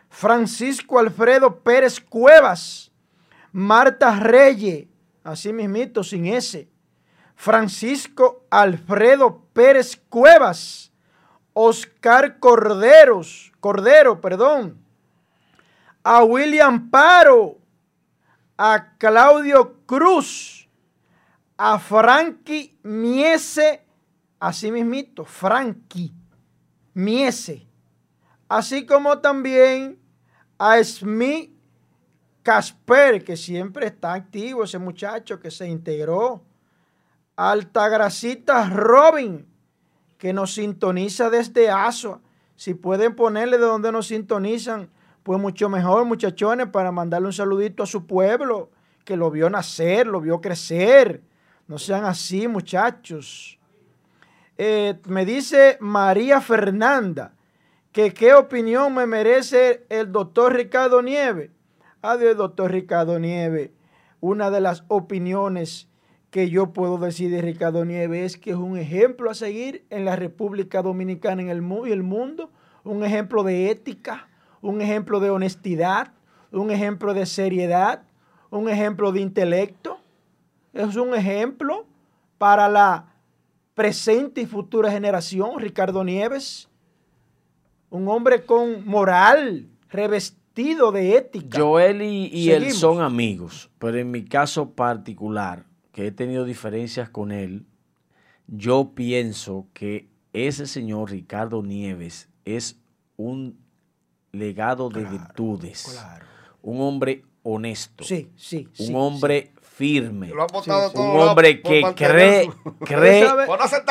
Francisco 0.08 0.98
Alfredo 0.98 1.60
Pérez 1.60 2.00
Cuevas, 2.00 2.90
Marta 3.52 4.18
Reyes, 4.18 4.88
así 5.22 5.52
mismito, 5.52 6.02
sin 6.02 6.26
ese, 6.26 6.68
Francisco 7.36 8.44
Alfredo 8.50 9.44
Pérez 9.52 9.96
Cuevas, 10.08 10.90
Oscar 11.52 12.38
Corderos, 12.40 13.52
Cordero, 13.60 14.20
perdón, 14.20 14.78
a 16.02 16.24
William 16.24 16.90
Paro, 16.90 17.58
a 18.56 18.94
Claudio 18.98 19.80
Cruz, 19.86 20.68
a 21.56 21.78
Frankie 21.78 22.78
Miese, 22.82 23.82
así 24.40 24.72
mismito, 24.72 25.24
Frankie 25.24 26.12
Miese, 26.94 27.66
así 28.48 28.86
como 28.86 29.18
también 29.18 29.98
a 30.58 30.82
Smith 30.82 31.52
Casper, 32.42 33.22
que 33.22 33.36
siempre 33.36 33.86
está 33.86 34.14
activo, 34.14 34.64
ese 34.64 34.78
muchacho 34.78 35.38
que 35.38 35.50
se 35.50 35.68
integró, 35.68 36.45
Altagracita 37.36 38.68
Robin, 38.70 39.46
que 40.18 40.32
nos 40.32 40.54
sintoniza 40.54 41.30
desde 41.30 41.70
Asua. 41.70 42.20
Si 42.56 42.72
pueden 42.72 43.14
ponerle 43.14 43.58
de 43.58 43.64
donde 43.64 43.92
nos 43.92 44.06
sintonizan, 44.06 44.90
pues 45.22 45.38
mucho 45.38 45.68
mejor, 45.68 46.06
muchachones, 46.06 46.68
para 46.68 46.90
mandarle 46.92 47.26
un 47.26 47.32
saludito 47.32 47.82
a 47.82 47.86
su 47.86 48.06
pueblo, 48.06 48.70
que 49.04 49.16
lo 49.16 49.30
vio 49.30 49.50
nacer, 49.50 50.06
lo 50.06 50.20
vio 50.20 50.40
crecer. 50.40 51.22
No 51.68 51.78
sean 51.78 52.04
así, 52.04 52.48
muchachos. 52.48 53.58
Eh, 54.56 54.98
me 55.06 55.26
dice 55.26 55.76
María 55.80 56.40
Fernanda 56.40 57.34
que 57.92 58.14
qué 58.14 58.34
opinión 58.34 58.94
me 58.94 59.06
merece 59.06 59.86
el 59.88 60.12
doctor 60.12 60.54
Ricardo 60.54 61.02
Nieve. 61.02 61.50
Adiós, 62.02 62.36
doctor 62.36 62.70
Ricardo 62.70 63.18
Nieve. 63.18 63.72
Una 64.20 64.50
de 64.50 64.60
las 64.60 64.84
opiniones 64.88 65.88
que 66.30 66.50
yo 66.50 66.72
puedo 66.72 66.98
decir 66.98 67.30
de 67.30 67.42
Ricardo 67.42 67.84
Nieve 67.84 68.24
es 68.24 68.36
que 68.36 68.50
es 68.50 68.56
un 68.56 68.76
ejemplo 68.76 69.30
a 69.30 69.34
seguir 69.34 69.84
en 69.90 70.04
la 70.04 70.16
República 70.16 70.82
Dominicana 70.82 71.42
en 71.42 71.48
el 71.48 71.62
y 71.86 71.92
el 71.92 72.02
mundo, 72.02 72.50
un 72.84 73.04
ejemplo 73.04 73.42
de 73.42 73.70
ética, 73.70 74.28
un 74.60 74.80
ejemplo 74.80 75.20
de 75.20 75.30
honestidad, 75.30 76.12
un 76.52 76.70
ejemplo 76.70 77.14
de 77.14 77.26
seriedad, 77.26 78.02
un 78.50 78.68
ejemplo 78.68 79.12
de 79.12 79.20
intelecto. 79.20 79.98
Es 80.72 80.96
un 80.96 81.14
ejemplo 81.14 81.86
para 82.38 82.68
la 82.68 83.14
presente 83.74 84.40
y 84.42 84.46
futura 84.46 84.90
generación, 84.90 85.58
Ricardo 85.58 86.04
Nieves. 86.04 86.68
Un 87.90 88.08
hombre 88.08 88.44
con 88.44 88.86
moral, 88.86 89.68
revestido 89.88 90.92
de 90.92 91.16
ética. 91.16 91.58
Joel 91.58 92.02
y, 92.02 92.26
y 92.26 92.50
él 92.50 92.72
son 92.72 93.00
amigos, 93.00 93.70
pero 93.78 93.98
en 93.98 94.10
mi 94.10 94.24
caso 94.24 94.70
particular, 94.70 95.64
que 95.96 96.06
he 96.08 96.12
tenido 96.12 96.44
diferencias 96.44 97.08
con 97.08 97.32
él, 97.32 97.64
yo 98.48 98.92
pienso 98.94 99.66
que 99.72 100.10
ese 100.34 100.66
señor 100.66 101.10
Ricardo 101.10 101.62
Nieves 101.62 102.28
es 102.44 102.78
un 103.16 103.58
legado 104.30 104.90
de 104.90 105.04
virtudes, 105.04 105.84
Claro. 105.90 106.26
un 106.60 106.82
hombre 106.82 107.24
honesto, 107.42 108.04
Sí, 108.04 108.28
sí, 108.36 108.68
un 108.78 108.86
sí, 108.88 108.92
hombre 108.94 109.52
firme, 109.62 110.28
Lo 110.28 110.42
ha 110.42 110.46
botado 110.48 110.88
Sí, 110.90 110.94
todo 110.96 111.12
un 111.14 111.20
hombre 111.28 111.62
que 111.62 111.82
cree, 111.96 112.50
cree 112.80 113.26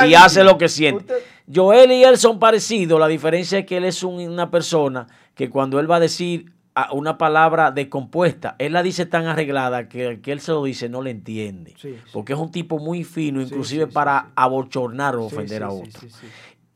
y 0.08 0.14
hace 0.14 0.44
lo 0.44 0.60
que 0.60 0.70
siente. 0.70 1.12
Usted- 1.16 1.24
Joel 1.52 1.92
y 1.92 2.04
él 2.04 2.18
son 2.20 2.38
parecidos. 2.40 3.00
La 3.00 3.08
diferencia 3.08 3.58
es 3.60 3.66
que 3.66 3.78
él 3.78 3.86
es 3.86 4.04
un- 4.04 4.20
una 4.30 4.52
persona 4.52 5.08
que 5.34 5.50
cuando 5.50 5.80
él 5.80 5.90
va 5.90 5.96
a 5.96 6.00
decir 6.00 6.52
a- 6.76 6.92
una 6.94 7.18
palabra 7.18 7.72
descompuesta, 7.72 8.56
él 8.60 8.74
la 8.74 8.84
dice 8.84 9.06
tan 9.06 9.26
arreglada 9.28 9.88
que 9.90 10.06
el 10.08 10.22
que 10.22 10.32
él 10.34 10.42
se 10.42 10.52
lo 10.52 10.64
dice 10.64 10.90
no 10.90 11.02
le 11.02 11.12
entiende. 11.12 11.72
Sí, 11.78 11.94
sí. 11.94 12.12
Porque 12.14 12.34
es 12.34 12.40
un 12.40 12.52
tipo 12.52 12.78
muy 12.80 13.04
fino, 13.04 13.42
inclusive 13.42 13.88
para 13.88 14.22
sí. 14.26 14.28
abochornar 14.36 15.16
o 15.16 15.26
ofender 15.26 15.64
a 15.64 15.70
otro. 15.70 16.02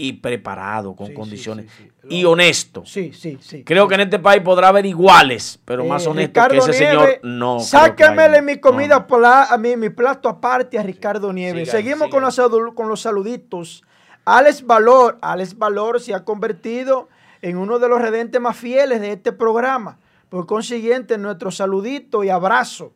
Y 0.01 0.13
preparado, 0.13 0.95
con 0.95 1.13
condiciones. 1.13 1.65
Y 2.07 2.23
honesto. 2.23 2.83
Sí, 2.85 3.11
sí, 3.11 3.37
sí. 3.41 3.65
Creo 3.65 3.85
que 3.89 3.95
en 3.95 4.01
este 4.01 4.17
país 4.17 4.41
podrá 4.41 4.69
haber 4.69 4.85
iguales, 4.85 5.59
pero 5.65 5.83
más 5.83 6.05
Eh, 6.05 6.09
honestos 6.09 6.29
Ricardo 6.45 6.65
que 6.65 6.71
ese 6.71 6.79
Nieves, 6.85 6.99
señor 6.99 7.19
no. 7.23 7.59
Sáquemele 7.59 8.41
mi 8.41 8.55
comida, 8.61 9.05
No, 9.09 9.27
a 9.27 9.57
mí, 9.57 9.75
mi 9.75 9.89
plato 9.89 10.29
aparte 10.29 10.79
a 10.79 10.83
Ricardo 10.83 11.33
Nieves. 11.33 11.69
Seguimos 11.69 12.07
con 12.07 12.21
los, 12.23 12.39
con 12.75 12.87
los 12.87 13.01
saluditos. 13.01 13.83
Alex 14.23 14.65
Valor. 14.65 15.17
Alex 15.21 15.57
Valor 15.57 15.99
se 15.99 16.13
ha 16.13 16.23
convertido 16.23 17.09
en 17.41 17.57
uno 17.57 17.79
de 17.79 17.89
los 17.89 18.01
redentes 18.01 18.39
más 18.41 18.57
fieles 18.57 19.01
de 19.01 19.13
este 19.13 19.31
programa. 19.31 19.99
Por 20.29 20.45
consiguiente, 20.45 21.17
nuestro 21.17 21.51
saludito 21.51 22.23
y 22.23 22.29
abrazo 22.29 22.93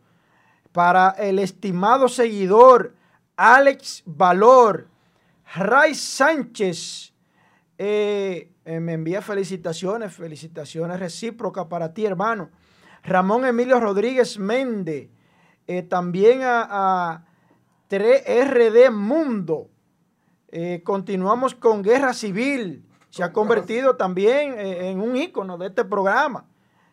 para 0.72 1.11
el 1.11 1.40
estimado 1.40 2.07
seguidor 2.07 2.95
Alex 3.36 4.03
Valor, 4.06 4.88
Ray 5.56 5.95
Sánchez, 5.95 7.14
eh, 7.78 8.52
eh, 8.65 8.80
me 8.80 8.94
envía 8.94 9.22
felicitaciones, 9.22 10.14
felicitaciones 10.14 10.99
recíprocas 10.99 11.65
para 11.65 11.94
ti, 11.94 12.06
hermano. 12.06 12.49
Ramón 13.03 13.45
Emilio 13.45 13.80
Rodríguez 13.80 14.40
Méndez, 14.40 15.10
eh, 15.68 15.84
también 15.84 16.41
a, 16.44 16.68
a 16.70 17.26
3RD 17.90 18.91
Mundo. 18.91 19.70
Continuamos 20.84 21.56
con 21.56 21.82
Guerra 21.82 22.14
Civil. 22.14 22.83
Se 23.14 23.22
ha 23.22 23.31
convertido 23.31 23.95
también 23.95 24.57
eh, 24.57 24.90
en 24.90 24.99
un 24.99 25.15
ícono 25.15 25.56
de 25.60 25.68
este 25.68 25.85
programa. 25.85 26.45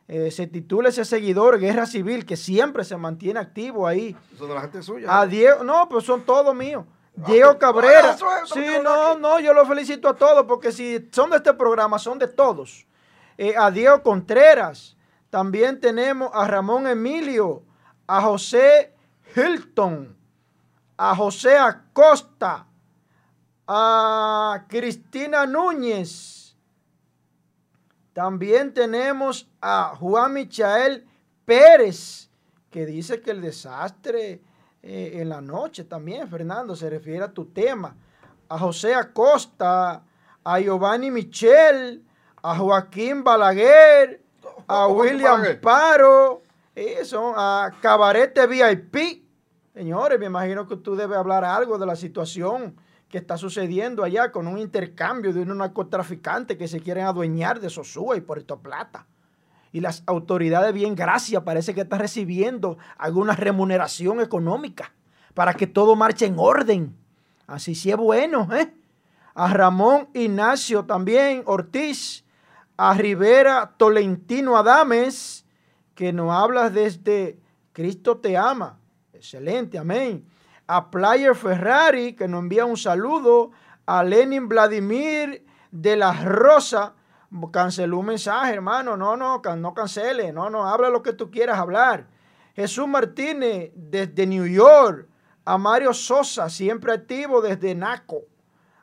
Eh, 0.07 0.31
se 0.31 0.47
titula 0.47 0.91
ese 0.91 1.07
seguidor 1.07 1.59
Guerra 1.59 1.87
Civil, 1.87 2.27
que 2.27 2.37
siempre 2.37 2.85
se 2.85 2.95
mantiene 2.99 3.41
activo 3.41 3.87
ahí. 3.87 4.15
Eso 4.35 4.47
de 4.47 4.53
la 4.53 4.61
gente 4.61 4.83
suya. 4.83 5.19
A 5.19 5.25
Diego, 5.25 5.65
no, 5.65 5.89
pues 5.89 6.05
son 6.05 6.21
todos 6.21 6.55
míos. 6.55 6.85
Diego 7.15 7.59
Cabrera. 7.59 8.11
Ah, 8.11 8.15
eso 8.17 8.37
es, 8.37 8.43
eso 8.43 8.55
Sí, 8.55 8.67
no, 8.85 9.17
no, 9.17 9.41
yo 9.41 9.55
lo 9.55 9.65
felicito 9.65 10.11
a 10.11 10.15
todos 10.15 10.45
porque 10.45 10.73
si 10.73 11.09
son 11.11 11.31
de 11.31 11.39
este 11.39 11.55
programa, 11.55 11.99
son 11.99 12.19
de 12.19 12.29
todos. 12.29 12.87
Eh, 13.39 13.55
a 13.57 13.71
Diego 13.71 14.03
Contreras. 14.03 14.99
También 15.31 15.81
tenemos 15.81 16.31
a 16.35 16.47
Ramón 16.47 16.87
Emilio, 16.87 17.63
a 18.07 18.21
José 18.21 18.95
Hilton, 19.35 20.15
a 20.99 21.17
José 21.17 21.57
Acosta, 21.57 22.67
a 23.73 24.65
Cristina 24.67 25.47
Núñez. 25.47 26.57
También 28.13 28.75
tenemos 28.75 29.49
a 29.61 29.95
Juan 29.95 30.33
Michael 30.33 31.07
Pérez, 31.45 32.29
que 32.69 32.85
dice 32.85 33.21
que 33.21 33.31
el 33.31 33.41
desastre 33.41 34.43
eh, 34.83 35.13
en 35.21 35.29
la 35.29 35.41
noche 35.41 35.85
también, 35.85 36.27
Fernando, 36.29 36.75
se 36.75 36.91
refiere 36.91 37.23
a 37.23 37.33
tu 37.33 37.45
tema. 37.45 37.95
A 38.49 38.59
José 38.59 38.93
Acosta, 38.93 40.03
a 40.43 40.59
Giovanni 40.59 41.13
Michel, 41.13 42.05
a 42.43 42.57
Joaquín 42.57 43.23
Balaguer, 43.23 44.21
a 44.67 44.89
William. 44.89 45.45
Paro, 45.63 46.43
eso, 46.75 47.35
a 47.37 47.71
Cabarete 47.81 48.49
VIP. 48.49 49.25
Señores, 49.73 50.19
me 50.19 50.27
imagino 50.27 50.67
que 50.67 50.77
tú 50.77 50.97
debes 50.97 51.17
hablar 51.17 51.45
algo 51.45 51.79
de 51.79 51.87
la 51.87 51.95
situación 51.95 52.75
que 53.11 53.19
está 53.19 53.37
sucediendo 53.37 54.05
allá 54.05 54.31
con 54.31 54.47
un 54.47 54.57
intercambio 54.57 55.33
de 55.33 55.41
unos 55.41 55.57
narcotraficantes 55.57 56.57
que 56.57 56.69
se 56.69 56.81
quieren 56.81 57.05
adueñar 57.05 57.61
de 57.61 57.69
Sosúa 57.69 58.17
y 58.17 58.21
Puerto 58.21 58.61
Plata. 58.61 59.07
Y 59.73 59.81
las 59.81 60.05
autoridades, 60.07 60.73
bien 60.73 60.95
gracias, 60.95 61.43
parece 61.43 61.75
que 61.75 61.83
están 61.83 61.99
recibiendo 61.99 62.79
alguna 62.97 63.35
remuneración 63.35 64.21
económica 64.21 64.93
para 65.35 65.55
que 65.55 65.67
todo 65.67 65.97
marche 65.97 66.27
en 66.27 66.37
orden. 66.39 66.97
Así 67.49 67.75
sí 67.75 67.91
es 67.91 67.97
bueno, 67.97 68.49
¿eh? 68.53 68.73
A 69.35 69.53
Ramón 69.53 70.09
Ignacio 70.15 70.85
también 70.85 71.43
Ortiz, 71.47 72.25
a 72.77 72.95
Rivera 72.95 73.75
Tolentino 73.77 74.57
Adames, 74.57 75.45
que 75.97 76.13
nos 76.13 76.31
habla 76.33 76.71
desde 76.71 77.39
Cristo 77.73 78.19
te 78.19 78.37
ama. 78.37 78.79
Excelente, 79.13 79.79
amén. 79.79 80.30
A 80.73 80.89
Player 80.89 81.35
Ferrari, 81.35 82.13
que 82.13 82.29
nos 82.29 82.43
envía 82.43 82.65
un 82.65 82.77
saludo. 82.77 83.51
A 83.87 84.05
Lenin 84.05 84.49
Vladimir 84.49 85.45
de 85.73 85.97
la 85.97 86.13
Rosa, 86.13 86.95
canceló 87.53 87.99
un 87.99 88.07
mensaje, 88.07 88.55
hermano. 88.55 88.97
No, 88.97 89.17
no, 89.17 89.43
no 89.57 89.75
cancele. 89.75 90.33
No, 90.33 90.49
no, 90.49 90.65
habla 90.65 90.89
lo 90.89 91.03
que 91.03 91.13
tú 91.13 91.29
quieras 91.29 91.59
hablar. 91.59 92.07
Jesús 92.55 92.87
Martínez 92.87 93.73
desde 93.75 94.29
New 94.29 94.47
York. 94.47 95.09
A 95.45 95.59
Mario 95.59 95.93
Sosa, 95.93 96.49
siempre 96.49 96.93
activo 96.93 97.43
desde 97.43 97.75
Naco. 97.75 98.21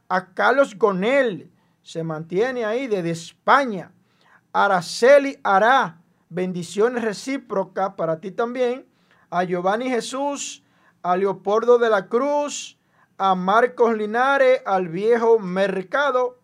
A 0.09 0.33
Carlos 0.33 0.77
Gonel, 0.77 1.53
se 1.83 2.03
mantiene 2.03 2.65
ahí 2.65 2.87
desde 2.87 3.11
España. 3.11 3.93
Araceli 4.51 5.39
Ará, 5.41 6.01
bendiciones 6.27 7.01
recíprocas 7.01 7.93
para 7.93 8.19
ti 8.19 8.31
también. 8.31 8.85
A 9.29 9.45
Giovanni 9.45 9.89
Jesús, 9.89 10.65
a 11.03 11.17
Leopoldo 11.17 11.77
de 11.77 11.89
la 11.89 12.07
Cruz, 12.07 12.77
a 13.17 13.35
Marcos 13.35 13.95
Linares, 13.95 14.61
al 14.65 14.89
viejo 14.89 15.39
Mercado, 15.39 16.37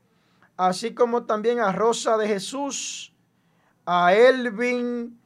así 0.58 0.94
como 0.94 1.26
también 1.26 1.60
a 1.60 1.72
Rosa 1.72 2.18
de 2.18 2.28
Jesús, 2.28 3.14
a 3.86 4.14
Elvin 4.14 5.20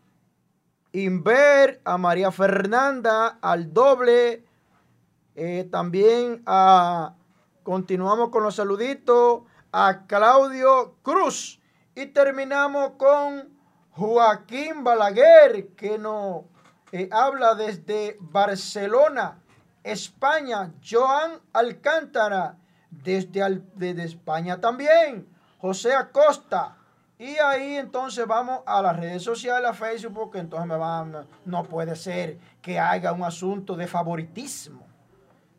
Inver, 0.91 1.82
a 1.86 1.98
María 1.98 2.32
Fernanda, 2.32 3.38
al 3.41 3.74
doble, 3.74 4.44
eh, 5.36 5.68
también 5.72 6.41
a, 6.45 7.14
continuamos 7.64 8.30
con 8.30 8.44
los 8.44 8.56
saluditos, 8.56 9.41
a 9.72 10.06
Claudio 10.08 10.95
Cruz. 11.04 11.62
Y 11.94 12.08
terminamos 12.08 12.91
con 12.98 13.49
Joaquín 13.91 14.84
Balaguer, 14.84 15.70
que 15.76 15.98
nos 15.98 16.44
eh, 16.92 17.10
habla 17.12 17.56
desde 17.56 18.18
Barcelona, 18.20 19.40
España. 19.84 20.72
Joan 20.88 21.34
Alcántara, 21.54 22.58
desde, 22.90 23.44
Al- 23.44 23.64
desde 23.76 24.04
España 24.04 24.60
también. 24.60 25.28
José 25.60 25.94
Acosta. 25.94 26.76
Y 27.20 27.38
ahí 27.38 27.78
entonces 27.78 28.28
vamos 28.28 28.60
a 28.68 28.82
las 28.82 28.96
redes 28.96 29.24
sociales, 29.24 29.70
a 29.70 29.74
Facebook, 29.74 30.14
porque 30.14 30.38
entonces 30.40 30.68
me 30.68 30.78
van, 30.78 31.26
no, 31.46 31.64
puede 31.64 31.96
ser 31.96 32.38
que 32.62 32.80
haya 32.80 33.12
un 33.12 33.24
asunto 33.24 33.76
de 33.76 33.88
favoritismo. 33.88 34.86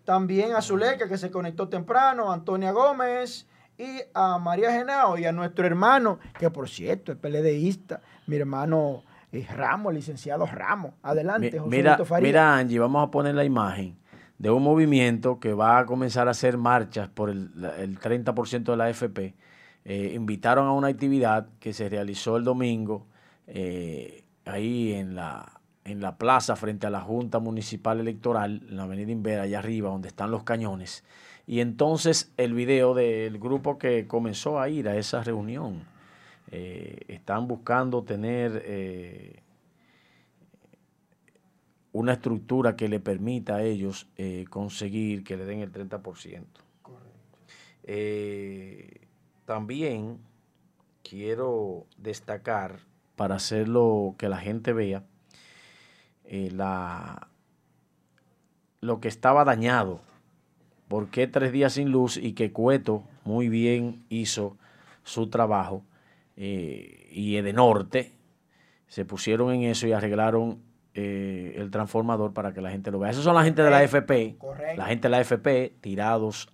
También 0.05 0.55
a 0.55 0.63
Zuleika, 0.63 1.09
que 1.09 1.19
se 1.19 1.31
conectó 1.31 1.69
temprano, 1.69 2.31
a 2.31 2.35
Antonia 2.35 2.71
Gómez 2.71 3.47
y 3.77 4.01
a 4.15 4.39
María 4.39 4.71
Genao 4.73 5.19
y 5.19 5.25
a 5.27 5.33
nuestro 5.33 5.67
hermano, 5.67 6.19
que 6.39 6.49
por 6.49 6.69
cierto 6.69 7.13
es 7.13 7.19
PLDista, 7.19 8.01
mi 8.27 8.37
hermano 8.37 9.03
Ramos, 9.51 9.93
licenciado 9.95 10.47
Ramos. 10.47 10.93
Adelante, 11.03 11.51
Mi- 11.53 11.59
José 11.59 11.77
Mira, 11.77 12.05
Faría. 12.05 12.27
mira, 12.29 12.57
Angie, 12.57 12.79
vamos 12.79 13.07
a 13.07 13.11
poner 13.11 13.35
la 13.35 13.45
imagen 13.45 13.97
de 14.39 14.51
un 14.51 14.63
movimiento 14.63 15.39
que 15.41 15.53
va 15.53 15.79
a 15.81 15.87
comenzar 15.87 16.29
a 16.29 16.31
hacer 16.31 16.57
marchas 16.59 17.09
por 17.09 17.29
el, 17.31 17.51
el 17.79 17.99
30% 17.99 18.65
de 18.73 18.77
la 18.77 18.85
AFP. 18.85 19.35
Eh, 19.85 20.13
invitaron 20.15 20.67
a 20.67 20.73
una 20.73 20.89
actividad 20.89 21.49
que 21.61 21.73
se 21.73 21.89
realizó 21.89 22.37
el 22.37 22.45
domingo 22.45 23.07
eh, 23.47 24.25
ahí 24.45 24.93
en 24.93 25.15
la, 25.15 25.61
en 25.85 26.01
la 26.01 26.17
plaza 26.19 26.57
frente 26.57 26.87
a 26.87 26.91
la 26.91 27.01
Junta 27.01 27.39
Municipal 27.39 27.99
Electoral, 28.01 28.63
en 28.69 28.77
la 28.77 28.85
Avenida 28.85 29.11
Invera, 29.11 29.43
allá 29.43 29.59
arriba, 29.61 29.89
donde 29.91 30.09
están 30.09 30.31
los 30.31 30.43
cañones. 30.45 31.05
Y 31.47 31.61
entonces 31.61 32.33
el 32.37 32.53
video 32.55 32.95
del 32.95 33.39
grupo 33.39 33.79
que 33.79 34.07
comenzó 34.07 34.61
a 34.61 34.69
ir 34.69 34.89
a 34.89 34.97
esa 34.97 35.23
reunión, 35.25 35.83
eh, 36.51 37.01
están 37.09 37.49
buscando 37.49 38.03
tener... 38.05 38.63
eh, 38.65 39.43
una 41.93 42.13
estructura 42.13 42.77
que 42.77 42.89
le 42.89 43.01
permita 43.01 43.57
a 43.57 43.63
ellos 43.63 44.09
eh, 44.17 44.45
conseguir 44.51 45.25
que 45.25 45.37
le 45.37 45.45
den 45.45 45.61
el 45.61 45.73
30%. 45.73 46.45
Eh, 47.85 49.01
también 49.47 50.19
quiero 51.03 51.87
destacar, 51.97 52.81
para 53.17 53.35
hacerlo 53.35 54.15
que 54.17 54.29
la 54.29 54.39
gente 54.39 54.73
vea, 54.73 55.03
la, 56.31 57.29
lo 58.81 59.01
que 59.01 59.09
estaba 59.09 59.45
dañado. 59.45 60.01
¿Por 60.87 61.11
qué 61.11 61.27
tres 61.27 61.51
días 61.51 61.73
sin 61.73 61.91
luz? 61.91 62.17
Y 62.17 62.35
que 62.35 62.53
Cueto 62.53 63.03
muy 63.25 63.49
bien 63.49 64.05
hizo 64.09 64.57
su 65.03 65.31
trabajo. 65.31 65.83
Eh, 66.41 67.09
y 67.11 67.37
Edenorte 67.37 68.13
se 68.87 69.05
pusieron 69.05 69.51
en 69.51 69.65
eso 69.65 69.89
y 69.89 69.93
arreglaron 69.93 70.63
eh, 70.95 71.55
el 71.57 71.73
transformador 71.73 72.33
para 72.33 72.53
que 72.53 72.61
la 72.61 72.71
gente 72.71 72.93
lo 72.93 73.01
vea. 73.01 73.11
Esos 73.11 73.25
son 73.25 73.35
la 73.35 73.43
gente 73.43 73.61
de 73.63 73.71
la 73.71 73.83
FP, 73.83 74.37
correcto. 74.39 74.77
la 74.77 74.87
gente 74.87 75.09
de 75.09 75.11
la 75.11 75.21
FP 75.21 75.75
tirados 75.81 76.49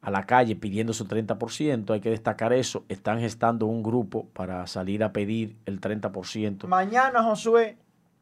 a 0.00 0.12
la 0.12 0.22
calle 0.22 0.54
pidiendo 0.54 0.92
su 0.92 1.06
30%. 1.06 1.90
Hay 1.90 2.00
que 2.00 2.10
destacar 2.10 2.52
eso. 2.52 2.84
Están 2.88 3.18
gestando 3.18 3.66
un 3.66 3.82
grupo 3.82 4.28
para 4.28 4.64
salir 4.68 5.02
a 5.02 5.12
pedir 5.12 5.56
el 5.66 5.80
30%. 5.80 6.68
Mañana, 6.68 7.24
Josué, 7.24 7.78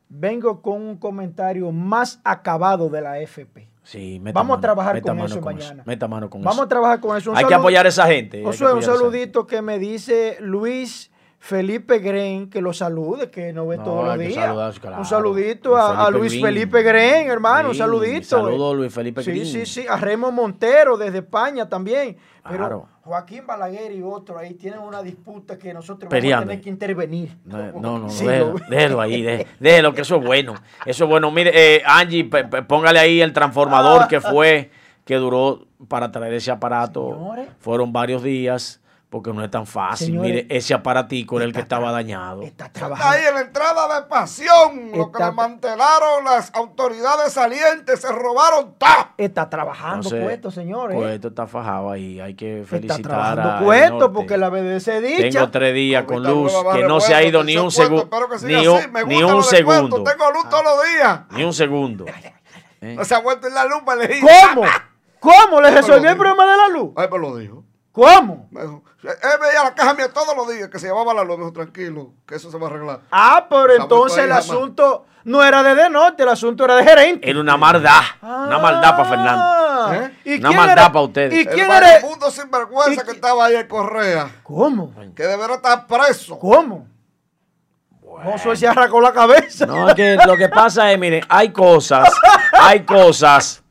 vengo 0.08 0.62
con 0.62 0.80
un 0.80 0.96
comentario 0.96 1.70
más 1.70 2.22
acabado 2.24 2.88
de 2.88 3.02
la 3.02 3.20
FP. 3.20 3.68
Sí, 3.84 4.18
meta 4.18 4.38
Vamos 4.40 4.54
a 4.54 4.56
mano, 4.56 4.60
trabajar 4.62 4.94
meta 4.94 5.08
con 5.08 5.16
mano 5.18 5.26
eso 5.28 5.40
con 5.40 5.54
mañana. 5.56 5.82
Meta 5.86 6.08
mano 6.08 6.30
con 6.30 6.40
Vamos 6.40 6.54
eso. 6.56 6.62
a 6.64 6.68
trabajar 6.68 7.00
con 7.00 7.16
eso. 7.16 7.30
Un 7.30 7.36
Hay 7.36 7.44
que 7.44 7.54
apoyar 7.54 7.84
a 7.84 7.90
esa 7.90 8.06
gente. 8.06 8.38
que 8.38 8.44
Josué, 8.44 8.72
un 8.72 8.78
a 8.78 8.82
saludito 8.82 9.46
que 9.46 9.60
me 9.62 9.78
dice 9.78 10.38
Luis 10.40 11.10
Felipe 11.46 11.98
Gren, 11.98 12.48
que 12.48 12.62
lo 12.62 12.72
salude, 12.72 13.28
que 13.30 13.52
no 13.52 13.66
ve 13.66 13.76
No, 13.76 13.84
todos 13.84 14.04
los 14.06 14.18
días. 14.18 14.78
claro. 14.80 14.96
Un 14.96 15.04
saludito 15.04 15.76
a, 15.76 16.10
Luis 16.10 16.32
Green. 16.32 16.42
Felipe 16.46 16.82
Gren, 16.82 17.28
hermano, 17.28 17.68
un 17.68 17.74
saludito. 17.74 18.24
saludo 18.24 18.70
a 18.70 18.74
Luis 18.74 18.90
Felipe 18.94 19.22
Sí, 19.22 19.30
Green. 19.30 19.44
sí, 19.44 19.66
sí, 19.66 19.84
a 19.86 19.98
Remo 19.98 20.32
Montero 20.32 20.96
desde 20.96 21.18
España 21.18 21.68
también. 21.68 22.16
Pero 22.42 22.56
Claro. 22.56 22.88
Joaquín 23.02 23.46
Balaguer 23.46 23.92
y 23.92 24.00
otro 24.02 24.38
ahí 24.38 24.54
tienen 24.54 24.80
una 24.80 25.02
disputa 25.02 25.58
que 25.58 25.74
nosotros 25.74 26.08
Peleando. 26.08 26.36
vamos 26.36 26.44
a 26.44 26.48
tener 26.48 26.62
que 26.64 26.70
intervenir. 26.70 27.36
No, 27.44 27.58
no, 27.78 27.98
no, 27.98 28.08
Sí, 28.08 28.24
déjelo, 28.24 28.52
lo- 28.54 28.64
déjelo 28.70 29.00
ahí, 29.02 29.20
dé- 29.20 29.46
déjelo, 29.60 29.92
que 29.92 30.00
eso 30.00 30.16
es 30.16 30.24
bueno. 30.24 30.54
Eso 30.86 31.04
es 31.04 31.10
bueno. 31.10 31.30
Mire, 31.30 31.50
eh, 31.54 31.82
Angie, 31.84 32.24
póngale 32.66 32.98
ahí 33.00 33.20
el 33.20 33.34
transformador 33.34 34.08
que 34.08 34.22
fue, 34.22 34.70
que 35.04 35.16
duró 35.16 35.66
para 35.88 36.10
traer 36.10 36.32
ese 36.32 36.50
aparato. 36.50 37.10
Señores. 37.18 37.48
Fueron 37.58 37.92
varios 37.92 38.22
días, 38.22 38.80
Porque 39.14 39.32
no 39.32 39.44
es 39.44 39.50
tan 39.52 39.64
fácil. 39.64 40.08
Señores, 40.08 40.28
Mire, 40.28 40.46
ese 40.50 40.74
aparatico 40.74 41.36
era 41.36 41.44
el 41.44 41.52
que 41.52 41.60
está 41.60 41.76
estaba 41.76 41.92
dañado. 41.92 42.42
Está 42.42 42.66
Está 42.66 42.80
trabajando. 42.80 43.16
ahí 43.16 43.22
en 43.28 43.34
la 43.34 43.40
entrada 43.42 44.00
de 44.00 44.06
pasión. 44.08 44.90
Lo 44.92 45.12
que 45.12 45.18
Está- 45.18 45.26
desmantelaron 45.26 46.24
las 46.24 46.52
autoridades 46.52 47.32
salientes, 47.32 48.00
se 48.00 48.10
robaron. 48.10 48.74
Está 49.16 49.48
trabajando 49.48 49.98
Entonces, 50.08 50.24
Cueto, 50.24 50.50
señores. 50.50 50.96
Cueto 50.96 51.28
está 51.28 51.46
fajado 51.46 51.92
ahí. 51.92 52.18
Hay 52.18 52.34
que 52.34 52.62
Está 52.62 52.70
felicitar 52.70 53.02
trabajando 53.02 53.70
a 53.70 53.88
Norte. 53.88 54.08
porque 54.12 54.36
la 54.36 54.48
BBC 54.50 55.00
dicha. 55.00 55.28
Tengo 55.38 55.50
tres 55.52 55.74
días 55.74 56.02
con 56.06 56.20
luz 56.24 56.52
que 56.72 56.82
no 56.82 56.98
se 56.98 57.14
ha 57.14 57.22
ido 57.22 57.44
ni 57.44 57.56
un 57.56 57.70
segundo. 57.70 58.08
Cueto, 58.08 58.16
espero 58.16 58.28
que 58.30 58.38
siga 58.40 58.58
Ni 58.58 58.66
así. 58.66 58.86
un, 58.88 58.92
Me 58.94 59.04
ni 59.04 59.22
gusta 59.22 59.36
un 59.36 59.44
segundo. 59.44 60.02
Tengo 60.02 60.30
luz 60.32 60.48
todos 60.50 60.64
los 60.64 60.92
días. 60.92 61.20
Ni 61.30 61.44
un 61.44 61.54
segundo. 61.54 62.04
¿Eh? 62.80 62.94
No 62.96 63.04
se 63.04 63.14
ha 63.14 63.20
vuelto 63.20 63.46
en 63.46 63.54
la 63.54 63.64
luz, 63.66 63.80
me 63.86 63.92
elegí. 63.92 64.20
¿Cómo? 64.20 64.66
¿Cómo 65.20 65.60
le 65.60 65.70
resolvió 65.70 66.10
el 66.10 66.16
problema 66.16 66.50
de 66.50 66.56
la 66.56 66.68
luz? 66.68 66.90
Ay, 66.96 67.06
me 67.12 67.18
lo 67.20 67.36
dijo. 67.36 67.62
¿Cómo? 67.94 68.48
Me 68.50 68.60
dijo, 68.62 68.82
Él 69.04 69.38
veía 69.40 69.62
la 69.62 69.72
caja 69.72 69.94
mía 69.94 70.08
todos 70.12 70.36
los 70.36 70.48
días 70.52 70.68
que 70.68 70.80
se 70.80 70.88
llevaba 70.88 71.14
la 71.14 71.22
luz. 71.22 71.36
Me 71.38 71.44
dijo, 71.44 71.52
tranquilo, 71.52 72.12
que 72.26 72.34
eso 72.34 72.50
se 72.50 72.58
va 72.58 72.66
a 72.66 72.70
arreglar. 72.70 73.00
Ah, 73.12 73.46
pero 73.48 73.72
entonces 73.72 74.18
el 74.18 74.30
jamás. 74.30 74.44
asunto 74.50 75.06
no 75.22 75.44
era 75.44 75.62
de 75.62 75.76
De 75.76 75.88
Norte, 75.88 76.24
el 76.24 76.28
asunto 76.28 76.64
era 76.64 76.74
de 76.74 76.82
gerente. 76.84 77.30
Era 77.30 77.40
una 77.40 77.56
maldad. 77.56 78.00
Una 78.20 78.58
maldad 78.58 78.90
para 78.96 79.04
Fernando. 79.08 79.42
Ah, 79.46 79.92
¿Eh? 79.94 80.18
¿y 80.24 80.38
Una 80.40 80.48
quién 80.48 80.56
maldad 80.58 80.78
era- 80.78 80.92
pa' 80.92 81.00
ustedes. 81.02 81.34
¿Y 81.34 81.46
quién 81.46 81.60
el 81.60 81.68
vagabundo 81.68 82.30
sinvergüenza 82.32 83.02
¿Y 83.02 83.04
que 83.06 83.12
estaba 83.12 83.44
ahí 83.46 83.54
en 83.56 83.68
Correa, 83.68 84.28
¿Cómo? 84.42 84.92
que 85.14 85.22
deberá 85.22 85.54
estar 85.54 85.86
preso. 85.86 86.36
¿Cómo? 86.38 86.88
Josué 88.24 88.56
se 88.56 88.66
arrancó 88.68 89.00
la 89.00 89.12
cabeza. 89.12 89.66
No, 89.66 89.88
es 89.88 89.94
que 89.94 90.16
lo 90.26 90.36
que 90.36 90.48
pasa 90.48 90.90
es, 90.92 90.98
miren, 90.98 91.24
hay 91.28 91.50
cosas, 91.52 92.08
hay 92.52 92.84
cosas 92.84 93.62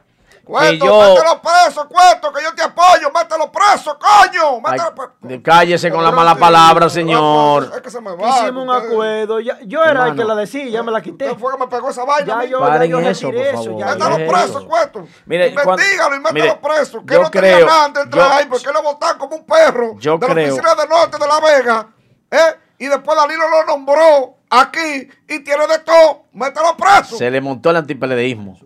Cueto, 0.45 0.86
yo... 0.86 0.99
mételo 0.99 1.41
preso, 1.41 1.88
Cueto, 1.88 2.34
que 2.34 2.44
yo 2.44 2.53
te 2.53 2.64
apoyo, 2.64 3.10
mételo 3.14 3.49
preso, 3.49 3.98
coño. 3.98 4.61
Ay, 4.65 4.72
Mételo 4.74 4.94
preso. 4.95 5.11
de- 5.22 5.41
cállese 5.41 5.90
con 5.90 6.03
la 6.03 6.11
mala 6.11 6.36
palabra, 6.36 6.90
señor. 6.90 7.72
Es 7.74 7.82
que 7.82 7.90
se 7.90 8.02
me 8.02 8.14
va. 8.14 8.28
Hicimos 8.41 8.64
un 8.64 8.70
acuerdo. 8.70 9.40
Ya- 9.40 9.60
yo 9.61 9.82
era 9.86 10.10
el 10.10 10.15
que 10.18 10.26
la 10.26 10.36
decía, 10.36 10.65
ya 10.68 10.84
me 10.84 10.91
la 10.91 11.02
quité. 11.02 11.28
Usted 11.28 11.40
fue 11.40 11.53
que 11.53 11.60
me 11.60 11.68
pegó 11.68 11.90
esa 11.90 12.03
vaina. 12.03 12.44
Ya 12.44 12.49
yo, 12.49 12.60
ya 12.60 12.65
Paren 12.65 12.91
yo 12.91 12.99
eso, 12.99 13.28
por 13.28 13.36
eso. 13.38 13.78
Ya, 13.80 13.95
¿qué 13.95 14.24
es 14.24 14.30
preso, 14.30 14.45
eso? 14.60 14.68
Cueto. 14.68 15.07
Mire, 15.26 15.48
Investígalo 15.48 16.15
y 16.15 16.20
mételo 16.20 16.34
mire, 16.34 16.60
preso. 16.61 17.06
Que 17.06 17.20
no 17.20 17.32
tenía 17.32 17.56
creo- 17.56 17.65
nada 17.68 17.86
antes 17.86 18.02
de 18.02 18.03
entrar 18.03 18.28
yo- 18.30 18.34
ahí 18.36 18.45
porque 18.48 18.72
lo 18.74 18.84
botaron 18.84 19.18
como 19.20 19.36
un 19.38 19.45
perro 19.45 19.95
Yo 19.99 20.18
de 20.18 20.28
creo- 20.28 20.36
la 20.48 20.53
oficina 20.53 20.76
del 20.76 20.90
norte 20.90 21.18
de 21.20 21.28
La 21.28 21.40
Vega. 21.40 21.88
¿eh? 22.32 22.60
Y 22.80 22.88
después 22.88 23.18
Danilo 23.18 23.44
lo 23.49 23.65
nombró 23.65 24.40
aquí 24.49 25.07
y 25.30 25.40
tiene 25.40 25.68
de 25.68 25.80
todo. 25.80 26.24
Mételo 26.34 26.76
preso. 26.76 27.15
Se 27.18 27.32
le 27.32 27.40
montó 27.40 27.70
el 27.70 27.78
antipeledeísmo. 27.78 28.57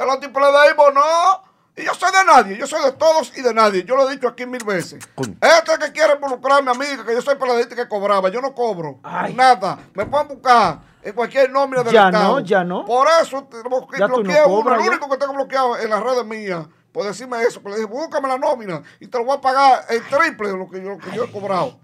El 0.00 0.10
antipeledeísmo 0.10 0.90
no. 0.90 1.50
Y 1.76 1.84
yo 1.84 1.94
soy 1.94 2.10
de 2.10 2.24
nadie, 2.24 2.56
yo 2.58 2.66
soy 2.66 2.82
de 2.82 2.92
todos 2.92 3.32
y 3.36 3.42
de 3.42 3.54
nadie. 3.54 3.84
Yo 3.84 3.96
lo 3.96 4.08
he 4.08 4.12
dicho 4.12 4.28
aquí 4.28 4.44
mil 4.44 4.62
veces. 4.64 4.98
Este 5.40 5.78
que 5.78 5.92
quiere 5.92 6.14
involucrarme 6.14 6.70
a 6.70 6.74
mí, 6.74 6.84
que 7.06 7.14
yo 7.14 7.22
soy 7.22 7.36
peledeísta 7.36 7.76
que 7.76 7.88
cobraba, 7.88 8.28
yo 8.28 8.40
no 8.40 8.54
cobro 8.54 8.98
Ay. 9.02 9.32
nada. 9.34 9.78
Me 9.94 10.04
pueden 10.04 10.28
buscar 10.28 10.80
en 11.02 11.14
cualquier 11.14 11.50
nombre 11.50 11.82
del 11.84 11.92
Ya 11.92 12.06
Estado. 12.08 12.34
no, 12.34 12.40
ya 12.40 12.64
no. 12.64 12.84
Por 12.84 13.06
eso 13.22 13.44
te- 13.44 13.58
blo- 13.58 13.86
Ya 13.98 14.08
tú 14.08 14.22
no 14.24 14.46
uno, 14.48 14.74
el 14.74 14.82
ya. 14.82 14.90
único 14.90 15.08
que 15.08 15.16
tengo 15.16 15.32
bloqueado 15.32 15.78
en 15.78 15.88
las 15.90 16.02
redes 16.02 16.24
mías. 16.26 16.66
Por 16.92 17.04
decirme 17.06 17.40
eso, 17.44 17.62
pero 17.62 17.76
le 17.76 17.82
dije, 17.82 17.90
búscame 17.92 18.26
la 18.28 18.36
nómina 18.36 18.82
y 18.98 19.06
te 19.06 19.16
lo 19.18 19.24
voy 19.24 19.36
a 19.36 19.40
pagar 19.40 19.84
el 19.90 20.02
triple 20.08 20.48
de 20.50 20.58
lo 20.58 20.68
que 20.68 20.82
yo, 20.82 20.90
lo 20.90 20.98
que 20.98 21.12
yo 21.12 21.24
he 21.24 21.30
cobrado. 21.30 21.78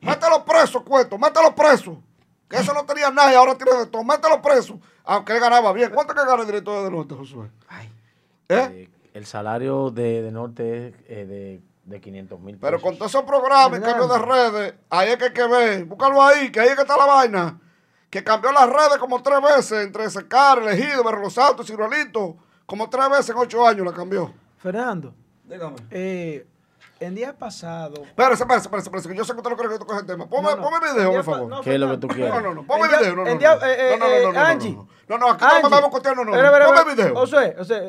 Mételo 0.00 0.44
preso, 0.44 0.84
Cueto, 0.84 1.16
mételo 1.18 1.54
preso. 1.54 2.02
Que 2.48 2.56
eso 2.58 2.72
no 2.72 2.84
tenía 2.86 3.10
nada 3.10 3.32
y 3.32 3.34
ahora 3.34 3.56
tiene 3.56 3.86
todo. 3.86 4.04
Mételo 4.04 4.40
preso. 4.40 4.78
Aunque 5.04 5.32
él 5.34 5.40
ganaba 5.40 5.72
bien. 5.72 5.90
¿Cuánto 5.92 6.14
que 6.14 6.24
gana 6.24 6.40
el 6.42 6.46
director 6.46 6.84
de 6.84 6.90
norte, 6.90 7.14
Josué? 7.14 7.48
¿Eh? 7.70 7.88
Eh, 8.48 8.88
el 9.14 9.26
salario 9.26 9.90
de, 9.90 10.22
de 10.22 10.30
Norte 10.30 10.88
es 10.88 10.94
eh, 11.08 11.26
de, 11.26 11.60
de 11.84 12.00
500 12.00 12.38
mil 12.40 12.58
Pero 12.58 12.80
con 12.80 12.96
todos 12.96 13.10
esos 13.10 13.24
programas 13.24 13.80
y 13.80 13.82
cambios 13.82 14.08
de 14.08 14.18
redes, 14.18 14.74
ahí 14.90 15.10
es 15.10 15.16
que 15.16 15.24
hay 15.24 15.32
que 15.32 15.46
ver. 15.46 15.84
Búscalo 15.84 16.22
ahí, 16.22 16.52
que 16.52 16.60
ahí 16.60 16.68
es 16.68 16.74
que 16.76 16.82
está 16.82 16.96
la 16.96 17.06
vaina. 17.06 17.60
Que 18.10 18.22
cambió 18.22 18.52
las 18.52 18.68
redes 18.68 18.98
como 18.98 19.20
tres 19.22 19.40
veces, 19.42 19.84
entre 19.84 20.08
Secar, 20.10 20.58
Elegido, 20.58 21.02
Berro 21.02 21.22
Los 21.22 21.32
Santos, 21.34 21.66
Ciruelito. 21.66 22.36
Como 22.64 22.88
tres 22.88 23.08
veces 23.10 23.30
en 23.30 23.36
ocho 23.38 23.66
años 23.66 23.84
la 23.84 23.92
cambió. 23.92 24.32
Fernando, 24.58 25.12
Dígame. 25.44 25.76
eh, 25.90 26.46
el 26.98 27.14
día 27.14 27.36
pasado. 27.36 28.02
Espérese, 28.04 28.42
espérese, 28.44 28.68
espérese, 28.78 29.14
yo 29.14 29.24
sé 29.24 29.32
que 29.32 29.38
usted 29.38 29.50
no 29.50 29.56
cree 29.56 29.70
que 29.70 29.78
tú 29.78 29.86
coges 29.86 30.00
el 30.02 30.06
tema. 30.06 30.26
Ponme, 30.28 30.50
No, 30.50 30.56
no. 30.56 30.62
ponme 30.62 30.76
El 30.88 30.94
video, 30.94 31.12
por 31.12 31.24
favor. 31.24 31.48
no, 31.48 31.60
¿Qué 31.60 31.74
es 31.74 31.80
lo 31.80 31.90
que 31.90 31.98
tú 31.98 32.08
quieres? 32.08 32.32
No, 32.34 32.40
no, 32.40 32.54
no, 32.54 32.66
ponme 32.66 32.84
El 32.86 32.90
video. 32.98 33.16
No, 33.16 33.24
no, 33.24 34.32
no, 34.32 34.40
Angie. 34.40 34.78
no, 35.08 35.18
no, 35.18 35.30
aquí 35.30 35.44
no 35.62 35.70
vamos 35.70 35.88
a 35.88 35.90
costear, 35.90 36.16
no, 36.16 36.24
no, 36.24 36.32
ponme 36.32 36.94
video. 36.94 37.14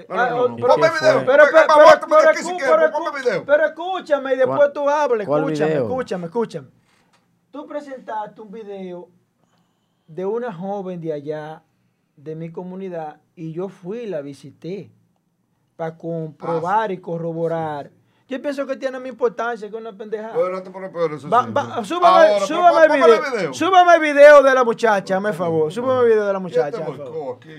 Ah, 0.09 0.29
no, 0.29 0.35
oh, 0.43 0.47
no. 0.49 0.55
pero- 0.55 0.67
Ponme 0.67 0.87
¿Qué 0.89 0.99
video. 0.99 1.25
Pero, 1.25 1.43
pero, 1.51 2.91
ponme 2.91 3.21
video. 3.21 3.45
pero 3.45 3.65
escúchame 3.65 4.33
y 4.33 4.37
después 4.37 4.57
¿Cuál- 4.57 4.73
tú 4.73 4.89
hables. 4.89 5.27
Escúchame, 5.27 5.73
escúchame, 5.75 6.25
escúchame. 6.25 6.67
Tú 7.51 7.65
presentaste 7.65 8.41
un 8.41 8.51
video 8.51 9.09
de 10.05 10.25
una 10.25 10.53
joven 10.53 10.99
de 11.01 11.13
allá, 11.13 11.63
de 12.17 12.35
mi 12.35 12.51
comunidad, 12.51 13.21
y 13.35 13.53
yo 13.53 13.69
fui 13.69 13.99
y 13.99 14.07
la 14.07 14.21
visité 14.21 14.91
para 15.75 15.97
comprobar 15.97 16.91
y 16.91 16.99
corroborar. 16.99 17.91
Yo 18.29 18.41
pienso 18.41 18.67
que 18.67 18.75
tiene 18.75 18.99
más 18.99 19.07
importancia 19.07 19.69
que 19.69 19.75
una 19.77 19.93
pendejada. 19.95 20.33
Pero 20.33 20.49
no 20.49 20.61
te 20.61 20.69
pones 20.69 20.89
peor 20.91 21.13
eso. 21.13 21.29
Va- 21.29 21.45
sí. 21.45 21.51
va- 21.53 21.85
súbame, 21.85 22.07
Ahora, 22.07 22.29
pero 22.33 22.45
súbame 22.47 22.85
el 22.85 22.91
video. 23.01 23.53
Súbame 23.53 23.95
el 23.95 24.01
video 24.01 24.43
de 24.43 24.53
la 24.53 24.63
muchacha, 24.65 25.19
me 25.21 25.31
favor. 25.31 25.71
Súbame 25.71 26.01
el 26.01 26.07
video 26.07 26.25
de 26.27 26.33
la 26.33 26.39
¿Quién 26.39 26.51
te 26.51 26.59
muchacha. 26.59 26.85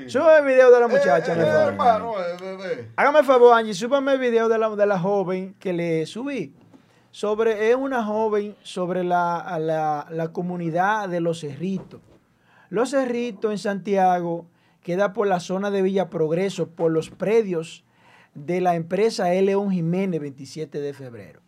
Súbame 0.09 0.39
el 0.41 0.45
video 0.45 0.71
de 0.71 0.81
la 0.81 0.89
muchacha, 0.89 1.33
Eh, 1.33 1.37
me 1.37 1.43
eh, 1.43 1.47
favor. 1.47 1.69
hermano, 1.73 2.13
eh, 2.67 2.91
Hágame 2.97 3.19
el 3.21 3.25
favor, 3.25 3.55
Angie, 3.57 3.73
súbame 3.73 4.13
el 4.13 4.19
video 4.19 4.49
de 4.51 4.59
la, 4.59 4.69
de 4.77 4.87
la 4.87 4.99
joven 4.99 5.55
que 5.59 5.73
le 5.73 6.05
subí. 6.05 6.55
Sobre, 7.11 7.71
es 7.71 7.75
una 7.77 8.05
joven 8.05 8.55
sobre 8.63 9.03
la, 9.05 9.57
la, 9.59 10.07
la 10.11 10.33
comunidad 10.35 11.09
de 11.09 11.21
Los 11.21 11.41
Cerritos. 11.41 12.03
Los 12.69 12.91
Cerritos 12.91 13.51
en 13.51 13.57
Santiago 13.59 14.45
queda 14.83 15.15
por 15.15 15.27
la 15.29 15.41
zona 15.41 15.71
de 15.71 15.81
Villa 15.81 16.11
Progreso, 16.11 16.69
por 16.69 16.91
los 16.93 17.09
predios 17.09 17.85
de 18.47 18.61
la 18.61 18.75
empresa 18.75 19.33
E. 19.35 19.43
León 19.43 19.71
Jiménez, 19.71 20.21
27 20.21 20.81
de 20.81 20.93
febrero. 20.93 21.41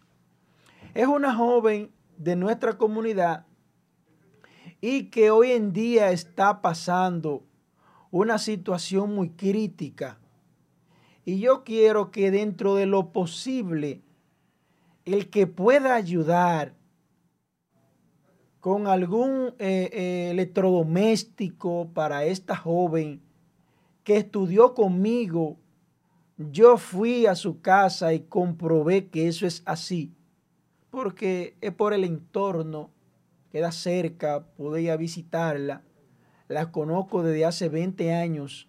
Es 0.95 1.07
una 1.07 1.35
joven 1.35 1.91
de 2.17 2.37
nuestra 2.37 2.77
comunidad 2.77 3.47
y 4.81 5.05
que 5.05 5.31
hoy 5.31 5.53
en 5.53 5.73
día 5.73 6.11
está 6.11 6.62
pasando 6.62 7.45
una 8.11 8.39
situación 8.39 9.15
muy 9.15 9.31
crítica. 9.31 10.19
Y 11.25 11.39
yo 11.39 11.65
quiero 11.65 12.11
que 12.11 12.31
dentro 12.31 12.75
de 12.75 12.87
lo 12.87 13.12
posible, 13.12 14.03
el 15.05 15.31
que 15.31 15.47
pueda 15.47 15.95
ayudar 15.95 16.75
con 18.61 18.87
algún 18.87 19.55
eh, 19.59 19.91
eh, 19.93 20.29
electrodoméstico 20.31 21.89
para 21.95 22.25
esta 22.25 22.57
joven 22.57 23.23
que 24.05 24.17
estudió 24.17 24.75
conmigo, 24.75 25.57
yo 26.49 26.79
fui 26.79 27.27
a 27.27 27.35
su 27.35 27.61
casa 27.61 28.15
y 28.15 28.21
comprobé 28.21 29.09
que 29.09 29.29
eso 29.29 29.47
es 29.47 29.62
así, 29.67 30.15
porque 30.91 31.55
es 31.61 31.73
por 31.73 31.93
el 31.93 32.05
entorno, 32.05 32.91
queda 33.53 33.73
cerca, 33.73 34.47
podía 34.57 34.97
visitarla, 34.97 35.83
la 36.49 36.73
conozco 36.73 37.23
desde 37.23 37.45
hace 37.45 37.69
20 37.69 38.15
años 38.15 38.69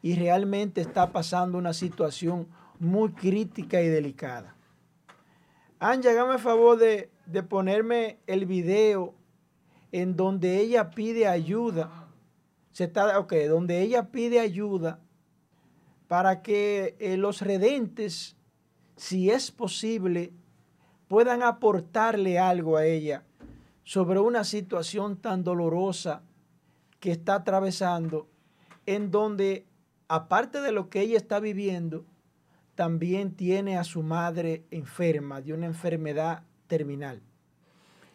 y 0.00 0.14
realmente 0.14 0.80
está 0.80 1.12
pasando 1.12 1.58
una 1.58 1.74
situación 1.74 2.48
muy 2.78 3.10
crítica 3.12 3.82
y 3.82 3.88
delicada. 3.88 4.56
Angie, 5.80 6.10
hágame 6.10 6.34
el 6.34 6.40
favor 6.40 6.78
de, 6.78 7.10
de 7.26 7.42
ponerme 7.42 8.20
el 8.26 8.46
video 8.46 9.14
en 9.92 10.16
donde 10.16 10.58
ella 10.58 10.90
pide 10.90 11.26
ayuda. 11.26 12.08
Se 12.72 12.84
está, 12.84 13.18
ok, 13.18 13.34
donde 13.48 13.82
ella 13.82 14.10
pide 14.10 14.40
ayuda 14.40 15.00
para 16.10 16.42
que 16.42 16.96
eh, 16.98 17.16
los 17.16 17.40
redentes, 17.40 18.34
si 18.96 19.30
es 19.30 19.52
posible, 19.52 20.32
puedan 21.06 21.44
aportarle 21.44 22.36
algo 22.36 22.76
a 22.76 22.84
ella 22.84 23.22
sobre 23.84 24.18
una 24.18 24.42
situación 24.42 25.18
tan 25.18 25.44
dolorosa 25.44 26.24
que 26.98 27.12
está 27.12 27.36
atravesando, 27.36 28.26
en 28.86 29.12
donde, 29.12 29.66
aparte 30.08 30.60
de 30.60 30.72
lo 30.72 30.90
que 30.90 31.00
ella 31.02 31.16
está 31.16 31.38
viviendo, 31.38 32.04
también 32.74 33.36
tiene 33.36 33.78
a 33.78 33.84
su 33.84 34.02
madre 34.02 34.64
enferma 34.72 35.40
de 35.40 35.52
una 35.52 35.66
enfermedad 35.66 36.42
terminal. 36.66 37.22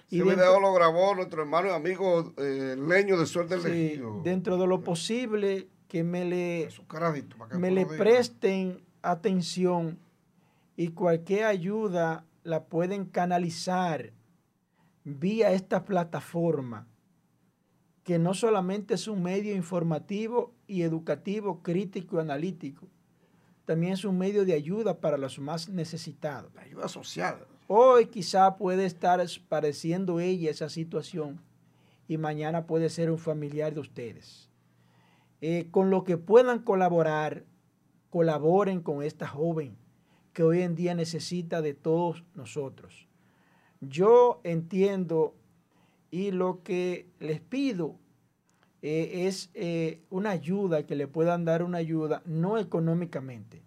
Ese 0.07 0.17
Y 0.17 0.17
dentro- 0.19 0.35
video 0.35 0.59
lo 0.59 0.73
grabó 0.73 1.15
nuestro 1.15 1.43
hermano 1.43 1.69
y 1.69 1.71
amigo 1.71 2.33
eh, 2.39 2.75
Leño 2.77 3.17
de 3.17 3.25
Suerte 3.25 3.55
del 3.57 3.63
sí, 3.71 3.85
Ejido. 3.85 4.21
dentro 4.21 4.57
de 4.57 4.67
lo 4.67 4.81
posible 4.81 5.69
que 5.95 6.03
me 6.03 6.25
le, 6.25 6.67
para 6.89 7.49
que 7.49 7.57
me 7.57 7.71
le 7.71 7.85
presten 7.85 8.83
atención 9.01 9.97
y 10.75 10.89
cualquier 10.89 11.45
ayuda 11.45 12.25
la 12.43 12.65
pueden 12.65 13.05
canalizar 13.05 14.11
vía 15.05 15.53
esta 15.53 15.85
plataforma, 15.85 16.85
que 18.03 18.19
no 18.19 18.33
solamente 18.33 18.95
es 18.95 19.07
un 19.07 19.23
medio 19.23 19.55
informativo 19.55 20.53
y 20.67 20.81
educativo, 20.81 21.63
crítico 21.63 22.17
y 22.17 22.19
analítico, 22.19 22.89
también 23.63 23.93
es 23.93 24.03
un 24.03 24.17
medio 24.17 24.43
de 24.43 24.51
ayuda 24.51 24.99
para 24.99 25.17
los 25.17 25.39
más 25.39 25.69
necesitados. 25.69 26.51
Ayuda 26.57 26.89
social. 26.89 27.47
Hoy 27.67 28.07
quizá 28.07 28.57
puede 28.57 28.85
estar 28.85 29.25
padeciendo 29.47 30.19
ella 30.19 30.51
esa 30.51 30.67
situación 30.67 31.39
y 32.05 32.17
mañana 32.17 32.67
puede 32.67 32.89
ser 32.89 33.09
un 33.09 33.17
familiar 33.17 33.73
de 33.73 33.79
ustedes. 33.79 34.49
Eh, 35.47 35.67
con 35.69 35.91
lo 35.91 36.03
que 36.03 36.17
puedan 36.17 36.57
colaborar, 36.57 37.45
colaboren 38.09 38.81
con 38.81 39.03
esta 39.03 39.27
joven 39.27 39.77
que 40.33 40.41
hoy 40.41 40.63
en 40.63 40.73
día 40.73 40.95
necesita 40.95 41.61
de 41.61 41.75
todos 41.75 42.23
nosotros. 42.33 43.07
Yo 43.79 44.41
entiendo 44.43 45.35
y 46.09 46.31
lo 46.31 46.63
que 46.63 47.11
les 47.19 47.41
pido 47.41 47.99
eh, 48.81 49.27
es 49.27 49.51
eh, 49.53 50.01
una 50.09 50.31
ayuda, 50.31 50.87
que 50.87 50.95
le 50.95 51.07
puedan 51.07 51.45
dar 51.45 51.61
una 51.61 51.77
ayuda, 51.77 52.23
no 52.25 52.57
económicamente, 52.57 53.61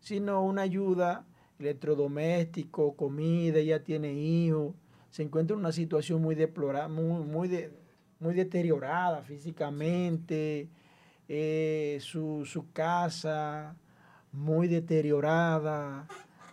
sino 0.00 0.42
una 0.42 0.62
ayuda 0.62 1.26
electrodoméstico, 1.58 2.96
comida, 2.96 3.58
ella 3.58 3.84
tiene 3.84 4.14
hijos, 4.14 4.74
se 5.10 5.24
encuentra 5.24 5.52
en 5.52 5.60
una 5.60 5.72
situación 5.72 6.22
muy 6.22 6.36
deplorada, 6.36 6.88
muy, 6.88 7.22
muy, 7.22 7.68
muy 8.18 8.34
deteriorada 8.34 9.20
físicamente, 9.20 10.70
eh, 11.34 11.96
su, 12.02 12.44
su 12.44 12.70
casa 12.72 13.74
muy 14.32 14.68
deteriorada, 14.68 16.06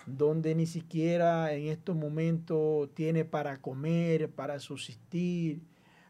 donde 0.06 0.56
ni 0.56 0.65
siquiera 0.65 1.51
en 1.53 1.68
estos 1.68 1.97
momentos 1.97 2.89
tiene 2.93 3.26
para 3.26 3.57
comer, 3.57 4.30
para 4.30 4.57
subsistir. 4.60 5.60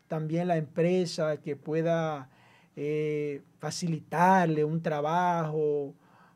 También 0.08 0.48
la 0.48 0.58
empresa 0.58 1.38
que 1.38 1.56
pueda 1.56 2.30
eh, 2.76 3.42
facilitarle 3.58 4.64
un 4.64 4.84
trabajo, 4.84 5.96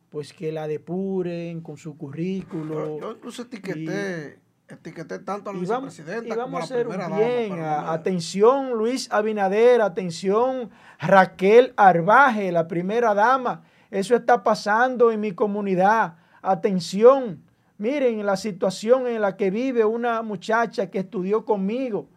pues 0.09 0.33
que 0.33 0.51
la 0.51 0.67
depuren 0.67 1.61
con 1.61 1.77
su 1.77 1.95
currículo. 1.95 2.99
Yo, 2.99 3.11
incluso 3.11 3.43
etiqueté, 3.43 4.39
etiqueté 4.73 5.19
tanto 5.19 5.49
a 5.49 5.53
la 5.53 5.59
y 5.59 5.65
vamos, 5.65 5.89
vicepresidenta 5.95 6.33
y 6.33 6.37
vamos 6.37 6.61
como 6.69 6.73
a 6.73 6.77
la 6.77 6.83
primera 6.89 7.07
bien. 7.17 7.49
dama. 7.49 7.71
a- 7.89 7.93
atención 7.93 8.71
Luis 8.73 9.11
Abinader, 9.11 9.81
atención 9.81 10.69
Raquel 10.99 11.73
Arbaje, 11.77 12.51
la 12.51 12.67
primera 12.67 13.13
dama. 13.13 13.63
Eso 13.91 14.15
está 14.15 14.43
pasando 14.43 15.11
en 15.11 15.19
mi 15.19 15.33
comunidad. 15.33 16.15
Atención. 16.41 17.43
Miren 17.77 18.25
la 18.25 18.37
situación 18.37 19.07
en 19.07 19.21
la 19.21 19.35
que 19.35 19.49
vive 19.51 19.83
una 19.85 20.21
muchacha 20.21 20.89
que 20.89 20.99
estudió 20.99 21.43
conmigo. 21.45 22.07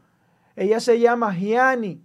Ella 0.54 0.80
se 0.80 0.98
llama 1.00 1.32
Gianni. 1.34 2.00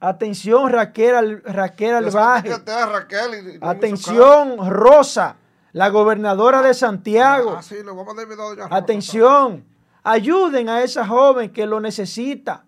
Atención 0.00 0.68
Raquel, 0.70 1.42
Raquel 1.44 1.94
Albaje. 1.94 2.48
y- 2.48 2.52
y 3.54 3.58
Atención 3.60 4.56
Rosa, 4.68 5.36
la 5.72 5.88
gobernadora 5.88 6.62
de. 6.62 6.74
Santiago. 6.74 7.54
Ah, 7.56 7.62
sí, 7.62 7.76
le 7.76 7.90
voy 7.90 8.04
a. 8.60 8.74
Atención, 8.74 9.64
ayuden 10.02 10.68
a 10.68 10.82
esa 10.82 11.06
joven 11.06 11.52
que 11.52 11.66
lo 11.66 11.80
necesita. 11.80 12.64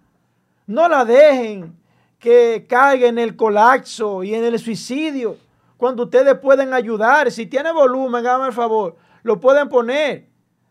No 0.67 0.89
la 0.89 1.05
dejen 1.05 1.77
que 2.19 2.67
caiga 2.69 3.07
en 3.07 3.19
el 3.19 3.37
colapso 3.37 4.23
y 4.23 4.35
en 4.35 4.45
el 4.45 4.59
suicidio. 4.59 5.37
Cuando 5.77 6.05
ustedes 6.05 6.39
pueden 6.39 6.73
ayudar, 6.73 7.31
si 7.31 7.47
tiene 7.47 7.71
volumen, 7.73 8.27
háganme 8.27 8.47
el 8.47 8.53
favor, 8.53 8.97
lo 9.23 9.39
pueden 9.41 9.69
poner. 9.69 10.27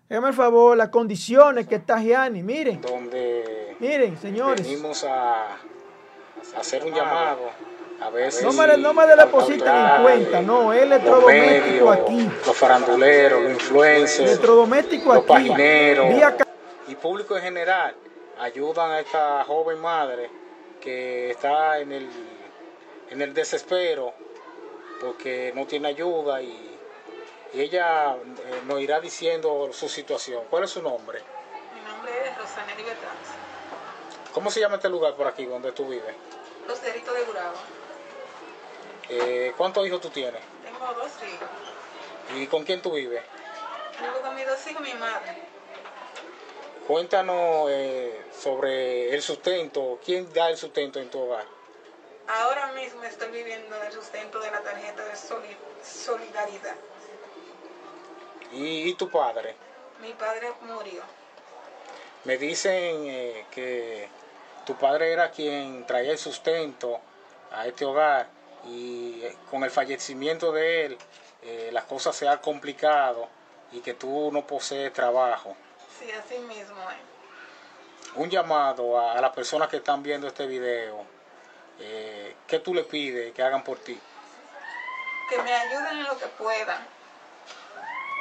Háganme 0.10 0.30
el 0.30 0.34
favor, 0.34 0.78
las 0.78 0.90
condiciones 0.90 1.68
que 1.68 1.76
está 1.76 2.00
Gianni. 2.00 2.44
Miren, 2.44 2.82
donde 2.82 3.76
miren, 3.80 4.18
señores. 4.20 4.66
venimos 4.66 5.04
a, 5.04 5.52
a 5.52 6.60
hacer 6.60 6.84
un 6.84 6.94
llamado 6.94 7.73
a 8.08 8.10
No 8.44 8.54
me, 8.54 8.78
no 8.78 8.94
me 8.94 9.08
le 9.08 9.16
depositen 9.16 9.68
en 9.68 9.74
autoridades, 9.74 10.02
cuenta, 10.02 10.42
no, 10.42 10.74
es 10.74 10.82
los 10.82 10.92
electrodoméstico 10.92 11.86
medios, 11.90 11.92
aquí. 11.92 12.32
los 12.46 12.58
faranduleros, 12.58 13.42
los 13.44 13.52
influencers, 13.52 14.30
Electrodoméstico 14.32 15.14
los 15.14 15.18
aquí. 15.24 15.28
pagineros 15.28 16.10
Vía 16.10 16.36
ca- 16.38 16.48
y 16.88 16.96
público 16.96 17.38
en 17.38 17.44
general 17.44 17.96
ayudan 18.40 18.92
a 18.92 19.00
esta 19.00 19.44
joven 19.46 19.80
madre 19.80 20.30
que 20.82 21.32
está 21.32 21.80
en 21.80 21.92
el, 21.94 22.10
en 23.10 23.22
el 23.22 23.34
desespero 23.34 24.14
porque 25.00 25.52
no 25.56 25.66
tiene 25.66 25.88
ayuda 25.90 26.42
y, 26.42 26.78
y 27.54 27.62
ella 27.62 28.16
eh, 28.16 28.62
nos 28.68 28.80
irá 28.82 29.00
diciendo 29.00 29.70
su 29.72 29.88
situación. 29.88 30.44
¿Cuál 30.50 30.64
es 30.64 30.72
su 30.72 30.82
nombre? 30.82 31.20
Mi 31.74 31.82
nombre 31.90 32.12
es 32.28 32.38
Rosaneli 32.38 32.84
Bertrans. 32.84 33.30
¿Cómo 34.34 34.50
se 34.50 34.60
llama 34.60 34.76
este 34.76 34.90
lugar 34.90 35.14
por 35.16 35.28
aquí 35.28 35.46
donde 35.46 35.72
tú 35.72 35.88
vives? 35.88 36.16
Los 36.68 36.80
Cerritos 36.80 37.14
de 37.14 37.22
Gurabo. 37.24 37.54
Eh, 39.10 39.54
¿Cuántos 39.58 39.86
hijos 39.86 40.02
tú 40.02 40.10
tienes? 40.10 40.42
Tengo 40.64 40.94
dos 40.94 41.12
hijos. 41.24 41.50
¿Y 42.36 42.48
con 42.48 42.64
quién 42.64 42.82
tú 42.82 42.94
vives? 42.94 43.24
Vivo 44.00 44.22
con 44.22 44.36
mis 44.36 44.48
dos 44.48 44.68
hijos 44.68 44.88
y 44.88 44.94
mi 44.94 45.00
madre. 45.00 45.36
Cuéntanos 46.88 47.68
eh, 47.70 48.26
sobre 48.38 49.14
el 49.14 49.22
sustento. 49.22 50.00
¿Quién 50.04 50.32
da 50.34 50.50
el 50.50 50.58
sustento 50.58 51.00
en 51.00 51.10
tu 51.10 51.20
hogar? 51.20 51.46
Ahora 52.28 52.68
mismo 52.72 53.04
estoy 53.04 53.30
viviendo 53.32 53.76
el 53.84 53.92
sustento 53.92 54.40
de 54.40 54.50
la 54.52 54.62
tarjeta 54.62 55.04
de 55.06 55.16
soli- 55.16 55.58
solidaridad. 55.84 56.76
¿Y, 58.54 58.90
y 58.90 58.94
tu 58.96 59.10
padre? 59.10 59.56
Mi 60.02 60.14
padre 60.14 60.52
murió. 60.62 61.02
Me 62.24 62.38
dicen 62.38 63.06
eh, 63.08 63.46
que 63.52 64.08
tu 64.66 64.76
padre 64.76 65.12
era 65.12 65.32
quien 65.32 65.86
traía 65.86 66.12
el 66.14 66.18
sustento 66.18 67.00
a 67.52 67.68
este 67.68 67.84
hogar 67.86 68.28
y 68.66 69.22
eh, 69.24 69.38
con 69.50 69.64
el 69.64 69.72
fallecimiento 69.72 70.52
de 70.52 70.86
él 70.86 70.98
eh, 71.42 71.70
las 71.74 71.84
cosas 71.86 72.16
se 72.16 72.28
han 72.28 72.40
complicado 72.40 73.28
y 73.72 73.82
que 73.82 73.94
tú 73.94 74.32
no 74.32 74.46
posees 74.46 74.94
trabajo. 74.94 75.56
Sí, 76.00 76.10
así 76.12 76.40
mismo 76.40 76.90
es. 76.92 78.16
Un 78.16 78.30
llamado 78.30 79.00
a, 79.00 79.14
a 79.14 79.22
las 79.22 79.32
personas 79.32 79.68
que 79.68 79.78
están 79.78 80.04
viendo 80.04 80.28
este 80.28 80.46
video. 80.46 81.06
Eh, 81.80 82.36
¿Qué 82.48 82.60
tú 82.60 82.74
le 82.74 82.84
pides 82.84 83.34
que 83.34 83.42
hagan 83.42 83.64
por 83.64 83.80
ti? 83.80 84.00
Que 85.30 85.42
me 85.42 85.54
ayuden 85.54 85.98
en 85.98 86.04
lo 86.04 86.18
que 86.18 86.28
puedan. 86.28 86.86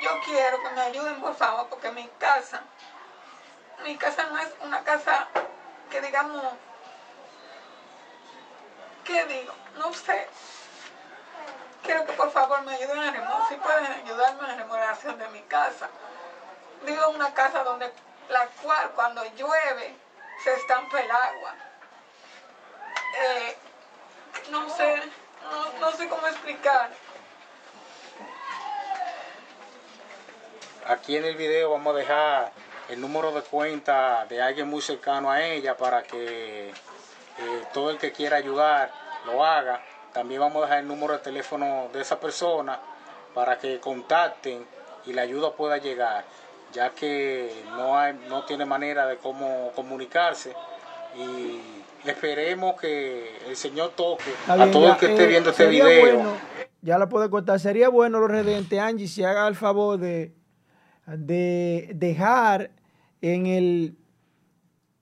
Yo 0.02 0.10
quiero 0.24 0.60
que 0.62 0.70
me 0.70 0.80
ayuden, 0.80 1.20
por 1.20 1.36
favor, 1.36 1.68
porque 1.68 1.92
mi 1.92 2.08
casa, 2.18 2.62
mi 3.84 3.96
casa 3.96 4.26
no 4.30 4.38
es 4.38 4.48
una 4.62 4.82
casa 4.82 5.28
que 5.90 6.00
digamos, 6.00 6.42
¿qué 9.04 9.24
digo? 9.26 9.52
No 9.78 9.92
sé. 9.92 10.28
Quiero 11.82 12.06
que 12.06 12.12
por 12.12 12.30
favor 12.30 12.62
me 12.62 12.74
ayuden 12.74 12.98
a 12.98 13.10
remover, 13.10 13.48
si 13.48 13.54
pueden 13.56 13.86
ayudarme 13.86 14.42
en 14.42 14.48
la 14.48 14.56
remodelación 14.56 15.18
de 15.18 15.28
mi 15.28 15.42
casa. 15.42 15.88
En 16.86 17.14
una 17.14 17.32
casa 17.34 17.64
donde 17.64 17.92
la 18.28 18.46
cual 18.62 18.90
cuando 18.94 19.24
llueve 19.36 19.94
se 20.42 20.54
estampa 20.54 21.00
el 21.00 21.10
agua. 21.10 21.54
Eh, 23.18 23.56
no 24.50 24.68
sé, 24.70 25.02
no 25.80 25.92
sé 25.92 26.08
cómo 26.08 26.26
explicar. 26.26 26.90
Aquí 30.86 31.16
en 31.16 31.24
el 31.24 31.36
video 31.36 31.70
vamos 31.70 31.94
a 31.94 31.98
dejar 31.98 32.52
el 32.88 33.00
número 33.00 33.30
de 33.32 33.42
cuenta 33.42 34.26
de 34.26 34.42
alguien 34.42 34.68
muy 34.68 34.82
cercano 34.82 35.30
a 35.30 35.40
ella 35.40 35.76
para 35.76 36.02
que 36.02 36.74
eh, 37.38 37.62
todo 37.72 37.90
el 37.90 37.98
que 37.98 38.12
quiera 38.12 38.36
ayudar 38.36 38.90
lo 39.26 39.44
haga. 39.44 39.80
También 40.12 40.40
vamos 40.40 40.62
a 40.62 40.66
dejar 40.66 40.78
el 40.80 40.88
número 40.88 41.14
de 41.14 41.20
teléfono 41.20 41.88
de 41.92 42.00
esa 42.02 42.20
persona 42.20 42.78
para 43.34 43.58
que 43.58 43.80
contacten 43.80 44.64
y 45.06 45.12
la 45.12 45.22
ayuda 45.22 45.52
pueda 45.52 45.78
llegar, 45.78 46.24
ya 46.72 46.90
que 46.90 47.50
no, 47.70 47.98
hay, 47.98 48.14
no 48.28 48.44
tiene 48.44 48.64
manera 48.64 49.06
de 49.06 49.16
cómo 49.16 49.72
comunicarse. 49.74 50.52
Y 51.16 51.60
esperemos 52.08 52.80
que 52.80 53.36
el 53.48 53.56
Señor 53.56 53.92
toque 53.96 54.30
Está 54.30 54.54
a 54.54 54.56
bien, 54.56 54.70
todo 54.70 54.86
ya, 54.86 54.92
el 54.92 54.98
que 54.98 55.06
esté 55.06 55.24
eh, 55.24 55.26
viendo 55.26 55.50
este 55.50 55.66
video. 55.66 56.14
bueno, 56.14 56.32
ya 56.82 56.98
la 56.98 57.08
puedo 57.08 57.28
contar. 57.30 57.58
Sería 57.60 57.88
bueno, 57.88 58.20
los 58.20 58.30
redentes, 58.30 58.78
Angie, 58.78 59.08
si 59.08 59.24
haga 59.24 59.46
el 59.48 59.54
favor 59.54 59.98
de, 59.98 60.34
de 61.06 61.90
dejar 61.94 62.70
en 63.20 63.46
el, 63.46 63.96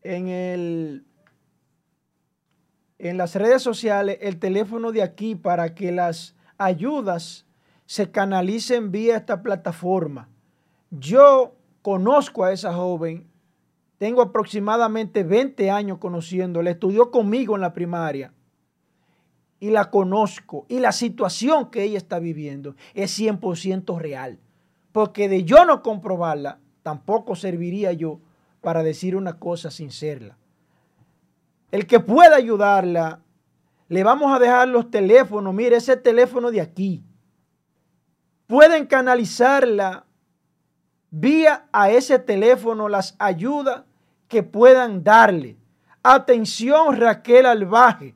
en 0.02 0.28
el, 0.28 1.05
en 3.01 3.16
las 3.16 3.35
redes 3.35 3.62
sociales 3.62 4.18
el 4.20 4.39
teléfono 4.39 4.93
de 4.93 5.02
aquí 5.02 5.35
para 5.35 5.74
que 5.74 5.90
las 5.90 6.35
ayudas 6.59 7.47
se 7.86 8.10
canalicen 8.10 8.93
vía 8.93 9.16
esta 9.16 9.43
plataforma. 9.43 10.28
Yo 10.90 11.56
conozco 11.82 12.44
a 12.44 12.52
esa 12.52 12.74
joven, 12.74 13.28
tengo 13.97 14.22
aproximadamente 14.22 15.24
20 15.24 15.70
años 15.70 15.98
conociéndola, 15.98 16.70
estudió 16.70 17.10
conmigo 17.10 17.55
en 17.55 17.62
la 17.62 17.72
primaria 17.72 18.35
y 19.60 19.70
la 19.70 19.90
conozco 19.90 20.66
y 20.68 20.78
la 20.78 20.93
situación 20.93 21.70
que 21.70 21.82
ella 21.85 21.98
está 21.98 22.18
viviendo 22.18 22.77
es 22.94 23.18
100% 23.18 23.98
real. 23.98 24.40
Porque 24.93 25.28
de 25.28 25.44
yo 25.44 25.64
no 25.64 25.82
comprobarla, 25.82 26.59
tampoco 26.82 27.35
serviría 27.35 27.93
yo 27.93 28.20
para 28.60 28.82
decir 28.82 29.16
una 29.16 29.39
cosa 29.39 29.70
sin 29.70 29.90
serla. 29.90 30.36
El 31.71 31.87
que 31.87 32.01
pueda 32.01 32.37
ayudarla, 32.37 33.21
le 33.89 34.05
vamos 34.05 34.35
a 34.35 34.39
dejar 34.39 34.69
los 34.69 34.91
teléfonos. 34.91 35.55
Mire, 35.55 35.77
ese 35.77 35.97
teléfono 35.97 36.51
de 36.51 36.61
aquí. 36.61 37.05
Pueden 38.47 38.87
canalizarla 38.87 40.05
vía 41.11 41.69
a 41.73 41.91
ese 41.91 42.19
teléfono 42.19 42.89
las 42.89 43.17
ayudas 43.19 43.83
que 44.29 44.43
puedan 44.43 45.03
darle. 45.03 45.57
Atención 46.03 46.97
Raquel 46.97 47.47
Albaje, 47.47 48.15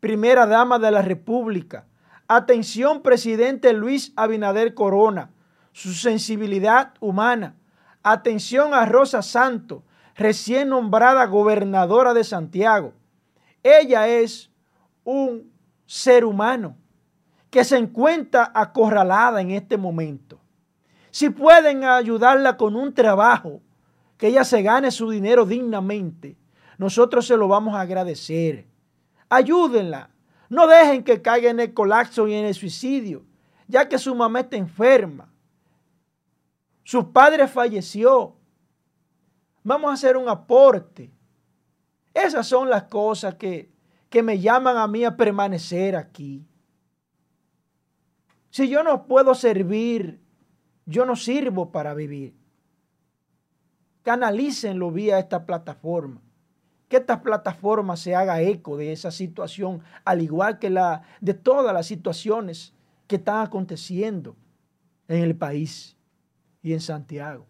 primera 0.00 0.46
dama 0.46 0.78
de 0.78 0.90
la 0.90 1.02
República. 1.02 1.86
Atención 2.26 3.02
presidente 3.02 3.72
Luis 3.72 4.12
Abinader 4.16 4.74
Corona, 4.74 5.30
su 5.72 5.92
sensibilidad 5.92 6.94
humana. 7.00 7.56
Atención 8.02 8.72
a 8.72 8.86
Rosa 8.86 9.22
Santo, 9.22 9.82
recién 10.18 10.68
nombrada 10.68 11.24
gobernadora 11.26 12.12
de 12.12 12.24
Santiago. 12.24 12.92
Ella 13.62 14.08
es 14.08 14.50
un 15.04 15.50
ser 15.86 16.24
humano 16.24 16.76
que 17.50 17.64
se 17.64 17.78
encuentra 17.78 18.50
acorralada 18.52 19.40
en 19.40 19.52
este 19.52 19.78
momento. 19.78 20.40
Si 21.10 21.30
pueden 21.30 21.84
ayudarla 21.84 22.56
con 22.56 22.76
un 22.76 22.92
trabajo, 22.92 23.62
que 24.18 24.26
ella 24.26 24.44
se 24.44 24.60
gane 24.62 24.90
su 24.90 25.08
dinero 25.08 25.46
dignamente, 25.46 26.36
nosotros 26.76 27.26
se 27.26 27.36
lo 27.36 27.46
vamos 27.46 27.74
a 27.74 27.80
agradecer. 27.80 28.66
Ayúdenla. 29.28 30.10
No 30.48 30.66
dejen 30.66 31.04
que 31.04 31.22
caiga 31.22 31.50
en 31.50 31.60
el 31.60 31.72
colapso 31.72 32.26
y 32.26 32.34
en 32.34 32.44
el 32.44 32.54
suicidio, 32.54 33.24
ya 33.68 33.88
que 33.88 33.98
su 33.98 34.14
mamá 34.14 34.40
está 34.40 34.56
enferma. 34.56 35.32
Su 36.82 37.12
padre 37.12 37.46
falleció. 37.46 38.37
Vamos 39.68 39.90
a 39.90 39.92
hacer 39.92 40.16
un 40.16 40.30
aporte. 40.30 41.12
Esas 42.14 42.46
son 42.46 42.70
las 42.70 42.84
cosas 42.84 43.34
que, 43.34 43.70
que 44.08 44.22
me 44.22 44.40
llaman 44.40 44.78
a 44.78 44.86
mí 44.86 45.04
a 45.04 45.14
permanecer 45.14 45.94
aquí. 45.94 46.42
Si 48.48 48.66
yo 48.70 48.82
no 48.82 49.06
puedo 49.06 49.34
servir, 49.34 50.22
yo 50.86 51.04
no 51.04 51.16
sirvo 51.16 51.70
para 51.70 51.92
vivir. 51.92 52.34
Canalícenlo 54.04 54.90
vía 54.90 55.18
esta 55.18 55.44
plataforma. 55.44 56.22
Que 56.88 56.96
esta 56.96 57.20
plataforma 57.20 57.98
se 57.98 58.14
haga 58.14 58.40
eco 58.40 58.78
de 58.78 58.92
esa 58.92 59.10
situación, 59.10 59.82
al 60.02 60.22
igual 60.22 60.58
que 60.58 60.70
la 60.70 61.02
de 61.20 61.34
todas 61.34 61.74
las 61.74 61.84
situaciones 61.84 62.72
que 63.06 63.16
están 63.16 63.44
aconteciendo 63.44 64.34
en 65.08 65.22
el 65.24 65.36
país 65.36 65.94
y 66.62 66.72
en 66.72 66.80
Santiago. 66.80 67.44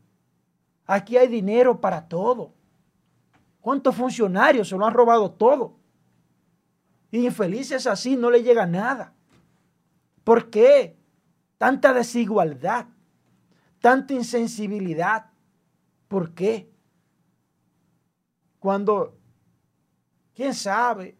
Aquí 0.88 1.18
hay 1.18 1.28
dinero 1.28 1.82
para 1.82 2.08
todo. 2.08 2.54
¿Cuántos 3.60 3.94
funcionarios 3.94 4.70
se 4.70 4.76
lo 4.76 4.86
han 4.86 4.94
robado 4.94 5.30
todo? 5.30 5.76
Infelices 7.10 7.86
así 7.86 8.16
no 8.16 8.30
le 8.30 8.42
llega 8.42 8.66
nada. 8.66 9.12
¿Por 10.24 10.48
qué? 10.48 10.98
Tanta 11.58 11.92
desigualdad, 11.92 12.86
tanta 13.80 14.14
insensibilidad. 14.14 15.26
¿Por 16.08 16.32
qué? 16.32 16.72
Cuando, 18.58 19.14
quién 20.34 20.54
sabe 20.54 21.18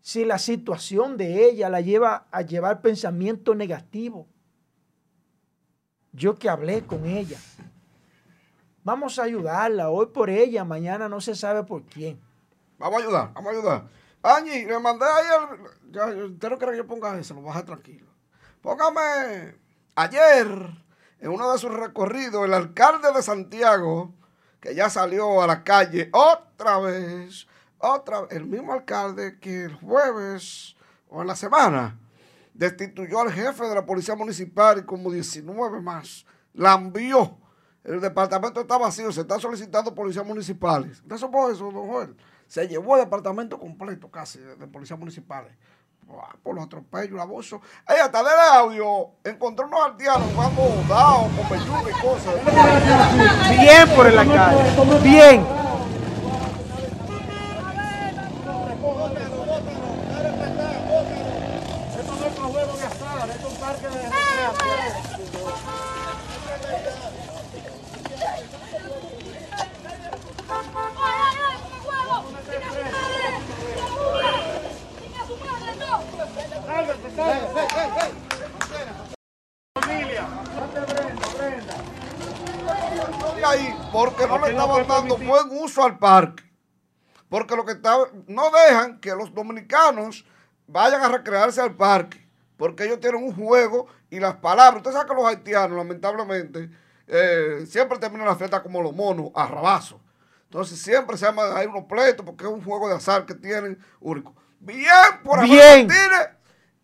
si 0.00 0.24
la 0.24 0.38
situación 0.38 1.16
de 1.16 1.48
ella 1.48 1.68
la 1.68 1.80
lleva 1.80 2.26
a 2.32 2.42
llevar 2.42 2.80
pensamiento 2.80 3.54
negativo. 3.54 4.26
Yo 6.12 6.36
que 6.36 6.48
hablé 6.48 6.84
con 6.84 7.06
ella. 7.06 7.38
Vamos 8.86 9.18
a 9.18 9.24
ayudarla 9.24 9.90
hoy 9.90 10.06
por 10.14 10.30
ella, 10.30 10.64
mañana 10.64 11.08
no 11.08 11.20
se 11.20 11.34
sabe 11.34 11.64
por 11.64 11.82
quién. 11.86 12.20
Vamos 12.78 13.00
a 13.00 13.04
ayudar, 13.04 13.32
vamos 13.34 13.48
a 13.48 13.50
ayudar. 13.50 13.88
Angie, 14.22 14.64
le 14.64 14.78
mandé 14.78 15.04
el. 15.06 15.92
Ya, 15.92 16.06
usted 16.06 16.50
no 16.50 16.56
quiere 16.56 16.70
que 16.70 16.78
yo 16.78 16.86
ponga 16.86 17.18
eso, 17.18 17.34
lo 17.34 17.42
baje 17.42 17.64
tranquilo. 17.64 18.06
Póngame. 18.62 19.56
Ayer, 19.96 20.46
en 21.18 21.30
uno 21.30 21.50
de 21.50 21.58
sus 21.58 21.74
recorridos, 21.74 22.44
el 22.44 22.54
alcalde 22.54 23.12
de 23.12 23.22
Santiago, 23.24 24.14
que 24.60 24.72
ya 24.76 24.88
salió 24.88 25.42
a 25.42 25.48
la 25.48 25.64
calle 25.64 26.08
otra 26.12 26.78
vez, 26.78 27.48
otra 27.78 28.20
vez, 28.20 28.30
el 28.30 28.46
mismo 28.46 28.72
alcalde 28.72 29.40
que 29.40 29.64
el 29.64 29.74
jueves 29.74 30.76
o 31.08 31.22
en 31.22 31.26
la 31.26 31.34
semana 31.34 31.98
destituyó 32.54 33.22
al 33.22 33.32
jefe 33.32 33.64
de 33.64 33.74
la 33.74 33.84
policía 33.84 34.14
municipal 34.14 34.78
y 34.78 34.84
como 34.84 35.10
19 35.10 35.80
más. 35.80 36.24
La 36.54 36.74
envió. 36.74 37.36
El 37.86 38.00
departamento 38.00 38.60
está 38.60 38.76
vacío, 38.78 39.12
se 39.12 39.20
están 39.20 39.40
solicitando 39.40 39.94
policías 39.94 40.26
municipales. 40.26 41.00
¿Usted 41.02 41.16
supo 41.18 41.48
eso, 41.48 41.70
don 41.70 41.86
Joel? 41.86 42.16
Se 42.48 42.66
llevó 42.66 42.96
el 42.96 43.04
departamento 43.04 43.60
completo 43.60 44.10
casi 44.10 44.40
de, 44.40 44.66
policías 44.66 44.98
municipales. 44.98 45.52
Por 46.42 46.56
los 46.56 46.64
atropellos, 46.64 47.12
el 47.12 47.20
abuso. 47.20 47.60
Ey, 47.88 47.96
hasta 48.02 48.22
del 48.24 48.38
audio, 48.54 49.10
encontró 49.22 49.66
unos 49.66 49.86
artianos 49.86 50.28
jugando 50.34 50.62
dados 50.88 51.30
con 51.32 51.58
y 51.58 51.92
cosas. 52.00 52.34
Bien 53.50 53.88
por 53.94 54.06
el 54.08 54.18
alcalde. 54.18 55.00
Bien. 55.02 55.46
Al 85.84 85.98
parque. 85.98 86.44
Porque 87.28 87.56
lo 87.56 87.64
que 87.64 87.72
está, 87.72 87.96
no 88.26 88.50
dejan 88.50 89.00
que 89.00 89.10
los 89.14 89.34
dominicanos 89.34 90.24
vayan 90.66 91.02
a 91.02 91.08
recrearse 91.08 91.60
al 91.60 91.74
parque. 91.74 92.26
Porque 92.56 92.84
ellos 92.84 93.00
tienen 93.00 93.22
un 93.22 93.34
juego 93.34 93.86
y 94.10 94.20
las 94.20 94.36
palabras. 94.36 94.78
Usted 94.78 94.92
sabe 94.92 95.08
que 95.08 95.14
los 95.14 95.26
haitianos, 95.26 95.76
lamentablemente, 95.76 96.70
eh, 97.06 97.64
siempre 97.68 97.98
terminan 97.98 98.26
la 98.26 98.36
fiesta 98.36 98.62
como 98.62 98.82
los 98.82 98.94
monos, 98.94 99.30
a 99.34 99.46
rabazo. 99.46 100.00
Entonces 100.44 100.80
siempre 100.80 101.16
se 101.16 101.26
llama, 101.26 101.56
hay 101.56 101.66
unos 101.66 101.84
pleitos 101.84 102.24
porque 102.24 102.44
es 102.44 102.50
un 102.50 102.62
juego 102.62 102.88
de 102.88 102.94
azar 102.94 103.26
que 103.26 103.34
tienen 103.34 103.78
único. 104.00 104.34
Bien, 104.60 104.88
por 105.22 105.42
Bien. 105.42 105.86
Martínez. 105.86 106.35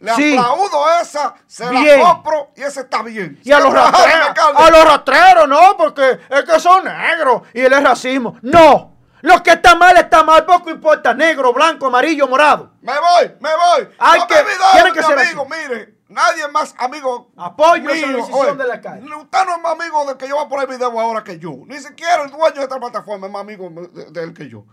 Le 0.02 0.14
Sí. 0.16 0.36
aplaudo 0.36 0.84
esa, 1.00 1.34
se 1.46 1.68
Bien. 1.70 2.00
la 2.00 2.04
compro 2.14 2.50
y 2.56 2.62
ese 2.62 2.80
está 2.80 3.02
bien. 3.02 3.38
Y 3.44 3.52
a 3.52 3.60
los 3.60 3.72
rastreros, 3.72 4.30
a 4.56 4.70
los 4.70 4.84
rastreros, 4.84 5.48
no, 5.48 5.76
porque 5.76 6.18
es 6.28 6.42
que 6.44 6.58
son 6.60 6.84
negros 6.84 7.42
y 7.54 7.60
el 7.60 7.72
es 7.72 7.82
racismo. 7.84 8.36
No, 8.42 8.96
lo 9.20 9.42
que 9.44 9.52
está 9.52 9.76
mal 9.76 9.96
está 9.96 10.24
mal, 10.24 10.44
poco 10.44 10.70
importa, 10.70 11.14
negro, 11.14 11.52
blanco, 11.52 11.86
amarillo, 11.86 12.26
morado. 12.26 12.72
Me 12.80 12.92
voy, 12.98 13.32
me 13.38 13.50
voy. 13.54 13.88
Hay 13.98 14.18
no 14.20 14.26
que- 14.26 14.34
me 14.34 14.92
que 14.92 15.00
mi 15.00 15.06
ser 15.06 15.18
amigo, 15.20 15.46
mire. 15.46 15.94
Nadie 16.08 16.42
es 16.42 16.50
más 16.52 16.74
amigo. 16.78 17.30
Apoyo 17.38 17.88
esa 17.88 18.06
mío. 18.08 18.16
decisión 18.18 18.46
Oye, 18.48 18.56
de 18.56 18.66
la 18.66 18.80
calle. 18.82 19.02
Usted 19.06 19.44
no 19.46 19.54
es 19.56 19.62
más 19.62 19.72
amigo 19.72 20.04
del 20.04 20.16
que 20.18 20.28
yo 20.28 20.34
voy 20.34 20.44
a 20.44 20.48
poner 20.48 20.68
video 20.68 21.00
ahora 21.00 21.22
que 21.24 21.38
yo. 21.38 21.52
Ni 21.66 21.78
siquiera 21.78 22.24
el 22.24 22.30
dueño 22.30 22.56
de 22.56 22.62
esta 22.64 22.78
plataforma 22.78 23.28
es 23.28 23.32
más 23.32 23.40
amigo 23.40 23.68
de, 23.70 24.10
de 24.10 24.22
él 24.22 24.34
que 24.34 24.46
yo. 24.48 24.64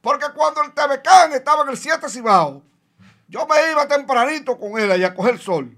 Porque 0.00 0.26
cuando 0.34 0.62
el 0.62 0.72
TVCAN 0.72 1.32
estaba 1.34 1.62
en 1.62 1.68
el 1.68 1.76
7 1.76 2.08
Cibao, 2.08 2.62
yo 3.28 3.46
me 3.46 3.70
iba 3.70 3.86
tempranito 3.86 4.58
con 4.58 4.78
él 4.78 4.90
allá 4.90 5.08
a 5.08 5.14
coger 5.14 5.38
sol. 5.38 5.76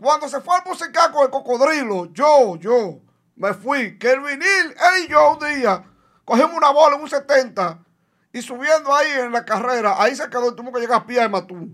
Cuando 0.00 0.28
se 0.28 0.40
fue 0.40 0.56
al 0.56 0.64
musical 0.64 1.12
con 1.12 1.24
el 1.24 1.30
cocodrilo, 1.30 2.06
yo, 2.12 2.56
yo, 2.56 3.00
me 3.36 3.52
fui. 3.52 3.98
Que 3.98 4.12
el 4.12 4.20
vinil, 4.20 4.40
él 4.40 5.04
y 5.04 5.08
yo 5.08 5.34
un 5.34 5.38
día, 5.38 5.84
cogimos 6.24 6.54
una 6.54 6.70
bola 6.70 6.96
en 6.96 7.02
un 7.02 7.10
70 7.10 7.84
y 8.32 8.40
subiendo 8.40 8.94
ahí 8.94 9.10
en 9.12 9.32
la 9.32 9.44
carrera, 9.44 10.02
ahí 10.02 10.16
se 10.16 10.28
quedó 10.30 10.50
y 10.50 10.56
tuvimos 10.56 10.74
que 10.74 10.80
llegar 10.80 11.02
a 11.02 11.06
pie 11.06 11.20
a 11.20 11.28
Matú. 11.28 11.68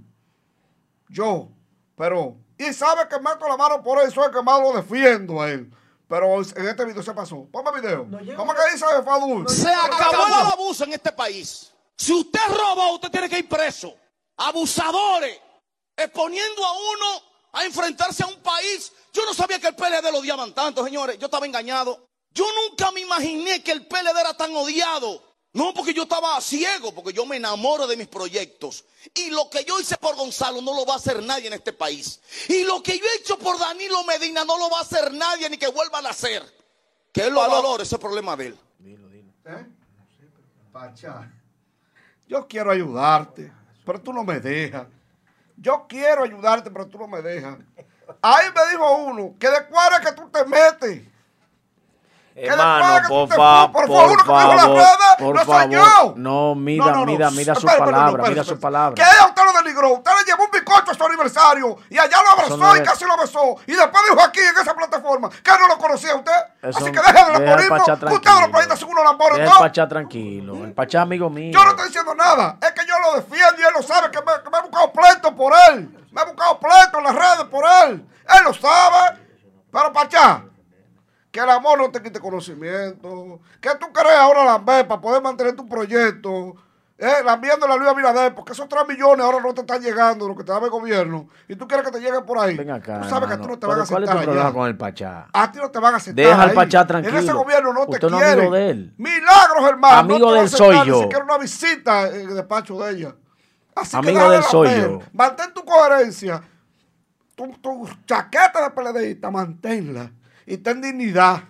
Yo, 1.09 1.51
pero, 1.97 2.37
y 2.59 2.73
sabe 2.73 3.09
que 3.09 3.21
meto 3.21 3.47
la 3.47 3.57
mano 3.57 3.83
por 3.83 4.03
eso 4.03 4.25
es 4.25 4.31
que 4.31 4.43
más 4.43 4.61
lo 4.61 4.73
defiendo 4.73 5.41
a 5.41 5.51
él. 5.51 5.73
Pero 6.09 6.37
en 6.37 6.67
este 6.69 6.85
video 6.85 7.03
se 7.03 7.13
pasó. 7.13 7.49
Ponme 7.51 7.81
video. 7.81 8.07
¿Cómo 8.37 8.55
que 8.55 8.61
dice 8.73 8.87
Fadul? 9.05 9.49
Se 9.49 9.69
acabó 9.69 10.27
el 10.27 10.53
abuso 10.53 10.85
en 10.85 10.93
este 10.93 11.11
país. 11.11 11.73
Si 11.97 12.13
usted 12.13 12.41
robó, 12.49 12.95
usted 12.95 13.11
tiene 13.11 13.29
que 13.29 13.41
ir 13.41 13.49
preso. 13.49 13.93
Abusadores, 14.37 15.41
exponiendo 15.97 16.65
a 16.65 16.73
uno 16.73 17.23
a 17.53 17.65
enfrentarse 17.65 18.23
a 18.23 18.27
un 18.27 18.41
país. 18.43 18.93
Yo 19.13 19.25
no 19.25 19.35
sabía 19.35 19.59
que 19.59 19.69
el 19.69 19.77
PLD 19.77 20.11
lo 20.13 20.19
odiaban 20.19 20.55
tanto, 20.55 20.85
señores. 20.85 21.19
Yo 21.19 21.27
estaba 21.27 21.47
engañado. 21.47 22.09
Yo 22.31 22.45
nunca 22.69 22.91
me 22.93 23.01
imaginé 23.01 23.63
que 23.63 23.73
el 23.73 23.87
PLD 23.87 24.21
era 24.21 24.37
tan 24.37 24.55
odiado. 24.55 25.23
No, 25.55 25.73
porque 25.73 25.95
yo 25.95 26.03
estaba 26.03 26.39
ciego, 26.43 26.93
porque 26.95 27.15
yo 27.15 27.25
me 27.25 27.37
enamoro 27.37 27.87
de 27.87 27.97
mis 27.97 28.09
proyectos. 28.09 28.85
Y 29.15 29.31
lo 29.31 29.49
que 29.49 29.65
yo 29.65 29.81
hice 29.81 29.97
por 29.97 30.15
Gonzalo 30.15 30.61
no 30.61 30.75
lo 30.75 30.85
va 30.85 30.95
a 30.95 30.97
hacer 30.99 31.23
nadie 31.23 31.47
en 31.47 31.55
este 31.55 31.73
país. 31.73 32.21
Y 32.49 32.65
lo 32.65 32.83
que 32.83 32.99
yo 32.99 33.05
he 33.07 33.17
hecho 33.17 33.39
por 33.39 33.59
Danilo 33.59 34.05
Medina 34.05 34.45
no 34.45 34.59
lo 34.59 34.69
va 34.69 34.81
a 34.81 34.83
hacer 34.83 35.15
nadie 35.15 35.49
ni 35.49 35.57
que 35.57 35.69
vuelvan 35.69 36.05
a 36.05 36.11
hacer. 36.11 36.45
Que 37.11 37.23
él 37.23 37.33
lo 37.33 37.41
valore, 37.41 37.85
ese 37.85 37.89
es 37.89 37.93
el 37.95 38.01
problema 38.01 38.37
de 38.37 38.49
él. 38.49 38.59
¿Eh? 39.47 39.67
Pacha, 40.73 41.33
yo 42.27 42.47
quiero 42.47 42.71
ayudarte, 42.71 43.51
pero 43.87 44.01
tú 44.01 44.13
no 44.13 44.25
me 44.25 44.41
dejas. 44.41 44.87
Yo 45.57 45.87
quiero 45.89 46.25
ayudarte, 46.25 46.71
pero 46.71 46.87
tú 46.87 46.99
no 46.99 47.07
me 47.09 47.23
dejas. 47.23 47.57
Ahí 48.21 48.47
me 48.55 48.71
dijo 48.71 48.95
uno 48.97 49.35
que 49.41 49.49
de 49.49 49.57
es 49.57 50.01
que 50.07 50.13
tú 50.13 50.29
te 50.29 50.45
metes. 50.45 51.03
Hermano, 52.39 53.01
que 53.01 53.09
por, 53.09 53.29
fa- 53.31 53.73
por 53.73 53.85
uno 53.89 54.09
que 54.17 54.23
dijo 54.25 54.41
en 54.43 54.49
las 54.49 54.61
favor, 54.61 54.77
redes, 54.77 55.17
por 55.19 55.35
no 55.37 55.45
favor. 55.47 55.71
yo. 55.71 56.15
No, 56.17 56.55
mida, 56.55 56.85
No, 56.85 56.93
no, 56.93 57.07
mida, 57.07 57.31
mida 57.31 57.55
su 57.55 57.67
palabra, 57.67 58.23
espera. 58.25 58.45
su 58.45 58.61
palabra. 58.61 58.95
Que 58.95 59.01
ella 59.01 59.27
usted 59.29 59.43
lo 59.43 59.63
denigró. 59.63 59.93
Usted 59.95 60.11
le 60.19 60.25
llevó 60.31 60.45
un 60.45 60.51
bizcocho 60.51 60.91
a 60.91 60.95
su 60.95 61.05
aniversario 61.07 61.79
y 61.89 61.97
allá 61.97 62.19
lo 62.23 62.31
abrazó 62.33 62.57
no 62.59 62.77
y 62.77 62.81
es- 62.81 62.85
casi 62.87 63.07
lo 63.07 63.17
besó. 63.17 63.57
Y 63.67 63.73
después 63.73 64.03
dijo 64.11 64.23
aquí 64.23 64.41
en 64.41 64.55
esa 64.61 64.75
plataforma 64.75 65.31
que 65.31 65.51
no 65.59 65.67
lo 65.67 65.79
conocía 65.79 66.15
usted. 66.15 66.33
Eso 66.61 66.79
Así 66.81 66.93
que 66.93 66.99
deje 66.99 67.13
de 67.13 67.15
que 67.25 67.33
Usted 67.33 67.47
lo 67.95 67.99
tranquilo. 67.99 68.51
proyecta 68.51 68.77
según. 68.77 68.97
Deja 68.97 69.45
¿no? 69.47 69.57
el 69.57 69.59
Pachá 69.59 69.89
tranquilo. 69.89 70.55
El 70.65 70.73
Pachá 70.75 71.01
amigo 71.03 71.31
mío. 71.31 71.53
Yo 71.55 71.65
no 71.65 71.71
estoy 71.71 71.87
diciendo 71.87 72.15
nada. 72.15 72.59
Es 72.61 72.73
que 72.73 72.86
lo 73.11 73.21
defiendo 73.21 73.61
y 73.61 73.63
él 73.63 73.73
lo 73.75 73.83
sabe 73.83 74.11
que 74.11 74.19
me, 74.19 74.27
que 74.27 74.57
he 74.57 74.63
buscado 74.63 74.93
pleito 74.93 75.35
por 75.35 75.53
él. 75.71 75.89
Me 76.11 76.23
he 76.23 76.25
buscado 76.25 76.59
pleito 76.61 76.99
en 76.99 77.05
las 77.05 77.15
redes 77.15 77.45
por 77.51 77.65
él. 77.65 78.07
Él 78.37 78.45
lo 78.45 78.55
sabe. 78.55 79.21
Pero 79.71 79.93
Pachá, 79.93 80.45
que 81.31 81.41
el 81.41 81.51
amor 81.51 81.79
no 81.79 81.91
te 81.91 82.03
quite 82.03 82.21
conocimiento. 82.21 83.41
Que 83.61 83.75
tú 83.77 83.93
crees 83.93 84.17
ahora 84.17 84.45
la 84.45 84.65
para 84.65 85.01
poder 85.01 85.23
mantener 85.23 85.55
tu 85.55 85.69
proyecto. 85.69 86.55
Eh, 86.99 87.23
lambiendo 87.23 87.69
la 87.69 87.77
Luis 87.77 87.91
Abinader, 87.91 88.35
porque 88.35 88.53
esos 88.55 88.67
3 88.71 88.89
millones 88.89 89.23
ahora 89.23 89.39
no 89.41 89.53
te 89.53 89.61
están 89.61 89.83
llegando, 89.83 90.27
lo 90.27 90.35
que 90.35 90.43
te 90.45 90.51
da 90.51 90.59
el 90.59 90.71
gobierno. 90.71 91.29
Y 91.47 91.55
tú 91.55 91.69
quieres 91.69 91.85
que 91.85 91.93
te 91.93 92.01
lleguen 92.01 92.25
por 92.25 92.39
ahí. 92.39 92.57
Ven 92.57 92.71
acá. 92.71 93.03
tú 93.03 93.09
sabes 93.11 93.29
que 93.29 93.35
a 93.35 93.37
ti 93.37 93.43
hermano. 93.43 93.49
no 93.53 93.59
te 93.59 93.67
van 93.67 93.81
a 93.81 93.83
Pero 93.85 93.89
¿Cuál 93.91 94.03
es 94.05 94.09
aceptar 94.09 94.17
tu 94.17 94.25
problema 94.25 94.47
allá. 94.49 94.55
con 94.55 94.67
el 94.69 94.77
Pachá? 94.79 95.27
A 95.31 95.53
ti 95.53 95.59
no 95.59 95.71
te 95.71 95.79
van 95.79 95.93
a 95.93 95.97
aceptar. 95.99 96.25
Deja 96.25 96.43
al. 96.43 96.53
Pachá 96.55 96.87
tranquilo. 96.87 97.19
En 97.19 97.23
ese 97.25 97.33
gobierno 97.35 97.73
no 97.75 97.83
Usted 97.83 97.99
te 98.01 98.11
no 98.11 98.19
es 98.19 98.25
amigo 98.25 98.51
quieren. 98.51 98.53
de 98.53 98.71
él. 98.71 98.95
Milagros, 98.97 99.69
hermano. 99.69 99.97
Amigo 99.99 100.19
no 100.21 100.27
te 100.27 100.31
de 100.33 100.37
va 100.37 100.41
a 100.41 100.43
él 100.45 100.49
soy 100.49 100.67
aceptar 100.69 100.87
yo. 100.87 100.95
Ni 100.97 101.03
siquiera 101.03 101.25
una 101.25 101.39
visita 101.39 102.09
en 102.09 102.29
el 102.31 102.35
despacho 102.35 102.79
de 102.83 102.91
ella. 102.93 103.15
Así 103.75 103.95
Amigo 103.97 104.13
que 104.15 104.19
déjale 104.19 104.31
de 104.31 104.37
él 104.37 104.43
la 104.43 104.49
soy 104.51 104.69
ver. 104.69 104.91
yo. 104.91 104.99
Mantén 105.13 105.53
tu 105.53 105.65
coherencia. 105.67 106.43
Tu, 107.35 107.47
tu 107.61 107.89
chaqueta 108.07 108.63
de 108.63 108.71
PLDista, 108.71 109.31
manténla. 109.31 110.11
Y 110.47 110.57
ten 110.57 110.81
dignidad. 110.81 111.43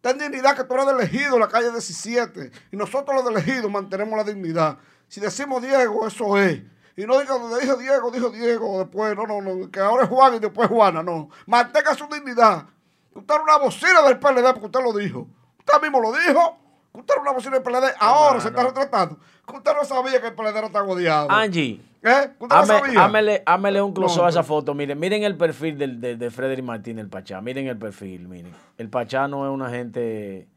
Ten 0.00 0.18
dignidad 0.18 0.56
que 0.56 0.64
tú 0.64 0.74
eres 0.74 0.86
de 0.86 0.92
elegido 0.92 1.34
en 1.34 1.40
la 1.40 1.48
calle 1.48 1.70
17. 1.70 2.50
Y 2.72 2.76
nosotros 2.76 3.14
los 3.14 3.24
de 3.24 3.30
elegido 3.32 3.68
mantenemos 3.68 4.16
la 4.16 4.24
dignidad. 4.24 4.78
Si 5.08 5.20
decimos 5.20 5.62
Diego, 5.62 6.06
eso 6.06 6.38
es. 6.38 6.62
Y 6.96 7.06
no 7.06 7.18
diga 7.18 7.38
donde 7.38 7.60
dijo 7.60 7.76
Diego, 7.76 8.10
dijo 8.10 8.30
Diego 8.30 8.78
después. 8.78 9.14
No, 9.16 9.26
no, 9.26 9.40
no. 9.40 9.70
Que 9.70 9.80
ahora 9.80 10.04
es 10.04 10.08
Juan 10.08 10.34
y 10.34 10.38
después 10.38 10.68
Juana. 10.68 11.02
No. 11.02 11.28
Mantenga 11.46 11.94
su 11.94 12.06
dignidad. 12.06 12.66
Usted 13.14 13.34
era 13.34 13.42
una 13.42 13.58
bocina 13.58 14.02
del 14.02 14.18
PLD 14.18 14.44
porque 14.52 14.66
usted 14.66 14.80
lo 14.82 14.92
dijo. 14.92 15.28
Usted 15.58 15.82
mismo 15.82 16.00
lo 16.00 16.12
dijo. 16.12 16.58
Usted 16.92 17.14
era 17.14 17.22
una 17.22 17.32
bocina 17.32 17.58
del 17.58 17.62
PLD. 17.62 17.94
Ahora 17.98 18.40
se 18.40 18.48
está 18.48 18.62
retratando. 18.62 19.18
Usted 19.56 19.72
no 19.74 19.84
sabía 19.84 20.20
que 20.20 20.28
el 20.28 20.34
PLD 20.34 20.56
era 20.56 20.70
tan 20.70 20.88
odiado. 20.88 21.30
Angie. 21.30 21.80
¿Eh? 22.02 22.30
¿Usted 22.38 22.56
no 22.56 22.66
sabía? 22.66 23.04
Hámele, 23.04 23.42
hámele 23.44 23.82
un 23.82 23.92
close 23.92 24.18
No, 24.18 24.24
a 24.26 24.28
esa 24.30 24.42
foto. 24.42 24.74
Miren, 24.74 24.98
miren 24.98 25.22
el 25.22 25.36
perfil 25.36 25.76
del, 25.78 26.00
de, 26.00 26.16
de 26.16 26.30
Frederick 26.30 26.64
Martín, 26.64 26.98
el 26.98 27.08
Pachá. 27.08 27.40
Miren 27.40 27.66
el 27.66 27.76
perfil, 27.76 28.26
miren. 28.28 28.52
El 28.78 28.88
Pachá 28.88 29.28
no 29.28 29.44
es 29.46 29.52
una 29.52 29.68
gente. 29.70 30.48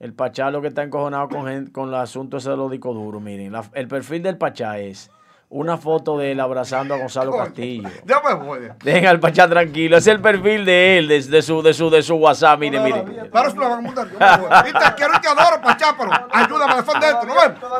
El 0.00 0.12
Pachá 0.14 0.50
lo 0.50 0.60
que 0.60 0.68
está 0.68 0.82
encojonado 0.82 1.28
con, 1.28 1.66
con 1.68 1.88
el 1.88 1.94
asunto 1.94 2.36
ese 2.38 2.50
de 2.50 2.56
los 2.56 2.70
discos 2.70 2.94
duros. 2.94 3.22
Miren, 3.22 3.52
la- 3.52 3.64
el 3.74 3.88
perfil 3.88 4.22
del 4.22 4.36
Pachá 4.36 4.78
es 4.78 5.10
una 5.52 5.76
foto 5.76 6.16
de 6.16 6.32
él 6.32 6.40
abrazando 6.40 6.94
a 6.94 6.98
Gonzalo 6.98 7.36
Castillo. 7.36 7.88
Ya 8.06 8.22
me 8.24 8.34
voy. 8.34 8.70
Dejen 8.82 9.06
al 9.06 9.20
Pachá 9.20 9.46
tranquilo. 9.48 9.98
Es 9.98 10.06
el 10.06 10.18
perfil 10.20 10.64
de 10.64 10.98
él, 10.98 11.08
de, 11.08 11.22
de 11.22 11.42
su, 11.42 11.60
de, 11.60 11.74
su, 11.74 11.90
de 11.90 12.02
su 12.02 12.14
WhatsApp. 12.14 12.58
Miren, 12.58 12.82
miren. 12.82 13.28
Pero 13.30 13.48
es 13.48 13.54
voy. 13.54 13.64
Y 13.64 14.72
te 14.72 14.94
quiero 14.96 15.12
y 15.14 15.20
te 15.20 15.28
adoro, 15.28 15.60
Pachá, 15.62 15.94
pero 15.98 16.10
ayúdame 16.32 16.72
a 16.72 16.76
defenderte. 16.76 17.26
¿No 17.26 17.34
ven? 17.34 17.54
No, 17.60 17.68
no, 17.68 17.78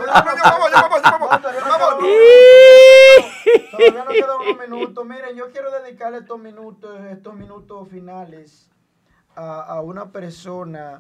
voy. 0.59 0.71
Yo 0.71 0.83
me 0.83 1.19
voy. 1.19 1.41
Todavía 3.71 4.05
nos 4.05 4.13
quedan 4.13 4.37
unos 4.41 4.59
minutos. 4.69 5.05
Miren, 5.07 5.37
yo 5.37 5.51
quiero 5.51 5.71
dedicarle 5.71 6.19
estos 6.19 6.39
minutos, 6.39 7.01
estos 7.11 7.35
minutos 7.35 7.89
finales 7.89 8.71
a, 9.35 9.63
a 9.63 9.81
una 9.81 10.11
persona 10.13 10.99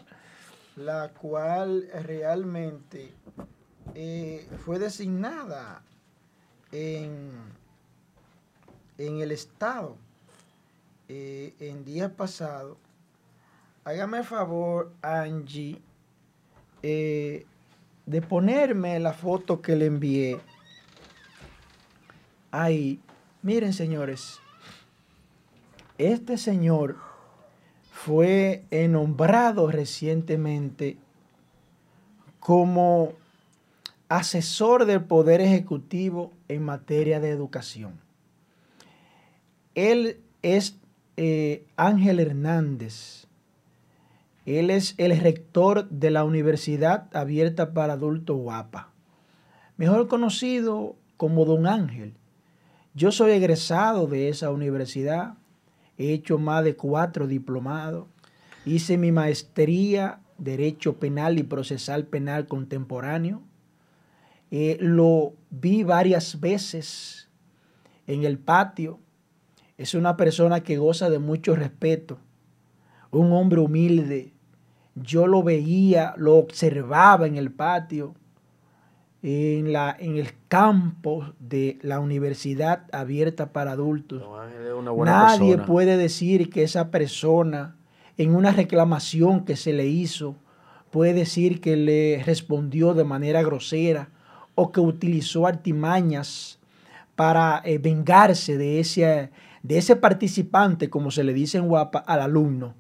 la 0.76 1.10
cual 1.10 1.86
realmente 2.02 3.14
eh, 3.94 4.48
fue 4.64 4.78
designada 4.78 5.82
en, 6.72 7.30
en 8.98 9.20
el 9.20 9.30
Estado 9.30 9.96
eh, 11.08 11.54
en 11.60 11.84
días 11.84 12.10
pasados. 12.10 12.78
Hágame 13.84 14.18
el 14.18 14.24
favor, 14.24 14.92
Angie, 15.02 15.80
eh, 16.82 17.44
de 18.06 18.22
ponerme 18.22 18.98
la 18.98 19.12
foto 19.12 19.60
que 19.60 19.76
le 19.76 19.86
envié. 19.86 20.40
Ahí, 22.50 23.00
miren 23.42 23.72
señores, 23.72 24.40
este 25.98 26.38
señor 26.38 26.96
fue 27.90 28.64
nombrado 28.88 29.70
recientemente 29.70 30.96
como 32.40 33.12
asesor 34.08 34.84
del 34.84 35.04
Poder 35.04 35.40
Ejecutivo 35.40 36.32
en 36.52 36.64
materia 36.64 37.20
de 37.20 37.30
educación. 37.30 38.00
Él 39.74 40.20
es 40.42 40.78
eh, 41.16 41.66
Ángel 41.76 42.20
Hernández. 42.20 43.26
Él 44.44 44.70
es 44.70 44.94
el 44.98 45.16
rector 45.18 45.88
de 45.88 46.10
la 46.10 46.24
Universidad 46.24 47.08
Abierta 47.16 47.72
para 47.72 47.92
Adultos 47.92 48.36
Guapa, 48.36 48.90
mejor 49.76 50.08
conocido 50.08 50.96
como 51.16 51.44
Don 51.44 51.66
Ángel. 51.66 52.14
Yo 52.94 53.12
soy 53.12 53.32
egresado 53.32 54.06
de 54.06 54.28
esa 54.28 54.50
universidad, 54.50 55.34
he 55.96 56.12
hecho 56.12 56.38
más 56.38 56.64
de 56.64 56.74
cuatro 56.74 57.28
diplomados, 57.28 58.06
hice 58.66 58.98
mi 58.98 59.12
maestría 59.12 60.20
Derecho 60.38 60.98
Penal 60.98 61.38
y 61.38 61.44
Procesal 61.44 62.06
Penal 62.06 62.48
Contemporáneo, 62.48 63.42
Eh, 64.54 64.76
lo 64.80 65.32
vi 65.48 65.82
varias 65.82 66.38
veces 66.38 67.30
en 68.06 68.24
el 68.24 68.38
patio, 68.38 69.00
es 69.78 69.94
una 69.94 70.18
persona 70.18 70.62
que 70.62 70.76
goza 70.76 71.08
de 71.08 71.18
mucho 71.18 71.56
respeto, 71.56 72.18
un 73.10 73.32
hombre 73.32 73.60
humilde, 73.60 74.34
yo 74.94 75.26
lo 75.26 75.42
veía, 75.42 76.12
lo 76.18 76.36
observaba 76.36 77.26
en 77.26 77.36
el 77.36 77.50
patio, 77.50 78.14
en, 79.22 79.72
la, 79.72 79.96
en 79.98 80.18
el 80.18 80.28
campo 80.48 81.32
de 81.40 81.78
la 81.80 81.98
Universidad 81.98 82.84
Abierta 82.92 83.54
para 83.54 83.72
Adultos. 83.72 84.22
Nadie 85.02 85.52
persona. 85.52 85.64
puede 85.64 85.96
decir 85.96 86.50
que 86.50 86.62
esa 86.62 86.90
persona, 86.90 87.78
en 88.18 88.34
una 88.34 88.52
reclamación 88.52 89.46
que 89.46 89.56
se 89.56 89.72
le 89.72 89.86
hizo, 89.86 90.36
puede 90.90 91.14
decir 91.14 91.62
que 91.62 91.78
le 91.78 92.22
respondió 92.26 92.92
de 92.92 93.04
manera 93.04 93.42
grosera 93.42 94.10
o 94.54 94.72
que 94.72 94.80
utilizó 94.80 95.46
artimañas 95.46 96.58
para 97.16 97.62
eh, 97.64 97.78
vengarse 97.78 98.56
de 98.56 98.80
ese, 98.80 99.30
de 99.62 99.78
ese 99.78 99.96
participante, 99.96 100.90
como 100.90 101.10
se 101.10 101.24
le 101.24 101.32
dice 101.32 101.58
en 101.58 101.68
Guapa, 101.68 101.98
al 102.00 102.20
alumno. 102.20 102.74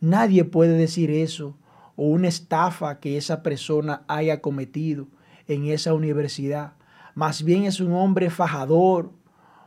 Nadie 0.00 0.44
puede 0.44 0.76
decir 0.76 1.10
eso 1.10 1.56
o 1.96 2.04
una 2.04 2.28
estafa 2.28 3.00
que 3.00 3.16
esa 3.16 3.42
persona 3.42 4.02
haya 4.06 4.40
cometido 4.40 5.08
en 5.48 5.66
esa 5.66 5.94
universidad. 5.94 6.74
Más 7.14 7.42
bien 7.42 7.64
es 7.64 7.80
un 7.80 7.92
hombre 7.92 8.30
fajador, 8.30 9.10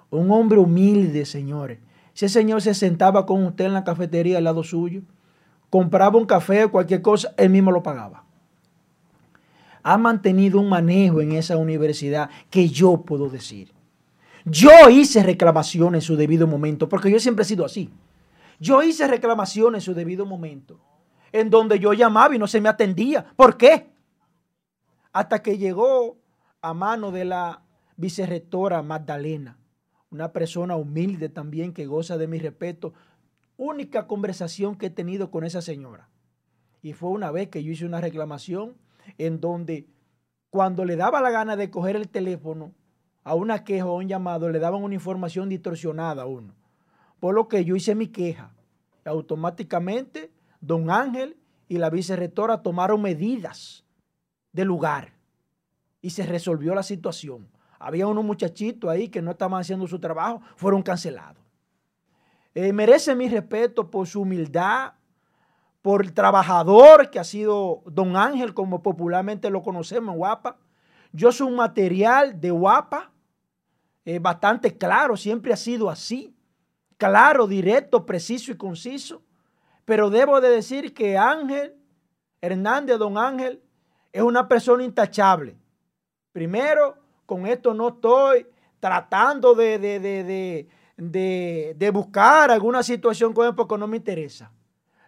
un 0.10 0.32
hombre 0.32 0.60
humilde, 0.60 1.26
señores. 1.26 1.80
Ese 2.16 2.30
señor 2.30 2.62
se 2.62 2.74
sentaba 2.74 3.26
con 3.26 3.44
usted 3.46 3.66
en 3.66 3.74
la 3.74 3.84
cafetería 3.84 4.38
al 4.38 4.46
lado 4.46 4.64
suyo, 4.64 5.02
compraba 5.70 6.18
un 6.18 6.26
café 6.26 6.66
o 6.66 6.72
cualquier 6.72 7.02
cosa, 7.02 7.34
él 7.38 7.50
mismo 7.50 7.72
lo 7.72 7.84
pagaba. 7.84 8.24
Ha 9.84 9.98
mantenido 9.98 10.60
un 10.60 10.70
manejo 10.70 11.22
en 11.22 11.32
esa 11.32 11.58
universidad 11.58 12.30
que 12.49 12.70
yo 12.70 13.02
puedo 13.02 13.30
decir. 13.30 13.74
Yo 14.45 14.90
hice 14.90 15.24
reclamación 15.24 15.95
en 15.95 16.02
su 16.02 16.16
debido 16.16 16.48
momento, 16.48 16.90
porque 16.90 17.12
yo 17.12 17.20
siempre 17.20 17.44
he 17.44 17.48
sido 17.48 17.66
así. 17.66 17.90
Yo 18.60 18.84
hice 18.84 19.08
reclamación 19.08 19.76
en 19.76 19.82
su 19.82 19.94
debido 19.94 20.26
momento, 20.26 20.80
en 21.32 21.49
donde 21.49 21.80
yo 21.80 21.94
llamaba 21.94 22.36
y 22.36 22.40
no 22.40 22.48
se 22.48 22.62
me 22.62 22.70
atendía. 22.70 23.26
¿Por 23.36 23.58
qué? 23.58 23.90
Hasta 25.14 25.41
que 25.41 25.58
llegó 25.58 26.18
a 26.62 26.74
mano 26.74 27.12
de 27.12 27.26
la 27.26 27.64
vicerrectora 27.98 28.82
Magdalena, 28.84 29.58
una 30.10 30.32
persona 30.32 30.76
humilde 30.76 31.30
también 31.30 31.74
que 31.74 31.86
goza 31.86 32.18
de 32.18 32.28
mi 32.28 32.38
respeto. 32.40 32.94
Única 33.58 34.08
conversación 34.08 34.76
que 34.76 34.88
he 34.88 34.90
tenido 34.90 35.32
con 35.32 35.44
esa 35.44 35.62
señora. 35.62 36.10
Y 36.82 36.94
fue 36.94 37.10
una 37.10 37.32
vez 37.32 37.49
que 37.49 37.64
yo 37.64 37.72
hice 37.72 37.86
una 37.86 38.02
reclamación 38.02 38.76
en 39.18 39.40
donde 39.40 39.88
cuando 40.49 40.86
le 40.86 40.95
daba 40.95 41.22
la 41.22 41.32
gana 41.32 41.56
de 41.56 41.69
coger 41.69 41.95
el 41.95 42.10
teléfono 42.10 42.73
a 43.23 43.36
una 43.36 43.64
queja 43.64 43.86
o 43.86 43.98
un 43.98 44.07
llamado, 44.07 44.49
le 44.49 44.60
daban 44.60 44.84
una 44.84 44.95
información 44.95 45.49
distorsionada 45.49 46.23
a 46.23 46.26
uno. 46.26 46.53
Por 47.19 47.36
lo 47.36 47.48
que 47.48 47.64
yo 47.64 47.76
hice 47.76 47.95
mi 47.95 48.07
queja. 48.07 48.52
Automáticamente, 49.06 50.32
don 50.60 50.90
Ángel 50.90 51.38
y 51.68 51.78
la 51.78 51.90
vicerrectora 51.90 52.61
tomaron 52.61 53.02
medidas 53.02 53.86
de 54.52 54.65
lugar 54.65 55.14
y 56.02 56.10
se 56.10 56.26
resolvió 56.26 56.76
la 56.76 56.84
situación. 56.84 57.48
Había 57.80 58.07
unos 58.07 58.23
muchachitos 58.23 58.90
ahí 58.90 59.10
que 59.10 59.22
no 59.22 59.32
estaban 59.32 59.60
haciendo 59.60 59.88
su 59.88 59.99
trabajo, 59.99 60.41
fueron 60.56 60.84
cancelados. 60.84 61.41
Eh, 62.53 62.73
merece 62.73 63.15
mi 63.15 63.30
respeto 63.30 63.90
por 63.90 64.07
su 64.07 64.22
humildad, 64.22 64.94
por 65.82 66.03
el 66.03 66.14
trabajador 66.14 67.10
que 67.10 67.20
ha 67.20 67.24
sido 67.24 67.82
Don 67.86 68.16
Ángel, 68.16 68.53
como 68.53 68.84
popularmente 68.84 69.49
lo 69.49 69.64
conocemos 69.64 70.16
Guapa. 70.16 70.58
Yo 71.12 71.32
soy 71.32 71.48
un 71.48 71.56
material 71.56 72.40
de 72.40 72.52
Guapa, 72.52 73.12
eh, 74.06 74.20
bastante 74.20 74.78
claro, 74.78 75.18
siempre 75.18 75.53
ha 75.53 75.58
sido 75.58 75.90
así, 75.90 76.36
claro, 76.98 77.48
directo, 77.48 78.06
preciso 78.06 78.52
y 78.52 78.58
conciso. 78.58 79.24
Pero 79.86 80.10
debo 80.10 80.40
de 80.40 80.49
decir 80.49 80.94
que 80.94 81.18
Ángel 81.18 81.76
Hernández, 82.40 82.98
Don 82.98 83.18
Ángel, 83.18 83.62
es 84.12 84.22
una 84.22 84.48
persona 84.48 84.84
intachable. 84.84 85.58
Primero, 86.32 86.95
con 87.26 87.48
esto 87.48 87.74
no 87.74 87.90
estoy 87.90 88.45
tratando 88.80 89.53
de, 89.56 89.80
de, 89.80 91.76
de 91.76 91.91
buscar 91.91 92.52
alguna 92.52 92.84
situación 92.84 93.34
con 93.34 93.48
él 93.48 93.56
porque 93.56 93.78
no 93.78 93.88
me 93.88 93.98
interesa. 93.98 94.52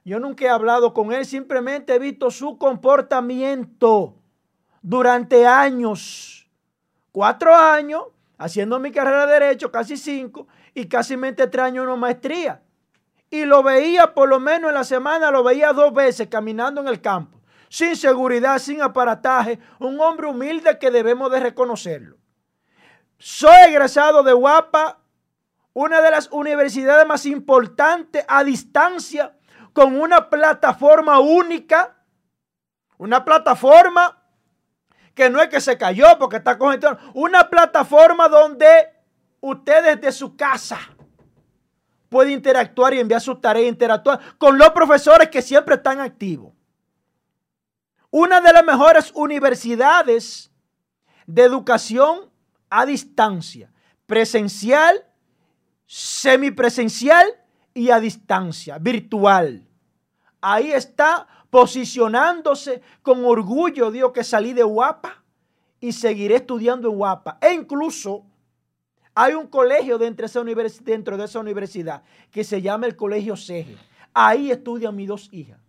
Yo 0.06 0.20
nunca 0.20 0.46
he 0.46 0.50
hablado 0.50 0.94
con 0.94 1.14
él, 1.14 1.26
simplemente 1.26 1.96
he 1.96 2.00
visto 2.00 2.30
su 2.30 2.58
comportamiento 2.58 4.16
durante 4.82 5.48
años, 5.48 6.50
cuatro 7.12 7.56
años, 7.56 8.04
haciendo 8.38 8.80
mi 8.80 8.92
carrera 8.92 9.26
de 9.26 9.40
derecho, 9.40 9.72
casi 9.72 9.96
cinco, 9.96 10.48
y 10.74 10.88
casi 10.88 11.16
tres 11.16 11.60
años 11.60 11.86
una 11.86 11.96
maestría. 11.96 12.62
Y 13.30 13.46
lo 13.46 13.64
veía 13.64 14.14
por 14.14 14.28
lo 14.28 14.40
menos 14.40 14.70
en 14.70 14.76
la 14.76 14.84
semana, 14.84 15.32
lo 15.32 15.44
veía 15.44 15.72
dos 15.72 15.94
veces 15.94 16.28
caminando 16.28 16.82
en 16.82 16.90
el 16.90 17.00
campo, 17.00 17.40
sin 17.70 17.96
seguridad, 17.96 18.60
sin 18.60 18.82
aparataje, 18.82 19.60
un 19.80 20.00
hombre 20.02 20.28
humilde 20.28 20.78
que 20.78 20.92
debemos 20.92 21.32
de 21.32 21.40
reconocerlo. 21.40 22.18
Soy 23.18 23.56
egresado 23.70 24.22
de 24.22 24.34
Guapa, 24.34 25.00
una 25.72 26.02
de 26.02 26.12
las 26.12 26.30
universidades 26.32 27.08
más 27.08 27.26
importantes 27.26 28.26
a 28.28 28.44
distancia 28.44 29.38
con 29.74 30.00
una 30.00 30.30
plataforma 30.30 31.20
única, 31.20 31.96
una 32.98 33.26
plataforma 33.26 34.22
que 35.14 35.30
no 35.30 35.42
es 35.42 35.50
que 35.50 35.62
se 35.62 35.78
cayó 35.78 36.18
porque 36.20 36.38
está 36.38 36.58
congestionada, 36.58 37.12
una 37.14 37.50
plataforma 37.50 38.30
donde 38.30 38.68
usted 39.42 39.96
desde 39.96 40.12
su 40.12 40.36
casa 40.36 40.80
puede 42.10 42.32
interactuar 42.32 42.94
y 42.94 43.00
enviar 43.00 43.22
sus 43.22 43.42
tareas, 43.42 43.68
interactuar 43.68 44.38
con 44.38 44.58
los 44.58 44.70
profesores 44.70 45.30
que 45.30 45.42
siempre 45.42 45.76
están 45.76 46.00
activos. 46.00 46.54
Una 48.12 48.40
de 48.40 48.54
las 48.54 48.64
mejores 48.64 49.12
universidades 49.16 50.52
de 51.26 51.42
educación 51.42 52.32
a 52.70 52.86
distancia, 52.86 53.72
presencial, 54.06 55.08
semipresencial 55.88 57.43
y 57.74 57.90
a 57.90 58.00
distancia, 58.00 58.78
virtual. 58.78 59.68
Ahí 60.42 60.72
está 60.72 61.28
posicionándose 61.50 62.82
con 63.02 63.24
orgullo, 63.26 63.92
digo 63.92 64.12
que 64.12 64.24
salí 64.24 64.54
de 64.54 64.64
Guapa 64.64 65.24
y 65.80 65.92
seguiré 65.92 66.36
estudiando 66.36 66.90
en 66.90 66.98
Guapa. 66.98 67.38
E 67.42 67.54
incluso 67.54 68.26
hay 69.16 69.34
un 69.34 69.48
colegio 69.48 69.98
dentro 69.98 70.28
de 71.18 71.26
esa, 71.26 71.40
universidad 71.40 72.04
que 72.32 72.44
se 72.44 72.62
llama 72.62 72.88
el 72.88 72.96
Colegio 72.96 73.36
CEGE. 73.36 73.78
Ahí 74.14 74.52
estudian 74.52 74.96
mis 74.96 75.08
dos 75.08 75.30
hijas. 75.32 75.60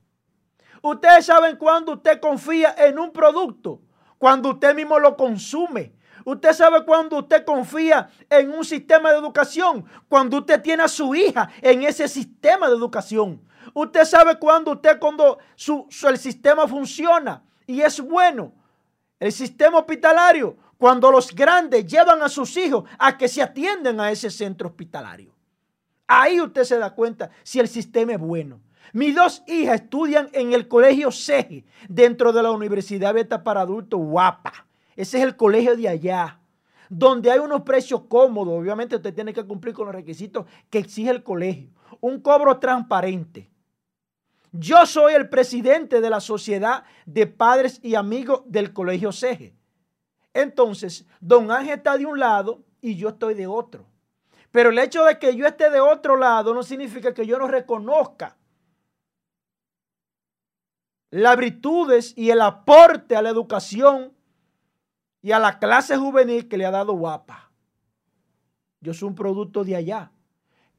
Ustedes 0.81 1.26
saben 1.26 1.56
cuando 1.56 1.94
usted 1.94 2.20
confía 2.20 2.74
en 2.78 2.98
un 2.98 3.12
producto, 3.12 3.81
cuando 4.18 4.51
usted 4.51 4.74
mismo 4.74 4.98
lo 4.98 5.16
consume, 5.16 5.93
Usted 6.24 6.52
sabe 6.52 6.84
cuando 6.84 7.18
usted 7.18 7.44
confía 7.44 8.09
en 8.30 8.51
un 8.51 8.64
sistema 8.64 9.12
de 9.12 9.18
educación, 9.18 9.84
cuando 10.09 10.38
usted 10.38 10.62
tiene 10.62 10.82
a 10.82 10.88
su 10.88 11.14
hija 11.14 11.51
en 11.60 11.82
ese 11.82 12.09
sistema 12.09 12.68
de 12.68 12.74
educación. 12.74 13.42
Usted 13.74 14.05
sabe 14.05 14.38
cuando 14.38 14.72
usted, 14.72 14.98
cuando 14.98 15.38
su, 15.55 15.86
el 16.09 16.18
sistema 16.18 16.66
funciona 16.66 17.42
y 17.66 17.80
es 17.80 18.01
bueno. 18.01 18.52
El 19.20 19.32
sistema 19.32 19.78
hospitalario, 19.78 20.56
cuando 20.78 21.10
los 21.10 21.34
grandes 21.34 21.86
llevan 21.86 22.22
a 22.22 22.28
sus 22.28 22.56
hijos 22.56 22.84
a 22.98 23.16
que 23.16 23.28
se 23.28 23.42
atienden 23.42 24.01
a 24.01 24.10
ese 24.10 24.30
centro 24.30 24.68
hospitalario. 24.68 25.34
Ahí 26.06 26.40
usted 26.40 26.64
se 26.64 26.78
da 26.78 26.94
cuenta 26.94 27.30
si 27.42 27.60
el 27.60 27.68
sistema 27.68 28.12
es 28.12 28.18
bueno. 28.18 28.60
Mis 28.92 29.14
dos 29.14 29.42
hijas 29.46 29.80
estudian 29.80 30.28
en 30.32 30.52
el 30.52 30.68
colegio 30.68 31.10
CEGE, 31.10 31.64
dentro 31.88 32.32
de 32.32 32.42
la 32.42 32.51
Universidad 32.51 33.14
Beta 33.14 33.42
para 33.42 33.62
Adultos 33.62 34.01
Guapa. 34.01 34.66
Ese 34.96 35.18
es 35.18 35.24
el 35.24 35.36
colegio 35.36 35.76
de 35.76 35.88
allá, 35.88 36.40
donde 36.88 37.30
hay 37.30 37.38
unos 37.38 37.62
precios 37.62 38.02
cómodos. 38.08 38.54
Obviamente 38.54 38.96
usted 38.96 39.14
tiene 39.14 39.32
que 39.32 39.44
cumplir 39.44 39.74
con 39.74 39.86
los 39.86 39.94
requisitos 39.94 40.46
que 40.70 40.78
exige 40.78 41.10
el 41.10 41.22
colegio. 41.22 41.70
Un 42.00 42.20
cobro 42.20 42.58
transparente. 42.58 43.50
Yo 44.52 44.86
soy 44.86 45.14
el 45.14 45.28
presidente 45.28 46.00
de 46.00 46.10
la 46.10 46.20
sociedad 46.20 46.84
de 47.06 47.26
padres 47.26 47.80
y 47.82 47.96
amigos 47.96 48.42
del 48.46 48.72
colegio 48.72 49.10
CEGE. 49.10 49.54
Entonces, 50.32 51.06
don 51.20 51.50
Ángel 51.50 51.78
está 51.78 51.98
de 51.98 52.06
un 52.06 52.20
lado 52.20 52.64
y 52.80 52.96
yo 52.96 53.08
estoy 53.10 53.34
de 53.34 53.46
otro. 53.46 53.86
Pero 54.52 54.70
el 54.70 54.78
hecho 54.78 55.04
de 55.04 55.18
que 55.18 55.34
yo 55.34 55.46
esté 55.46 55.70
de 55.70 55.80
otro 55.80 56.16
lado 56.16 56.54
no 56.54 56.62
significa 56.62 57.12
que 57.12 57.26
yo 57.26 57.38
no 57.38 57.48
reconozca 57.48 58.36
las 61.10 61.36
virtudes 61.36 62.12
y 62.16 62.30
el 62.30 62.40
aporte 62.40 63.16
a 63.16 63.22
la 63.22 63.30
educación 63.30 64.14
y 65.24 65.32
a 65.32 65.38
la 65.38 65.59
clase 65.59 65.96
juvenil 65.96 66.48
que 66.48 66.59
le 66.59 66.66
ha 66.66 66.70
dado 66.70 66.92
guapa. 66.92 67.51
Yo 68.82 68.92
soy 68.92 69.09
un 69.09 69.14
producto 69.14 69.64
de 69.64 69.74
allá. 69.74 70.12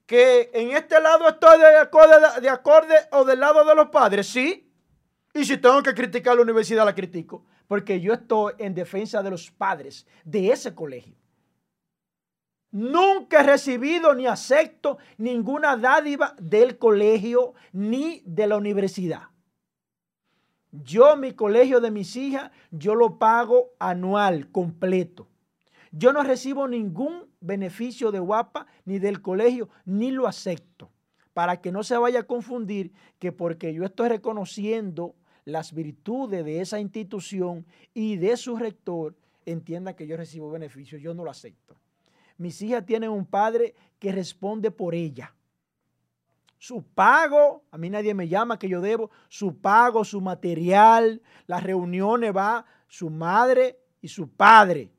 Que 0.05 0.51
en 0.53 0.69
este 0.69 1.01
lado 1.01 1.27
estoy 1.27 1.57
de 1.57 1.77
acorde, 1.77 2.41
de 2.41 2.49
acorde 2.49 2.95
o 3.11 3.25
del 3.25 3.39
lado 3.39 3.65
de 3.65 3.73
los 3.73 3.89
padres, 3.89 4.27
sí. 4.27 4.71
Y 5.33 5.45
si 5.45 5.57
tengo 5.57 5.81
que 5.81 5.95
criticar 5.95 6.35
la 6.35 6.43
universidad, 6.43 6.85
la 6.85 6.93
critico. 6.93 7.43
Porque 7.67 7.99
yo 7.99 8.13
estoy 8.13 8.53
en 8.59 8.75
defensa 8.75 9.23
de 9.23 9.31
los 9.31 9.49
padres 9.49 10.05
de 10.23 10.51
ese 10.51 10.75
colegio. 10.75 11.15
Nunca 12.69 13.39
he 13.39 13.43
recibido 13.43 14.13
ni 14.13 14.27
acepto 14.27 14.99
ninguna 15.17 15.75
dádiva 15.75 16.35
del 16.37 16.77
colegio 16.77 17.55
ni 17.71 18.21
de 18.27 18.45
la 18.45 18.57
universidad. 18.57 19.23
Yo, 20.83 21.15
mi 21.15 21.33
colegio 21.33 21.79
de 21.79 21.91
mis 21.91 22.15
hijas, 22.15 22.51
yo 22.71 22.95
lo 22.95 23.17
pago 23.17 23.71
anual, 23.79 24.51
completo. 24.51 25.27
Yo 25.91 26.11
no 26.11 26.23
recibo 26.23 26.67
ningún 26.67 27.27
beneficio 27.39 28.11
de 28.11 28.19
guapa 28.19 28.67
ni 28.83 28.99
del 28.99 29.21
colegio, 29.21 29.69
ni 29.85 30.11
lo 30.11 30.27
acepto. 30.27 30.89
Para 31.33 31.61
que 31.61 31.71
no 31.71 31.83
se 31.83 31.97
vaya 31.97 32.21
a 32.21 32.23
confundir 32.23 32.91
que 33.19 33.31
porque 33.31 33.73
yo 33.73 33.83
estoy 33.83 34.09
reconociendo 34.09 35.15
las 35.45 35.73
virtudes 35.73 36.43
de 36.43 36.61
esa 36.61 36.79
institución 36.79 37.65
y 37.93 38.17
de 38.17 38.35
su 38.35 38.57
rector, 38.57 39.15
entienda 39.45 39.95
que 39.95 40.07
yo 40.07 40.17
recibo 40.17 40.49
beneficios. 40.49 41.01
Yo 41.01 41.13
no 41.13 41.23
lo 41.23 41.31
acepto. 41.31 41.75
Mis 42.37 42.61
hijas 42.61 42.85
tienen 42.85 43.11
un 43.11 43.25
padre 43.25 43.75
que 43.99 44.11
responde 44.11 44.71
por 44.71 44.95
ella 44.95 45.34
su 46.65 46.81
pago, 46.81 47.63
a 47.69 47.77
mí 47.77 47.91
nadie 47.91 48.15
me 48.15 48.27
llama 48.27 48.57
que 48.57 48.67
yo 48.67 48.81
debo, 48.81 49.11
su 49.29 49.55
pago, 49.61 50.03
su 50.03 50.19
material, 50.19 51.21
las 51.45 51.61
reuniones 51.61 52.35
va 52.35 52.65
su 52.87 53.11
madre 53.11 53.79
y 54.01 54.07
su 54.07 54.27
padre. 54.29 54.91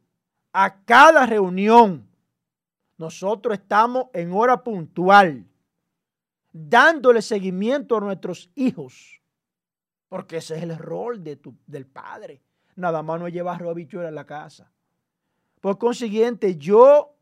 A 0.52 0.84
cada 0.84 1.26
reunión 1.26 2.08
nosotros 2.96 3.58
estamos 3.58 4.06
en 4.12 4.32
hora 4.32 4.62
puntual, 4.62 5.44
dándole 6.52 7.20
seguimiento 7.20 7.96
a 7.96 8.00
nuestros 8.00 8.48
hijos, 8.54 9.20
porque 10.08 10.36
ese 10.36 10.58
es 10.58 10.62
el 10.62 10.78
rol 10.78 11.24
de 11.24 11.34
tu, 11.34 11.52
del 11.66 11.84
padre. 11.84 12.42
Nada 12.76 13.02
más 13.02 13.18
no 13.18 13.28
llevar 13.28 13.60
habichuela 13.64 14.10
a 14.10 14.12
la 14.12 14.24
casa. 14.24 14.70
Por 15.60 15.78
consiguiente, 15.78 16.54
yo 16.54 17.16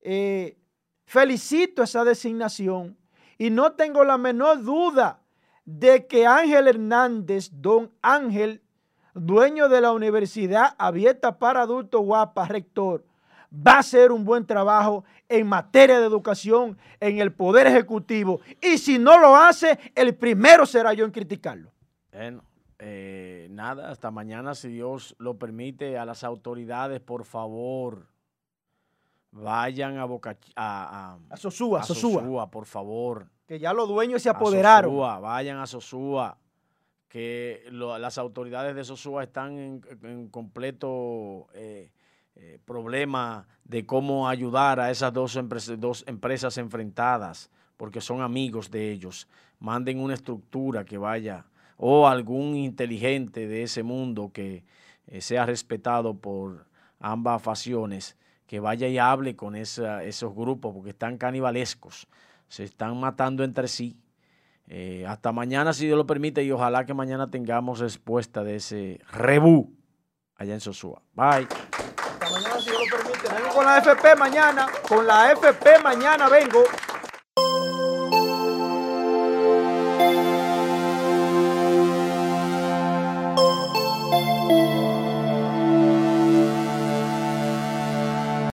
eh, 0.00 0.56
felicito 1.06 1.82
esa 1.82 2.04
designación 2.04 2.96
y 3.38 3.50
no 3.50 3.72
tengo 3.72 4.04
la 4.04 4.18
menor 4.18 4.62
duda 4.62 5.20
de 5.64 6.06
que 6.06 6.26
Ángel 6.26 6.68
Hernández, 6.68 7.50
don 7.52 7.90
Ángel, 8.02 8.62
dueño 9.14 9.68
de 9.68 9.80
la 9.80 9.92
Universidad 9.92 10.74
Abierta 10.78 11.38
para 11.38 11.62
Adultos 11.62 12.02
Guapa, 12.02 12.46
rector, 12.46 13.04
va 13.52 13.72
a 13.74 13.78
hacer 13.78 14.12
un 14.12 14.24
buen 14.24 14.46
trabajo 14.46 15.04
en 15.28 15.46
materia 15.46 15.98
de 15.98 16.06
educación 16.06 16.78
en 17.00 17.18
el 17.18 17.32
Poder 17.32 17.66
Ejecutivo. 17.66 18.40
Y 18.60 18.78
si 18.78 18.98
no 18.98 19.18
lo 19.18 19.36
hace, 19.36 19.78
el 19.94 20.14
primero 20.14 20.66
será 20.66 20.92
yo 20.92 21.04
en 21.04 21.10
criticarlo. 21.10 21.72
Bueno, 22.12 22.44
eh, 22.78 23.48
nada, 23.50 23.90
hasta 23.90 24.10
mañana, 24.10 24.54
si 24.54 24.68
Dios 24.68 25.16
lo 25.18 25.38
permite, 25.38 25.98
a 25.98 26.04
las 26.04 26.24
autoridades, 26.24 27.00
por 27.00 27.24
favor 27.24 28.15
Vayan 29.36 29.98
a 29.98 30.04
Boca 30.06 30.36
a, 30.54 31.18
a, 31.28 31.36
Sosúa, 31.36 31.82
Sosúa. 31.82 32.50
por 32.50 32.64
favor. 32.64 33.28
Que 33.46 33.58
ya 33.58 33.72
los 33.72 33.88
dueños 33.88 34.22
se 34.22 34.30
apoderaron. 34.30 34.90
Sosúa, 34.90 35.18
vayan 35.20 35.58
a 35.58 35.66
Sosúa. 35.66 36.38
Que 37.08 37.68
las 37.70 38.18
autoridades 38.18 38.74
de 38.74 38.84
Sosúa 38.84 39.22
están 39.22 39.82
en, 40.02 40.28
completo 40.28 41.46
eh, 41.54 41.92
eh, 42.34 42.58
problema 42.64 43.46
de 43.64 43.84
cómo 43.86 44.28
ayudar 44.28 44.80
a 44.80 44.90
esas 44.90 45.12
dos, 45.12 45.38
dos 45.78 46.04
empresas 46.06 46.58
enfrentadas. 46.58 47.50
porque 47.76 48.00
son 48.00 48.22
amigos 48.22 48.70
de 48.70 48.90
ellos, 48.90 49.28
manden 49.58 50.00
una 50.00 50.14
estructura 50.14 50.84
que 50.84 50.98
vaya, 50.98 51.44
o 51.76 52.08
algún 52.08 52.56
inteligente 52.56 53.46
de 53.46 53.62
ese 53.62 53.82
mundo 53.82 54.30
que 54.32 54.64
eh, 55.06 55.20
sea 55.20 55.44
respetado 55.44 56.14
por 56.14 56.66
ambas 56.98 57.42
facciones, 57.42 58.16
que 58.46 58.60
vaya 58.60 58.86
y 58.88 58.98
hable 58.98 59.34
con 59.36 59.56
esa- 59.56 60.02
esos 60.04 60.34
grupos, 60.34 60.72
porque 60.74 60.90
están 60.90 61.18
canibalescos, 61.18 62.06
se 62.48 62.64
están 62.64 62.98
matando 63.00 63.42
entre 63.44 63.68
sí. 63.68 63.96
Eh, 64.68 65.04
hasta 65.06 65.32
mañana, 65.32 65.72
si 65.72 65.86
Dios 65.86 65.96
lo 65.96 66.06
permite, 66.06 66.42
y 66.42 66.50
ojalá 66.50 66.84
que 66.86 66.94
mañana 66.94 67.30
tengamos 67.30 67.78
respuesta 67.78 68.42
de 68.44 68.56
ese 68.56 69.00
rebú 69.12 69.72
allá 70.36 70.54
en 70.54 70.60
Sosúa. 70.60 71.00
Bye. 71.14 71.46
Hasta 71.48 72.30
mañana, 72.30 72.60
si 72.60 72.70
Dios 72.70 72.82
lo 72.90 72.96
permite. 72.96 73.28
Vengo 73.34 73.54
con 73.54 73.64
la 73.64 73.78
FP 73.78 74.16
mañana. 74.16 74.66
Con 74.88 75.06
la 75.06 75.32
FP 75.32 75.78
mañana 75.82 76.28
vengo. 76.28 76.64